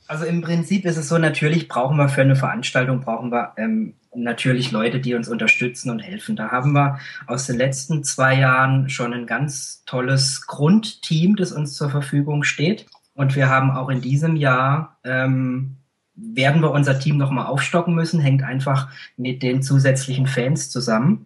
Also 0.07 0.25
im 0.25 0.41
Prinzip 0.41 0.85
ist 0.85 0.97
es 0.97 1.09
so, 1.09 1.17
natürlich 1.17 1.67
brauchen 1.67 1.97
wir 1.97 2.09
für 2.09 2.21
eine 2.21 2.35
Veranstaltung, 2.35 3.01
brauchen 3.01 3.31
wir 3.31 3.53
ähm, 3.57 3.95
natürlich 4.13 4.71
Leute, 4.71 4.99
die 4.99 5.15
uns 5.15 5.27
unterstützen 5.27 5.89
und 5.89 5.99
helfen. 5.99 6.35
Da 6.35 6.51
haben 6.51 6.73
wir 6.73 6.99
aus 7.27 7.47
den 7.47 7.57
letzten 7.57 8.03
zwei 8.03 8.35
Jahren 8.35 8.89
schon 8.89 9.13
ein 9.13 9.25
ganz 9.25 9.83
tolles 9.85 10.45
Grundteam, 10.45 11.35
das 11.35 11.51
uns 11.51 11.75
zur 11.75 11.89
Verfügung 11.89 12.43
steht. 12.43 12.85
Und 13.13 13.35
wir 13.35 13.49
haben 13.49 13.71
auch 13.71 13.89
in 13.89 14.01
diesem 14.01 14.35
Jahr, 14.35 14.97
ähm, 15.03 15.77
werden 16.15 16.61
wir 16.61 16.71
unser 16.71 16.99
Team 16.99 17.17
nochmal 17.17 17.47
aufstocken 17.47 17.95
müssen, 17.95 18.19
hängt 18.19 18.43
einfach 18.43 18.89
mit 19.17 19.43
den 19.43 19.63
zusätzlichen 19.63 20.27
Fans 20.27 20.69
zusammen. 20.69 21.25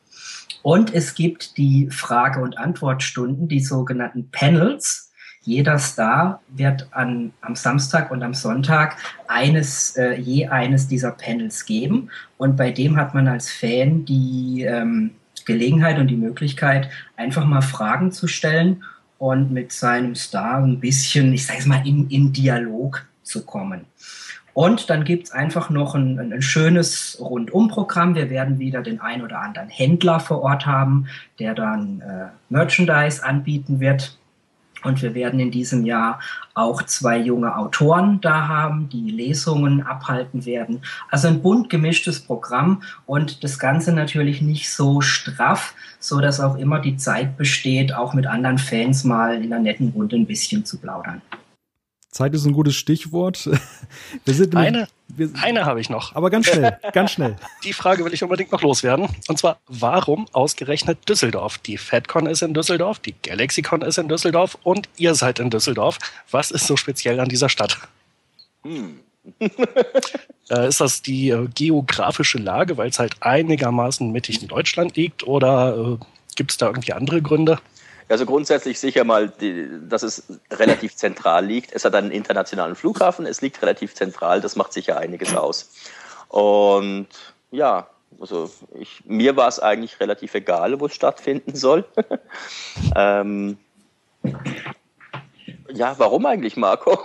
Und 0.62 0.92
es 0.92 1.14
gibt 1.14 1.56
die 1.56 1.88
Frage- 1.90 2.40
und 2.40 2.58
Antwortstunden, 2.58 3.48
die 3.48 3.60
sogenannten 3.60 4.30
Panels. 4.30 5.12
Jeder 5.42 5.78
Star 5.78 6.42
wird 6.48 6.88
an, 6.90 7.32
am 7.40 7.54
Samstag 7.54 8.10
und 8.10 8.22
am 8.22 8.34
Sonntag 8.34 8.96
eines, 9.28 9.96
äh, 9.96 10.14
je 10.14 10.48
eines 10.48 10.88
dieser 10.88 11.12
Panels 11.12 11.64
geben. 11.64 12.10
Und 12.38 12.56
bei 12.56 12.70
dem 12.70 12.96
hat 12.96 13.14
man 13.14 13.28
als 13.28 13.50
Fan 13.50 14.04
die 14.04 14.62
ähm, 14.68 15.12
Gelegenheit 15.44 15.98
und 15.98 16.08
die 16.08 16.16
Möglichkeit, 16.16 16.90
einfach 17.16 17.46
mal 17.46 17.62
Fragen 17.62 18.10
zu 18.10 18.26
stellen 18.26 18.82
und 19.18 19.52
mit 19.52 19.72
seinem 19.72 20.14
Star 20.14 20.62
ein 20.62 20.80
bisschen, 20.80 21.32
ich 21.32 21.46
sage 21.46 21.58
es 21.60 21.66
mal, 21.66 21.86
in, 21.86 22.08
in 22.08 22.32
Dialog 22.32 23.06
zu 23.22 23.44
kommen. 23.44 23.84
Und 24.54 24.90
dann 24.90 25.04
gibt's 25.04 25.30
einfach 25.30 25.70
noch 25.70 25.94
ein, 25.94 26.18
ein 26.18 26.42
schönes 26.42 27.16
Rundumprogramm. 27.20 28.16
Wir 28.16 28.28
werden 28.28 28.58
wieder 28.58 28.82
den 28.82 29.00
ein 29.00 29.22
oder 29.22 29.40
anderen 29.40 29.68
Händler 29.68 30.18
vor 30.18 30.42
Ort 30.42 30.66
haben, 30.66 31.06
der 31.38 31.54
dann 31.54 32.00
äh, 32.00 32.26
Merchandise 32.48 33.24
anbieten 33.24 33.78
wird. 33.78 34.17
Und 34.84 35.02
wir 35.02 35.14
werden 35.14 35.40
in 35.40 35.50
diesem 35.50 35.84
Jahr 35.84 36.20
auch 36.54 36.82
zwei 36.82 37.18
junge 37.18 37.56
Autoren 37.56 38.20
da 38.20 38.48
haben, 38.48 38.88
die 38.88 39.10
Lesungen 39.10 39.82
abhalten 39.82 40.44
werden. 40.44 40.82
Also 41.10 41.28
ein 41.28 41.42
bunt 41.42 41.70
gemischtes 41.70 42.20
Programm 42.20 42.82
und 43.06 43.42
das 43.44 43.58
Ganze 43.58 43.92
natürlich 43.92 44.42
nicht 44.42 44.70
so 44.70 45.00
straff, 45.00 45.74
so 45.98 46.20
dass 46.20 46.40
auch 46.40 46.56
immer 46.56 46.80
die 46.80 46.96
Zeit 46.96 47.36
besteht, 47.36 47.94
auch 47.94 48.14
mit 48.14 48.26
anderen 48.26 48.58
Fans 48.58 49.04
mal 49.04 49.42
in 49.42 49.52
einer 49.52 49.62
netten 49.62 49.90
Runde 49.90 50.16
ein 50.16 50.26
bisschen 50.26 50.64
zu 50.64 50.78
plaudern. 50.78 51.22
Zeit 52.18 52.34
ist 52.34 52.44
ein 52.46 52.52
gutes 52.52 52.74
Stichwort. 52.74 53.48
Wir 54.24 54.34
sind 54.34 54.56
eine, 54.56 54.88
wir, 55.06 55.30
eine 55.40 55.66
habe 55.66 55.80
ich 55.80 55.88
noch. 55.88 56.16
Aber 56.16 56.30
ganz 56.30 56.48
schnell, 56.48 56.76
ganz 56.92 57.12
schnell. 57.12 57.36
Die 57.64 57.72
Frage 57.72 58.04
will 58.04 58.12
ich 58.12 58.24
unbedingt 58.24 58.50
noch 58.50 58.60
loswerden. 58.62 59.08
Und 59.28 59.38
zwar, 59.38 59.60
warum 59.68 60.26
ausgerechnet 60.32 61.08
Düsseldorf? 61.08 61.58
Die 61.58 61.78
FedCon 61.78 62.26
ist 62.26 62.42
in 62.42 62.54
Düsseldorf, 62.54 62.98
die 62.98 63.14
GalaxyCon 63.22 63.82
ist 63.82 63.98
in 63.98 64.08
Düsseldorf 64.08 64.58
und 64.64 64.88
ihr 64.96 65.14
seid 65.14 65.38
in 65.38 65.50
Düsseldorf. 65.50 65.98
Was 66.28 66.50
ist 66.50 66.66
so 66.66 66.76
speziell 66.76 67.20
an 67.20 67.28
dieser 67.28 67.48
Stadt? 67.48 67.78
Hm. 68.64 68.98
äh, 70.50 70.68
ist 70.68 70.80
das 70.80 71.02
die 71.02 71.30
äh, 71.30 71.46
geografische 71.54 72.38
Lage, 72.38 72.76
weil 72.76 72.88
es 72.88 72.98
halt 72.98 73.14
einigermaßen 73.20 74.10
mittig 74.10 74.42
in 74.42 74.48
Deutschland 74.48 74.96
liegt? 74.96 75.24
Oder 75.24 75.76
äh, 75.76 76.04
gibt 76.34 76.50
es 76.50 76.56
da 76.56 76.66
irgendwie 76.66 76.94
andere 76.94 77.22
Gründe? 77.22 77.60
Also 78.08 78.24
grundsätzlich 78.24 78.80
sicher 78.80 79.04
mal, 79.04 79.28
die, 79.28 79.68
dass 79.88 80.02
es 80.02 80.24
relativ 80.50 80.96
zentral 80.96 81.44
liegt. 81.44 81.72
Es 81.72 81.84
hat 81.84 81.94
einen 81.94 82.10
internationalen 82.10 82.74
Flughafen, 82.74 83.26
es 83.26 83.40
liegt 83.42 83.60
relativ 83.60 83.94
zentral, 83.94 84.40
das 84.40 84.56
macht 84.56 84.72
sicher 84.72 84.96
einiges 84.96 85.34
aus. 85.36 85.70
Und 86.28 87.08
ja, 87.50 87.88
also 88.20 88.50
ich, 88.78 89.02
mir 89.04 89.36
war 89.36 89.48
es 89.48 89.60
eigentlich 89.60 90.00
relativ 90.00 90.34
egal, 90.34 90.80
wo 90.80 90.86
es 90.86 90.94
stattfinden 90.94 91.54
soll. 91.54 91.84
ähm, 92.96 93.58
ja, 95.72 95.94
warum 95.98 96.26
eigentlich, 96.26 96.56
Marco? 96.56 96.98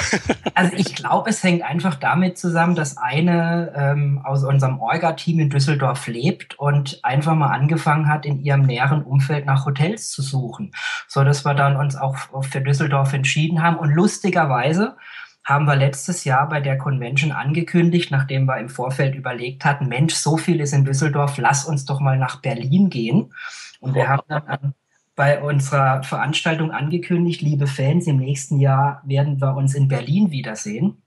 also 0.54 0.76
ich 0.76 0.94
glaube, 0.94 1.30
es 1.30 1.42
hängt 1.42 1.62
einfach 1.62 1.94
damit 1.96 2.38
zusammen, 2.38 2.74
dass 2.74 2.96
eine 2.96 3.72
ähm, 3.76 4.20
aus 4.24 4.44
unserem 4.44 4.80
Orga-Team 4.80 5.38
in 5.40 5.50
Düsseldorf 5.50 6.06
lebt 6.06 6.58
und 6.58 7.00
einfach 7.02 7.34
mal 7.34 7.50
angefangen 7.50 8.08
hat, 8.08 8.26
in 8.26 8.40
ihrem 8.40 8.62
näheren 8.62 9.02
Umfeld 9.02 9.46
nach 9.46 9.66
Hotels 9.66 10.10
zu 10.10 10.22
suchen. 10.22 10.72
So 11.08 11.24
dass 11.24 11.44
wir 11.44 11.54
dann 11.54 11.76
uns 11.76 11.96
auch 11.96 12.16
für 12.42 12.60
Düsseldorf 12.60 13.12
entschieden 13.12 13.62
haben. 13.62 13.76
Und 13.76 13.90
lustigerweise 13.90 14.96
haben 15.44 15.66
wir 15.66 15.76
letztes 15.76 16.24
Jahr 16.24 16.48
bei 16.48 16.60
der 16.60 16.78
Convention 16.78 17.32
angekündigt, 17.32 18.10
nachdem 18.10 18.46
wir 18.46 18.58
im 18.58 18.68
Vorfeld 18.68 19.14
überlegt 19.14 19.64
hatten, 19.64 19.88
Mensch, 19.88 20.14
so 20.14 20.36
viel 20.36 20.60
ist 20.60 20.72
in 20.72 20.84
Düsseldorf, 20.84 21.36
lass 21.38 21.64
uns 21.64 21.84
doch 21.84 22.00
mal 22.00 22.16
nach 22.16 22.40
Berlin 22.40 22.90
gehen. 22.90 23.34
Und 23.80 23.94
wir 23.94 24.08
haben 24.08 24.22
dann 24.28 24.46
an 24.46 24.74
bei 25.14 25.42
unserer 25.42 26.02
Veranstaltung 26.02 26.70
angekündigt, 26.70 27.42
liebe 27.42 27.66
Fans, 27.66 28.06
im 28.06 28.16
nächsten 28.16 28.58
Jahr 28.58 29.02
werden 29.04 29.40
wir 29.40 29.54
uns 29.54 29.74
in 29.74 29.88
Berlin 29.88 30.30
wiedersehen. 30.30 31.02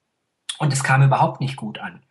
Und 0.57 0.72
es 0.72 0.84
kam 0.84 1.03
überhaupt 1.03 1.41
nicht 1.41 1.57
gut 1.57 1.80
an. 1.80 2.02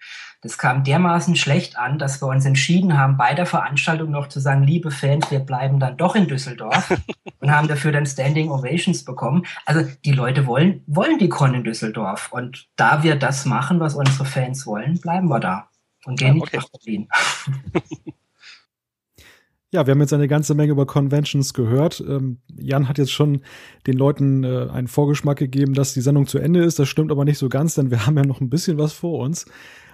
Das 0.43 0.59
kam 0.59 0.85
dermaßen 0.85 1.37
schlecht 1.37 1.79
an, 1.79 1.99
dass 1.99 2.21
wir 2.21 2.27
uns 2.27 2.45
entschieden 2.45 2.99
haben, 2.99 3.16
bei 3.16 3.33
der 3.33 3.47
Veranstaltung 3.47 4.11
noch 4.11 4.29
zu 4.29 4.41
sagen, 4.41 4.62
liebe 4.62 4.91
Fans, 4.91 5.31
wir 5.31 5.39
bleiben 5.39 5.81
dann 5.81 5.97
doch 5.97 6.15
in 6.15 6.29
Düsseldorf 6.29 6.95
und 7.41 7.51
haben 7.51 7.69
dafür 7.69 7.93
dann 7.93 8.05
Standing 8.05 8.51
Ovations 8.51 9.05
bekommen. 9.05 9.47
Also 9.65 9.89
die 10.05 10.12
Leute 10.12 10.47
wollen, 10.47 10.83
wollen 10.87 11.19
die 11.19 11.31
Con 11.31 11.55
in 11.55 11.65
Düsseldorf. 11.65 12.31
Und 12.31 12.69
da 12.77 13.03
wir 13.03 13.16
das 13.16 13.47
machen, 13.47 13.81
was 13.81 13.95
unsere 13.95 14.27
Fans 14.27 14.66
wollen, 14.66 15.01
bleiben 15.01 15.29
wir 15.29 15.41
da 15.41 15.71
und 16.05 16.19
gehen 16.19 16.37
ja, 16.37 16.43
okay. 16.43 16.57
nicht 16.59 16.73
nach 16.73 16.79
Berlin. 16.79 17.09
Ja, 19.74 19.88
wir 19.88 19.90
haben 19.90 20.01
jetzt 20.01 20.12
eine 20.12 20.28
ganze 20.28 20.55
Menge 20.55 20.70
über 20.70 20.86
Conventions 20.86 21.52
gehört. 21.52 22.01
Ähm, 22.09 22.38
Jan 22.56 22.88
hat 22.88 22.96
jetzt 22.96 23.10
schon 23.10 23.40
den 23.88 23.96
Leuten 23.96 24.44
äh, 24.44 24.68
einen 24.72 24.86
Vorgeschmack 24.86 25.36
gegeben, 25.36 25.74
dass 25.74 25.94
die 25.94 26.01
Sendung 26.01 26.28
zu 26.28 26.38
Ende 26.38 26.62
ist. 26.62 26.78
Das 26.78 26.88
stimmt 26.88 27.10
aber 27.10 27.24
nicht 27.24 27.38
so 27.38 27.48
ganz, 27.48 27.74
denn 27.74 27.90
wir 27.90 28.06
haben 28.06 28.16
ja 28.16 28.24
noch 28.24 28.40
ein 28.40 28.51
bisschen 28.51 28.78
was 28.78 28.92
vor 28.92 29.18
uns. 29.18 29.46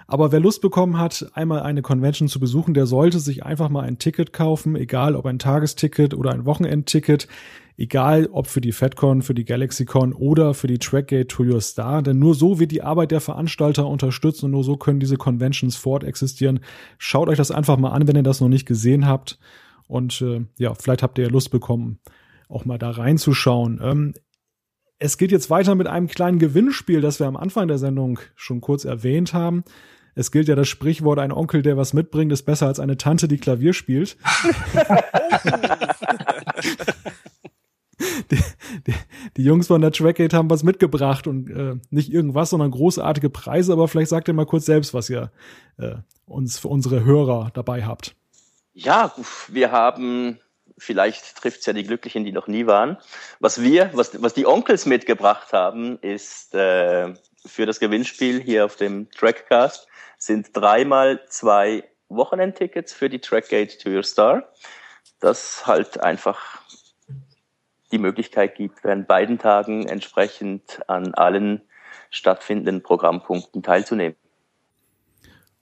Aber 0.05 0.31
wer 0.31 0.39
Lust 0.39 0.61
bekommen 0.61 0.99
hat, 0.99 1.31
einmal 1.33 1.61
eine 1.63 1.81
Convention 1.81 2.27
zu 2.27 2.39
besuchen, 2.39 2.75
der 2.75 2.85
sollte 2.85 3.17
sich 3.17 3.43
einfach 3.43 3.69
mal 3.69 3.81
ein 3.81 3.97
Ticket 3.97 4.33
kaufen, 4.33 4.75
egal 4.75 5.15
ob 5.15 5.25
ein 5.25 5.39
Tagesticket 5.39 6.13
oder 6.13 6.29
ein 6.31 6.45
Wochenendticket, 6.45 7.27
egal 7.75 8.29
ob 8.31 8.45
für 8.45 8.61
die 8.61 8.73
FedCon, 8.73 9.23
für 9.23 9.33
die 9.33 9.45
GalaxyCon 9.45 10.13
oder 10.13 10.53
für 10.53 10.67
die 10.67 10.77
Trackgate 10.77 11.27
to 11.27 11.41
Your 11.41 11.61
Star, 11.61 12.03
denn 12.03 12.19
nur 12.19 12.35
so 12.35 12.59
wird 12.59 12.71
die 12.71 12.83
Arbeit 12.83 13.09
der 13.09 13.19
Veranstalter 13.19 13.87
unterstützt 13.87 14.43
und 14.43 14.51
nur 14.51 14.63
so 14.63 14.77
können 14.77 14.99
diese 14.99 15.17
Conventions 15.17 15.75
fort 15.75 16.03
existieren. 16.03 16.59
Schaut 16.99 17.29
euch 17.29 17.37
das 17.37 17.49
einfach 17.49 17.77
mal 17.77 17.89
an, 17.89 18.07
wenn 18.07 18.15
ihr 18.15 18.21
das 18.21 18.41
noch 18.41 18.49
nicht 18.49 18.67
gesehen 18.67 19.07
habt 19.07 19.39
und 19.91 20.21
äh, 20.21 20.45
ja, 20.57 20.73
vielleicht 20.73 21.03
habt 21.03 21.19
ihr 21.19 21.29
Lust 21.29 21.51
bekommen, 21.51 21.99
auch 22.47 22.63
mal 22.63 22.77
da 22.77 22.91
reinzuschauen. 22.91 23.81
Ähm, 23.83 24.13
es 24.99 25.17
geht 25.17 25.33
jetzt 25.33 25.49
weiter 25.49 25.75
mit 25.75 25.87
einem 25.87 26.07
kleinen 26.07 26.39
Gewinnspiel, 26.39 27.01
das 27.01 27.19
wir 27.19 27.27
am 27.27 27.35
Anfang 27.35 27.67
der 27.67 27.77
Sendung 27.77 28.17
schon 28.35 28.61
kurz 28.61 28.85
erwähnt 28.85 29.33
haben. 29.33 29.65
Es 30.15 30.31
gilt 30.31 30.47
ja 30.47 30.55
das 30.55 30.69
Sprichwort, 30.69 31.19
ein 31.19 31.33
Onkel, 31.33 31.61
der 31.61 31.75
was 31.75 31.91
mitbringt, 31.91 32.31
ist 32.31 32.43
besser 32.43 32.67
als 32.67 32.79
eine 32.79 32.95
Tante, 32.95 33.27
die 33.27 33.37
Klavier 33.37 33.73
spielt. 33.73 34.15
die, 38.31 38.39
die, 38.87 38.93
die, 39.35 39.43
Jungs 39.43 39.67
von 39.67 39.81
der 39.81 39.91
Trackgate 39.91 40.37
haben 40.37 40.49
was 40.49 40.63
mitgebracht 40.63 41.27
und 41.27 41.49
äh, 41.49 41.75
nicht 41.89 42.13
irgendwas, 42.13 42.51
sondern 42.51 42.71
großartige 42.71 43.29
Preise. 43.29 43.73
Aber 43.73 43.89
vielleicht 43.89 44.09
sagt 44.09 44.29
ihr 44.29 44.33
mal 44.33 44.45
kurz 44.45 44.65
selbst, 44.67 44.93
was 44.93 45.09
ihr 45.09 45.33
äh, 45.77 45.95
uns 46.25 46.59
für 46.59 46.69
unsere 46.69 47.03
Hörer 47.03 47.51
dabei 47.53 47.83
habt. 47.83 48.15
Ja, 48.73 49.13
wir 49.47 49.71
haben 49.71 50.39
vielleicht 50.77 51.37
trifft 51.37 51.59
es 51.59 51.65
ja 51.65 51.73
die 51.73 51.83
Glücklichen, 51.83 52.25
die 52.25 52.31
noch 52.31 52.47
nie 52.47 52.65
waren. 52.65 52.97
Was 53.39 53.61
wir, 53.61 53.91
was, 53.93 54.21
was 54.21 54.33
die 54.33 54.45
Onkels 54.45 54.85
mitgebracht 54.85 55.53
haben, 55.53 55.99
ist 55.99 56.55
äh, 56.55 57.13
für 57.45 57.65
das 57.65 57.79
Gewinnspiel 57.79 58.41
hier 58.41 58.65
auf 58.65 58.75
dem 58.75 59.09
Trackcast 59.11 59.87
sind 60.17 60.49
dreimal 60.53 61.25
zwei 61.27 61.83
Wochenendtickets 62.09 62.93
für 62.93 63.09
die 63.09 63.19
Trackgate 63.19 63.79
to 63.79 63.89
Your 63.89 64.03
Star. 64.03 64.51
Das 65.19 65.65
halt 65.65 65.99
einfach 65.99 66.61
die 67.91 67.99
Möglichkeit 67.99 68.55
gibt, 68.55 68.83
während 68.83 69.07
beiden 69.07 69.37
Tagen 69.37 69.87
entsprechend 69.87 70.79
an 70.87 71.13
allen 71.13 71.61
stattfindenden 72.09 72.81
Programmpunkten 72.81 73.63
teilzunehmen. 73.63 74.15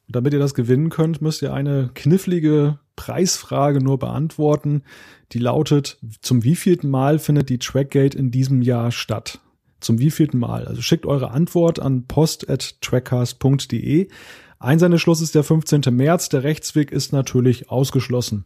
Damit 0.10 0.34
ihr 0.34 0.40
das 0.40 0.56
gewinnen 0.56 0.90
könnt, 0.90 1.22
müsst 1.22 1.42
ihr 1.42 1.54
eine 1.54 1.92
knifflige 1.94 2.80
Preisfrage 2.96 3.80
nur 3.80 4.00
beantworten. 4.00 4.84
Die 5.32 5.40
lautet, 5.40 5.98
zum 6.22 6.44
wievielten 6.44 6.90
Mal 6.90 7.20
findet 7.20 7.50
die 7.50 7.60
Trackgate 7.60 8.16
in 8.16 8.32
diesem 8.32 8.62
Jahr 8.62 8.92
statt? 8.92 9.40
Zum 9.80 10.00
wievielten 10.00 10.40
Mal? 10.40 10.68
Also 10.68 10.82
schickt 10.82 11.06
eure 11.06 11.32
Antwort 11.32 11.80
an 11.80 12.06
post.trackcast.de. 12.08 14.10
Einsendeschluss 14.58 15.22
ist 15.22 15.36
der 15.36 15.44
15. 15.44 15.82
März. 15.92 16.30
Der 16.30 16.44
Rechtsweg 16.44 16.92
ist 16.92 17.14
natürlich 17.14 17.70
ausgeschlossen. 17.70 18.46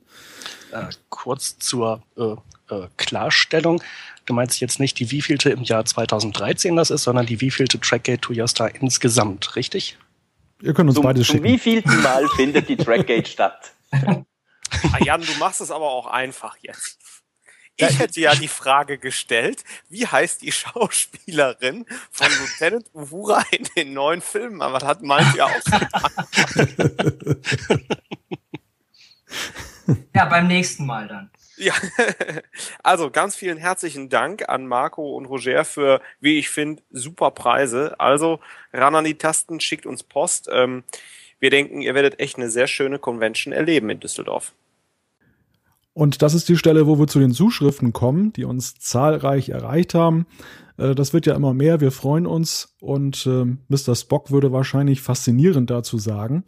Äh, 0.71 0.89
kurz 1.09 1.57
zur 1.57 2.03
äh, 2.17 2.35
äh, 2.69 2.87
Klarstellung. 2.97 3.81
Du 4.25 4.33
meinst 4.33 4.61
jetzt 4.61 4.79
nicht 4.79 4.99
die 4.99 5.11
wievielte 5.11 5.49
im 5.49 5.63
Jahr 5.63 5.85
2013 5.85 6.75
das 6.75 6.91
ist, 6.91 7.03
sondern 7.03 7.25
die 7.25 7.41
wievielte 7.41 7.79
Trackgate 7.79 8.21
to 8.21 8.33
Your 8.33 8.47
Star 8.47 8.73
insgesamt, 8.75 9.55
richtig? 9.55 9.97
Ihr 10.63 10.73
könnt 10.73 10.89
uns 10.89 10.95
zum, 10.95 11.03
beide 11.03 11.19
zum 11.19 11.25
schicken. 11.25 11.43
Zum 11.43 11.53
wievielten 11.53 12.01
Mal 12.01 12.27
findet 12.35 12.69
die 12.69 12.77
Trackgate 12.77 13.27
statt? 13.27 13.73
Ah, 13.91 14.23
Jan, 15.03 15.21
du 15.21 15.33
machst 15.37 15.59
es 15.59 15.71
aber 15.71 15.91
auch 15.91 16.07
einfach 16.07 16.55
jetzt. 16.61 16.99
Ich 17.75 17.99
hätte 17.99 18.21
ja 18.21 18.33
die 18.33 18.47
Frage 18.47 18.97
gestellt, 18.97 19.63
wie 19.89 20.07
heißt 20.07 20.41
die 20.41 20.51
Schauspielerin 20.51 21.85
von 22.11 22.27
Lieutenant 22.27 22.85
Uhura 22.93 23.43
in 23.51 23.67
den 23.75 23.93
neuen 23.93 24.21
Filmen? 24.21 24.61
Aber 24.61 24.79
das 24.79 24.87
hat 24.87 25.03
meint 25.03 25.35
ja 25.35 25.45
auch. 25.45 25.51
Ja, 30.15 30.25
beim 30.25 30.47
nächsten 30.47 30.85
Mal 30.85 31.07
dann. 31.07 31.31
Ja, 31.63 31.73
also 32.83 33.09
ganz 33.09 33.37
vielen 33.37 33.57
herzlichen 33.57 34.09
Dank 34.09 34.49
an 34.49 34.67
Marco 34.67 35.15
und 35.15 35.27
Roger 35.27 35.63
für, 35.63 36.01
wie 36.19 36.37
ich 36.37 36.49
finde, 36.49 36.83
super 36.91 37.31
Preise. 37.31 37.97
Also 38.01 38.41
ran 38.73 38.95
an 38.95 39.05
die 39.05 39.17
Tasten, 39.17 39.61
schickt 39.61 39.85
uns 39.85 40.03
Post. 40.03 40.49
Ähm, 40.51 40.83
wir 41.39 41.51
denken, 41.51 41.81
ihr 41.81 41.95
werdet 41.95 42.19
echt 42.19 42.35
eine 42.35 42.49
sehr 42.49 42.67
schöne 42.67 42.99
Convention 42.99 43.53
erleben 43.53 43.89
in 43.89 44.01
Düsseldorf. 44.01 44.51
Und 45.93 46.21
das 46.21 46.33
ist 46.33 46.49
die 46.49 46.57
Stelle, 46.57 46.85
wo 46.85 46.99
wir 46.99 47.07
zu 47.07 47.19
den 47.19 47.31
Zuschriften 47.31 47.93
kommen, 47.93 48.33
die 48.33 48.43
uns 48.43 48.75
zahlreich 48.75 49.47
erreicht 49.47 49.93
haben. 49.93 50.25
Äh, 50.77 50.95
das 50.95 51.13
wird 51.13 51.25
ja 51.25 51.33
immer 51.33 51.53
mehr, 51.53 51.79
wir 51.79 51.91
freuen 51.91 52.27
uns 52.27 52.75
und 52.81 53.25
Mr. 53.25 53.95
Spock 53.95 54.31
würde 54.31 54.51
wahrscheinlich 54.51 55.01
faszinierend 55.01 55.69
dazu 55.69 55.97
sagen. 55.97 56.43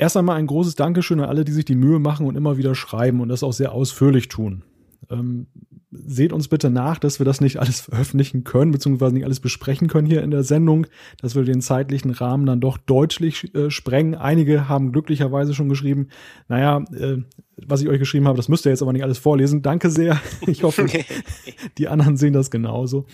Erst 0.00 0.16
einmal 0.16 0.36
ein 0.36 0.46
großes 0.46 0.76
Dankeschön 0.76 1.20
an 1.20 1.28
alle, 1.28 1.44
die 1.44 1.52
sich 1.52 1.66
die 1.66 1.74
Mühe 1.74 1.98
machen 1.98 2.24
und 2.24 2.34
immer 2.34 2.56
wieder 2.56 2.74
schreiben 2.74 3.20
und 3.20 3.28
das 3.28 3.42
auch 3.42 3.52
sehr 3.52 3.72
ausführlich 3.72 4.28
tun. 4.28 4.62
Ähm, 5.10 5.46
seht 5.90 6.32
uns 6.32 6.48
bitte 6.48 6.70
nach, 6.70 6.98
dass 6.98 7.18
wir 7.18 7.26
das 7.26 7.42
nicht 7.42 7.58
alles 7.58 7.82
veröffentlichen 7.82 8.42
können, 8.42 8.70
beziehungsweise 8.70 9.12
nicht 9.12 9.26
alles 9.26 9.40
besprechen 9.40 9.88
können 9.88 10.06
hier 10.06 10.22
in 10.22 10.30
der 10.30 10.42
Sendung, 10.42 10.86
dass 11.20 11.34
wir 11.34 11.44
den 11.44 11.60
zeitlichen 11.60 12.12
Rahmen 12.12 12.46
dann 12.46 12.60
doch 12.60 12.78
deutlich 12.78 13.54
äh, 13.54 13.70
sprengen. 13.70 14.14
Einige 14.14 14.70
haben 14.70 14.92
glücklicherweise 14.92 15.52
schon 15.52 15.68
geschrieben, 15.68 16.08
naja, 16.48 16.82
äh, 16.98 17.18
was 17.58 17.82
ich 17.82 17.88
euch 17.90 17.98
geschrieben 17.98 18.26
habe, 18.26 18.38
das 18.38 18.48
müsst 18.48 18.64
ihr 18.64 18.70
jetzt 18.70 18.80
aber 18.80 18.94
nicht 18.94 19.04
alles 19.04 19.18
vorlesen. 19.18 19.60
Danke 19.60 19.90
sehr. 19.90 20.18
Ich 20.46 20.62
hoffe, 20.62 20.86
die 21.76 21.88
anderen 21.88 22.16
sehen 22.16 22.32
das 22.32 22.50
genauso. 22.50 23.04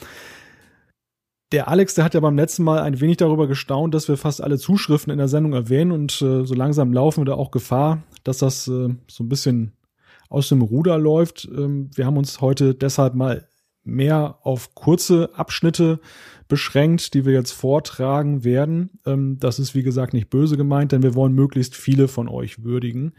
Der 1.53 1.69
Alex, 1.69 1.95
der 1.95 2.05
hat 2.05 2.15
ja 2.15 2.21
beim 2.21 2.37
letzten 2.37 2.65
Mal 2.65 2.81
ein 2.81 3.01
wenig 3.01 3.19
darüber 3.19 3.47
gestaunt, 3.47 3.95
dass 3.95 4.09
wir 4.09 4.17
fast 4.17 4.43
alle 4.43 4.59
Zuschriften 4.59 5.13
in 5.13 5.19
der 5.19 5.29
Sendung 5.29 5.53
erwähnen 5.53 5.93
und 5.93 6.21
äh, 6.21 6.45
so 6.45 6.55
langsam 6.55 6.93
laufen 6.93 7.21
wir 7.21 7.27
da 7.27 7.35
auch 7.35 7.53
Gefahr, 7.53 8.03
dass 8.25 8.39
das 8.39 8.67
äh, 8.67 8.89
so 9.07 9.25
ein 9.25 9.29
bisschen 9.29 9.73
aus 10.29 10.49
dem 10.49 10.61
Ruder 10.61 10.99
läuft. 10.99 11.45
Ähm, 11.45 11.91
wir 11.95 12.05
haben 12.05 12.17
uns 12.17 12.41
heute 12.41 12.75
deshalb 12.75 13.15
mal 13.15 13.49
mehr 13.85 14.39
auf 14.43 14.75
kurze 14.75 15.31
Abschnitte 15.35 16.01
beschränkt, 16.49 17.15
die 17.15 17.25
wir 17.25 17.33
jetzt 17.33 17.53
vortragen 17.53 18.43
werden. 18.43 18.99
Ähm, 19.07 19.39
das 19.39 19.61
ist 19.61 19.77
wie 19.77 19.85
gesagt 19.85 20.15
nicht 20.15 20.31
böse 20.31 20.57
gemeint, 20.57 20.91
denn 20.91 21.05
wir 21.05 21.15
wollen 21.15 21.33
möglichst 21.33 21.77
viele 21.77 22.09
von 22.09 22.29
euch 22.29 22.65
würdigen. 22.65 23.13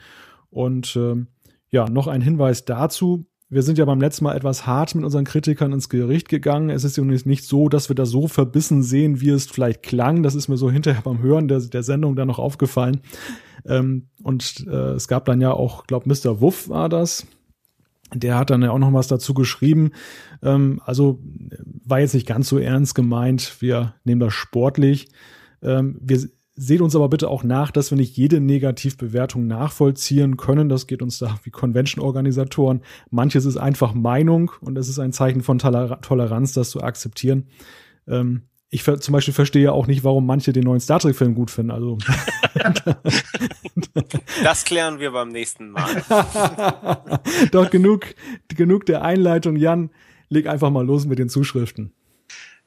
Und 0.49 0.97
ähm, 0.97 1.27
ja, 1.69 1.89
noch 1.89 2.07
ein 2.07 2.21
Hinweis 2.21 2.65
dazu. 2.65 3.25
Wir 3.49 3.63
sind 3.63 3.77
ja 3.77 3.85
beim 3.85 4.01
letzten 4.01 4.25
Mal 4.25 4.35
etwas 4.35 4.67
hart 4.67 4.93
mit 4.93 5.05
unseren 5.05 5.23
Kritikern 5.23 5.71
ins 5.71 5.87
Gericht 5.87 6.27
gegangen. 6.27 6.69
Es 6.69 6.83
ist 6.83 6.97
übrigens 6.97 7.25
nicht 7.25 7.45
so, 7.45 7.69
dass 7.69 7.89
wir 7.89 7.95
da 7.95 8.05
so 8.05 8.27
verbissen 8.27 8.83
sehen, 8.83 9.21
wie 9.21 9.29
es 9.29 9.45
vielleicht 9.45 9.83
klang. 9.83 10.21
Das 10.21 10.35
ist 10.35 10.49
mir 10.49 10.57
so 10.57 10.69
hinterher 10.69 11.01
beim 11.01 11.21
Hören 11.21 11.47
der, 11.47 11.61
der 11.61 11.83
Sendung 11.83 12.17
dann 12.17 12.27
noch 12.27 12.39
aufgefallen. 12.39 12.99
Ähm, 13.65 14.09
und 14.21 14.65
äh, 14.67 14.91
es 14.95 15.07
gab 15.07 15.23
dann 15.25 15.39
ja 15.39 15.53
auch, 15.53 15.87
glaube 15.87 16.09
Mr. 16.09 16.41
Wuff 16.41 16.67
war 16.67 16.89
das. 16.89 17.25
Der 18.13 18.37
hat 18.37 18.49
dann 18.49 18.61
ja 18.61 18.71
auch 18.71 18.79
noch 18.79 18.91
was 18.93 19.07
dazu 19.07 19.33
geschrieben. 19.33 19.91
Ähm, 20.41 20.81
also 20.85 21.19
war 21.85 22.01
jetzt 22.01 22.15
nicht 22.15 22.27
ganz 22.27 22.49
so 22.49 22.57
ernst 22.57 22.95
gemeint. 22.95 23.61
Wir 23.61 23.95
nehmen 24.03 24.19
das 24.19 24.33
sportlich. 24.33 25.07
Ähm, 25.61 25.97
wir 26.01 26.29
Seht 26.59 26.81
uns 26.81 26.95
aber 26.95 27.07
bitte 27.07 27.29
auch 27.29 27.43
nach, 27.43 27.69
dass 27.69 27.91
wir 27.91 27.99
nicht 27.99 28.17
jede 28.17 28.39
Negativbewertung 28.39 29.45
nachvollziehen 29.45 30.37
können. 30.37 30.69
Das 30.69 30.87
geht 30.87 31.03
uns 31.03 31.19
da 31.19 31.39
wie 31.43 31.51
Convention-Organisatoren. 31.51 32.81
Manches 33.11 33.45
ist 33.45 33.57
einfach 33.57 33.93
Meinung 33.93 34.49
und 34.61 34.75
es 34.75 34.89
ist 34.89 34.97
ein 34.97 35.13
Zeichen 35.13 35.43
von 35.43 35.59
Toleranz, 35.59 36.53
das 36.53 36.71
zu 36.71 36.81
akzeptieren. 36.81 37.45
Ähm, 38.07 38.41
ich 38.69 38.83
zum 38.83 39.13
Beispiel 39.13 39.35
verstehe 39.35 39.71
auch 39.71 39.85
nicht, 39.85 40.03
warum 40.03 40.25
manche 40.25 40.51
den 40.51 40.63
neuen 40.63 40.79
Star 40.79 40.99
Trek-Film 40.99 41.35
gut 41.35 41.51
finden. 41.51 41.69
Also 41.69 41.99
das 44.43 44.65
klären 44.65 44.99
wir 44.99 45.11
beim 45.11 45.29
nächsten 45.29 45.69
Mal. 45.69 46.03
Doch 47.51 47.69
genug, 47.69 48.07
genug 48.47 48.87
der 48.87 49.03
Einleitung. 49.03 49.57
Jan, 49.57 49.91
leg 50.29 50.47
einfach 50.47 50.71
mal 50.71 50.83
los 50.85 51.05
mit 51.05 51.19
den 51.19 51.29
Zuschriften. 51.29 51.93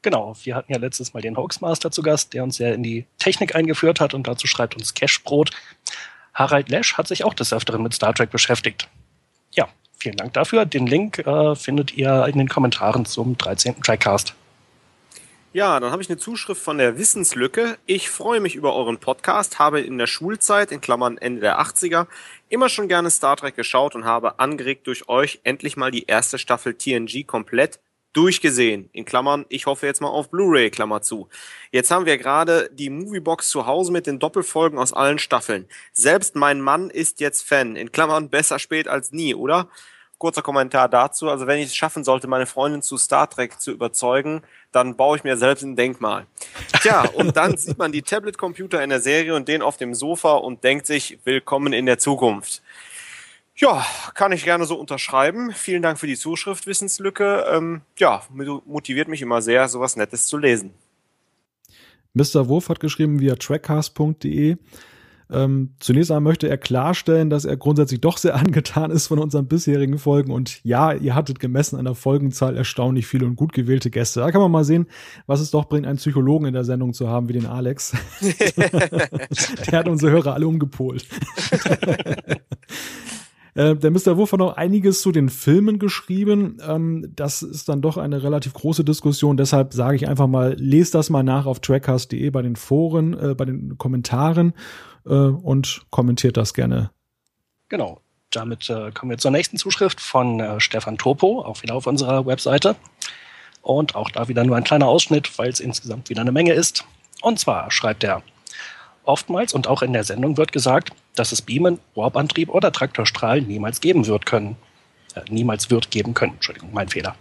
Genau, 0.03 0.35
wir 0.45 0.55
hatten 0.55 0.73
ja 0.73 0.79
letztes 0.79 1.13
Mal 1.13 1.21
den 1.21 1.37
Hoaxmaster 1.37 1.91
zu 1.91 2.03
Gast, 2.03 2.33
der 2.33 2.43
uns 2.43 2.59
ja 2.59 2.71
in 2.73 2.83
die 2.83 3.07
Technik 3.19 3.55
eingeführt 3.55 4.01
hat 4.01 4.15
und 4.15 4.27
dazu 4.27 4.47
schreibt 4.47 4.75
uns 4.75 4.95
Cashbrot. 4.95 5.51
Harald 6.33 6.71
Lesch 6.71 6.95
hat 6.95 7.07
sich 7.07 7.25
auch 7.25 7.35
des 7.35 7.53
Öfteren 7.53 7.83
mit 7.83 7.93
Star 7.93 8.15
Trek 8.15 8.31
beschäftigt. 8.31 8.89
Ja, 9.51 9.69
vielen 9.99 10.17
Dank 10.17 10.33
dafür. 10.33 10.65
Den 10.65 10.87
Link 10.87 11.19
äh, 11.19 11.55
findet 11.55 11.93
ihr 11.93 12.25
in 12.27 12.39
den 12.39 12.49
Kommentaren 12.49 13.05
zum 13.05 13.37
13. 13.37 13.83
Trackcast. 13.83 14.35
Ja, 15.53 15.81
dann 15.81 15.91
habe 15.91 16.01
ich 16.01 16.09
eine 16.09 16.17
Zuschrift 16.17 16.63
von 16.63 16.79
der 16.79 16.97
Wissenslücke. 16.97 17.77
Ich 17.85 18.09
freue 18.09 18.39
mich 18.39 18.55
über 18.55 18.75
euren 18.75 18.99
Podcast, 18.99 19.59
habe 19.59 19.81
in 19.81 19.99
der 19.99 20.07
Schulzeit, 20.07 20.71
in 20.71 20.81
Klammern 20.81 21.19
Ende 21.19 21.41
der 21.41 21.61
80er, 21.61 22.07
immer 22.49 22.69
schon 22.69 22.87
gerne 22.87 23.11
Star 23.11 23.37
Trek 23.37 23.57
geschaut 23.57 23.97
und 23.97 24.05
habe 24.05 24.39
angeregt 24.39 24.87
durch 24.87 25.09
euch 25.09 25.41
endlich 25.43 25.77
mal 25.77 25.91
die 25.91 26.05
erste 26.05 26.39
Staffel 26.39 26.75
TNG 26.75 27.27
komplett 27.27 27.81
durchgesehen. 28.13 28.89
In 28.93 29.05
Klammern, 29.05 29.47
ich 29.49 29.67
hoffe 29.67 29.87
jetzt 29.87 30.01
mal 30.01 30.09
auf 30.09 30.31
Blu-ray, 30.31 30.71
Klammer 30.71 31.03
zu. 31.03 31.29
Jetzt 31.71 31.91
haben 31.91 32.07
wir 32.07 32.19
gerade 32.19 32.71
die 32.73 32.91
Moviebox 32.91 33.49
zu 33.49 33.67
Hause 33.67 33.93
mit 33.93 34.07
den 34.07 34.19
Doppelfolgen 34.19 34.79
aus 34.79 34.93
allen 34.93 35.19
Staffeln. 35.19 35.69
Selbst 35.93 36.35
mein 36.37 36.61
Mann 36.61 36.91
ist 36.91 37.21
jetzt 37.21 37.47
Fan. 37.47 37.77
In 37.77 37.93
Klammern, 37.93 38.29
besser 38.31 38.59
spät 38.59 38.89
als 38.89 39.13
nie, 39.13 39.35
oder? 39.35 39.69
Kurzer 40.19 40.43
Kommentar 40.43 40.89
dazu. 40.89 41.31
Also 41.31 41.47
wenn 41.47 41.61
ich 41.61 41.67
es 41.67 41.77
schaffen 41.77 42.05
sollte, 42.05 42.29
meine 42.29 42.47
Freundin 42.47 42.83
zu 42.83 42.99
Star 42.99 43.31
Trek 43.31 43.59
zu 43.59 43.71
überzeugen, 43.71 44.43
dann 44.71 44.97
baue 44.97 45.17
ich 45.17 45.25
mir 45.25 45.39
selbst 45.39 45.63
ein 45.63 45.77
Denkmal. 45.77 46.27
Tja, 46.83 47.09
und 47.15 47.37
dann 47.37 47.57
sieht 47.57 47.79
man 47.79 47.91
die 47.91 48.03
Tablet-Computer 48.03 48.83
in 48.85 48.91
der 48.91 49.01
Serie 49.01 49.35
und 49.35 49.49
den 49.49 49.63
auf 49.63 49.79
dem 49.79 49.95
Sofa 49.95 50.35
und 50.35 50.63
denkt 50.63 50.87
sich, 50.87 51.19
willkommen 51.25 51.73
in 51.73 51.87
der 51.87 51.99
Zukunft. 51.99 52.61
Ja, 53.61 53.85
kann 54.15 54.33
ich 54.33 54.45
gerne 54.45 54.65
so 54.65 54.75
unterschreiben. 54.77 55.53
Vielen 55.53 55.83
Dank 55.83 55.99
für 55.99 56.07
die 56.07 56.17
Zuschrift, 56.17 56.67
Wissenslücke. 56.67 57.45
Ähm, 57.53 57.83
ja, 57.99 58.23
motiviert 58.65 59.09
mich 59.09 59.21
immer 59.21 59.43
sehr, 59.43 59.69
sowas 59.69 59.97
Nettes 59.97 60.27
zu 60.27 60.39
lesen. 60.39 60.73
Mr. 62.15 62.49
Wurf 62.49 62.71
hat 62.71 62.81
geschrieben 62.81 63.21
via 63.21 63.35
trackcast.de. 63.35 64.57
Ähm, 65.33 65.75
zunächst 65.79 66.11
einmal 66.11 66.33
möchte 66.33 66.49
er 66.49 66.57
klarstellen, 66.57 67.29
dass 67.29 67.45
er 67.45 67.59
grundsätzlich 67.59 68.01
doch 68.01 68.17
sehr 68.17 68.35
angetan 68.37 68.91
ist 68.91 69.09
von 69.09 69.19
unseren 69.19 69.47
bisherigen 69.47 69.99
Folgen. 69.99 70.33
Und 70.33 70.65
ja, 70.65 70.95
ihr 70.95 71.15
hattet 71.15 71.39
gemessen 71.39 71.79
an 71.79 71.85
der 71.85 71.95
Folgenzahl 71.95 72.57
erstaunlich 72.57 73.07
viele 73.07 73.27
und 73.27 73.37
gut 73.37 73.53
gewählte 73.53 73.91
Gäste. 73.91 74.21
Da 74.21 74.33
kann 74.33 74.41
man 74.41 74.51
mal 74.51 74.65
sehen, 74.65 74.87
was 75.27 75.41
es 75.41 75.51
doch 75.51 75.67
bringt, 75.67 75.87
einen 75.87 75.99
Psychologen 75.99 76.47
in 76.47 76.55
der 76.55 76.65
Sendung 76.65 76.95
zu 76.95 77.09
haben 77.09 77.29
wie 77.29 77.35
den 77.35 77.47
Alex. 77.47 77.93
der 78.23 79.79
hat 79.79 79.87
unsere 79.87 80.13
Hörer 80.13 80.33
alle 80.33 80.49
umgepolt. 80.49 81.07
Der 83.55 83.91
Mr. 83.91 84.17
Wurf 84.17 84.33
hat 84.33 84.39
noch 84.39 84.57
einiges 84.57 85.03
zu 85.03 85.11
den 85.11 85.29
Filmen 85.29 85.79
geschrieben. 85.79 86.59
Ähm, 86.67 87.13
das 87.17 87.43
ist 87.43 87.69
dann 87.69 87.83
doch 87.83 87.97
eine 87.97 88.23
relativ 88.23 88.53
große 88.53 88.85
Diskussion. 88.85 89.37
Deshalb 89.37 89.73
sage 89.73 89.97
ich 89.97 90.09
einfach 90.09 90.29
mal, 90.29 90.55
lest 90.59 90.95
das 90.95 91.11
mal 91.11 91.23
nach 91.23 91.47
auf 91.47 91.61
trackcast.de 91.61 92.31
bei 92.31 92.43
den 92.43 92.57
Foren, 92.57 93.19
äh, 93.19 93.35
bei 93.35 93.45
den 93.45 93.77
Kommentaren 93.77 94.55
äh, 95.05 95.11
und 95.11 95.83
kommentiert 95.91 96.37
das 96.37 96.55
gerne. 96.55 96.91
Genau. 97.69 98.01
Damit 98.31 98.71
äh, 98.71 98.93
kommen 98.93 99.11
wir 99.11 99.19
zur 99.19 99.33
nächsten 99.33 99.57
Zuschrift 99.57 100.01
von 100.01 100.39
äh, 100.39 100.61
Stefan 100.61 100.99
Topo, 100.99 101.43
auch 101.43 101.63
wieder 101.63 101.75
auf 101.75 101.87
unserer 101.87 102.27
Webseite. 102.27 102.77
Und 103.63 103.97
auch 103.97 104.11
da 104.11 104.29
wieder 104.29 104.45
nur 104.45 104.57
ein 104.57 104.65
kleiner 104.65 104.87
Ausschnitt, 104.87 105.37
weil 105.39 105.49
es 105.49 105.59
insgesamt 105.59 106.09
wieder 106.09 106.21
eine 106.21 106.33
Menge 106.33 106.53
ist. 106.53 106.85
Und 107.23 107.41
zwar 107.41 107.71
schreibt 107.71 108.05
er, 108.05 108.23
Oftmals 109.03 109.55
und 109.55 109.67
auch 109.67 109.83
in 109.83 109.93
der 109.93 110.05
Sendung 110.05 110.37
wird 110.37 110.53
gesagt, 110.53 110.91
dass 111.15 111.33
es 111.33 111.43
Beamen, 111.43 111.79
Warp-Antrieb 111.95 112.49
oder 112.49 112.73
Traktorstrahlen 112.73 113.47
niemals 113.47 113.81
geben 113.81 114.07
wird 114.07 114.27
können. 114.27 114.57
Äh, 115.15 115.23
niemals 115.29 115.71
wird 115.71 115.91
geben 115.91 116.15
können. 116.15 116.35
Entschuldigung, 116.35 116.71
mein 116.73 116.89
Fehler. 116.89 117.15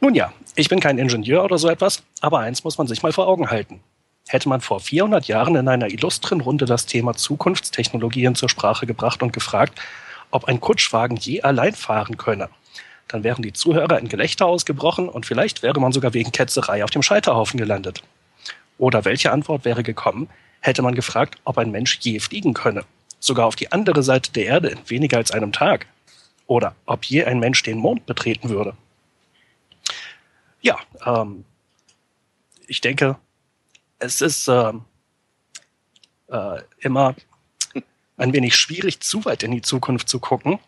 Nun 0.00 0.14
ja, 0.14 0.32
ich 0.54 0.68
bin 0.68 0.80
kein 0.80 0.98
Ingenieur 0.98 1.44
oder 1.44 1.58
so 1.58 1.68
etwas, 1.68 2.02
aber 2.20 2.40
eins 2.40 2.64
muss 2.64 2.78
man 2.78 2.86
sich 2.86 3.02
mal 3.02 3.12
vor 3.12 3.28
Augen 3.28 3.50
halten. 3.50 3.80
Hätte 4.28 4.48
man 4.48 4.60
vor 4.60 4.80
400 4.80 5.28
Jahren 5.28 5.54
in 5.56 5.68
einer 5.68 5.88
illustren 5.88 6.40
Runde 6.40 6.64
das 6.64 6.86
Thema 6.86 7.14
Zukunftstechnologien 7.14 8.34
zur 8.34 8.48
Sprache 8.48 8.86
gebracht 8.86 9.22
und 9.22 9.32
gefragt, 9.32 9.80
ob 10.30 10.46
ein 10.46 10.60
Kutschwagen 10.60 11.16
je 11.16 11.42
allein 11.42 11.74
fahren 11.74 12.16
könne, 12.16 12.48
dann 13.08 13.22
wären 13.22 13.42
die 13.42 13.52
Zuhörer 13.52 13.98
in 14.00 14.08
Gelächter 14.08 14.46
ausgebrochen 14.46 15.08
und 15.08 15.26
vielleicht 15.26 15.62
wäre 15.62 15.80
man 15.80 15.92
sogar 15.92 16.12
wegen 16.12 16.32
Ketzerei 16.32 16.82
auf 16.82 16.90
dem 16.90 17.02
Scheiterhaufen 17.02 17.58
gelandet. 17.58 18.02
Oder 18.78 19.04
welche 19.04 19.30
Antwort 19.30 19.64
wäre 19.64 19.82
gekommen, 19.82 20.28
hätte 20.60 20.82
man 20.82 20.94
gefragt, 20.94 21.36
ob 21.44 21.58
ein 21.58 21.70
Mensch 21.70 21.98
je 22.00 22.18
fliegen 22.18 22.52
könne, 22.52 22.82
sogar 23.26 23.46
auf 23.46 23.56
die 23.56 23.72
andere 23.72 24.02
Seite 24.02 24.32
der 24.32 24.46
Erde 24.46 24.68
in 24.68 24.78
weniger 24.88 25.18
als 25.18 25.30
einem 25.30 25.52
Tag, 25.52 25.86
oder 26.46 26.74
ob 26.86 27.04
je 27.04 27.24
ein 27.24 27.40
Mensch 27.40 27.62
den 27.62 27.78
Mond 27.78 28.06
betreten 28.06 28.48
würde. 28.48 28.74
Ja, 30.60 30.78
ähm, 31.04 31.44
ich 32.66 32.80
denke, 32.80 33.16
es 33.98 34.20
ist 34.20 34.48
äh, 34.48 34.72
äh, 36.28 36.62
immer 36.78 37.14
ein 38.16 38.32
wenig 38.32 38.56
schwierig, 38.56 39.00
zu 39.00 39.24
weit 39.24 39.42
in 39.42 39.50
die 39.50 39.62
Zukunft 39.62 40.08
zu 40.08 40.18
gucken. 40.20 40.58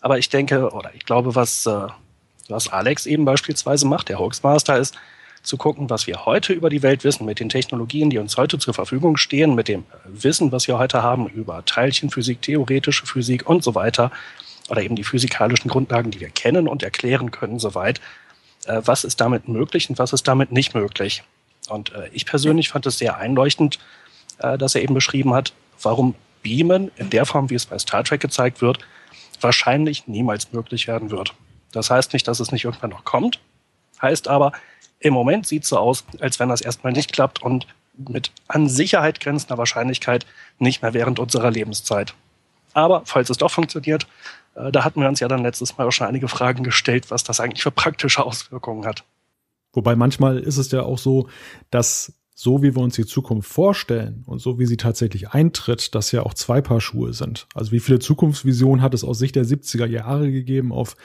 Aber 0.00 0.18
ich 0.18 0.28
denke, 0.28 0.70
oder 0.72 0.94
ich 0.94 1.04
glaube, 1.04 1.34
was, 1.34 1.66
äh, 1.66 1.88
was 2.48 2.68
Alex 2.68 3.06
eben 3.06 3.24
beispielsweise 3.24 3.86
macht, 3.86 4.08
der 4.08 4.18
Hoaxmaster, 4.18 4.78
ist, 4.78 4.98
zu 5.44 5.56
gucken, 5.56 5.90
was 5.90 6.06
wir 6.06 6.24
heute 6.24 6.52
über 6.52 6.70
die 6.70 6.82
Welt 6.82 7.04
wissen, 7.04 7.24
mit 7.24 7.38
den 7.38 7.48
Technologien, 7.48 8.10
die 8.10 8.18
uns 8.18 8.36
heute 8.36 8.58
zur 8.58 8.74
Verfügung 8.74 9.16
stehen, 9.16 9.54
mit 9.54 9.68
dem 9.68 9.84
Wissen, 10.06 10.50
was 10.52 10.66
wir 10.66 10.78
heute 10.78 11.02
haben 11.02 11.28
über 11.28 11.64
Teilchenphysik, 11.64 12.42
theoretische 12.42 13.06
Physik 13.06 13.48
und 13.48 13.62
so 13.62 13.74
weiter, 13.74 14.10
oder 14.70 14.82
eben 14.82 14.96
die 14.96 15.04
physikalischen 15.04 15.70
Grundlagen, 15.70 16.10
die 16.10 16.20
wir 16.20 16.30
kennen 16.30 16.66
und 16.66 16.82
erklären 16.82 17.30
können, 17.30 17.58
soweit. 17.58 18.00
Äh, 18.66 18.80
was 18.84 19.04
ist 19.04 19.20
damit 19.20 19.48
möglich 19.48 19.90
und 19.90 19.98
was 19.98 20.12
ist 20.12 20.26
damit 20.26 20.50
nicht 20.50 20.74
möglich? 20.74 21.22
Und 21.68 21.92
äh, 21.92 22.08
ich 22.12 22.26
persönlich 22.26 22.70
fand 22.70 22.86
es 22.86 22.98
sehr 22.98 23.18
einleuchtend, 23.18 23.78
äh, 24.38 24.56
dass 24.56 24.74
er 24.74 24.82
eben 24.82 24.94
beschrieben 24.94 25.34
hat, 25.34 25.52
warum 25.82 26.14
Beamen 26.42 26.90
in 26.96 27.10
der 27.10 27.26
Form, 27.26 27.50
wie 27.50 27.54
es 27.54 27.66
bei 27.66 27.78
Star 27.78 28.04
Trek 28.04 28.20
gezeigt 28.20 28.62
wird, 28.62 28.78
wahrscheinlich 29.40 30.06
niemals 30.06 30.52
möglich 30.52 30.88
werden 30.88 31.10
wird. 31.10 31.34
Das 31.72 31.90
heißt 31.90 32.12
nicht, 32.12 32.26
dass 32.28 32.40
es 32.40 32.52
nicht 32.52 32.64
irgendwann 32.64 32.90
noch 32.90 33.04
kommt, 33.04 33.40
heißt 34.00 34.28
aber, 34.28 34.52
im 35.04 35.12
Moment 35.12 35.46
sieht 35.46 35.64
es 35.64 35.68
so 35.68 35.78
aus, 35.78 36.04
als 36.20 36.40
wenn 36.40 36.48
das 36.48 36.62
erstmal 36.62 36.94
nicht 36.94 37.12
klappt 37.12 37.42
und 37.42 37.66
mit 37.96 38.32
an 38.48 38.68
Sicherheit 38.68 39.20
grenzender 39.20 39.58
Wahrscheinlichkeit 39.58 40.26
nicht 40.58 40.82
mehr 40.82 40.94
während 40.94 41.18
unserer 41.18 41.50
Lebenszeit. 41.50 42.14
Aber 42.72 43.02
falls 43.04 43.28
es 43.28 43.36
doch 43.36 43.50
funktioniert, 43.50 44.08
äh, 44.54 44.72
da 44.72 44.82
hatten 44.82 45.00
wir 45.00 45.08
uns 45.08 45.20
ja 45.20 45.28
dann 45.28 45.42
letztes 45.42 45.76
Mal 45.76 45.86
auch 45.86 45.92
schon 45.92 46.06
einige 46.06 46.26
Fragen 46.26 46.64
gestellt, 46.64 47.10
was 47.10 47.22
das 47.22 47.38
eigentlich 47.38 47.62
für 47.62 47.70
praktische 47.70 48.24
Auswirkungen 48.24 48.86
hat. 48.86 49.04
Wobei 49.74 49.94
manchmal 49.94 50.38
ist 50.38 50.56
es 50.56 50.72
ja 50.72 50.82
auch 50.82 50.98
so, 50.98 51.28
dass 51.70 52.14
so 52.34 52.62
wie 52.62 52.74
wir 52.74 52.82
uns 52.82 52.96
die 52.96 53.06
Zukunft 53.06 53.48
vorstellen 53.48 54.24
und 54.26 54.40
so 54.40 54.58
wie 54.58 54.66
sie 54.66 54.76
tatsächlich 54.76 55.30
eintritt, 55.30 55.94
dass 55.94 56.10
ja 56.12 56.24
auch 56.24 56.34
zwei 56.34 56.60
Paar 56.60 56.80
Schuhe 56.80 57.12
sind. 57.12 57.46
Also 57.54 57.70
wie 57.70 57.80
viele 57.80 58.00
Zukunftsvisionen 58.00 58.82
hat 58.82 58.92
es 58.92 59.04
aus 59.04 59.18
Sicht 59.18 59.36
der 59.36 59.44
70er 59.44 59.86
Jahre 59.86 60.30
gegeben 60.30 60.72
auf 60.72 60.96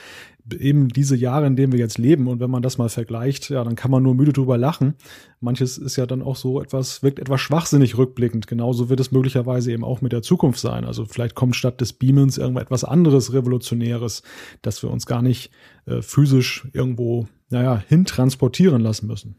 eben 0.54 0.90
diese 0.90 1.16
Jahre, 1.16 1.46
in 1.46 1.56
denen 1.56 1.72
wir 1.72 1.80
jetzt 1.80 1.98
leben. 1.98 2.28
Und 2.28 2.40
wenn 2.40 2.50
man 2.50 2.64
das 2.64 2.78
mal 2.78 2.90
vergleicht, 2.90 3.50
ja, 3.50 3.64
dann 3.64 3.76
kann 3.76 3.92
man 3.92 4.04
nur 4.04 4.16
müde 4.16 4.34
drüber 4.34 4.58
lachen. 4.58 4.96
Manches 5.40 5.78
ist 5.78 5.96
ja 5.96 6.06
dann 6.06 6.22
auch 6.22 6.36
so 6.36 6.62
etwas, 6.62 7.04
wirkt 7.04 7.20
etwas 7.20 7.42
schwachsinnig 7.42 7.98
rückblickend. 7.98 8.48
Genauso 8.48 8.90
wird 8.90 9.00
es 9.00 9.12
möglicherweise 9.12 9.72
eben 9.72 9.84
auch 9.84 10.02
mit 10.02 10.12
der 10.12 10.22
Zukunft 10.22 10.60
sein. 10.60 10.86
Also 10.86 11.06
vielleicht 11.06 11.36
kommt 11.36 11.56
statt 11.56 11.82
des 11.82 11.94
Beamens 11.94 12.38
irgendetwas 12.38 12.84
anderes 12.84 13.34
Revolutionäres, 13.34 14.24
dass 14.62 14.82
wir 14.84 14.90
uns 14.90 15.06
gar 15.06 15.22
nicht 15.22 15.52
äh, 15.86 16.02
physisch 16.02 16.68
irgendwo, 16.74 17.28
naja, 17.50 17.82
hintransportieren 17.88 18.82
lassen 18.82 19.08
müssen. 19.08 19.36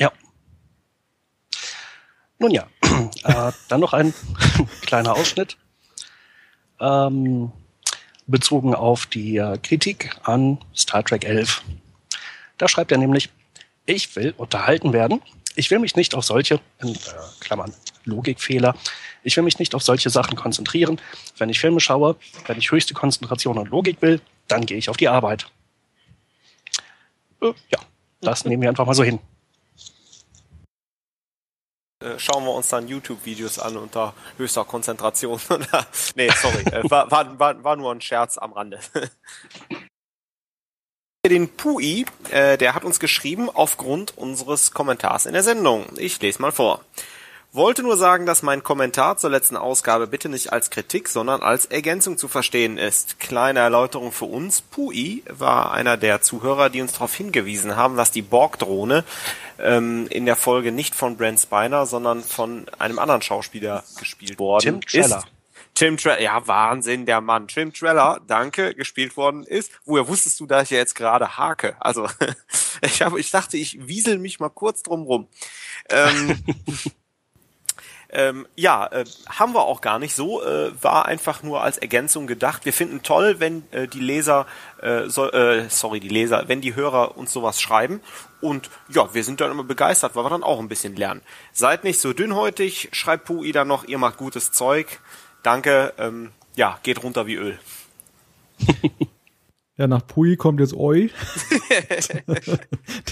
Ja. 0.00 0.10
Nun 2.38 2.50
ja, 2.50 2.66
äh, 3.24 3.52
dann 3.68 3.80
noch 3.80 3.92
ein 3.92 4.14
kleiner 4.80 5.14
Ausschnitt. 5.14 5.56
Ähm, 6.80 7.52
bezogen 8.26 8.74
auf 8.74 9.06
die 9.06 9.36
äh, 9.36 9.58
Kritik 9.58 10.16
an 10.22 10.58
Star 10.74 11.04
Trek 11.04 11.24
11. 11.24 11.62
Da 12.56 12.68
schreibt 12.68 12.92
er 12.92 12.98
nämlich, 12.98 13.28
ich 13.84 14.16
will 14.16 14.32
unterhalten 14.36 14.92
werden. 14.92 15.20
Ich 15.56 15.70
will 15.70 15.80
mich 15.80 15.96
nicht 15.96 16.14
auf 16.14 16.24
solche, 16.24 16.60
in 16.80 16.94
äh, 16.94 16.98
Klammern, 17.40 17.74
Logikfehler, 18.04 18.74
ich 19.22 19.36
will 19.36 19.44
mich 19.44 19.58
nicht 19.58 19.74
auf 19.74 19.82
solche 19.82 20.08
Sachen 20.08 20.36
konzentrieren. 20.36 20.98
Wenn 21.36 21.50
ich 21.50 21.60
Filme 21.60 21.80
schaue, 21.80 22.16
wenn 22.46 22.56
ich 22.56 22.70
höchste 22.70 22.94
Konzentration 22.94 23.58
und 23.58 23.68
Logik 23.68 24.00
will, 24.00 24.22
dann 24.48 24.64
gehe 24.64 24.78
ich 24.78 24.88
auf 24.88 24.96
die 24.96 25.08
Arbeit. 25.08 25.46
Äh, 27.42 27.52
ja, 27.68 27.80
das 28.22 28.46
nehmen 28.46 28.62
wir 28.62 28.70
einfach 28.70 28.86
mal 28.86 28.94
so 28.94 29.04
hin. 29.04 29.18
Äh, 32.02 32.18
schauen 32.18 32.44
wir 32.44 32.52
uns 32.52 32.68
dann 32.68 32.88
YouTube-Videos 32.88 33.58
an 33.58 33.76
unter 33.76 34.14
höchster 34.38 34.64
Konzentration. 34.64 35.38
nee, 36.14 36.30
sorry, 36.30 36.62
äh, 36.72 36.90
war, 36.90 37.10
war, 37.10 37.62
war, 37.62 37.76
nur 37.76 37.92
ein 37.92 38.00
Scherz 38.00 38.38
am 38.38 38.54
Rande. 38.54 38.80
Den 41.26 41.50
Pui, 41.50 42.06
äh, 42.30 42.56
der 42.56 42.74
hat 42.74 42.84
uns 42.84 42.98
geschrieben 43.00 43.50
aufgrund 43.50 44.16
unseres 44.16 44.70
Kommentars 44.70 45.26
in 45.26 45.34
der 45.34 45.42
Sendung. 45.42 45.84
Ich 45.98 46.18
lese 46.22 46.40
mal 46.40 46.52
vor. 46.52 46.82
Wollte 47.52 47.82
nur 47.82 47.96
sagen, 47.96 48.26
dass 48.26 48.42
mein 48.44 48.62
Kommentar 48.62 49.16
zur 49.16 49.30
letzten 49.30 49.56
Ausgabe 49.56 50.06
bitte 50.06 50.28
nicht 50.28 50.52
als 50.52 50.70
Kritik, 50.70 51.08
sondern 51.08 51.42
als 51.42 51.66
Ergänzung 51.66 52.16
zu 52.16 52.28
verstehen 52.28 52.78
ist. 52.78 53.18
Kleine 53.18 53.58
Erläuterung 53.58 54.12
für 54.12 54.26
uns. 54.26 54.62
Pui 54.62 55.24
war 55.28 55.72
einer 55.72 55.96
der 55.96 56.20
Zuhörer, 56.22 56.70
die 56.70 56.80
uns 56.80 56.92
darauf 56.92 57.12
hingewiesen 57.12 57.74
haben, 57.74 57.96
dass 57.96 58.12
die 58.12 58.22
Borg-Drohne 58.22 59.02
ähm, 59.58 60.06
in 60.10 60.26
der 60.26 60.36
Folge 60.36 60.70
nicht 60.70 60.94
von 60.94 61.16
Brent 61.16 61.40
Spiner, 61.40 61.86
sondern 61.86 62.22
von 62.22 62.66
einem 62.78 63.00
anderen 63.00 63.22
Schauspieler 63.22 63.82
gespielt 63.98 64.38
worden 64.38 64.62
Tim 64.62 64.80
Treller. 64.82 65.18
ist. 65.18 65.26
Tim 65.74 65.96
Treller, 65.96 66.20
ja 66.20 66.46
Wahnsinn, 66.46 67.04
der 67.04 67.20
Mann. 67.20 67.48
Tim 67.48 67.72
Treller, 67.72 68.20
danke, 68.28 68.76
gespielt 68.76 69.16
worden 69.16 69.42
ist. 69.42 69.72
Woher 69.84 70.06
wusstest 70.06 70.38
du, 70.38 70.46
dass 70.46 70.64
ich 70.64 70.70
jetzt 70.70 70.94
gerade 70.94 71.36
hake? 71.36 71.74
Also 71.80 72.06
ich, 72.82 73.02
hab, 73.02 73.16
ich 73.16 73.32
dachte, 73.32 73.56
ich 73.56 73.88
wiesel 73.88 74.18
mich 74.18 74.38
mal 74.38 74.50
kurz 74.50 74.84
drum 74.84 75.02
rum. 75.02 75.26
Ähm, 75.88 76.44
Ähm, 78.12 78.46
ja, 78.56 78.86
äh, 78.86 79.04
haben 79.28 79.54
wir 79.54 79.62
auch 79.62 79.80
gar 79.80 79.98
nicht 79.98 80.14
so, 80.14 80.42
äh, 80.42 80.70
war 80.82 81.06
einfach 81.06 81.42
nur 81.42 81.62
als 81.62 81.78
Ergänzung 81.78 82.26
gedacht. 82.26 82.64
Wir 82.64 82.72
finden 82.72 83.02
toll, 83.02 83.36
wenn 83.38 83.62
äh, 83.70 83.86
die 83.86 84.00
Leser, 84.00 84.46
äh, 84.82 85.08
so, 85.08 85.30
äh, 85.30 85.68
sorry, 85.68 86.00
die 86.00 86.08
Leser, 86.08 86.44
wenn 86.48 86.60
die 86.60 86.74
Hörer 86.74 87.16
uns 87.16 87.32
sowas 87.32 87.60
schreiben. 87.60 88.00
Und 88.40 88.68
ja, 88.88 89.14
wir 89.14 89.22
sind 89.22 89.40
dann 89.40 89.52
immer 89.52 89.64
begeistert, 89.64 90.16
weil 90.16 90.24
wir 90.24 90.30
dann 90.30 90.42
auch 90.42 90.58
ein 90.58 90.68
bisschen 90.68 90.96
lernen. 90.96 91.22
Seid 91.52 91.84
nicht 91.84 92.00
so 92.00 92.12
dünnhäutig, 92.12 92.88
schreibt 92.92 93.26
Pui 93.26 93.52
dann 93.52 93.68
noch, 93.68 93.84
ihr 93.84 93.98
macht 93.98 94.16
gutes 94.16 94.50
Zeug. 94.50 95.00
Danke, 95.42 95.92
ähm, 95.98 96.32
ja, 96.56 96.78
geht 96.82 97.02
runter 97.02 97.26
wie 97.26 97.36
Öl. 97.36 97.58
Ja, 99.80 99.86
nach 99.86 100.06
Pui 100.06 100.36
kommt 100.36 100.60
jetzt 100.60 100.74
Oi. 100.74 101.10
der 102.26 102.58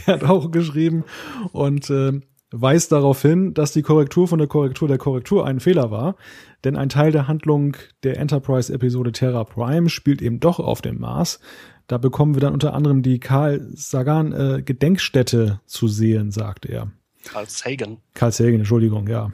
hat 0.07 0.23
auch 0.25 0.51
geschrieben 0.51 1.05
und 1.53 1.89
äh, 1.89 2.21
weist 2.51 2.93
darauf 2.93 3.21
hin, 3.23 3.55
dass 3.55 3.73
die 3.73 3.83
Korrektur 3.83 4.29
von 4.29 4.39
der 4.39 4.49
Korrektur 4.49 4.89
der 4.89 4.99
Korrektur 4.99 5.47
ein 5.47 5.61
Fehler 5.61 5.91
war, 5.91 6.17
denn 6.65 6.77
ein 6.77 6.89
Teil 6.89 7.13
der 7.13 7.29
Handlung 7.29 7.77
der 8.03 8.19
Enterprise-Episode 8.19 9.13
Terra 9.13 9.45
Prime 9.45 9.89
spielt 9.91 10.23
eben 10.23 10.41
doch 10.41 10.59
auf 10.59 10.81
dem 10.81 10.99
Mars. 10.99 11.41
Da 11.87 11.99
bekommen 11.99 12.35
wir 12.35 12.41
dann 12.41 12.53
unter 12.53 12.75
anderem 12.75 13.03
die 13.03 13.19
Karl 13.19 13.67
Sagan 13.75 14.33
äh, 14.33 14.63
Gedenkstätte 14.63 15.61
zu 15.67 15.89
sehen, 15.89 16.31
sagt 16.31 16.67
er. 16.67 16.93
Carl 17.25 17.49
Sagan. 17.49 17.99
Carl 18.15 18.33
Sagan, 18.33 18.61
Entschuldigung, 18.61 19.09
ja. 19.09 19.33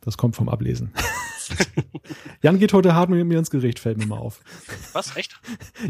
Das 0.00 0.16
kommt 0.16 0.36
vom 0.36 0.48
Ablesen. 0.48 0.92
Jan 2.42 2.58
geht 2.58 2.72
heute 2.72 2.94
hart 2.94 3.10
mit 3.10 3.24
mir 3.26 3.38
ins 3.38 3.50
Gericht, 3.50 3.78
fällt 3.78 3.98
mir 3.98 4.06
mal 4.06 4.18
auf. 4.18 4.40
Was? 4.92 5.16
Echt? 5.16 5.40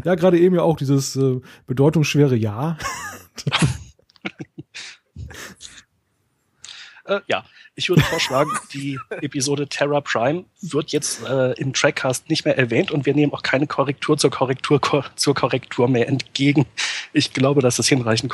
Ja, 0.03 0.15
gerade 0.15 0.39
eben 0.39 0.55
ja 0.55 0.61
auch 0.61 0.77
dieses 0.77 1.15
äh, 1.15 1.41
bedeutungsschwere 1.67 2.35
Ja. 2.35 2.77
äh, 7.05 7.19
ja, 7.27 7.43
ich 7.75 7.89
würde 7.89 8.01
vorschlagen, 8.01 8.51
die 8.73 8.99
Episode 9.21 9.67
Terra 9.67 10.01
Prime 10.01 10.45
wird 10.61 10.91
jetzt 10.91 11.23
äh, 11.23 11.53
im 11.53 11.73
Trackcast 11.73 12.29
nicht 12.29 12.45
mehr 12.45 12.57
erwähnt 12.57 12.91
und 12.91 13.05
wir 13.05 13.13
nehmen 13.13 13.33
auch 13.33 13.43
keine 13.43 13.67
Korrektur 13.67 14.17
zur 14.17 14.31
Korrektur 14.31 14.79
kor 14.79 15.05
zur 15.15 15.33
Korrektur 15.33 15.87
mehr 15.87 16.07
entgegen. 16.07 16.65
Ich 17.13 17.33
glaube, 17.33 17.61
dass 17.61 17.79
es 17.79 17.87
hinreichend 17.87 18.33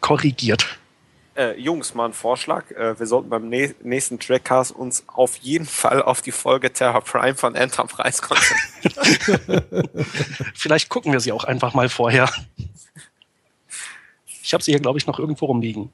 korrigiert 0.00 0.78
äh, 1.40 1.58
Jungs, 1.58 1.94
mal 1.94 2.06
ein 2.06 2.12
Vorschlag. 2.12 2.70
Äh, 2.72 2.98
wir 2.98 3.06
sollten 3.06 3.30
beim 3.30 3.48
nächsten 3.48 4.18
Trackcast 4.18 4.72
uns 4.72 5.04
auf 5.06 5.36
jeden 5.36 5.64
Fall 5.64 6.02
auf 6.02 6.20
die 6.20 6.32
Folge 6.32 6.72
Terra 6.72 7.00
Prime 7.00 7.34
von 7.34 7.54
Enterprise 7.54 8.20
konzentrieren. 8.20 9.88
Vielleicht 10.54 10.88
gucken 10.88 11.12
wir 11.12 11.20
sie 11.20 11.32
auch 11.32 11.44
einfach 11.44 11.72
mal 11.72 11.88
vorher. 11.88 12.28
Ich 14.42 14.52
habe 14.52 14.62
sie 14.62 14.72
hier, 14.72 14.80
glaube 14.80 14.98
ich, 14.98 15.06
noch 15.06 15.18
irgendwo 15.18 15.46
rumliegen. 15.46 15.90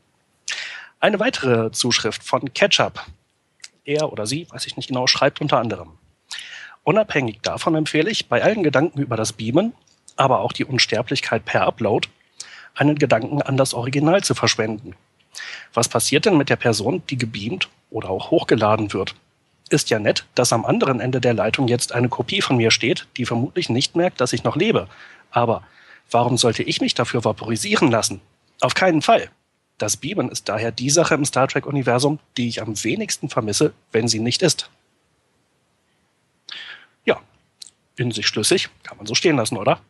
Eine 0.98 1.20
weitere 1.20 1.70
Zuschrift 1.72 2.24
von 2.24 2.54
Ketchup. 2.54 3.04
Er 3.84 4.12
oder 4.12 4.26
sie, 4.26 4.46
weiß 4.50 4.66
ich 4.66 4.76
nicht 4.76 4.88
genau, 4.88 5.06
schreibt 5.06 5.42
unter 5.42 5.58
anderem. 5.58 5.92
Unabhängig 6.84 7.40
davon 7.42 7.74
empfehle 7.74 8.10
ich, 8.10 8.28
bei 8.28 8.42
allen 8.42 8.62
Gedanken 8.62 9.00
über 9.00 9.16
das 9.16 9.34
Beamen, 9.34 9.74
aber 10.16 10.40
auch 10.40 10.52
die 10.52 10.64
Unsterblichkeit 10.64 11.44
per 11.44 11.66
Upload, 11.66 12.08
einen 12.74 12.96
Gedanken 12.96 13.42
an 13.42 13.58
das 13.58 13.74
Original 13.74 14.24
zu 14.24 14.34
verschwenden. 14.34 14.94
Was 15.74 15.88
passiert 15.88 16.24
denn 16.24 16.38
mit 16.38 16.48
der 16.48 16.56
Person, 16.56 17.02
die 17.10 17.18
gebeamt 17.18 17.68
oder 17.90 18.08
auch 18.08 18.30
hochgeladen 18.30 18.94
wird? 18.94 19.14
Ist 19.68 19.90
ja 19.90 19.98
nett, 19.98 20.24
dass 20.34 20.52
am 20.52 20.64
anderen 20.64 21.00
Ende 21.00 21.20
der 21.20 21.34
Leitung 21.34 21.68
jetzt 21.68 21.92
eine 21.92 22.08
Kopie 22.08 22.40
von 22.40 22.56
mir 22.56 22.70
steht, 22.70 23.06
die 23.18 23.26
vermutlich 23.26 23.68
nicht 23.68 23.96
merkt, 23.96 24.20
dass 24.22 24.32
ich 24.32 24.44
noch 24.44 24.56
lebe. 24.56 24.88
Aber 25.30 25.62
warum 26.10 26.38
sollte 26.38 26.62
ich 26.62 26.80
mich 26.80 26.94
dafür 26.94 27.24
vaporisieren 27.24 27.90
lassen? 27.90 28.22
Auf 28.60 28.74
keinen 28.74 29.02
Fall. 29.02 29.28
Das 29.78 29.96
Beamen 29.96 30.30
ist 30.30 30.48
daher 30.48 30.72
die 30.72 30.90
Sache 30.90 31.14
im 31.14 31.24
Star 31.24 31.48
Trek-Universum, 31.48 32.18
die 32.36 32.48
ich 32.48 32.62
am 32.62 32.82
wenigsten 32.82 33.28
vermisse, 33.28 33.72
wenn 33.92 34.08
sie 34.08 34.20
nicht 34.20 34.42
ist. 34.42 34.70
Ja, 37.04 37.20
in 37.96 38.10
sich 38.10 38.26
schlüssig, 38.26 38.70
kann 38.82 38.96
man 38.96 39.06
so 39.06 39.14
stehen 39.14 39.36
lassen, 39.36 39.56
oder? 39.56 39.80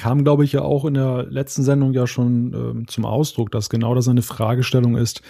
kam, 0.00 0.24
glaube 0.24 0.44
ich, 0.44 0.52
ja 0.52 0.62
auch 0.62 0.86
in 0.86 0.94
der 0.94 1.26
letzten 1.28 1.62
Sendung 1.62 1.92
ja 1.92 2.06
schon 2.06 2.54
ähm, 2.54 2.88
zum 2.88 3.04
Ausdruck, 3.04 3.50
dass 3.50 3.68
genau 3.68 3.94
das 3.94 4.08
eine 4.08 4.22
Fragestellung 4.22 4.96
ist, 4.96 5.20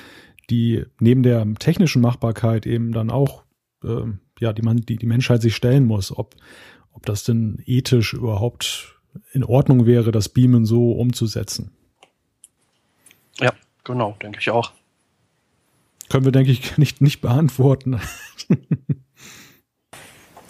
die 0.48 0.84
neben 1.00 1.24
der 1.24 1.44
technischen 1.54 2.00
Machbarkeit 2.00 2.66
eben 2.66 2.92
dann 2.92 3.10
auch, 3.10 3.42
ähm, 3.82 4.20
ja, 4.38 4.52
die 4.52 4.62
man, 4.62 4.76
die 4.76 4.94
die 4.94 5.06
Menschheit 5.06 5.42
sich 5.42 5.56
stellen 5.56 5.86
muss, 5.86 6.16
ob, 6.16 6.36
ob 6.92 7.04
das 7.04 7.24
denn 7.24 7.60
ethisch 7.66 8.14
überhaupt 8.14 9.00
in 9.32 9.42
Ordnung 9.42 9.86
wäre, 9.86 10.12
das 10.12 10.28
Beamen 10.28 10.64
so 10.64 10.92
umzusetzen. 10.92 11.72
Ja, 13.40 13.52
genau, 13.84 14.16
denke 14.22 14.38
ich 14.40 14.50
auch. 14.50 14.72
Können 16.08 16.24
wir, 16.24 16.32
denke 16.32 16.50
ich, 16.50 16.76
nicht, 16.78 17.00
nicht 17.00 17.20
beantworten. 17.20 18.00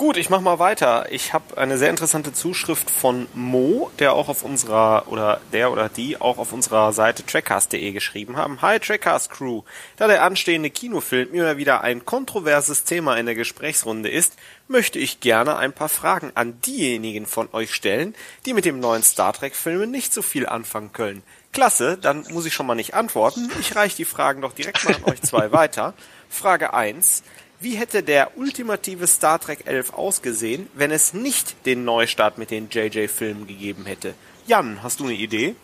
Gut, 0.01 0.17
ich 0.17 0.31
mache 0.31 0.41
mal 0.41 0.59
weiter. 0.59 1.13
Ich 1.13 1.35
habe 1.35 1.59
eine 1.59 1.77
sehr 1.77 1.91
interessante 1.91 2.33
Zuschrift 2.33 2.91
von 2.91 3.27
Mo, 3.35 3.91
der 3.99 4.15
auch 4.15 4.31
auf 4.31 4.45
unserer 4.45 5.05
oder 5.09 5.43
der 5.53 5.71
oder 5.71 5.91
die 5.91 6.19
auch 6.19 6.39
auf 6.39 6.55
unserer 6.55 6.95
Seite 6.95 7.23
trackcast.de 7.27 7.93
geschrieben 7.93 8.39
haben. 8.39 8.63
Hi 8.63 8.81
Trackcast 8.81 9.29
Crew. 9.31 9.61
Da 9.99 10.07
der 10.07 10.23
anstehende 10.23 10.71
Kinofilm 10.71 11.35
immer 11.35 11.59
wieder 11.59 11.83
ein 11.83 12.07
kontroverses 12.07 12.85
Thema 12.85 13.19
in 13.19 13.27
der 13.27 13.35
Gesprächsrunde 13.35 14.09
ist, 14.09 14.37
möchte 14.69 14.99
ich 14.99 15.21
gerne 15.21 15.59
ein 15.59 15.75
paar 15.75 15.91
Fragen 15.91 16.33
an 16.35 16.59
diejenigen 16.63 17.27
von 17.27 17.51
euch 17.53 17.75
stellen, 17.75 18.15
die 18.47 18.55
mit 18.55 18.65
dem 18.65 18.81
neuen 18.81 19.03
Star 19.03 19.35
Trek 19.35 19.55
Filmen 19.55 19.91
nicht 19.91 20.15
so 20.15 20.23
viel 20.23 20.47
anfangen 20.47 20.95
können. 20.95 21.23
Klasse, 21.53 21.99
dann 21.99 22.25
muss 22.31 22.47
ich 22.47 22.55
schon 22.55 22.67
mal 22.67 22.75
nicht 22.75 22.95
antworten. 22.95 23.51
Ich 23.61 23.77
reiche 23.77 23.99
die 23.99 24.07
Fragen 24.07 24.41
doch 24.41 24.55
direkt 24.55 24.83
mal 24.83 24.95
an 24.95 25.05
euch 25.05 25.21
zwei 25.21 25.53
weiter. 25.53 25.93
Frage 26.31 26.73
1. 26.73 27.23
Wie 27.63 27.77
hätte 27.77 28.03
der 28.03 28.39
ultimative 28.39 29.07
Star 29.07 29.39
Trek 29.39 29.67
11 29.67 29.93
ausgesehen, 29.93 30.67
wenn 30.73 30.91
es 30.91 31.13
nicht 31.13 31.67
den 31.67 31.85
Neustart 31.85 32.39
mit 32.39 32.51
den 32.51 32.71
JJ-Filmen 32.71 33.47
gegeben 33.47 33.85
hätte? 33.85 34.15
Jan, 34.47 34.83
hast 34.83 35.01
du 35.01 35.05
eine 35.05 35.13
Idee? 35.13 35.55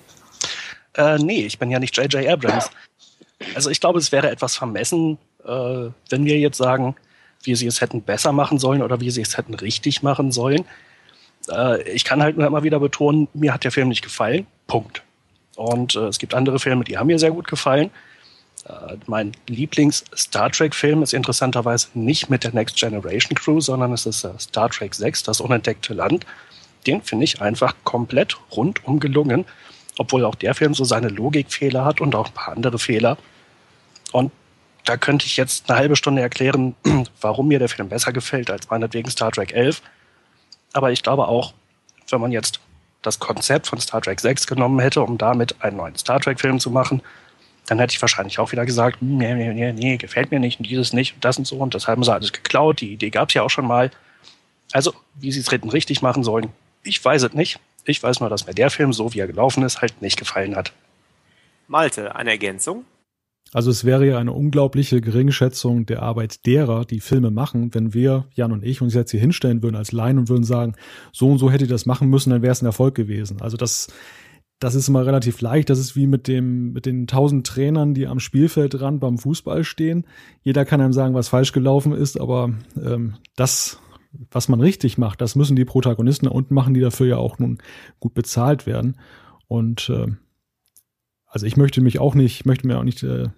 Äh, 0.93 1.17
nee, 1.17 1.47
ich 1.47 1.59
bin 1.59 1.71
ja 1.71 1.79
nicht 1.79 1.97
JJ 1.97 2.29
Abrams. 2.29 2.71
Also 3.55 3.71
ich 3.71 3.81
glaube, 3.81 3.99
es 3.99 4.13
wäre 4.13 4.31
etwas 4.31 4.57
vermessen, 4.57 5.17
äh, 5.43 5.89
wenn 6.11 6.27
wir 6.27 6.39
jetzt 6.39 6.59
sagen, 6.59 6.97
wie 7.45 7.55
sie 7.55 7.67
es 7.67 7.81
hätten 7.81 8.03
besser 8.03 8.33
machen 8.33 8.59
sollen 8.59 8.83
oder 8.83 9.01
wie 9.01 9.11
sie 9.11 9.23
es 9.23 9.39
hätten 9.39 9.55
richtig 9.55 10.03
machen 10.03 10.33
sollen. 10.33 10.67
Äh, 11.49 11.83
ich 11.91 12.05
kann 12.05 12.23
halt 12.23 12.37
nur 12.37 12.47
immer 12.47 12.63
wieder 12.63 12.79
betonen, 12.79 13.29
mir 13.33 13.55
hat 13.55 13.65
der 13.65 13.73
Film 13.73 13.89
nicht 13.89 14.03
gefallen. 14.03 14.47
Punkt. 14.67 15.03
Und 15.57 15.97
äh, 15.97 16.09
es 16.09 16.19
gibt 16.19 16.35
andere 16.35 16.59
Filme, 16.59 16.85
die 16.85 16.99
haben 16.99 17.07
mir 17.07 17.19
sehr 17.19 17.31
gut 17.31 17.49
gefallen. 17.49 17.91
Äh, 18.69 18.97
mein 19.07 19.33
Lieblings-Star 19.47 20.51
Trek-Film 20.51 21.03
ist 21.03 21.15
interessanterweise 21.15 21.89
nicht 21.95 22.31
mit 22.31 22.45
der 22.45 22.53
Next 22.53 22.77
Generation 22.77 23.37
Crew, 23.37 23.61
sondern 23.61 23.93
es 23.93 24.07
ist 24.07 24.25
äh, 24.25 24.31
Star 24.39 24.71
Trek 24.71 24.95
6, 24.95 25.23
das 25.23 25.41
unentdeckte 25.41 25.95
Land. 25.95 26.27
Den 26.87 27.03
finde 27.03 27.25
ich 27.25 27.41
einfach 27.41 27.75
komplett 27.85 28.37
rundum 28.53 29.01
gelungen, 29.01 29.45
obwohl 29.99 30.25
auch 30.25 30.35
der 30.35 30.55
Film 30.55 30.75
so 30.75 30.85
seine 30.85 31.09
Logikfehler 31.09 31.85
hat 31.85 32.01
und 32.01 32.15
auch 32.15 32.29
ein 32.29 32.35
paar 32.35 32.55
andere 32.55 32.79
Fehler. 32.79 33.19
Und 34.13 34.33
da 34.85 34.97
könnte 34.97 35.27
ich 35.27 35.37
jetzt 35.37 35.69
eine 35.69 35.79
halbe 35.79 35.97
Stunde 35.97 36.23
erklären, 36.23 36.75
warum 37.21 37.49
mir 37.49 37.59
der 37.59 37.69
Film 37.69 37.89
besser 37.89 38.13
gefällt 38.13 38.51
als 38.51 38.69
meinetwegen 38.71 39.11
Star 39.11 39.33
Trek 39.33 39.53
11. 39.53 39.83
Aber 40.73 40.93
ich 40.93 41.03
glaube 41.03 41.29
auch, 41.29 41.55
wenn 42.11 42.21
man 42.21 42.33
jetzt 42.33 42.61
das 43.03 43.19
Konzept 43.19 43.67
von 43.69 43.81
Star 43.81 44.01
Trek 44.01 44.21
6 44.21 44.47
genommen 44.47 44.81
hätte, 44.81 45.03
um 45.03 45.19
damit 45.19 45.61
einen 45.63 45.77
neuen 45.77 45.97
Star 45.97 46.21
Trek-Film 46.21 46.59
zu 46.59 46.71
machen, 46.71 47.03
dann 47.67 47.79
hätte 47.79 47.95
ich 47.95 48.03
wahrscheinlich 48.03 48.39
auch 48.39 48.53
wieder 48.53 48.65
gesagt, 48.65 49.01
hm, 49.01 49.19
nee, 49.19 49.35
nee, 49.35 49.53
nee, 49.53 49.73
nee, 49.73 49.97
gefällt 49.97 50.31
mir 50.31 50.41
nicht 50.41 50.59
und 50.59 50.69
dieses 50.69 50.93
nicht 50.93 51.15
und 51.15 51.25
das 51.25 51.39
und 51.39 51.47
so 51.47 51.57
und 51.57 51.75
das 51.75 51.89
haben 51.89 52.03
sie 52.05 52.13
alles 52.13 52.33
geklaut. 52.33 52.81
Die 52.81 52.93
Idee 52.93 53.11
gab 53.11 53.29
es 53.29 53.35
ja 53.35 53.43
auch 53.43 53.51
schon 53.51 53.67
mal. 53.67 53.91
Also, 54.73 54.95
wie 55.15 55.31
sie 55.33 55.41
es 55.41 55.53
richtig 55.53 56.03
machen 56.03 56.25
sollen, 56.25 56.49
ich 56.83 57.05
weiß 57.05 57.23
es 57.25 57.33
nicht. 57.35 57.59
Ich 57.85 58.03
weiß 58.03 58.21
nur, 58.21 58.29
dass 58.29 58.47
mir 58.47 58.55
der 58.55 58.71
Film, 58.71 58.93
so 58.93 59.15
wie 59.15 59.21
er 59.21 59.27
gelaufen 59.29 59.63
ist, 59.63 59.81
halt 59.81 60.03
nicht 60.03 60.19
gefallen 60.19 60.57
hat. 60.57 60.73
Malte, 61.69 62.15
eine 62.15 62.31
Ergänzung? 62.31 62.85
Also 63.53 63.71
es 63.71 63.85
wäre 63.85 64.07
ja 64.07 64.19
eine 64.19 64.33
unglaubliche 64.33 65.01
Geringschätzung 65.01 65.87
der 65.87 66.03
Arbeit 66.03 66.47
derer, 66.47 66.85
die 66.85 67.01
Filme 67.01 67.31
machen, 67.31 67.73
wenn 67.75 67.95
wir, 67.95 68.27
Jan 68.35 68.53
und 68.53 68.65
ich, 68.65 68.83
uns 68.83 68.93
jetzt 68.93 69.13
hier 69.13 69.21
hinstellen 69.21 69.63
würden 69.63 69.77
als 69.77 69.93
Laien 69.93 70.19
und 70.19 70.29
würden 70.29 70.43
sagen, 70.45 70.75
so 71.13 71.31
und 71.31 71.39
so 71.39 71.51
hätte 71.51 71.65
ich 71.65 71.71
das 71.71 71.87
machen 71.87 72.09
müssen, 72.09 72.31
dann 72.31 72.43
wäre 72.43 72.53
es 72.53 72.61
ein 72.61 72.67
Erfolg 72.67 72.97
gewesen. 72.97 73.41
Also 73.41 73.57
das 73.57 73.87
das 74.59 74.75
ist 74.75 74.89
immer 74.89 75.05
relativ 75.05 75.41
leicht. 75.41 75.69
Das 75.69 75.79
ist 75.79 75.97
wie 75.97 76.07
mit 76.07 76.29
dem, 76.29 76.73
mit 76.73 76.87
den 76.87 77.07
tausend 77.07 77.47
Trainern, 77.47 77.95
die 77.95 78.07
am 78.07 78.21
Spielfeldrand 78.21 79.01
beim 79.01 79.19
Fußball 79.19 79.65
stehen. 79.65 80.07
Jeder 80.43 80.65
kann 80.65 80.81
einem 80.81 80.93
sagen, 80.93 81.15
was 81.15 81.29
falsch 81.29 81.53
gelaufen 81.53 81.93
ist, 81.93 82.19
aber 82.19 82.55
ähm, 82.83 83.17
das, 83.37 83.79
was 84.31 84.49
man 84.49 84.61
richtig 84.61 84.97
macht, 84.97 85.21
das 85.21 85.37
müssen 85.37 85.57
die 85.57 85.67
Protagonisten 85.67 86.27
unten 86.27 86.55
machen, 86.55 86.73
die 86.73 86.81
dafür 86.81 87.07
ja 87.07 87.17
auch 87.19 87.39
nun 87.39 87.59
gut 88.01 88.15
bezahlt 88.15 88.67
werden. 88.67 88.97
Und 89.47 89.91
äh, 89.91 90.07
also 91.27 91.45
ich 91.45 91.59
möchte 91.59 91.83
mich 91.83 91.99
auch 91.99 92.15
nicht, 92.15 92.41
ich 92.41 92.47
möchte 92.47 92.67
mir 92.67 92.79
auch 92.79 92.85
nicht 92.85 93.03
äh, 93.03 93.29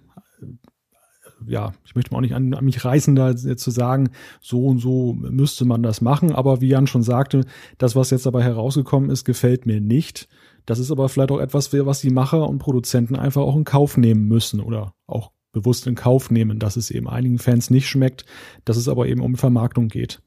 ja, 1.45 1.73
ich 1.85 1.95
möchte 1.95 2.15
auch 2.15 2.21
nicht 2.21 2.33
an, 2.35 2.53
an 2.53 2.65
mich 2.65 2.83
reißen, 2.83 3.15
da 3.15 3.35
zu 3.35 3.71
sagen, 3.71 4.09
so 4.41 4.65
und 4.65 4.79
so 4.79 5.13
müsste 5.13 5.65
man 5.65 5.83
das 5.83 6.01
machen. 6.01 6.33
Aber 6.33 6.61
wie 6.61 6.67
Jan 6.67 6.87
schon 6.87 7.03
sagte, 7.03 7.45
das, 7.77 7.95
was 7.95 8.09
jetzt 8.09 8.25
dabei 8.25 8.43
herausgekommen 8.43 9.09
ist, 9.09 9.25
gefällt 9.25 9.65
mir 9.65 9.79
nicht. 9.79 10.27
Das 10.69 10.77
ist 10.77 10.91
aber 10.91 11.09
vielleicht 11.09 11.31
auch 11.31 11.39
etwas, 11.39 11.73
was 11.73 12.01
die 12.01 12.11
Macher 12.11 12.47
und 12.47 12.59
Produzenten 12.59 13.15
einfach 13.15 13.41
auch 13.41 13.55
in 13.55 13.63
Kauf 13.63 13.97
nehmen 13.97 14.27
müssen 14.27 14.59
oder 14.59 14.93
auch 15.07 15.31
bewusst 15.51 15.87
in 15.87 15.95
Kauf 15.95 16.29
nehmen, 16.29 16.59
dass 16.59 16.75
es 16.75 16.91
eben 16.91 17.09
einigen 17.09 17.39
Fans 17.39 17.71
nicht 17.71 17.87
schmeckt, 17.87 18.23
dass 18.65 18.77
es 18.77 18.87
aber 18.87 19.07
eben 19.07 19.21
um 19.21 19.35
Vermarktung 19.35 19.87
geht. 19.87 20.21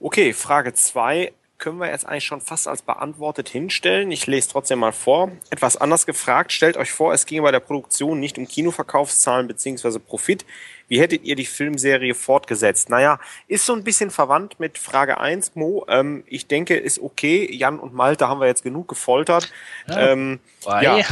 Okay, 0.00 0.32
Frage 0.32 0.72
zwei 0.72 1.34
können 1.58 1.80
wir 1.80 1.90
jetzt 1.90 2.06
eigentlich 2.06 2.24
schon 2.24 2.40
fast 2.40 2.66
als 2.66 2.80
beantwortet 2.80 3.50
hinstellen. 3.50 4.10
Ich 4.10 4.26
lese 4.26 4.48
trotzdem 4.48 4.78
mal 4.78 4.92
vor. 4.92 5.30
Etwas 5.50 5.76
anders 5.76 6.06
gefragt, 6.06 6.50
stellt 6.50 6.78
euch 6.78 6.92
vor, 6.92 7.12
es 7.12 7.26
ginge 7.26 7.42
bei 7.42 7.52
der 7.52 7.60
Produktion 7.60 8.20
nicht 8.20 8.38
um 8.38 8.48
Kinoverkaufszahlen 8.48 9.48
bzw. 9.48 9.98
Profit, 9.98 10.46
Wie 10.92 11.00
hättet 11.00 11.24
ihr 11.24 11.36
die 11.36 11.46
Filmserie 11.46 12.14
fortgesetzt? 12.14 12.90
Naja, 12.90 13.18
ist 13.48 13.64
so 13.64 13.72
ein 13.72 13.82
bisschen 13.82 14.10
verwandt 14.10 14.60
mit 14.60 14.76
Frage 14.76 15.18
1, 15.18 15.52
Mo. 15.54 15.86
Ähm, 15.88 16.22
ich 16.26 16.48
denke, 16.48 16.76
ist 16.76 16.98
okay. 16.98 17.50
Jan 17.50 17.78
und 17.78 17.94
Malte 17.94 18.28
haben 18.28 18.40
wir 18.40 18.46
jetzt 18.46 18.62
genug 18.62 18.88
gefoltert. 18.88 19.50
Ja. 19.88 20.10
Ähm, 20.10 20.38
ja. 20.66 20.98
Ähm, 20.98 21.04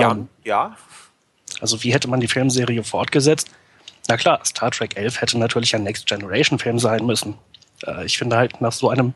Jan, 0.00 0.28
ja. 0.44 0.78
Also 1.60 1.82
wie 1.82 1.92
hätte 1.92 2.08
man 2.08 2.20
die 2.20 2.26
Filmserie 2.26 2.82
fortgesetzt? 2.84 3.50
Na 4.08 4.16
klar, 4.16 4.40
Star 4.46 4.70
Trek 4.70 4.96
11 4.96 5.20
hätte 5.20 5.38
natürlich 5.38 5.76
ein 5.76 5.82
Next 5.82 6.06
Generation 6.06 6.58
Film 6.58 6.78
sein 6.78 7.04
müssen. 7.04 7.34
Äh, 7.86 8.06
ich 8.06 8.16
finde 8.16 8.38
halt 8.38 8.62
nach 8.62 8.72
so 8.72 8.88
einem, 8.88 9.12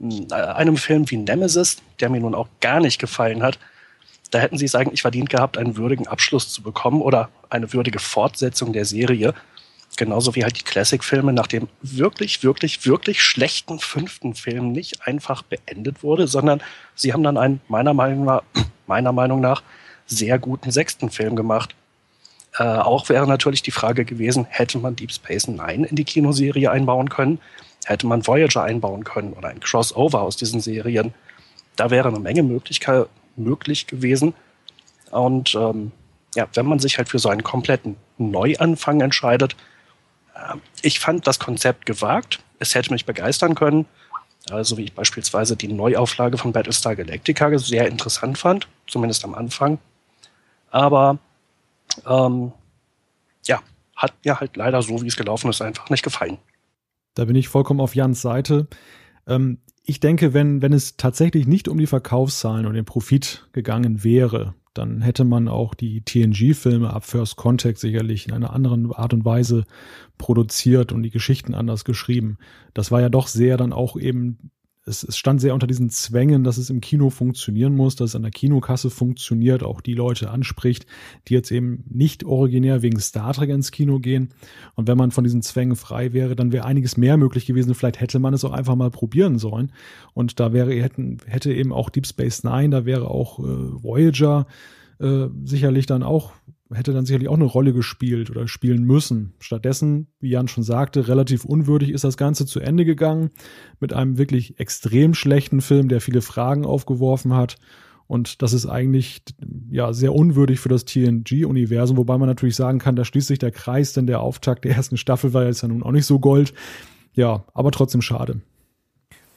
äh, 0.00 0.34
einem 0.34 0.76
Film 0.76 1.10
wie 1.10 1.16
Nemesis, 1.16 1.78
der 1.98 2.10
mir 2.10 2.20
nun 2.20 2.36
auch 2.36 2.46
gar 2.60 2.78
nicht 2.78 3.00
gefallen 3.00 3.42
hat, 3.42 3.58
da 4.36 4.42
hätten 4.42 4.58
sie 4.58 4.66
es 4.66 4.74
eigentlich 4.74 5.00
verdient 5.00 5.30
gehabt, 5.30 5.56
einen 5.56 5.78
würdigen 5.78 6.06
Abschluss 6.08 6.52
zu 6.52 6.60
bekommen 6.60 7.00
oder 7.00 7.30
eine 7.48 7.72
würdige 7.72 7.98
Fortsetzung 7.98 8.74
der 8.74 8.84
Serie. 8.84 9.32
Genauso 9.96 10.34
wie 10.34 10.44
halt 10.44 10.58
die 10.58 10.62
Classic-Filme 10.62 11.32
nach 11.32 11.46
dem 11.46 11.68
wirklich, 11.80 12.42
wirklich, 12.42 12.84
wirklich 12.84 13.22
schlechten 13.22 13.78
fünften 13.78 14.34
Film 14.34 14.72
nicht 14.72 15.06
einfach 15.06 15.40
beendet 15.40 16.02
wurde, 16.02 16.26
sondern 16.26 16.60
sie 16.94 17.14
haben 17.14 17.22
dann 17.22 17.38
einen 17.38 17.62
meiner 17.68 17.94
Meinung 17.94 18.26
nach, 18.26 18.42
meiner 18.86 19.10
Meinung 19.12 19.40
nach 19.40 19.62
sehr 20.04 20.38
guten 20.38 20.70
sechsten 20.70 21.08
Film 21.08 21.34
gemacht. 21.34 21.74
Äh, 22.58 22.64
auch 22.64 23.08
wäre 23.08 23.26
natürlich 23.26 23.62
die 23.62 23.70
Frage 23.70 24.04
gewesen, 24.04 24.44
hätte 24.50 24.76
man 24.76 24.96
Deep 24.96 25.12
Space 25.12 25.48
Nine 25.48 25.86
in 25.86 25.96
die 25.96 26.04
Kinoserie 26.04 26.70
einbauen 26.70 27.08
können? 27.08 27.40
Hätte 27.86 28.06
man 28.06 28.26
Voyager 28.26 28.64
einbauen 28.64 29.02
können 29.04 29.32
oder 29.32 29.48
ein 29.48 29.60
Crossover 29.60 30.20
aus 30.20 30.36
diesen 30.36 30.60
Serien? 30.60 31.14
Da 31.76 31.88
wäre 31.88 32.08
eine 32.08 32.20
Menge 32.20 32.42
Möglichkeit, 32.42 33.06
möglich 33.36 33.86
gewesen. 33.86 34.34
Und 35.10 35.54
ähm, 35.54 35.92
ja, 36.34 36.48
wenn 36.54 36.66
man 36.66 36.78
sich 36.78 36.98
halt 36.98 37.08
für 37.08 37.18
so 37.18 37.28
einen 37.28 37.42
kompletten 37.42 37.96
Neuanfang 38.18 39.00
entscheidet, 39.00 39.56
äh, 40.34 40.56
ich 40.82 41.00
fand 41.00 41.26
das 41.26 41.38
Konzept 41.38 41.86
gewagt. 41.86 42.40
Es 42.58 42.74
hätte 42.74 42.92
mich 42.92 43.06
begeistern 43.06 43.54
können. 43.54 43.86
Also 44.50 44.76
wie 44.76 44.84
ich 44.84 44.94
beispielsweise 44.94 45.56
die 45.56 45.68
Neuauflage 45.68 46.38
von 46.38 46.52
Battlestar 46.52 46.94
Galactica 46.94 47.58
sehr 47.58 47.88
interessant 47.88 48.38
fand, 48.38 48.68
zumindest 48.86 49.24
am 49.24 49.34
Anfang. 49.34 49.78
Aber 50.70 51.18
ähm, 52.06 52.52
ja, 53.46 53.60
hat 53.96 54.12
mir 54.24 54.38
halt 54.38 54.56
leider 54.56 54.82
so, 54.82 55.02
wie 55.02 55.08
es 55.08 55.16
gelaufen 55.16 55.50
ist, 55.50 55.62
einfach 55.62 55.90
nicht 55.90 56.04
gefallen. 56.04 56.38
Da 57.14 57.24
bin 57.24 57.34
ich 57.34 57.48
vollkommen 57.48 57.80
auf 57.80 57.94
Jans 57.94 58.20
Seite. 58.20 58.68
Ähm, 59.26 59.58
ich 59.84 60.00
denke, 60.00 60.34
wenn, 60.34 60.62
wenn 60.62 60.72
es 60.72 60.96
tatsächlich 60.96 61.46
nicht 61.46 61.68
um 61.68 61.78
die 61.78 61.86
Verkaufszahlen 61.86 62.66
und 62.66 62.74
den 62.74 62.84
Profit 62.84 63.48
gegangen 63.52 64.02
wäre, 64.02 64.54
dann 64.74 65.00
hätte 65.00 65.24
man 65.24 65.48
auch 65.48 65.74
die 65.74 66.02
TNG-Filme 66.02 66.92
ab 66.92 67.04
First 67.04 67.36
Contact 67.36 67.78
sicherlich 67.78 68.26
in 68.26 68.34
einer 68.34 68.52
anderen 68.52 68.92
Art 68.92 69.14
und 69.14 69.24
Weise 69.24 69.64
produziert 70.18 70.92
und 70.92 71.02
die 71.02 71.10
Geschichten 71.10 71.54
anders 71.54 71.84
geschrieben. 71.84 72.38
Das 72.74 72.90
war 72.90 73.00
ja 73.00 73.08
doch 73.08 73.28
sehr 73.28 73.56
dann 73.56 73.72
auch 73.72 73.96
eben 73.96 74.50
es, 74.86 75.02
es 75.02 75.18
stand 75.18 75.40
sehr 75.40 75.52
unter 75.52 75.66
diesen 75.66 75.90
Zwängen, 75.90 76.44
dass 76.44 76.58
es 76.58 76.70
im 76.70 76.80
Kino 76.80 77.10
funktionieren 77.10 77.74
muss, 77.74 77.96
dass 77.96 78.10
es 78.10 78.16
an 78.16 78.22
der 78.22 78.30
Kinokasse 78.30 78.88
funktioniert, 78.88 79.64
auch 79.64 79.80
die 79.80 79.94
Leute 79.94 80.30
anspricht, 80.30 80.86
die 81.26 81.34
jetzt 81.34 81.50
eben 81.50 81.84
nicht 81.88 82.24
originär 82.24 82.82
wegen 82.82 83.00
Star 83.00 83.32
Trek 83.34 83.50
ins 83.50 83.72
Kino 83.72 83.98
gehen. 83.98 84.28
Und 84.76 84.86
wenn 84.86 84.96
man 84.96 85.10
von 85.10 85.24
diesen 85.24 85.42
Zwängen 85.42 85.74
frei 85.74 86.12
wäre, 86.12 86.36
dann 86.36 86.52
wäre 86.52 86.64
einiges 86.64 86.96
mehr 86.96 87.16
möglich 87.16 87.46
gewesen. 87.46 87.74
Vielleicht 87.74 88.00
hätte 88.00 88.20
man 88.20 88.32
es 88.32 88.44
auch 88.44 88.52
einfach 88.52 88.76
mal 88.76 88.90
probieren 88.90 89.38
sollen. 89.38 89.72
Und 90.14 90.38
da 90.38 90.52
wäre, 90.52 90.72
hätten, 90.72 91.18
hätte 91.26 91.52
eben 91.52 91.72
auch 91.72 91.90
Deep 91.90 92.06
Space 92.06 92.44
Nine, 92.44 92.70
da 92.70 92.84
wäre 92.86 93.10
auch 93.10 93.40
äh, 93.40 93.42
Voyager 93.42 94.46
äh, 95.00 95.26
sicherlich 95.44 95.86
dann 95.86 96.04
auch 96.04 96.32
hätte 96.72 96.92
dann 96.92 97.06
sicherlich 97.06 97.28
auch 97.28 97.34
eine 97.34 97.44
Rolle 97.44 97.72
gespielt 97.72 98.30
oder 98.30 98.48
spielen 98.48 98.84
müssen. 98.84 99.34
Stattdessen, 99.38 100.08
wie 100.20 100.30
Jan 100.30 100.48
schon 100.48 100.64
sagte, 100.64 101.08
relativ 101.08 101.44
unwürdig 101.44 101.90
ist 101.90 102.04
das 102.04 102.16
Ganze 102.16 102.46
zu 102.46 102.60
Ende 102.60 102.84
gegangen 102.84 103.30
mit 103.80 103.92
einem 103.92 104.18
wirklich 104.18 104.58
extrem 104.58 105.14
schlechten 105.14 105.60
Film, 105.60 105.88
der 105.88 106.00
viele 106.00 106.22
Fragen 106.22 106.64
aufgeworfen 106.64 107.34
hat. 107.34 107.56
Und 108.08 108.42
das 108.42 108.52
ist 108.52 108.66
eigentlich 108.66 109.22
ja 109.70 109.92
sehr 109.92 110.14
unwürdig 110.14 110.60
für 110.60 110.68
das 110.68 110.84
TNG-Universum, 110.84 111.96
wobei 111.96 112.18
man 112.18 112.28
natürlich 112.28 112.56
sagen 112.56 112.78
kann, 112.78 112.96
da 112.96 113.04
schließt 113.04 113.28
sich 113.28 113.38
der 113.38 113.50
Kreis, 113.50 113.92
denn 113.92 114.06
der 114.06 114.20
Auftakt 114.20 114.64
der 114.64 114.76
ersten 114.76 114.96
Staffel 114.96 115.32
war 115.32 115.44
jetzt 115.44 115.62
ja 115.62 115.68
nun 115.68 115.82
auch 115.82 115.92
nicht 115.92 116.06
so 116.06 116.20
Gold. 116.20 116.54
Ja, 117.14 117.44
aber 117.54 117.72
trotzdem 117.72 118.02
schade. 118.02 118.40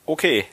Okay, 0.06 0.46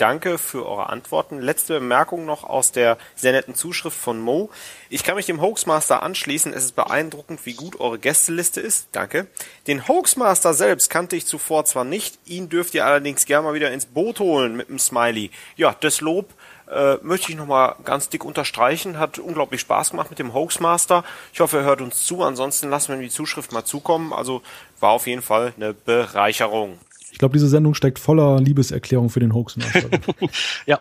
danke 0.00 0.38
für 0.38 0.66
eure 0.66 0.88
Antworten. 0.88 1.40
Letzte 1.40 1.74
Bemerkung 1.74 2.24
noch 2.24 2.44
aus 2.44 2.72
der 2.72 2.96
sehr 3.14 3.32
netten 3.32 3.54
Zuschrift 3.54 3.96
von 3.96 4.20
Mo. 4.20 4.50
Ich 4.88 5.04
kann 5.04 5.16
mich 5.16 5.26
dem 5.26 5.40
Hoaxmaster 5.40 6.02
anschließen. 6.02 6.52
Es 6.52 6.64
ist 6.64 6.76
beeindruckend, 6.76 7.44
wie 7.44 7.54
gut 7.54 7.78
eure 7.78 7.98
Gästeliste 7.98 8.60
ist. 8.60 8.88
Danke. 8.92 9.26
Den 9.66 9.86
Hoaxmaster 9.88 10.54
selbst 10.54 10.88
kannte 10.88 11.16
ich 11.16 11.26
zuvor 11.26 11.64
zwar 11.64 11.84
nicht, 11.84 12.18
ihn 12.24 12.48
dürft 12.48 12.74
ihr 12.74 12.86
allerdings 12.86 13.26
gerne 13.26 13.46
mal 13.46 13.54
wieder 13.54 13.70
ins 13.70 13.86
Boot 13.86 14.20
holen 14.20 14.56
mit 14.56 14.68
einem 14.68 14.78
Smiley. 14.78 15.30
Ja, 15.56 15.76
das 15.78 16.00
Lob 16.00 16.32
äh, 16.70 16.96
möchte 17.02 17.30
ich 17.30 17.36
nochmal 17.36 17.76
ganz 17.84 18.08
dick 18.08 18.24
unterstreichen. 18.24 18.98
Hat 18.98 19.18
unglaublich 19.18 19.60
Spaß 19.60 19.90
gemacht 19.90 20.10
mit 20.10 20.18
dem 20.18 20.32
Hoaxmaster. 20.32 21.04
Ich 21.32 21.40
hoffe, 21.40 21.58
er 21.58 21.64
hört 21.64 21.80
uns 21.80 22.06
zu. 22.06 22.22
Ansonsten 22.22 22.70
lassen 22.70 22.94
wir 22.94 23.02
die 23.02 23.12
Zuschrift 23.12 23.52
mal 23.52 23.64
zukommen. 23.64 24.12
Also 24.12 24.42
war 24.78 24.90
auf 24.90 25.06
jeden 25.06 25.22
Fall 25.22 25.52
eine 25.56 25.74
Bereicherung. 25.74 26.78
Ich 27.10 27.18
glaube, 27.18 27.32
diese 27.32 27.48
Sendung 27.48 27.74
steckt 27.74 27.98
voller 27.98 28.40
Liebeserklärung 28.40 29.10
für 29.10 29.20
den 29.20 29.34
Hoaxmaster. 29.34 29.88
ja. 30.66 30.80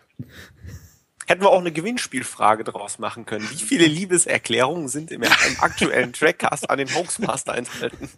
Hätten 1.27 1.41
wir 1.41 1.49
auch 1.49 1.60
eine 1.60 1.72
Gewinnspielfrage 1.72 2.64
draus 2.64 2.97
machen 2.97 3.26
können. 3.26 3.47
Wie 3.51 3.64
viele 3.64 3.85
Liebeserklärungen 3.85 4.88
sind 4.88 5.11
im, 5.11 5.22
aktuellen 5.60 6.11
Trackcast 6.11 6.69
an 6.69 6.80
den 6.80 6.88
Hoaxmaster 6.93 7.56
enthalten? 7.56 8.10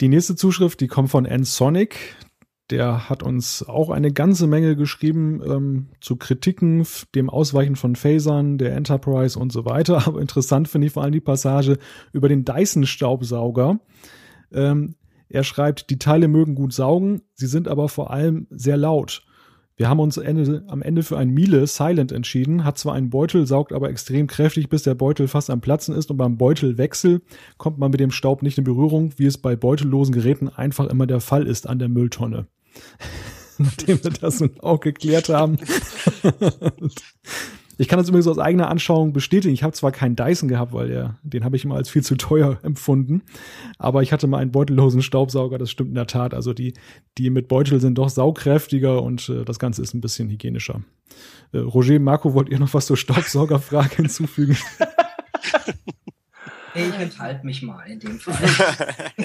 Die 0.00 0.08
nächste 0.08 0.36
Zuschrift, 0.36 0.80
die 0.80 0.88
kommt 0.88 1.10
von 1.10 1.26
N-Sonic. 1.26 2.16
Der 2.70 3.08
hat 3.08 3.22
uns 3.22 3.62
auch 3.62 3.90
eine 3.90 4.12
ganze 4.12 4.46
Menge 4.46 4.76
geschrieben 4.76 5.42
ähm, 5.44 5.88
zu 6.00 6.16
Kritiken, 6.16 6.86
dem 7.14 7.28
Ausweichen 7.28 7.76
von 7.76 7.96
Phasern, 7.96 8.56
der 8.56 8.74
Enterprise 8.74 9.38
und 9.38 9.52
so 9.52 9.64
weiter. 9.64 10.06
Aber 10.06 10.20
interessant 10.20 10.68
finde 10.68 10.86
ich 10.86 10.92
vor 10.92 11.02
allem 11.02 11.12
die 11.12 11.20
Passage 11.20 11.78
über 12.12 12.28
den 12.28 12.44
Dyson-Staubsauger. 12.44 13.80
Ähm, 14.52 14.94
er 15.32 15.44
schreibt, 15.44 15.90
die 15.90 15.98
Teile 15.98 16.28
mögen 16.28 16.54
gut 16.54 16.72
saugen, 16.72 17.22
sie 17.34 17.46
sind 17.46 17.66
aber 17.66 17.88
vor 17.88 18.10
allem 18.10 18.46
sehr 18.50 18.76
laut. 18.76 19.22
Wir 19.76 19.88
haben 19.88 20.00
uns 20.00 20.18
Ende, 20.18 20.64
am 20.68 20.82
Ende 20.82 21.02
für 21.02 21.16
ein 21.16 21.30
Miele 21.30 21.66
Silent 21.66 22.12
entschieden, 22.12 22.64
hat 22.64 22.76
zwar 22.76 22.94
einen 22.94 23.08
Beutel, 23.08 23.46
saugt 23.46 23.72
aber 23.72 23.88
extrem 23.88 24.26
kräftig, 24.26 24.68
bis 24.68 24.82
der 24.82 24.94
Beutel 24.94 25.28
fast 25.28 25.48
am 25.48 25.62
Platzen 25.62 25.94
ist 25.94 26.10
und 26.10 26.18
beim 26.18 26.36
Beutelwechsel 26.36 27.22
kommt 27.56 27.78
man 27.78 27.90
mit 27.90 27.98
dem 27.98 28.10
Staub 28.10 28.42
nicht 28.42 28.58
in 28.58 28.64
Berührung, 28.64 29.14
wie 29.16 29.26
es 29.26 29.38
bei 29.38 29.56
beutellosen 29.56 30.14
Geräten 30.14 30.50
einfach 30.50 30.86
immer 30.88 31.06
der 31.06 31.20
Fall 31.20 31.46
ist 31.46 31.66
an 31.66 31.78
der 31.78 31.88
Mülltonne. 31.88 32.46
Nachdem 33.58 34.04
wir 34.04 34.10
das 34.10 34.40
nun 34.40 34.60
auch 34.60 34.80
geklärt 34.80 35.30
haben. 35.30 35.56
Ich 37.78 37.88
kann 37.88 37.98
das 37.98 38.08
übrigens 38.08 38.28
aus 38.28 38.38
eigener 38.38 38.68
Anschauung 38.68 39.12
bestätigen. 39.12 39.54
Ich 39.54 39.62
habe 39.62 39.72
zwar 39.72 39.92
keinen 39.92 40.16
Dyson 40.16 40.48
gehabt, 40.48 40.72
weil 40.72 40.88
der, 40.88 41.18
den 41.22 41.44
habe 41.44 41.56
ich 41.56 41.64
immer 41.64 41.76
als 41.76 41.88
viel 41.88 42.02
zu 42.02 42.16
teuer 42.16 42.58
empfunden, 42.62 43.22
aber 43.78 44.02
ich 44.02 44.12
hatte 44.12 44.26
mal 44.26 44.38
einen 44.38 44.52
beutellosen 44.52 45.02
Staubsauger, 45.02 45.58
das 45.58 45.70
stimmt 45.70 45.90
in 45.90 45.94
der 45.94 46.06
Tat. 46.06 46.34
Also 46.34 46.52
die, 46.52 46.74
die 47.18 47.30
mit 47.30 47.48
Beutel 47.48 47.80
sind 47.80 47.96
doch 47.96 48.08
saugkräftiger 48.08 49.02
und 49.02 49.28
äh, 49.28 49.44
das 49.44 49.58
Ganze 49.58 49.82
ist 49.82 49.94
ein 49.94 50.00
bisschen 50.00 50.28
hygienischer. 50.28 50.82
Äh, 51.52 51.58
Roger, 51.58 51.98
Marco, 51.98 52.34
wollt 52.34 52.48
ihr 52.48 52.58
noch 52.58 52.72
was 52.74 52.86
zur 52.86 52.96
Staubsaugerfrage 52.96 53.96
hinzufügen? 53.96 54.56
Ich 56.74 56.94
enthalte 56.98 57.44
mich 57.44 57.62
mal 57.62 57.84
in 57.86 58.00
dem 58.00 58.18
Fall. 58.18 58.34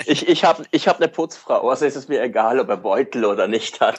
ich 0.06 0.28
ich 0.28 0.44
habe 0.44 0.66
ich 0.72 0.90
hab 0.90 0.98
eine 0.98 1.08
Putzfrau, 1.08 1.70
also 1.70 1.86
ist 1.86 1.96
es 1.96 2.10
mir 2.10 2.22
egal, 2.22 2.60
ob 2.60 2.68
er 2.68 2.76
Beutel 2.76 3.24
oder 3.24 3.48
nicht 3.48 3.80
hat. 3.80 3.98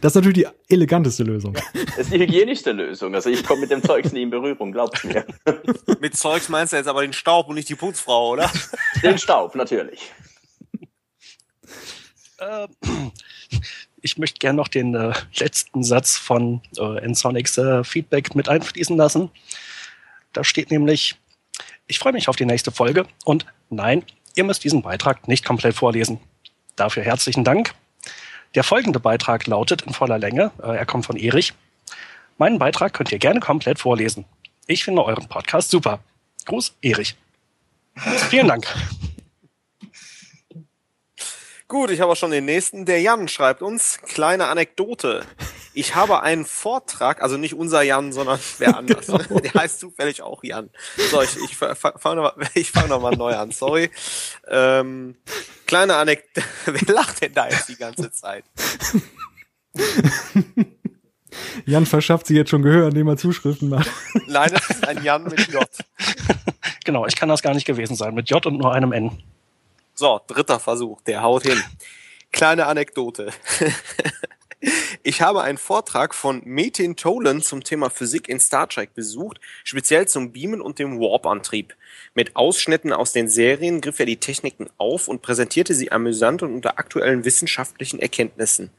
Das 0.00 0.12
ist 0.12 0.16
natürlich 0.16 0.46
die 0.46 0.74
eleganteste 0.74 1.24
Lösung. 1.24 1.54
Das 1.74 1.98
ist 1.98 2.12
die 2.12 2.18
hygienischste 2.18 2.72
Lösung. 2.72 3.14
Also 3.14 3.28
ich 3.28 3.44
komme 3.44 3.62
mit 3.62 3.70
dem 3.70 3.82
Zeugs 3.82 4.12
nie 4.12 4.22
in 4.22 4.30
Berührung, 4.30 4.72
glaubst 4.72 5.04
mir. 5.04 5.26
Mit 6.00 6.16
Zeugs 6.16 6.48
meinst 6.48 6.72
du 6.72 6.76
jetzt 6.76 6.86
aber 6.86 7.02
den 7.02 7.12
Staub 7.12 7.48
und 7.48 7.56
nicht 7.56 7.68
die 7.68 7.74
Putzfrau, 7.74 8.30
oder? 8.30 8.50
Den 9.02 9.18
Staub, 9.18 9.54
natürlich. 9.54 10.12
Ähm, 12.40 12.68
ich 14.00 14.16
möchte 14.16 14.38
gerne 14.38 14.56
noch 14.56 14.68
den 14.68 14.94
äh, 14.94 15.12
letzten 15.38 15.82
Satz 15.82 16.16
von 16.16 16.62
äh, 16.78 16.98
Ensonics 17.00 17.58
äh, 17.58 17.84
Feedback 17.84 18.34
mit 18.34 18.48
einfließen 18.48 18.96
lassen. 18.96 19.30
Da 20.32 20.44
steht 20.44 20.70
nämlich, 20.70 21.16
ich 21.86 21.98
freue 21.98 22.12
mich 22.12 22.28
auf 22.28 22.36
die 22.36 22.46
nächste 22.46 22.70
Folge 22.70 23.06
und 23.24 23.44
nein, 23.68 24.04
ihr 24.34 24.44
müsst 24.44 24.64
diesen 24.64 24.82
Beitrag 24.82 25.28
nicht 25.28 25.44
komplett 25.44 25.74
vorlesen. 25.74 26.20
Dafür 26.76 27.02
herzlichen 27.02 27.44
Dank. 27.44 27.74
Der 28.54 28.64
folgende 28.64 28.98
Beitrag 28.98 29.46
lautet 29.46 29.82
in 29.82 29.92
voller 29.92 30.18
Länge, 30.18 30.50
äh, 30.62 30.76
er 30.76 30.86
kommt 30.86 31.06
von 31.06 31.16
Erich. 31.16 31.54
Meinen 32.38 32.58
Beitrag 32.58 32.92
könnt 32.94 33.12
ihr 33.12 33.18
gerne 33.18 33.40
komplett 33.40 33.78
vorlesen. 33.78 34.24
Ich 34.66 34.84
finde 34.84 35.04
euren 35.04 35.28
Podcast 35.28 35.70
super. 35.70 36.00
Gruß, 36.46 36.74
Erich. 36.82 37.16
Vielen 38.30 38.48
Dank. 38.48 38.66
Gut, 41.68 41.90
ich 41.90 42.00
habe 42.00 42.10
auch 42.10 42.16
schon 42.16 42.32
den 42.32 42.46
nächsten. 42.46 42.84
Der 42.86 43.00
Jan 43.00 43.28
schreibt 43.28 43.62
uns, 43.62 44.00
kleine 44.02 44.48
Anekdote. 44.48 45.24
Ich 45.72 45.94
habe 45.94 46.22
einen 46.22 46.44
Vortrag, 46.44 47.22
also 47.22 47.36
nicht 47.36 47.54
unser 47.54 47.82
Jan, 47.82 48.12
sondern 48.12 48.40
wer 48.58 48.76
anders. 48.76 49.06
Genau. 49.06 49.40
Der 49.40 49.54
heißt 49.54 49.80
zufällig 49.80 50.22
auch 50.22 50.42
Jan. 50.42 50.70
So, 51.10 51.22
ich, 51.22 51.36
ich 51.44 51.56
fange 51.56 51.76
nochmal 52.16 52.34
fang 52.64 52.88
noch 52.88 53.00
mal 53.00 53.16
neu 53.16 53.34
an, 53.34 53.52
sorry. 53.52 53.90
Ähm, 54.48 55.16
kleine 55.66 55.96
Anekdote. 55.96 56.46
Wer 56.66 56.94
lacht 56.94 57.22
denn 57.22 57.34
da 57.34 57.48
jetzt 57.48 57.68
die 57.68 57.76
ganze 57.76 58.10
Zeit? 58.10 58.44
Jan 61.64 61.86
verschafft 61.86 62.26
sich 62.26 62.36
jetzt 62.36 62.50
schon 62.50 62.62
Gehör, 62.62 62.88
indem 62.88 63.06
er 63.08 63.16
Zuschriften 63.16 63.68
macht. 63.68 63.90
Nein, 64.26 64.50
das 64.52 64.68
ist 64.70 64.86
ein 64.86 65.04
Jan 65.04 65.24
mit 65.24 65.46
J. 65.52 65.64
genau, 66.84 67.06
ich 67.06 67.14
kann 67.14 67.28
das 67.28 67.42
gar 67.42 67.54
nicht 67.54 67.66
gewesen 67.66 67.94
sein. 67.94 68.14
Mit 68.14 68.28
J 68.28 68.44
und 68.46 68.58
nur 68.58 68.72
einem 68.72 68.92
N. 68.92 69.22
So, 69.94 70.20
dritter 70.26 70.58
Versuch, 70.58 71.00
der 71.02 71.22
haut 71.22 71.44
hin. 71.44 71.62
Kleine 72.32 72.66
Anekdote. 72.66 73.32
Ich 75.02 75.22
habe 75.22 75.42
einen 75.42 75.56
Vortrag 75.56 76.14
von 76.14 76.42
Metin 76.44 76.94
Tolan 76.96 77.40
zum 77.40 77.64
Thema 77.64 77.88
Physik 77.88 78.28
in 78.28 78.38
Star 78.38 78.68
Trek 78.68 78.92
besucht, 78.92 79.40
speziell 79.64 80.06
zum 80.06 80.32
Beamen 80.32 80.60
und 80.60 80.78
dem 80.78 81.00
Warp-Antrieb. 81.00 81.74
Mit 82.14 82.36
Ausschnitten 82.36 82.92
aus 82.92 83.12
den 83.12 83.28
Serien 83.28 83.80
griff 83.80 84.00
er 84.00 84.06
die 84.06 84.16
Techniken 84.16 84.68
auf 84.78 85.08
und 85.08 85.22
präsentierte 85.22 85.74
sie 85.74 85.92
amüsant 85.92 86.42
und 86.42 86.54
unter 86.54 86.78
aktuellen 86.78 87.24
wissenschaftlichen 87.24 88.00
Erkenntnissen. 88.00 88.70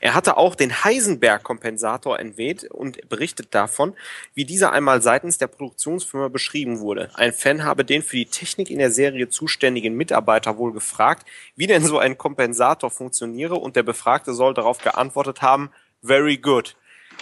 Er 0.00 0.14
hatte 0.14 0.36
auch 0.36 0.54
den 0.54 0.84
Heisenberg-Kompensator 0.84 2.18
entweht 2.18 2.64
und 2.64 3.08
berichtet 3.08 3.54
davon, 3.54 3.94
wie 4.34 4.44
dieser 4.44 4.72
einmal 4.72 5.02
seitens 5.02 5.38
der 5.38 5.48
Produktionsfirma 5.48 6.28
beschrieben 6.28 6.80
wurde. 6.80 7.10
Ein 7.14 7.32
Fan 7.32 7.64
habe 7.64 7.84
den 7.84 8.02
für 8.02 8.16
die 8.16 8.26
Technik 8.26 8.70
in 8.70 8.78
der 8.78 8.90
Serie 8.90 9.28
zuständigen 9.28 9.94
Mitarbeiter 9.94 10.58
wohl 10.58 10.72
gefragt, 10.72 11.26
wie 11.56 11.66
denn 11.66 11.84
so 11.84 11.98
ein 11.98 12.18
Kompensator 12.18 12.90
funktioniere 12.90 13.56
und 13.56 13.76
der 13.76 13.82
Befragte 13.82 14.34
soll 14.34 14.54
darauf 14.54 14.78
geantwortet 14.78 15.42
haben, 15.42 15.70
very 16.02 16.36
good. 16.36 16.76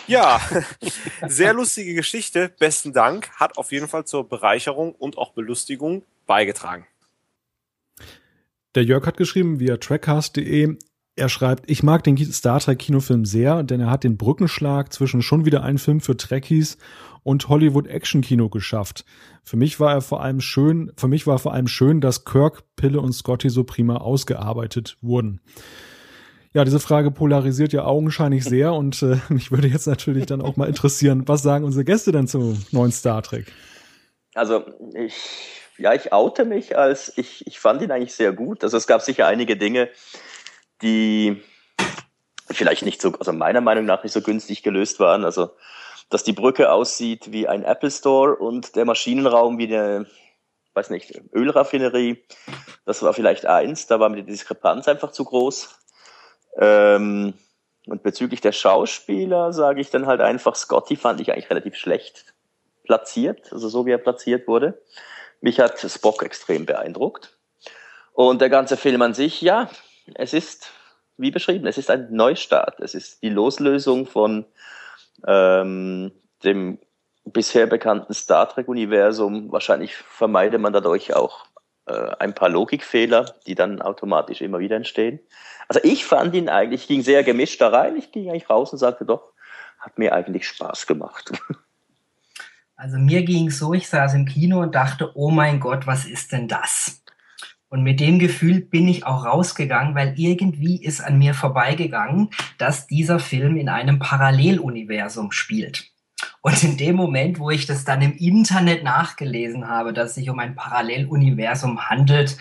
Ja, 0.07 0.41
sehr 1.27 1.55
lustige 1.55 1.95
Geschichte. 1.95 2.53
Besten 2.59 2.93
Dank. 2.93 3.31
Hat 3.37 3.57
auf 3.59 3.73
jeden 3.73 3.89
Fall 3.89 4.05
zur 4.05 4.29
Bereicherung 4.29 4.95
und 4.95 5.19
auch 5.19 5.33
Belustigung 5.33 6.03
beigetragen. 6.27 6.87
Der 8.75 8.85
Jörg 8.85 9.07
hat 9.07 9.17
geschrieben 9.17 9.61
via 9.61 9.77
trackcast.de. 9.77 10.77
Er 11.17 11.29
schreibt, 11.29 11.71
ich 11.71 11.85
mag 11.85 12.03
den 12.03 12.17
Star 12.33 12.59
Trek 12.59 12.81
Kinofilm 12.81 13.25
sehr, 13.25 13.63
denn 13.63 13.81
er 13.81 13.91
hat 13.91 14.03
den 14.03 14.17
Brückenschlag 14.17 14.93
zwischen 14.93 15.23
schon 15.23 15.45
wieder 15.45 15.63
ein 15.63 15.79
Film 15.79 16.01
für 16.01 16.17
Trekkies 16.17 16.77
und 17.23 17.49
Hollywood 17.49 17.87
Action 17.87 18.21
Kino 18.21 18.49
geschafft. 18.49 19.05
Für 19.45 19.57
mich 19.57 19.79
war 19.79 19.93
er 19.93 20.01
vor 20.01 20.23
allem 20.23 20.41
schön, 20.41 20.91
für 20.97 21.07
mich 21.07 21.27
war 21.29 21.39
vor 21.39 21.53
allem 21.53 21.69
schön, 21.69 22.01
dass 22.01 22.25
Kirk, 22.25 22.65
Pille 22.75 23.01
und 23.01 23.13
Scotty 23.13 23.49
so 23.49 23.63
prima 23.63 23.99
ausgearbeitet 23.99 24.99
wurden. 25.03 25.41
Ja, 26.55 26.65
diese 26.65 26.79
Frage 26.79 27.11
polarisiert 27.11 27.73
ja 27.73 27.85
augenscheinlich 27.85 28.45
sehr 28.45 28.73
und 28.73 29.03
äh, 29.03 29.19
mich 29.29 29.51
würde 29.51 29.67
jetzt 29.67 29.87
natürlich 29.87 30.27
dann 30.27 30.41
auch 30.41 30.57
mal 30.57 30.69
interessieren, 30.69 31.25
was 31.27 31.43
sagen 31.43 31.65
unsere 31.65 31.85
Gäste 31.85 32.13
denn 32.13 32.29
zum 32.29 32.65
neuen 32.71 32.93
Star 32.93 33.23
Trek? 33.23 33.53
Also 34.35 34.65
ich, 34.95 35.15
ja, 35.79 35.93
ich 35.95 36.13
oute 36.13 36.45
mich 36.45 36.79
als, 36.79 37.13
ich, 37.19 37.47
ich 37.47 37.59
fand 37.59 37.83
ihn 37.83 37.91
eigentlich 37.91 38.15
sehr 38.15 38.33
gut. 38.33 38.63
Also 38.63 38.77
es 38.77 38.87
gab 38.87 39.03
sicher 39.03 39.27
einige 39.27 39.57
Dinge, 39.57 39.91
die 40.81 41.43
vielleicht 42.49 42.85
nicht 42.85 43.03
so, 43.03 43.13
also 43.19 43.33
meiner 43.33 43.61
Meinung 43.61 43.85
nach 43.85 44.05
nicht 44.05 44.13
so 44.13 44.23
günstig 44.23 44.63
gelöst 44.63 45.01
waren. 45.01 45.25
Also 45.25 45.51
dass 46.09 46.23
die 46.23 46.33
Brücke 46.33 46.71
aussieht 46.71 47.33
wie 47.33 47.49
ein 47.49 47.65
Apple 47.65 47.91
Store 47.91 48.37
und 48.37 48.77
der 48.77 48.85
Maschinenraum 48.85 49.59
wie 49.59 49.75
eine, 49.75 50.07
weiß 50.75 50.91
nicht, 50.91 51.21
Ölraffinerie. 51.33 52.25
Das 52.85 53.03
war 53.03 53.13
vielleicht 53.13 53.47
eins, 53.47 53.89
da 53.89 53.99
war 53.99 54.09
mir 54.09 54.23
die 54.23 54.31
Diskrepanz 54.31 54.87
einfach 54.87 55.11
zu 55.11 55.25
groß. 55.25 55.81
Ähm, 56.59 57.35
und 57.87 58.03
bezüglich 58.03 58.41
der 58.41 58.53
Schauspieler 58.53 59.53
sage 59.53 59.81
ich 59.81 59.91
dann 59.91 60.07
halt 60.07 60.21
einfach, 60.21 60.55
Scotty 60.55 60.97
fand 60.97 61.21
ich 61.21 61.33
eigentlich 61.33 61.51
relativ 61.51 61.77
schlecht 61.77 62.35
platziert, 62.85 63.53
also 63.53 63.69
so 63.69 63.87
wie 63.87 63.93
er 63.93 63.99
platziert 63.99 64.47
wurde. 64.49 64.81
Mich 65.41 65.61
hat 65.61 65.79
Spock 65.79 66.23
extrem 66.23 66.65
beeindruckt. 66.65 67.37
Und 68.13 68.41
der 68.41 68.49
ganze 68.49 68.77
Film 68.77 69.03
an 69.03 69.13
sich, 69.13 69.41
ja, 69.41 69.69
es 70.15 70.33
ist, 70.33 70.71
wie 71.17 71.31
beschrieben, 71.31 71.67
es 71.67 71.79
ist 71.79 71.91
ein 71.91 72.09
Neustart. 72.13 72.81
Es 72.81 72.95
ist 72.95 73.23
die 73.23 73.29
Loslösung 73.29 74.07
von 74.07 74.47
ähm, 75.27 76.13
dem 76.45 76.79
bisher 77.25 77.67
bekannten 77.67 78.15
Star 78.15 78.49
Trek-Universum. 78.49 79.51
Wahrscheinlich 79.51 79.97
vermeidet 79.97 80.61
man 80.61 80.73
dadurch 80.73 81.15
auch 81.15 81.47
ein 81.93 82.35
paar 82.35 82.49
Logikfehler, 82.49 83.35
die 83.47 83.55
dann 83.55 83.83
automatisch 83.83 84.41
immer 84.41 84.59
wieder 84.59 84.77
entstehen. 84.77 85.21
Also 85.69 85.81
ich 85.83 86.05
fand 86.05 86.35
ihn 86.35 86.49
eigentlich, 86.49 86.83
ich 86.83 86.89
ging 86.89 87.03
sehr 87.03 87.23
gemischt 87.23 87.61
da 87.61 87.69
rein, 87.69 87.97
ich 87.97 88.13
ging 88.13 88.31
eigentlich 88.31 88.49
raus 88.49 88.73
und 88.73 88.79
sagte 88.79 89.05
doch, 89.05 89.33
hat 89.79 89.99
mir 89.99 90.15
eigentlich 90.15 90.47
Spaß 90.49 90.87
gemacht. 90.87 91.33
Also 92.77 92.99
mir 92.99 93.23
ging 93.23 93.47
es 93.47 93.61
so, 93.61 93.73
ich 93.73 93.89
saß 93.89 94.15
im 94.15 94.27
Kino 94.27 94.61
und 94.61 94.75
dachte, 94.75 95.13
oh 95.15 95.31
mein 95.31 95.61
Gott, 95.61 95.87
was 95.87 96.05
ist 96.05 96.33
denn 96.33 96.49
das? 96.49 97.05
Und 97.69 97.85
mit 97.85 98.01
dem 98.01 98.19
Gefühl 98.19 98.63
bin 98.63 98.89
ich 98.89 99.07
auch 99.07 99.25
rausgegangen, 99.25 99.95
weil 99.95 100.15
irgendwie 100.17 100.83
ist 100.83 101.01
an 101.01 101.17
mir 101.17 101.35
vorbeigegangen, 101.35 102.31
dass 102.59 102.89
dieser 102.89 103.21
Film 103.21 103.57
in 103.57 103.69
einem 103.69 104.01
Paralleluniversum 104.01 105.31
spielt. 105.31 105.94
Und 106.45 106.63
in 106.63 106.77
dem 106.77 106.97
Moment, 106.97 107.39
wo 107.39 107.49
ich 107.49 107.65
das 107.65 107.87
dann 107.87 108.03
im 108.03 108.19
Internet 108.19 108.85
nachgelesen 108.85 109.67
habe, 109.67 109.95
dass 109.95 110.15
sich 110.15 110.29
um 110.29 110.39
ein 110.39 110.55
Paralleluniversum 110.55 111.89
handelt, 111.89 112.37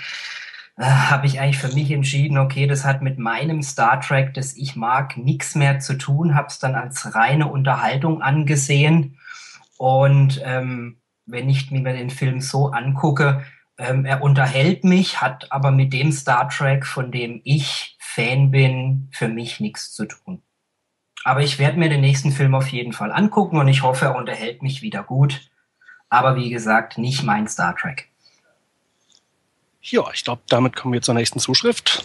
äh, 0.76 0.84
habe 0.84 1.26
ich 1.26 1.40
eigentlich 1.40 1.58
für 1.58 1.74
mich 1.74 1.90
entschieden, 1.90 2.38
okay, 2.38 2.68
das 2.68 2.84
hat 2.84 3.02
mit 3.02 3.18
meinem 3.18 3.62
Star 3.62 4.02
Trek, 4.02 4.34
das 4.34 4.58
ich 4.58 4.76
mag, 4.76 5.16
nichts 5.16 5.56
mehr 5.56 5.80
zu 5.80 5.98
tun, 5.98 6.36
habe 6.36 6.48
es 6.48 6.60
dann 6.60 6.76
als 6.76 7.16
reine 7.16 7.48
Unterhaltung 7.48 8.22
angesehen. 8.22 9.18
Und 9.78 10.42
ähm, 10.44 10.98
wenn 11.26 11.48
ich 11.48 11.72
mir 11.72 11.82
den 11.84 12.10
Film 12.10 12.42
so 12.42 12.72
angucke, 12.72 13.46
ähm, 13.78 14.04
er 14.04 14.22
unterhält 14.22 14.84
mich, 14.84 15.22
hat 15.22 15.50
aber 15.50 15.72
mit 15.72 15.94
dem 15.94 16.12
Star 16.12 16.50
Trek, 16.50 16.86
von 16.86 17.10
dem 17.10 17.40
ich 17.46 17.96
Fan 18.02 18.52
bin, 18.52 19.08
für 19.14 19.30
mich 19.30 19.62
nichts 19.62 19.94
zu 19.94 20.08
tun. 20.08 20.42
Aber 21.24 21.42
ich 21.42 21.58
werde 21.58 21.80
mir 21.80 21.90
den 21.90 22.02
nächsten 22.02 22.32
Film 22.32 22.54
auf 22.54 22.68
jeden 22.68 22.94
Fall 22.94 23.12
angucken 23.12 23.58
und 23.58 23.68
ich 23.68 23.82
hoffe, 23.82 24.06
er 24.06 24.16
unterhält 24.16 24.62
mich 24.62 24.82
wieder 24.82 25.04
gut. 25.04 25.50
Aber 26.10 26.36
wie 26.36 26.50
gesagt, 26.50 26.98
nicht 26.98 27.24
mein 27.24 27.48
Star 27.48 27.76
Trek. 27.76 28.10
Ja, 29.82 30.04
ich 30.14 30.24
glaube, 30.24 30.42
damit 30.48 30.76
kommen 30.76 30.94
wir 30.94 31.02
zur 31.02 31.14
nächsten 31.14 31.40
Zuschrift 31.40 32.04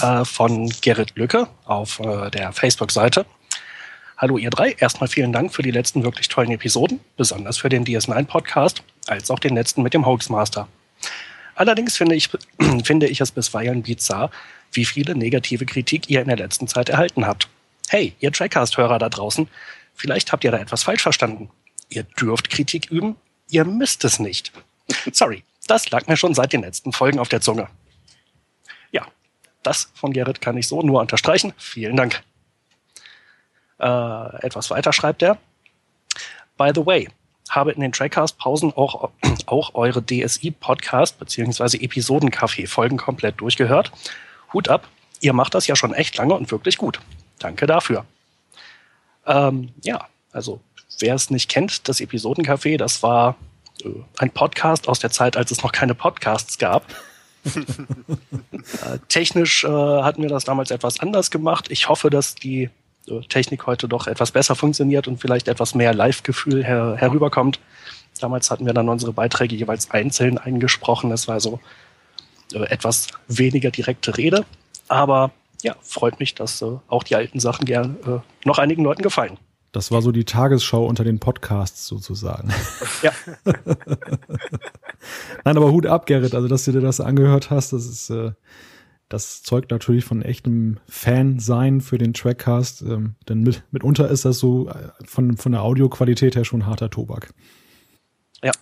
äh, 0.00 0.24
von 0.24 0.72
Gerrit 0.80 1.12
Lücke 1.16 1.48
auf 1.64 2.00
äh, 2.00 2.30
der 2.30 2.52
Facebook-Seite. 2.52 3.26
Hallo 4.16 4.38
ihr 4.38 4.50
drei, 4.50 4.72
erstmal 4.72 5.08
vielen 5.08 5.32
Dank 5.32 5.52
für 5.52 5.62
die 5.62 5.70
letzten 5.70 6.04
wirklich 6.04 6.28
tollen 6.28 6.50
Episoden, 6.50 7.00
besonders 7.16 7.58
für 7.58 7.68
den 7.68 7.84
DS9-Podcast, 7.84 8.82
als 9.06 9.30
auch 9.30 9.38
den 9.38 9.54
letzten 9.54 9.82
mit 9.82 9.94
dem 9.94 10.04
Hoaxmaster. 10.04 10.68
Allerdings 11.54 11.96
finde 11.96 12.14
ich, 12.16 12.28
finde 12.84 13.06
ich 13.06 13.20
es 13.20 13.32
bisweilen 13.32 13.82
bizarr, 13.82 14.30
wie 14.72 14.84
viele 14.84 15.14
negative 15.14 15.66
Kritik 15.66 16.10
ihr 16.10 16.20
in 16.20 16.28
der 16.28 16.36
letzten 16.36 16.68
Zeit 16.68 16.88
erhalten 16.90 17.26
habt. 17.26 17.48
Hey, 17.92 18.14
ihr 18.20 18.30
Trackcast-Hörer 18.30 19.00
da 19.00 19.08
draußen, 19.08 19.48
vielleicht 19.96 20.30
habt 20.30 20.44
ihr 20.44 20.52
da 20.52 20.58
etwas 20.58 20.84
falsch 20.84 21.02
verstanden. 21.02 21.50
Ihr 21.88 22.04
dürft 22.04 22.48
Kritik 22.48 22.88
üben, 22.88 23.16
ihr 23.48 23.64
müsst 23.64 24.04
es 24.04 24.20
nicht. 24.20 24.52
Sorry, 25.10 25.42
das 25.66 25.90
lag 25.90 26.06
mir 26.06 26.16
schon 26.16 26.32
seit 26.32 26.52
den 26.52 26.60
letzten 26.60 26.92
Folgen 26.92 27.18
auf 27.18 27.28
der 27.28 27.40
Zunge. 27.40 27.66
Ja, 28.92 29.08
das 29.64 29.90
von 29.94 30.12
Gerrit 30.12 30.40
kann 30.40 30.56
ich 30.56 30.68
so 30.68 30.82
nur 30.82 31.00
unterstreichen. 31.00 31.52
Vielen 31.58 31.96
Dank. 31.96 32.22
Äh, 33.80 34.46
etwas 34.46 34.70
weiter 34.70 34.92
schreibt 34.92 35.22
er. 35.22 35.36
By 36.56 36.70
the 36.72 36.86
way, 36.86 37.08
habe 37.48 37.72
in 37.72 37.80
den 37.80 37.90
Trackcast-Pausen 37.90 38.72
auch, 38.72 39.10
auch 39.46 39.74
eure 39.74 40.00
DSI-Podcast 40.00 41.18
bzw. 41.18 41.78
Episodencafé-Folgen 41.78 42.98
komplett 42.98 43.40
durchgehört. 43.40 43.90
Hut 44.52 44.68
ab, 44.68 44.86
ihr 45.20 45.32
macht 45.32 45.54
das 45.54 45.66
ja 45.66 45.74
schon 45.74 45.92
echt 45.92 46.16
lange 46.18 46.34
und 46.34 46.52
wirklich 46.52 46.78
gut. 46.78 47.00
Danke 47.40 47.66
dafür. 47.66 48.04
Ähm, 49.26 49.70
ja, 49.82 50.06
also 50.30 50.60
wer 51.00 51.16
es 51.16 51.30
nicht 51.30 51.50
kennt, 51.50 51.88
das 51.88 52.00
Episodencafé, 52.00 52.76
das 52.76 53.02
war 53.02 53.36
äh, 53.82 53.88
ein 54.18 54.30
Podcast 54.30 54.88
aus 54.88 55.00
der 55.00 55.10
Zeit, 55.10 55.36
als 55.36 55.50
es 55.50 55.62
noch 55.64 55.72
keine 55.72 55.94
Podcasts 55.94 56.58
gab. 56.58 56.84
äh, 57.44 58.98
technisch 59.08 59.64
äh, 59.64 59.68
hatten 59.68 60.22
wir 60.22 60.28
das 60.28 60.44
damals 60.44 60.70
etwas 60.70 61.00
anders 61.00 61.30
gemacht. 61.30 61.70
Ich 61.70 61.88
hoffe, 61.88 62.10
dass 62.10 62.34
die 62.34 62.70
äh, 63.08 63.20
Technik 63.28 63.66
heute 63.66 63.88
doch 63.88 64.06
etwas 64.06 64.30
besser 64.30 64.54
funktioniert 64.54 65.08
und 65.08 65.18
vielleicht 65.18 65.48
etwas 65.48 65.74
mehr 65.74 65.94
Live-Gefühl 65.94 66.64
her 66.64 66.96
herüberkommt. 66.98 67.58
Damals 68.20 68.50
hatten 68.50 68.66
wir 68.66 68.74
dann 68.74 68.90
unsere 68.90 69.12
Beiträge 69.12 69.56
jeweils 69.56 69.90
einzeln 69.90 70.36
eingesprochen. 70.36 71.08
Das 71.08 71.26
war 71.26 71.40
so 71.40 71.60
äh, 72.52 72.64
etwas 72.64 73.08
weniger 73.28 73.70
direkte 73.70 74.18
Rede. 74.18 74.44
Aber 74.88 75.30
ja, 75.62 75.76
freut 75.82 76.20
mich, 76.20 76.34
dass 76.34 76.62
äh, 76.62 76.78
auch 76.88 77.02
die 77.02 77.16
alten 77.16 77.40
Sachen 77.40 77.64
gern 77.64 77.96
noch 78.44 78.58
einigen 78.58 78.82
Leuten 78.84 79.02
gefallen. 79.02 79.38
Das 79.72 79.92
war 79.92 80.02
so 80.02 80.10
die 80.10 80.24
Tagesschau 80.24 80.84
unter 80.84 81.04
den 81.04 81.20
Podcasts 81.20 81.86
sozusagen. 81.86 82.52
Ja. 83.02 83.12
Nein, 85.44 85.56
aber 85.56 85.70
Hut 85.70 85.86
ab, 85.86 86.06
Gerrit, 86.06 86.34
also 86.34 86.48
dass 86.48 86.64
du 86.64 86.72
dir 86.72 86.80
das 86.80 87.00
angehört 87.00 87.50
hast, 87.50 87.72
das 87.72 87.86
ist, 87.86 88.10
äh, 88.10 88.32
Das 89.08 89.42
zeugt 89.42 89.70
natürlich 89.70 90.04
von 90.04 90.22
echtem 90.22 90.78
Fan-Sein 90.88 91.80
für 91.80 91.98
den 91.98 92.14
Trackcast, 92.14 92.82
ähm, 92.82 93.14
denn 93.28 93.42
mit, 93.42 93.62
mitunter 93.70 94.08
ist 94.08 94.24
das 94.24 94.38
so 94.38 94.68
äh, 94.68 94.90
von, 95.04 95.36
von 95.36 95.52
der 95.52 95.62
Audioqualität 95.62 96.36
her 96.36 96.44
schon 96.44 96.66
harter 96.66 96.90
Tobak. 96.90 97.32
Ja. 98.42 98.52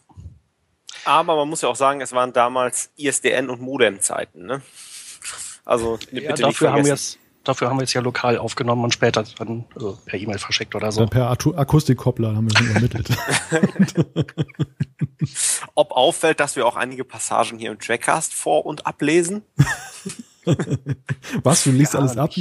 Aber 1.04 1.36
man 1.36 1.48
muss 1.48 1.62
ja 1.62 1.68
auch 1.68 1.76
sagen, 1.76 2.00
es 2.00 2.12
waren 2.12 2.32
damals 2.32 2.90
ISDN 2.96 3.48
und 3.48 3.60
Modem-Zeiten, 3.62 4.46
ne? 4.46 4.62
Also 5.68 5.98
ja, 6.12 6.32
dafür 6.32 6.72
haben 6.72 6.86
wir 6.86 6.94
es 6.94 7.18
dafür 7.44 7.68
haben 7.68 7.78
wir 7.78 7.84
es 7.84 7.92
ja 7.92 8.00
lokal 8.00 8.38
aufgenommen 8.38 8.84
und 8.84 8.94
später 8.94 9.22
dann 9.36 9.66
also 9.74 9.98
per 10.06 10.18
E-Mail 10.18 10.38
verschickt 10.38 10.74
oder 10.74 10.90
so. 10.92 11.02
Ja, 11.02 11.06
per 11.06 11.30
Akustikkoppler 11.30 12.34
haben 12.34 12.50
wir 12.50 12.56
schon 12.56 12.70
übermittelt. 12.70 13.10
Ob 15.74 15.92
auffällt, 15.92 16.40
dass 16.40 16.56
wir 16.56 16.66
auch 16.66 16.76
einige 16.76 17.04
Passagen 17.04 17.58
hier 17.58 17.70
im 17.70 17.78
Trackcast 17.78 18.32
vor- 18.32 18.64
und 18.64 18.86
ablesen? 18.86 19.42
Was, 21.42 21.64
du 21.64 21.70
liest 21.70 21.92
Gar 21.92 22.00
alles 22.00 22.16
ab? 22.16 22.30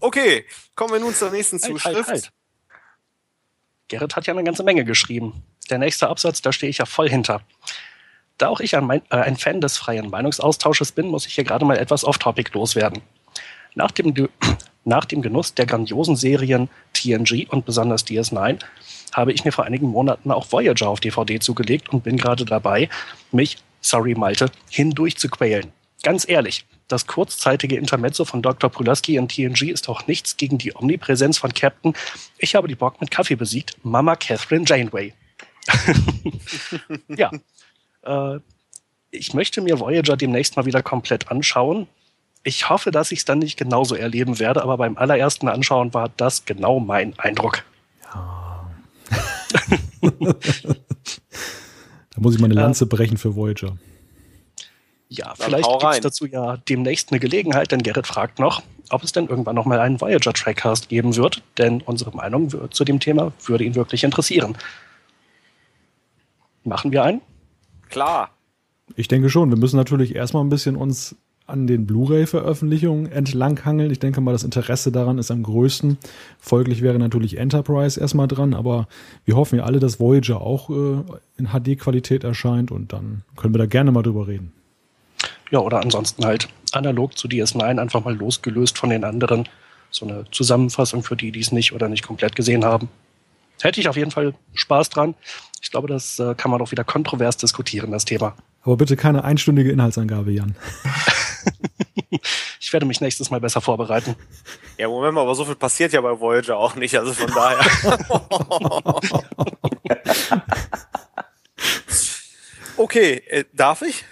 okay, 0.00 0.44
kommen 0.76 0.92
wir 0.92 1.00
nun 1.00 1.12
zur 1.12 1.32
nächsten 1.32 1.56
halt, 1.60 1.64
halt 1.64 1.96
Zuschrift. 1.96 1.96
Halt, 1.96 2.08
halt. 2.08 2.32
Gerrit 3.88 4.14
hat 4.14 4.28
ja 4.28 4.34
eine 4.34 4.44
ganze 4.44 4.62
Menge 4.62 4.84
geschrieben. 4.84 5.42
Der 5.70 5.78
nächste 5.78 6.08
Absatz, 6.08 6.40
da 6.40 6.52
stehe 6.52 6.70
ich 6.70 6.78
ja 6.78 6.86
voll 6.86 7.08
hinter. 7.08 7.42
Da 8.40 8.48
auch 8.48 8.60
ich 8.60 8.74
ein, 8.74 8.88
äh, 8.90 9.00
ein 9.10 9.36
Fan 9.36 9.60
des 9.60 9.76
freien 9.76 10.08
Meinungsaustausches 10.08 10.92
bin, 10.92 11.08
muss 11.08 11.26
ich 11.26 11.34
hier 11.34 11.44
gerade 11.44 11.66
mal 11.66 11.76
etwas 11.76 12.04
off-topic 12.04 12.52
loswerden. 12.54 13.02
Nach 13.74 13.90
dem, 13.90 14.14
nach 14.84 15.04
dem 15.04 15.20
Genuss 15.20 15.52
der 15.52 15.66
grandiosen 15.66 16.16
Serien 16.16 16.70
TNG 16.94 17.46
und 17.50 17.66
besonders 17.66 18.06
DS9 18.06 18.58
habe 19.12 19.34
ich 19.34 19.44
mir 19.44 19.52
vor 19.52 19.64
einigen 19.64 19.88
Monaten 19.88 20.30
auch 20.30 20.50
Voyager 20.50 20.88
auf 20.88 21.00
DVD 21.00 21.38
zugelegt 21.38 21.90
und 21.90 22.02
bin 22.02 22.16
gerade 22.16 22.46
dabei, 22.46 22.88
mich, 23.30 23.58
sorry 23.82 24.14
Malte, 24.14 24.50
hindurch 24.70 25.18
zu 25.18 25.28
quälen. 25.28 25.70
Ganz 26.02 26.26
ehrlich, 26.26 26.64
das 26.88 27.06
kurzzeitige 27.06 27.76
Intermezzo 27.76 28.24
von 28.24 28.40
Dr. 28.40 28.70
Pulaski 28.70 29.16
in 29.16 29.28
TNG 29.28 29.64
ist 29.64 29.90
auch 29.90 30.06
nichts 30.06 30.38
gegen 30.38 30.56
die 30.56 30.74
Omnipräsenz 30.74 31.36
von 31.36 31.52
Captain 31.52 31.92
Ich 32.38 32.54
habe 32.54 32.68
die 32.68 32.74
Bock 32.74 33.02
mit 33.02 33.10
Kaffee 33.10 33.36
besiegt, 33.36 33.76
Mama 33.82 34.16
Catherine 34.16 34.64
Janeway. 34.66 35.12
ja, 37.08 37.30
äh, 38.02 38.38
ich 39.10 39.34
möchte 39.34 39.60
mir 39.60 39.80
Voyager 39.80 40.16
demnächst 40.16 40.56
mal 40.56 40.66
wieder 40.66 40.82
komplett 40.82 41.30
anschauen. 41.30 41.86
Ich 42.42 42.70
hoffe, 42.70 42.90
dass 42.90 43.12
ich 43.12 43.20
es 43.20 43.24
dann 43.24 43.38
nicht 43.38 43.58
genauso 43.58 43.94
erleben 43.94 44.38
werde, 44.38 44.62
aber 44.62 44.78
beim 44.78 44.96
allerersten 44.96 45.48
Anschauen 45.48 45.92
war 45.92 46.10
das 46.16 46.44
genau 46.44 46.80
mein 46.80 47.18
Eindruck. 47.18 47.64
Ja. 48.02 48.70
da 50.00 50.34
muss 52.16 52.34
ich 52.34 52.40
mal 52.40 52.46
eine 52.46 52.54
äh. 52.54 52.62
Lanze 52.62 52.84
äh, 52.84 52.88
brechen 52.88 53.18
für 53.18 53.34
Voyager. 53.34 53.76
Ja, 55.08 55.34
dann 55.36 55.48
vielleicht 55.48 55.68
gibt 55.68 55.84
es 55.92 56.00
dazu 56.00 56.26
ja 56.26 56.56
demnächst 56.68 57.10
eine 57.10 57.18
Gelegenheit, 57.18 57.72
denn 57.72 57.82
Gerrit 57.82 58.06
fragt 58.06 58.38
noch, 58.38 58.62
ob 58.90 59.02
es 59.02 59.10
denn 59.10 59.26
irgendwann 59.26 59.56
noch 59.56 59.64
mal 59.66 59.80
einen 59.80 60.00
Voyager-Trackcast 60.00 60.88
geben 60.88 61.16
wird, 61.16 61.42
denn 61.58 61.80
unsere 61.82 62.12
Meinung 62.12 62.70
zu 62.70 62.84
dem 62.84 63.00
Thema 63.00 63.32
würde 63.44 63.64
ihn 63.64 63.74
wirklich 63.74 64.04
interessieren. 64.04 64.56
Machen 66.62 66.92
wir 66.92 67.02
einen? 67.02 67.22
Klar. 67.90 68.30
Ich 68.96 69.08
denke 69.08 69.30
schon. 69.30 69.50
Wir 69.50 69.58
müssen 69.58 69.76
natürlich 69.76 70.14
erstmal 70.14 70.42
ein 70.44 70.48
bisschen 70.48 70.76
uns 70.76 71.16
an 71.50 71.66
den 71.66 71.86
Blu-ray-Veröffentlichungen 71.86 73.10
entlanghangeln. 73.10 73.90
Ich 73.90 73.98
denke 73.98 74.20
mal, 74.20 74.32
das 74.32 74.44
Interesse 74.44 74.92
daran 74.92 75.18
ist 75.18 75.30
am 75.30 75.42
größten. 75.42 75.98
Folglich 76.38 76.80
wäre 76.80 76.98
natürlich 76.98 77.38
Enterprise 77.38 78.00
erstmal 78.00 78.28
dran, 78.28 78.54
aber 78.54 78.86
wir 79.24 79.36
hoffen 79.36 79.58
ja 79.58 79.64
alle, 79.64 79.80
dass 79.80 79.98
Voyager 79.98 80.40
auch 80.40 80.70
äh, 80.70 81.02
in 81.36 81.48
HD-Qualität 81.48 82.24
erscheint 82.24 82.70
und 82.70 82.92
dann 82.92 83.22
können 83.36 83.52
wir 83.52 83.58
da 83.58 83.66
gerne 83.66 83.90
mal 83.90 84.02
drüber 84.02 84.28
reden. 84.28 84.52
Ja, 85.50 85.58
oder 85.58 85.80
ansonsten 85.80 86.24
halt 86.24 86.48
analog 86.72 87.18
zu 87.18 87.26
DS9 87.26 87.80
einfach 87.80 88.04
mal 88.04 88.14
losgelöst 88.14 88.78
von 88.78 88.90
den 88.90 89.02
anderen. 89.02 89.48
So 89.90 90.06
eine 90.06 90.24
Zusammenfassung 90.30 91.02
für 91.02 91.16
die, 91.16 91.32
die 91.32 91.40
es 91.40 91.50
nicht 91.50 91.72
oder 91.72 91.88
nicht 91.88 92.06
komplett 92.06 92.36
gesehen 92.36 92.64
haben. 92.64 92.88
Hätte 93.62 93.80
ich 93.80 93.88
auf 93.88 93.96
jeden 93.96 94.10
Fall 94.10 94.34
Spaß 94.54 94.90
dran. 94.90 95.14
Ich 95.62 95.70
glaube, 95.70 95.88
das 95.88 96.18
äh, 96.18 96.34
kann 96.34 96.50
man 96.50 96.58
doch 96.58 96.70
wieder 96.70 96.84
kontrovers 96.84 97.36
diskutieren, 97.36 97.90
das 97.90 98.04
Thema. 98.04 98.34
Aber 98.62 98.76
bitte 98.76 98.96
keine 98.96 99.24
einstündige 99.24 99.70
Inhaltsangabe, 99.70 100.32
Jan. 100.32 100.54
ich 102.60 102.72
werde 102.72 102.86
mich 102.86 103.00
nächstes 103.00 103.30
Mal 103.30 103.40
besser 103.40 103.60
vorbereiten. 103.60 104.16
Ja, 104.78 104.88
Moment 104.88 105.14
mal, 105.14 105.22
aber 105.22 105.34
so 105.34 105.44
viel 105.44 105.54
passiert 105.54 105.92
ja 105.92 106.00
bei 106.00 106.18
Voyager 106.18 106.56
auch 106.56 106.74
nicht, 106.74 106.98
also 106.98 107.12
von 107.12 107.30
daher. 107.30 107.58
okay, 112.76 113.22
äh, 113.28 113.44
darf 113.52 113.82
ich? 113.82 114.04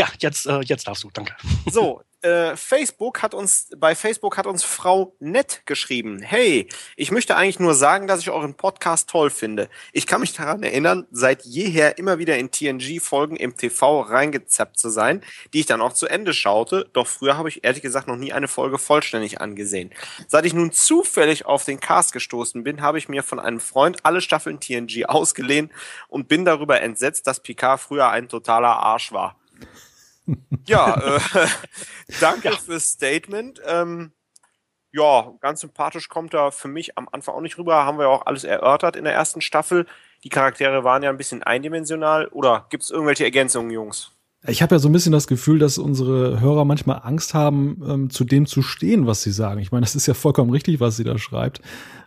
Ja, 0.00 0.08
jetzt, 0.18 0.46
äh, 0.46 0.60
jetzt 0.60 0.88
darfst 0.88 1.04
du, 1.04 1.10
danke. 1.12 1.34
So, 1.70 2.00
äh, 2.22 2.56
Facebook 2.56 3.20
hat 3.20 3.34
uns, 3.34 3.68
bei 3.76 3.94
Facebook 3.94 4.38
hat 4.38 4.46
uns 4.46 4.64
Frau 4.64 5.14
Nett 5.20 5.60
geschrieben. 5.66 6.22
Hey, 6.22 6.68
ich 6.96 7.10
möchte 7.10 7.36
eigentlich 7.36 7.60
nur 7.60 7.74
sagen, 7.74 8.06
dass 8.06 8.20
ich 8.20 8.30
euren 8.30 8.54
Podcast 8.54 9.10
toll 9.10 9.28
finde. 9.28 9.68
Ich 9.92 10.06
kann 10.06 10.22
mich 10.22 10.32
daran 10.32 10.62
erinnern, 10.62 11.06
seit 11.10 11.44
jeher 11.44 11.98
immer 11.98 12.18
wieder 12.18 12.38
in 12.38 12.50
TNG-Folgen 12.50 13.36
im 13.36 13.58
TV 13.58 14.00
reingezappt 14.00 14.78
zu 14.78 14.88
sein, 14.88 15.22
die 15.52 15.60
ich 15.60 15.66
dann 15.66 15.82
auch 15.82 15.92
zu 15.92 16.06
Ende 16.06 16.32
schaute. 16.32 16.88
Doch 16.94 17.06
früher 17.06 17.36
habe 17.36 17.50
ich 17.50 17.62
ehrlich 17.62 17.82
gesagt 17.82 18.08
noch 18.08 18.16
nie 18.16 18.32
eine 18.32 18.48
Folge 18.48 18.78
vollständig 18.78 19.42
angesehen. 19.42 19.90
Seit 20.28 20.46
ich 20.46 20.54
nun 20.54 20.72
zufällig 20.72 21.44
auf 21.44 21.66
den 21.66 21.78
Cast 21.78 22.14
gestoßen 22.14 22.64
bin, 22.64 22.80
habe 22.80 22.96
ich 22.96 23.10
mir 23.10 23.22
von 23.22 23.38
einem 23.38 23.60
Freund 23.60 23.98
alle 24.02 24.22
Staffeln 24.22 24.60
TNG 24.60 25.04
ausgeliehen 25.04 25.70
und 26.08 26.26
bin 26.26 26.46
darüber 26.46 26.80
entsetzt, 26.80 27.26
dass 27.26 27.40
Picard 27.40 27.80
früher 27.80 28.08
ein 28.08 28.30
totaler 28.30 28.78
Arsch 28.78 29.12
war. 29.12 29.36
Ja, 30.66 30.94
äh, 31.16 31.46
danke 32.20 32.50
ja. 32.50 32.56
fürs 32.56 32.88
Statement. 32.88 33.60
Ähm, 33.66 34.12
ja, 34.92 35.32
ganz 35.40 35.60
sympathisch 35.60 36.08
kommt 36.08 36.34
er 36.34 36.50
für 36.50 36.68
mich 36.68 36.98
am 36.98 37.08
Anfang 37.10 37.34
auch 37.34 37.40
nicht 37.40 37.58
rüber. 37.58 37.84
Haben 37.84 37.98
wir 37.98 38.08
auch 38.08 38.26
alles 38.26 38.44
erörtert 38.44 38.96
in 38.96 39.04
der 39.04 39.14
ersten 39.14 39.40
Staffel. 39.40 39.86
Die 40.24 40.28
Charaktere 40.28 40.84
waren 40.84 41.02
ja 41.02 41.10
ein 41.10 41.16
bisschen 41.16 41.42
eindimensional. 41.42 42.26
Oder 42.28 42.66
gibt 42.70 42.82
es 42.82 42.90
irgendwelche 42.90 43.24
Ergänzungen, 43.24 43.70
Jungs? 43.70 44.12
Ich 44.46 44.62
habe 44.62 44.74
ja 44.74 44.78
so 44.78 44.88
ein 44.88 44.92
bisschen 44.92 45.12
das 45.12 45.26
Gefühl, 45.26 45.58
dass 45.58 45.76
unsere 45.76 46.40
Hörer 46.40 46.64
manchmal 46.64 47.00
Angst 47.04 47.34
haben, 47.34 47.82
ähm, 47.86 48.10
zu 48.10 48.24
dem 48.24 48.46
zu 48.46 48.62
stehen, 48.62 49.06
was 49.06 49.22
sie 49.22 49.32
sagen. 49.32 49.60
Ich 49.60 49.70
meine, 49.70 49.82
das 49.84 49.94
ist 49.94 50.06
ja 50.06 50.14
vollkommen 50.14 50.50
richtig, 50.50 50.80
was 50.80 50.96
sie 50.96 51.04
da 51.04 51.18
schreibt. 51.18 51.60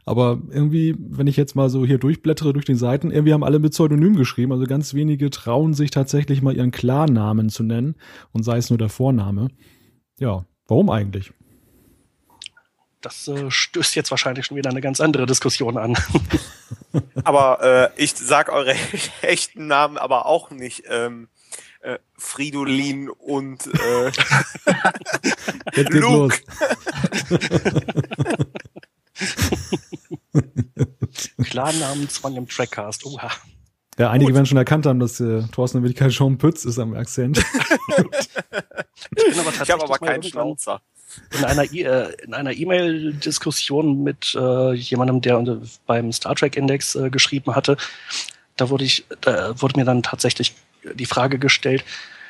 Aber 0.06 0.42
irgendwie, 0.52 0.96
wenn 0.98 1.28
ich 1.28 1.38
jetzt 1.38 1.56
mal 1.56 1.70
so 1.70 1.86
hier 1.86 1.98
durchblättere 1.98 2.54
durch 2.54 2.66
den 2.66 2.76
Seiten, 2.76 3.12
irgendwie 3.12 3.34
haben 3.34 3.44
alle 3.44 3.60
mit 3.60 3.72
Pseudonym 3.72 4.16
geschrieben. 4.16 4.52
Also 4.52 4.66
ganz 4.66 4.94
wenige 4.94 5.30
trauen 5.30 5.74
sich 5.74 5.92
tatsächlich 5.92 6.42
mal 6.42 6.56
ihren 6.56 6.72
Klarnamen 6.72 7.50
zu 7.50 7.64
nennen 7.64 7.96
und 8.32 8.44
sei 8.44 8.58
es 8.58 8.70
nur 8.70 8.78
der 8.78 8.90
Vorname. 8.90 9.48
Ja, 10.20 10.46
warum 10.68 10.90
eigentlich? 10.90 11.32
Das 13.02 13.28
äh, 13.28 13.52
stößt 13.52 13.96
jetzt 13.96 14.12
wahrscheinlich 14.12 14.46
schon 14.46 14.58
wieder 14.58 14.70
eine 14.70 14.82
ganz 14.82 15.02
andere 15.02 15.26
Diskussion 15.26 15.78
an. 15.78 15.96
aber 17.24 17.92
äh, 17.96 18.02
ich 18.02 18.14
sag 18.16 18.50
eure 18.50 18.76
echten 19.22 19.68
Namen 19.68 19.98
aber 19.98 20.26
auch 20.26 20.52
nicht. 20.52 20.84
Ähm, 20.90 21.28
äh, 21.82 22.00
Fridolin 22.18 23.10
und 23.10 23.68
äh, 23.68 24.12
Luke. 25.90 26.38
Los. 29.19 30.44
Klarnamens 31.44 32.18
von 32.18 32.35
dem 32.35 32.48
Trackcast. 32.48 33.06
Oha. 33.06 33.30
Ja, 33.98 34.10
einige 34.10 34.30
Gut. 34.30 34.35
werden 34.35 34.45
schon 34.48 34.57
erkannt 34.57 34.85
haben, 34.85 34.99
dass 34.99 35.19
äh, 35.19 35.44
Thorsten 35.52 35.84
Wirklichkeit 35.84 36.11
Sean 36.11 36.38
Pütz 36.38 36.65
ist 36.65 36.80
am 36.80 36.95
Akzent. 36.95 37.38
ich, 37.38 39.26
bin 39.26 39.40
aber 39.40 39.52
ich 39.52 39.72
habe 39.72 39.84
aber 39.84 39.99
keinen 39.99 40.23
Schnauzer. 40.23 40.81
In 41.38 41.45
einer, 41.45 41.72
äh, 41.72 42.11
in 42.23 42.34
einer 42.34 42.53
E-Mail-Diskussion 42.53 44.02
mit 44.02 44.34
äh, 44.35 44.73
jemandem, 44.73 45.22
der 45.22 45.61
beim 45.85 46.11
Star 46.11 46.35
Trek 46.35 46.57
Index 46.57 46.95
äh, 46.95 47.11
geschrieben 47.11 47.56
hatte, 47.56 47.77
da 48.56 48.69
wurde 48.69 48.84
ich, 48.84 49.06
da 49.22 49.61
wurde 49.61 49.80
mir 49.80 49.85
dann 49.85 50.02
tatsächlich 50.02 50.56
die 50.95 51.06
Frage 51.06 51.38
gestellt, 51.38 51.84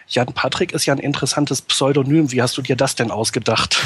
Jan 0.10 0.34
Patrick 0.34 0.74
ist 0.74 0.86
ja 0.86 0.94
ein 0.94 1.00
interessantes 1.00 1.62
Pseudonym, 1.62 2.32
wie 2.34 2.42
hast 2.42 2.58
du 2.58 2.62
dir 2.62 2.76
das 2.76 2.96
denn 2.96 3.10
ausgedacht? 3.10 3.82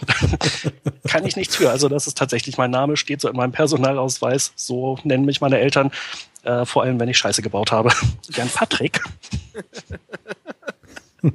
Kann 1.08 1.26
ich 1.26 1.36
nichts 1.36 1.56
für. 1.56 1.70
Also 1.70 1.88
das 1.88 2.06
ist 2.06 2.16
tatsächlich 2.16 2.58
mein 2.58 2.70
Name, 2.70 2.96
steht 2.96 3.20
so 3.20 3.28
in 3.28 3.36
meinem 3.36 3.52
Personalausweis. 3.52 4.52
So 4.56 4.98
nennen 5.04 5.24
mich 5.24 5.40
meine 5.40 5.58
Eltern, 5.58 5.90
äh, 6.44 6.64
vor 6.64 6.82
allem 6.82 7.00
wenn 7.00 7.08
ich 7.08 7.18
Scheiße 7.18 7.42
gebaut 7.42 7.72
habe. 7.72 7.90
Jan 8.30 8.48
Patrick. 8.48 9.00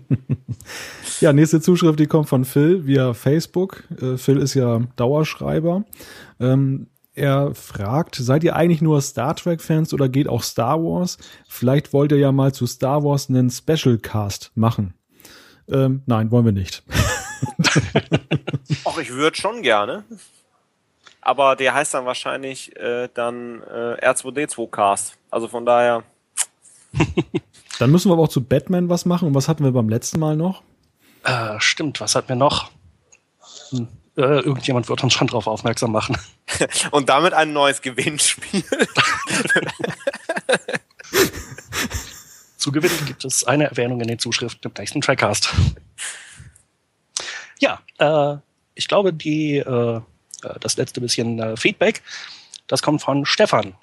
ja, 1.22 1.34
nächste 1.34 1.62
Zuschrift, 1.62 2.00
die 2.00 2.08
kommt 2.08 2.30
von 2.30 2.46
Phil 2.46 2.86
via 2.86 3.14
Facebook. 3.14 3.84
Äh, 4.02 4.18
Phil 4.18 4.38
ist 4.38 4.54
ja 4.54 4.82
Dauerschreiber. 4.96 5.84
Ähm, 6.40 6.88
er 7.14 7.56
fragt, 7.56 8.16
seid 8.16 8.44
ihr 8.44 8.56
eigentlich 8.56 8.82
nur 8.82 9.02
Star 9.02 9.36
Trek-Fans 9.36 9.92
oder 9.92 10.08
geht 10.08 10.28
auch 10.28 10.44
Star 10.44 10.78
Wars? 10.84 11.18
Vielleicht 11.48 11.92
wollt 11.92 12.12
ihr 12.12 12.20
ja 12.20 12.32
mal 12.32 12.54
zu 12.54 12.68
Star 12.68 13.04
Wars 13.04 13.28
einen 13.28 13.50
Special 13.50 13.98
Cast 13.98 14.52
machen. 14.54 14.94
Ähm, 15.68 16.04
nein, 16.06 16.30
wollen 16.32 16.46
wir 16.46 16.52
nicht. 16.52 16.84
Ach, 18.86 18.98
ich 18.98 19.10
würde 19.12 19.38
schon 19.38 19.62
gerne. 19.62 20.04
Aber 21.22 21.56
der 21.56 21.74
heißt 21.74 21.94
dann 21.94 22.06
wahrscheinlich 22.06 22.76
äh, 22.78 23.10
dann 23.14 23.62
äh, 23.64 24.06
R2D2 24.06 24.70
Cast. 24.70 25.18
Also 25.30 25.48
von 25.48 25.66
daher. 25.66 26.04
Dann 27.80 27.92
müssen 27.92 28.10
wir 28.10 28.14
aber 28.14 28.24
auch 28.24 28.30
zu 28.30 28.44
Batman 28.44 28.90
was 28.90 29.06
machen. 29.06 29.28
Und 29.28 29.36
was 29.36 29.48
hatten 29.48 29.64
wir 29.64 29.72
beim 29.72 29.90
letzten 29.90 30.20
Mal 30.20 30.36
noch? 30.36 30.64
Äh, 31.24 31.60
stimmt, 31.60 32.02
was 32.02 32.16
hatten 32.16 32.30
wir 32.30 32.36
noch? 32.36 32.72
Hm. 33.70 33.88
Äh, 34.16 34.40
irgendjemand 34.40 34.90
wird 34.90 35.04
uns 35.04 35.14
schon 35.14 35.28
darauf 35.28 35.46
aufmerksam 35.46 35.92
machen. 35.92 36.18
Und 36.92 37.10
damit 37.10 37.34
ein 37.34 37.54
neues 37.54 37.84
Gewinnspiel. 37.84 38.64
Zu 42.58 42.72
gewinnen 42.72 43.06
gibt 43.06 43.24
es 43.26 43.44
eine 43.44 43.66
Erwähnung 43.66 44.02
in 44.02 44.08
den 44.08 44.18
Zuschriften 44.18 44.72
im 44.72 44.74
nächsten 44.76 45.02
Trackcast. 45.02 45.54
Ja, 47.60 47.80
äh, 48.00 48.38
ich 48.78 48.88
glaube, 48.88 49.14
die, 49.14 49.58
äh, 49.58 50.02
das 50.60 50.78
letzte 50.78 51.02
bisschen 51.02 51.40
äh, 51.40 51.58
Feedback, 51.58 52.02
das 52.68 52.82
kommt 52.82 53.02
von 53.02 53.26
Stefan. 53.26 53.76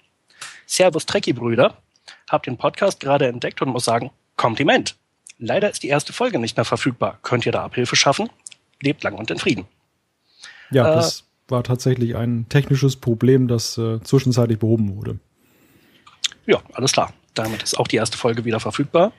Servus 0.66 1.06
Trekkie-Brüder. 1.06 1.76
Hab 2.28 2.42
den 2.42 2.56
Podcast 2.56 3.00
gerade 3.00 3.26
entdeckt 3.26 3.60
und 3.62 3.70
muss 3.70 3.84
sagen, 3.84 4.10
Kompliment. 4.36 4.96
Leider 5.38 5.70
ist 5.70 5.82
die 5.82 5.88
erste 5.88 6.12
Folge 6.12 6.38
nicht 6.38 6.56
mehr 6.56 6.64
verfügbar. 6.64 7.18
Könnt 7.22 7.44
ihr 7.44 7.52
da 7.52 7.64
Abhilfe 7.64 7.96
schaffen? 7.96 8.30
Lebt 8.82 9.02
lang 9.02 9.14
und 9.14 9.30
in 9.30 9.38
Frieden. 9.38 9.66
Ja, 10.70 10.90
äh, 10.90 10.94
das 10.94 11.24
war 11.48 11.62
tatsächlich 11.62 12.16
ein 12.16 12.46
technisches 12.48 12.96
Problem, 12.96 13.48
das 13.48 13.76
äh, 13.78 14.00
zwischenzeitlich 14.02 14.58
behoben 14.58 14.96
wurde. 14.96 15.18
Ja, 16.46 16.62
alles 16.72 16.92
klar. 16.92 17.12
Damit 17.34 17.62
ist 17.62 17.78
auch 17.78 17.88
die 17.88 17.96
erste 17.96 18.16
Folge 18.16 18.44
wieder 18.44 18.60
verfügbar. 18.60 19.12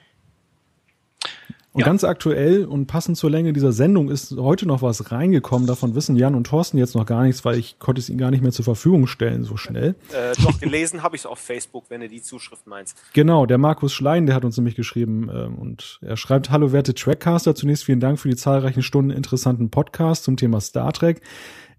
Und 1.76 1.81
ja. 1.81 1.88
ganz 1.88 2.06
aktuell 2.06 2.64
und 2.64 2.88
passend 2.88 3.18
zur 3.18 3.30
Länge 3.30 3.52
dieser 3.52 3.73
Sendung 3.73 4.10
ist 4.10 4.38
heute 4.38 4.65
noch 4.65 4.81
was 4.81 5.11
reingekommen. 5.11 5.68
Davon 5.68 5.93
wissen 5.93 6.15
Jan 6.15 6.34
und 6.34 6.47
Thorsten 6.47 6.77
jetzt 6.77 6.95
noch 6.95 7.06
gar 7.06 7.23
nichts, 7.23 7.43
weil 7.43 7.60
ich 7.60 7.80
konnte 7.80 7.99
es 7.99 8.07
ihnen 8.07 8.18
gar 8.18 8.31
nicht 8.31 8.41
mehr 8.41 8.53
zur 8.53 8.64
Verfügung 8.64 9.07
stellen 9.07 9.43
so 9.43 9.57
schnell. 9.57 9.93
Äh, 10.14 10.41
doch, 10.41 10.57
gelesen 10.61 11.03
habe 11.03 11.18
ich 11.18 11.23
es 11.23 11.26
auf 11.26 11.38
Facebook, 11.38 11.84
wenn 11.89 11.99
du 11.99 12.07
die 12.07 12.22
Zuschrift 12.22 12.65
meinst. 12.65 12.95
Genau, 13.11 13.45
der 13.45 13.57
Markus 13.57 13.91
Schlein, 13.91 14.26
der 14.26 14.35
hat 14.35 14.45
uns 14.45 14.56
nämlich 14.56 14.76
geschrieben 14.76 15.27
äh, 15.27 15.47
und 15.47 15.99
er 16.02 16.15
schreibt, 16.15 16.49
hallo 16.49 16.72
werte 16.72 16.93
Trackcaster, 16.93 17.56
zunächst 17.56 17.84
vielen 17.84 17.99
Dank 17.99 18.22
für 18.22 18.30
die 18.30 18.38
zahlreichen 18.38 18.81
Stunden 18.81 19.11
interessanten 19.11 19.69
Podcasts 19.69 20.23
zum 20.23 20.38
Thema 20.38 20.61
Star 20.61 20.93
Trek. 20.93 21.19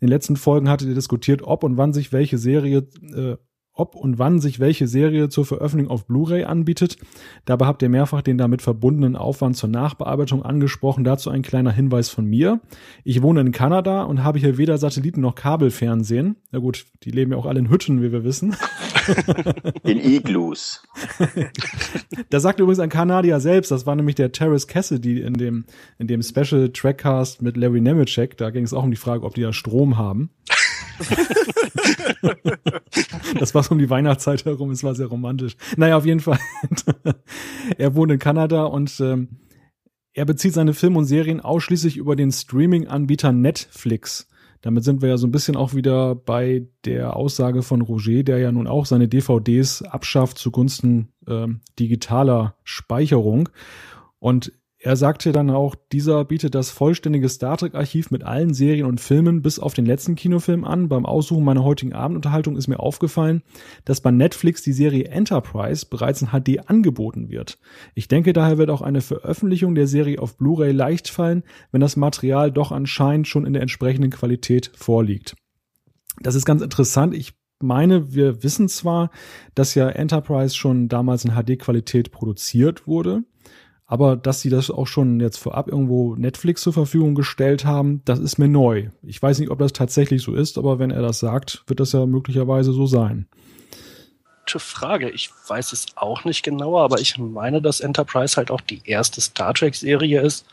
In 0.01 0.09
den 0.09 0.11
letzten 0.11 0.37
Folgen 0.37 0.69
hattet 0.69 0.89
ihr 0.89 0.95
diskutiert, 0.95 1.41
ob 1.41 1.65
und 1.65 1.79
wann 1.79 1.95
sich 1.95 2.13
welche 2.13 2.37
Serie 2.37 2.87
äh, 3.15 3.37
ob 3.77 3.95
und 3.95 4.19
wann 4.19 4.41
sich 4.41 4.59
welche 4.59 4.89
Serie 4.89 5.29
zur 5.29 5.45
Veröffentlichung 5.45 5.93
auf 5.93 6.07
Blu-ray 6.07 6.45
anbietet. 6.45 6.97
Dabei 7.45 7.67
habt 7.67 7.83
ihr 7.83 7.89
mehrfach 7.89 8.23
den 8.23 8.39
damit 8.39 8.63
verbundenen 8.63 9.17
Aufwand 9.17 9.57
zur 9.57 9.69
Nachbearbeitung 9.69 10.43
angesprochen. 10.43 11.05
Dazu 11.05 11.31
ein 11.31 11.43
kleiner 11.43 11.73
Hinweis 11.73 12.09
von 12.09 12.25
mir. 12.25 12.61
Ich 13.05 13.23
wohne 13.23 13.41
in 13.41 13.53
Kanada 13.53 14.03
und 14.03 14.25
habe 14.25 14.39
hier 14.39 14.59
weder 14.59 14.79
Satelliten 14.79 15.21
noch 15.21 15.35
Kabelfernsehen. 15.35 16.37
Na 16.51 16.59
gut, 16.59 16.87
die 17.03 17.11
leben 17.11 17.33
ja 17.33 17.39
auch 17.39 17.47
alle 17.47 17.61
in 17.61 17.71
Hütten, 17.71 18.03
wie 18.03 18.13
wir 18.13 18.25
wissen. 18.25 18.57
In 19.85 20.01
Igloos. 20.01 20.83
da 22.31 22.41
sagt 22.41 22.59
übrigens 22.59 22.81
ein 22.81 22.89
Kanadier 22.89 23.39
selbst, 23.39 23.71
das 23.71 23.87
war 23.87 23.95
nämlich 23.95 24.17
der 24.17 24.33
Terrace 24.33 24.67
Cassidy 24.67 25.21
in 25.21 25.35
dem, 25.35 25.65
in 25.99 26.09
dem 26.09 26.23
Special 26.23 26.71
Trackcast 26.71 27.41
mit 27.41 27.57
Larry 27.57 27.81
Nemeczek. 27.81 28.37
Da 28.37 28.51
ging 28.51 28.65
es 28.65 28.73
auch 28.73 28.83
um 28.83 28.91
die 28.91 28.97
Frage, 28.97 29.25
ob 29.25 29.35
die 29.35 29.43
da 29.43 29.53
Strom 29.53 29.97
haben. 29.97 30.31
das 33.39 33.55
war 33.55 33.63
so 33.63 33.73
um 33.73 33.79
die 33.79 33.91
Weihnachtszeit 33.91 34.45
herum, 34.45 34.71
es 34.71 34.85
war 34.85 34.95
sehr 34.95 35.07
romantisch. 35.07 35.57
Naja, 35.77 35.97
auf 35.97 36.07
jeden 36.07 36.21
Fall. 36.21 36.39
er 37.79 37.95
wohnt 37.95 38.13
in 38.13 38.19
Kanada 38.19 38.65
und 38.65 38.99
ähm, 39.01 39.29
er 40.13 40.25
bezieht 40.25 40.55
seine 40.55 40.73
Filme 40.73 40.99
und 40.99 41.05
Serien 41.05 41.41
ausschließlich 41.41 41.97
über 41.97 42.17
den 42.17 42.33
Streaming-Anbieter 42.33 43.33
Netflix. 43.33 44.29
Damit 44.63 44.83
sind 44.83 45.03
wir 45.03 45.11
ja 45.11 45.17
so 45.17 45.27
ein 45.27 45.31
bisschen 45.31 45.57
auch 45.57 45.75
wieder 45.75 46.15
bei 46.15 46.67
der 46.85 47.17
Aussage 47.17 47.63
von 47.63 47.83
Roger, 47.83 48.23
der 48.23 48.39
ja 48.39 48.51
nun 48.51 48.67
auch 48.67 48.87
seine 48.87 49.09
DVDs 49.09 49.83
abschafft 49.83 50.39
zugunsten 50.39 51.13
äh, 51.27 51.47
digitaler 51.79 52.57
Speicherung. 52.65 53.49
Und 54.19 54.53
er 54.79 54.95
sagte 54.95 55.33
dann 55.33 55.49
auch, 55.51 55.75
dieser 55.91 56.25
bietet 56.27 56.55
das 56.55 56.71
vollständige 56.71 57.31
Star 57.31 57.57
Trek-Archiv 57.57 58.11
mit 58.11 58.25
allen 58.25 58.53
Serien 58.53 58.87
und 58.87 59.01
Filmen 59.01 59.41
bis 59.41 59.59
auf 59.59 59.73
den 59.73 59.87
letzten 59.87 60.17
Kinofilm 60.17 60.65
an. 60.65 60.89
Beim 60.89 61.07
Aussuchen 61.07 61.45
meiner 61.45 61.65
heutigen 61.65 61.95
Abendunterhaltung 61.95 62.57
ist 62.57 62.69
mir 62.69 62.79
aufgefallen, 62.79 63.43
dass 63.87 64.03
bei 64.03 64.11
Netflix 64.11 64.63
die 64.63 64.75
Serie 64.75 65.09
Enterprise 65.09 65.87
bereits 65.89 66.21
in 66.21 66.29
HD 66.29 66.69
angeboten 66.69 67.31
wird. 67.31 67.59
Ich 67.95 68.07
denke, 68.07 68.35
daher 68.35 68.59
wird 68.59 68.69
auch 68.69 68.83
eine 68.83 69.01
Veröffentlichung 69.01 69.75
der 69.75 69.87
Serie 69.87 70.21
auf 70.21 70.37
Blu-ray 70.37 70.73
leicht 70.73 71.09
fallen, 71.09 71.43
wenn 71.73 71.81
das 71.81 71.97
Material 71.97 72.53
doch 72.53 72.71
anscheinend 72.71 73.27
schon 73.27 73.47
in 73.47 73.55
der 73.55 73.63
entsprechenden 73.63 74.11
Qualität 74.11 74.71
vorliegt. 74.75 75.37
Das 76.21 76.35
ist 76.35 76.45
ganz 76.45 76.61
interessant. 76.61 77.15
Ich 77.15 77.33
meine, 77.61 78.15
wir 78.15 78.43
wissen 78.43 78.69
zwar, 78.69 79.11
dass 79.55 79.75
ja 79.75 79.89
Enterprise 79.89 80.55
schon 80.55 80.89
damals 80.89 81.25
in 81.25 81.33
HD-Qualität 81.33 82.11
produziert 82.11 82.87
wurde. 82.87 83.23
Aber 83.87 84.17
dass 84.17 84.41
sie 84.41 84.51
das 84.51 84.71
auch 84.71 84.87
schon 84.87 85.21
jetzt 85.21 85.39
vorab 85.39 85.69
irgendwo 85.69 86.17
Netflix 86.17 86.63
zur 86.63 86.73
Verfügung 86.73 87.15
gestellt 87.15 87.65
haben, 87.65 88.03
das 88.05 88.19
ist 88.19 88.39
mir 88.39 88.49
neu. 88.49 88.89
Ich 89.03 89.23
weiß 89.23 89.39
nicht, 89.39 89.51
ob 89.51 89.61
das 89.61 89.73
tatsächlich 89.73 90.23
so 90.23 90.35
ist, 90.35 90.59
aber 90.59 90.79
wenn 90.79 90.91
er 90.91 91.03
das 91.03 91.21
sagt, 91.21 91.63
wird 91.69 91.79
das 91.79 91.93
ja 91.93 92.05
möglicherweise 92.05 92.73
so 92.73 92.87
sein. 92.87 93.27
Gute 94.45 94.59
Frage. 94.59 95.11
Ich 95.11 95.31
weiß 95.49 95.73
es 95.73 95.87
auch 95.95 96.25
nicht 96.25 96.43
genauer, 96.43 96.83
aber 96.83 97.01
ich 97.01 97.17
meine, 97.19 97.63
dass 97.63 97.81
Enterprise 97.81 98.37
halt 98.37 98.51
auch 98.51 98.61
die 98.61 98.83
erste 98.85 99.21
Star 99.21 99.55
Trek-Serie 99.55 100.21
ist, 100.21 100.47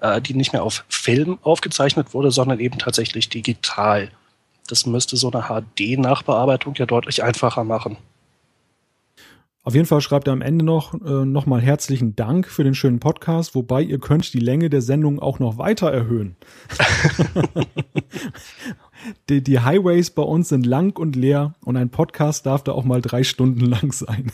äh, 0.00 0.20
die 0.22 0.34
nicht 0.34 0.52
mehr 0.52 0.62
auf 0.62 0.84
Film 0.88 1.38
aufgezeichnet 1.42 2.14
wurde, 2.14 2.30
sondern 2.30 2.58
eben 2.58 2.78
tatsächlich 2.78 3.28
digital. 3.28 4.10
Das 4.68 4.86
müsste 4.86 5.16
so 5.16 5.30
eine 5.30 5.44
HD-Nachbearbeitung 5.44 6.74
ja 6.76 6.86
deutlich 6.86 7.22
einfacher 7.22 7.64
machen. 7.64 7.98
Auf 9.64 9.74
jeden 9.74 9.86
Fall 9.86 10.00
schreibt 10.00 10.26
er 10.26 10.32
am 10.32 10.42
Ende 10.42 10.64
noch 10.64 10.92
äh, 10.94 11.24
nochmal 11.24 11.60
herzlichen 11.60 12.16
Dank 12.16 12.48
für 12.48 12.64
den 12.64 12.74
schönen 12.74 12.98
Podcast, 12.98 13.54
wobei 13.54 13.80
ihr 13.82 14.00
könnt 14.00 14.34
die 14.34 14.40
Länge 14.40 14.68
der 14.70 14.82
Sendung 14.82 15.20
auch 15.20 15.38
noch 15.38 15.56
weiter 15.56 15.88
erhöhen. 15.88 16.34
die, 19.28 19.40
die 19.40 19.60
Highways 19.60 20.10
bei 20.10 20.22
uns 20.22 20.48
sind 20.48 20.66
lang 20.66 20.98
und 20.98 21.14
leer 21.14 21.54
und 21.60 21.76
ein 21.76 21.90
Podcast 21.90 22.44
darf 22.44 22.64
da 22.64 22.72
auch 22.72 22.82
mal 22.82 23.00
drei 23.00 23.22
Stunden 23.22 23.64
lang 23.64 23.92
sein. 23.92 24.32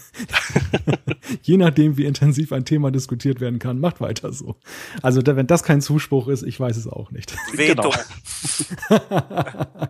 Je 1.43 1.59
nachdem, 1.59 1.99
wie 1.99 2.07
intensiv 2.07 2.51
ein 2.53 2.65
Thema 2.65 2.91
diskutiert 2.91 3.39
werden 3.39 3.59
kann, 3.59 3.81
macht 3.81 4.01
weiter 4.01 4.33
so. 4.33 4.57
Also 5.03 5.21
wenn 5.27 5.47
das 5.47 5.63
kein 5.63 5.83
Zuspruch 5.83 6.29
ist, 6.29 6.43
ich 6.43 6.59
weiß 6.59 6.79
es 6.79 6.87
auch 6.87 7.11
nicht. 7.11 7.37
Veto. 7.53 7.91
Genau. 7.91 7.95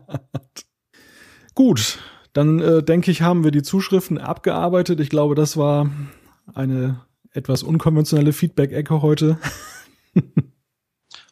Gut, 1.55 2.01
dann 2.39 2.61
äh, 2.61 2.85
denke 2.85 3.11
ich, 3.11 3.21
haben 3.21 3.43
wir 3.43 3.51
die 3.51 3.65
Zuschriften 3.65 4.17
abgearbeitet. 4.17 5.01
Ich 5.01 5.11
glaube, 5.11 5.35
das 5.35 5.57
war 5.57 5.91
eine 6.55 7.05
etwas 7.33 7.65
unkonventionelle 7.65 8.33
Feedback-Ecke 8.33 9.03
heute. 9.03 9.39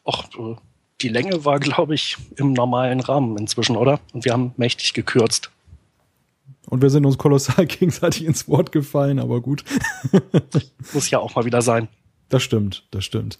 Ach, 0.05 0.27
die 0.99 1.07
Länge 1.07 1.45
war, 1.45 1.61
glaube 1.61 1.95
ich, 1.95 2.17
im 2.35 2.51
normalen 2.51 2.99
Rahmen 2.99 3.37
inzwischen, 3.37 3.77
oder? 3.77 4.01
Und 4.11 4.25
wir 4.25 4.33
haben 4.33 4.53
mächtig 4.57 4.93
gekürzt. 4.93 5.49
Und 6.65 6.81
wir 6.81 6.89
sind 6.89 7.05
uns 7.05 7.17
kolossal 7.17 7.65
gegenseitig 7.67 8.25
ins 8.25 8.49
Wort 8.49 8.73
gefallen, 8.73 9.19
aber 9.19 9.39
gut. 9.39 9.63
Muss 10.93 11.09
ja 11.09 11.19
auch 11.19 11.35
mal 11.35 11.45
wieder 11.45 11.61
sein. 11.61 11.87
Das 12.27 12.43
stimmt, 12.43 12.85
das 12.91 13.05
stimmt. 13.05 13.37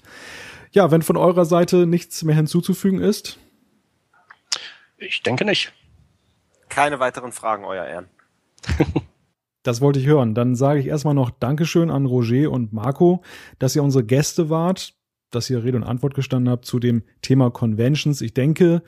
Ja, 0.71 0.89
wenn 0.89 1.01
von 1.01 1.17
eurer 1.17 1.43
Seite 1.43 1.85
nichts 1.85 2.23
mehr 2.23 2.35
hinzuzufügen 2.37 3.01
ist? 3.01 3.37
Ich 4.97 5.21
denke 5.21 5.43
nicht. 5.43 5.73
Keine 6.69 6.99
weiteren 6.99 7.31
Fragen, 7.31 7.65
Euer 7.65 7.85
Ehren. 7.85 8.07
Das 9.63 9.81
wollte 9.81 9.99
ich 9.99 10.05
hören. 10.05 10.33
Dann 10.33 10.55
sage 10.55 10.79
ich 10.79 10.87
erstmal 10.87 11.13
noch 11.13 11.29
Dankeschön 11.29 11.91
an 11.91 12.05
Roger 12.05 12.51
und 12.51 12.71
Marco, 12.71 13.21
dass 13.59 13.75
ihr 13.75 13.83
unsere 13.83 14.05
Gäste 14.05 14.49
wart, 14.49 14.93
dass 15.29 15.49
ihr 15.49 15.61
Rede 15.61 15.75
und 15.75 15.83
Antwort 15.83 16.13
gestanden 16.13 16.49
habt 16.49 16.63
zu 16.63 16.79
dem 16.79 17.03
Thema 17.21 17.51
Conventions. 17.51 18.21
Ich 18.21 18.33
denke, 18.33 18.81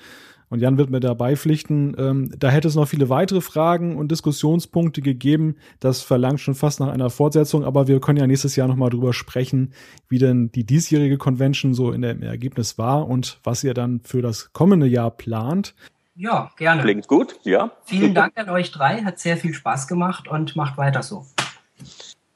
und 0.49 0.61
Jan 0.61 0.77
wird 0.77 0.89
mir 0.89 0.99
da 0.99 1.13
beipflichten, 1.13 1.95
ähm, 1.97 2.33
da 2.37 2.49
hätte 2.49 2.67
es 2.67 2.75
noch 2.75 2.87
viele 2.87 3.09
weitere 3.09 3.41
Fragen 3.41 3.97
und 3.97 4.09
Diskussionspunkte 4.09 5.01
gegeben. 5.01 5.57
Das 5.79 6.01
verlangt 6.01 6.39
schon 6.39 6.55
fast 6.55 6.79
nach 6.79 6.87
einer 6.87 7.09
Fortsetzung, 7.09 7.63
aber 7.63 7.87
wir 7.87 7.99
können 7.99 8.17
ja 8.17 8.27
nächstes 8.27 8.55
Jahr 8.55 8.67
nochmal 8.67 8.89
drüber 8.89 9.13
sprechen, 9.13 9.73
wie 10.07 10.17
denn 10.17 10.49
die 10.51 10.65
diesjährige 10.65 11.17
Convention 11.17 11.73
so 11.73 11.91
in 11.91 12.01
dem 12.01 12.23
Ergebnis 12.23 12.77
war 12.77 13.07
und 13.07 13.39
was 13.43 13.63
ihr 13.63 13.73
dann 13.73 13.99
für 13.99 14.21
das 14.21 14.53
kommende 14.53 14.87
Jahr 14.87 15.11
plant. 15.11 15.75
Ja, 16.19 16.51
gerne. 16.57 16.81
Klingt 16.81 17.07
gut, 17.07 17.39
ja. 17.43 17.71
Vielen 17.85 18.13
Dank 18.13 18.37
an 18.37 18.49
euch 18.49 18.73
drei, 18.73 19.03
hat 19.03 19.19
sehr 19.19 19.37
viel 19.37 19.53
Spaß 19.53 19.87
gemacht 19.87 20.27
und 20.27 20.53
macht 20.57 20.77
weiter 20.77 21.01
so. 21.01 21.25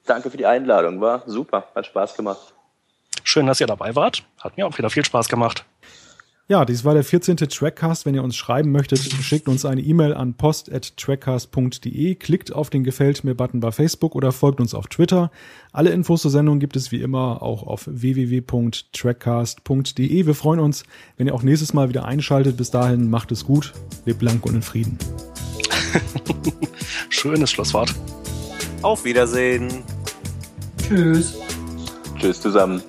Danke 0.06 0.32
für 0.32 0.38
die 0.38 0.46
Einladung, 0.46 1.02
war 1.02 1.24
super, 1.26 1.68
hat 1.76 1.86
Spaß 1.88 2.16
gemacht. 2.16 2.54
Schön, 3.26 3.46
dass 3.46 3.60
ihr 3.60 3.68
dabei 3.68 3.94
wart. 3.94 4.24
Hat 4.40 4.56
mir 4.56 4.66
auch 4.66 4.78
wieder 4.78 4.90
viel 4.90 5.04
Spaß 5.04 5.28
gemacht. 5.28 5.66
Ja, 6.50 6.66
dies 6.66 6.84
war 6.84 6.94
der 6.94 7.06
14. 7.06 7.38
Trackcast. 7.38 8.06
Wenn 8.06 8.16
ihr 8.16 8.24
uns 8.24 8.36
schreiben 8.36 8.74
möchtet, 8.74 9.00
schickt 9.00 9.48
uns 9.48 9.64
eine 9.64 9.80
E-Mail 9.80 10.14
an 10.14 10.34
post.trackcast.de, 10.34 12.16
klickt 12.16 12.52
auf 12.52 12.70
den 12.70 12.84
Gefällt 12.84 13.24
mir-Button 13.24 13.62
bei 13.62 13.72
Facebook 13.72 14.14
oder 14.14 14.34
folgt 14.34 14.60
uns 14.60 14.74
auf 14.74 14.88
Twitter. 14.88 15.32
Alle 15.72 15.92
Infos 15.92 16.22
zur 16.22 16.32
Sendung 16.32 16.60
gibt 16.60 16.76
es 16.76 16.92
wie 16.92 17.02
immer 17.02 17.42
auch 17.42 17.64
auf 17.64 17.88
www.trackcast.de. 17.90 20.26
Wir 20.26 20.36
freuen 20.36 20.60
uns, 20.60 20.84
wenn 21.16 21.28
ihr 21.28 21.34
auch 21.34 21.44
nächstes 21.44 21.74
Mal 21.74 21.88
wieder 21.88 22.04
einschaltet. 22.04 22.58
Bis 22.58 22.72
dahin 22.72 23.10
macht 23.10 23.32
es 23.32 23.46
gut, 23.46 23.72
lebt 24.06 24.22
lang 24.22 24.44
und 24.44 24.56
in 24.56 24.62
Frieden. 24.62 24.98
Schönes 27.10 27.52
Schlusswort. 27.52 27.96
Auf 28.82 29.06
Wiedersehen. 29.06 29.70
Tschüss. 30.78 31.38
Tschüss 32.20 32.42
zusammen. 32.42 32.84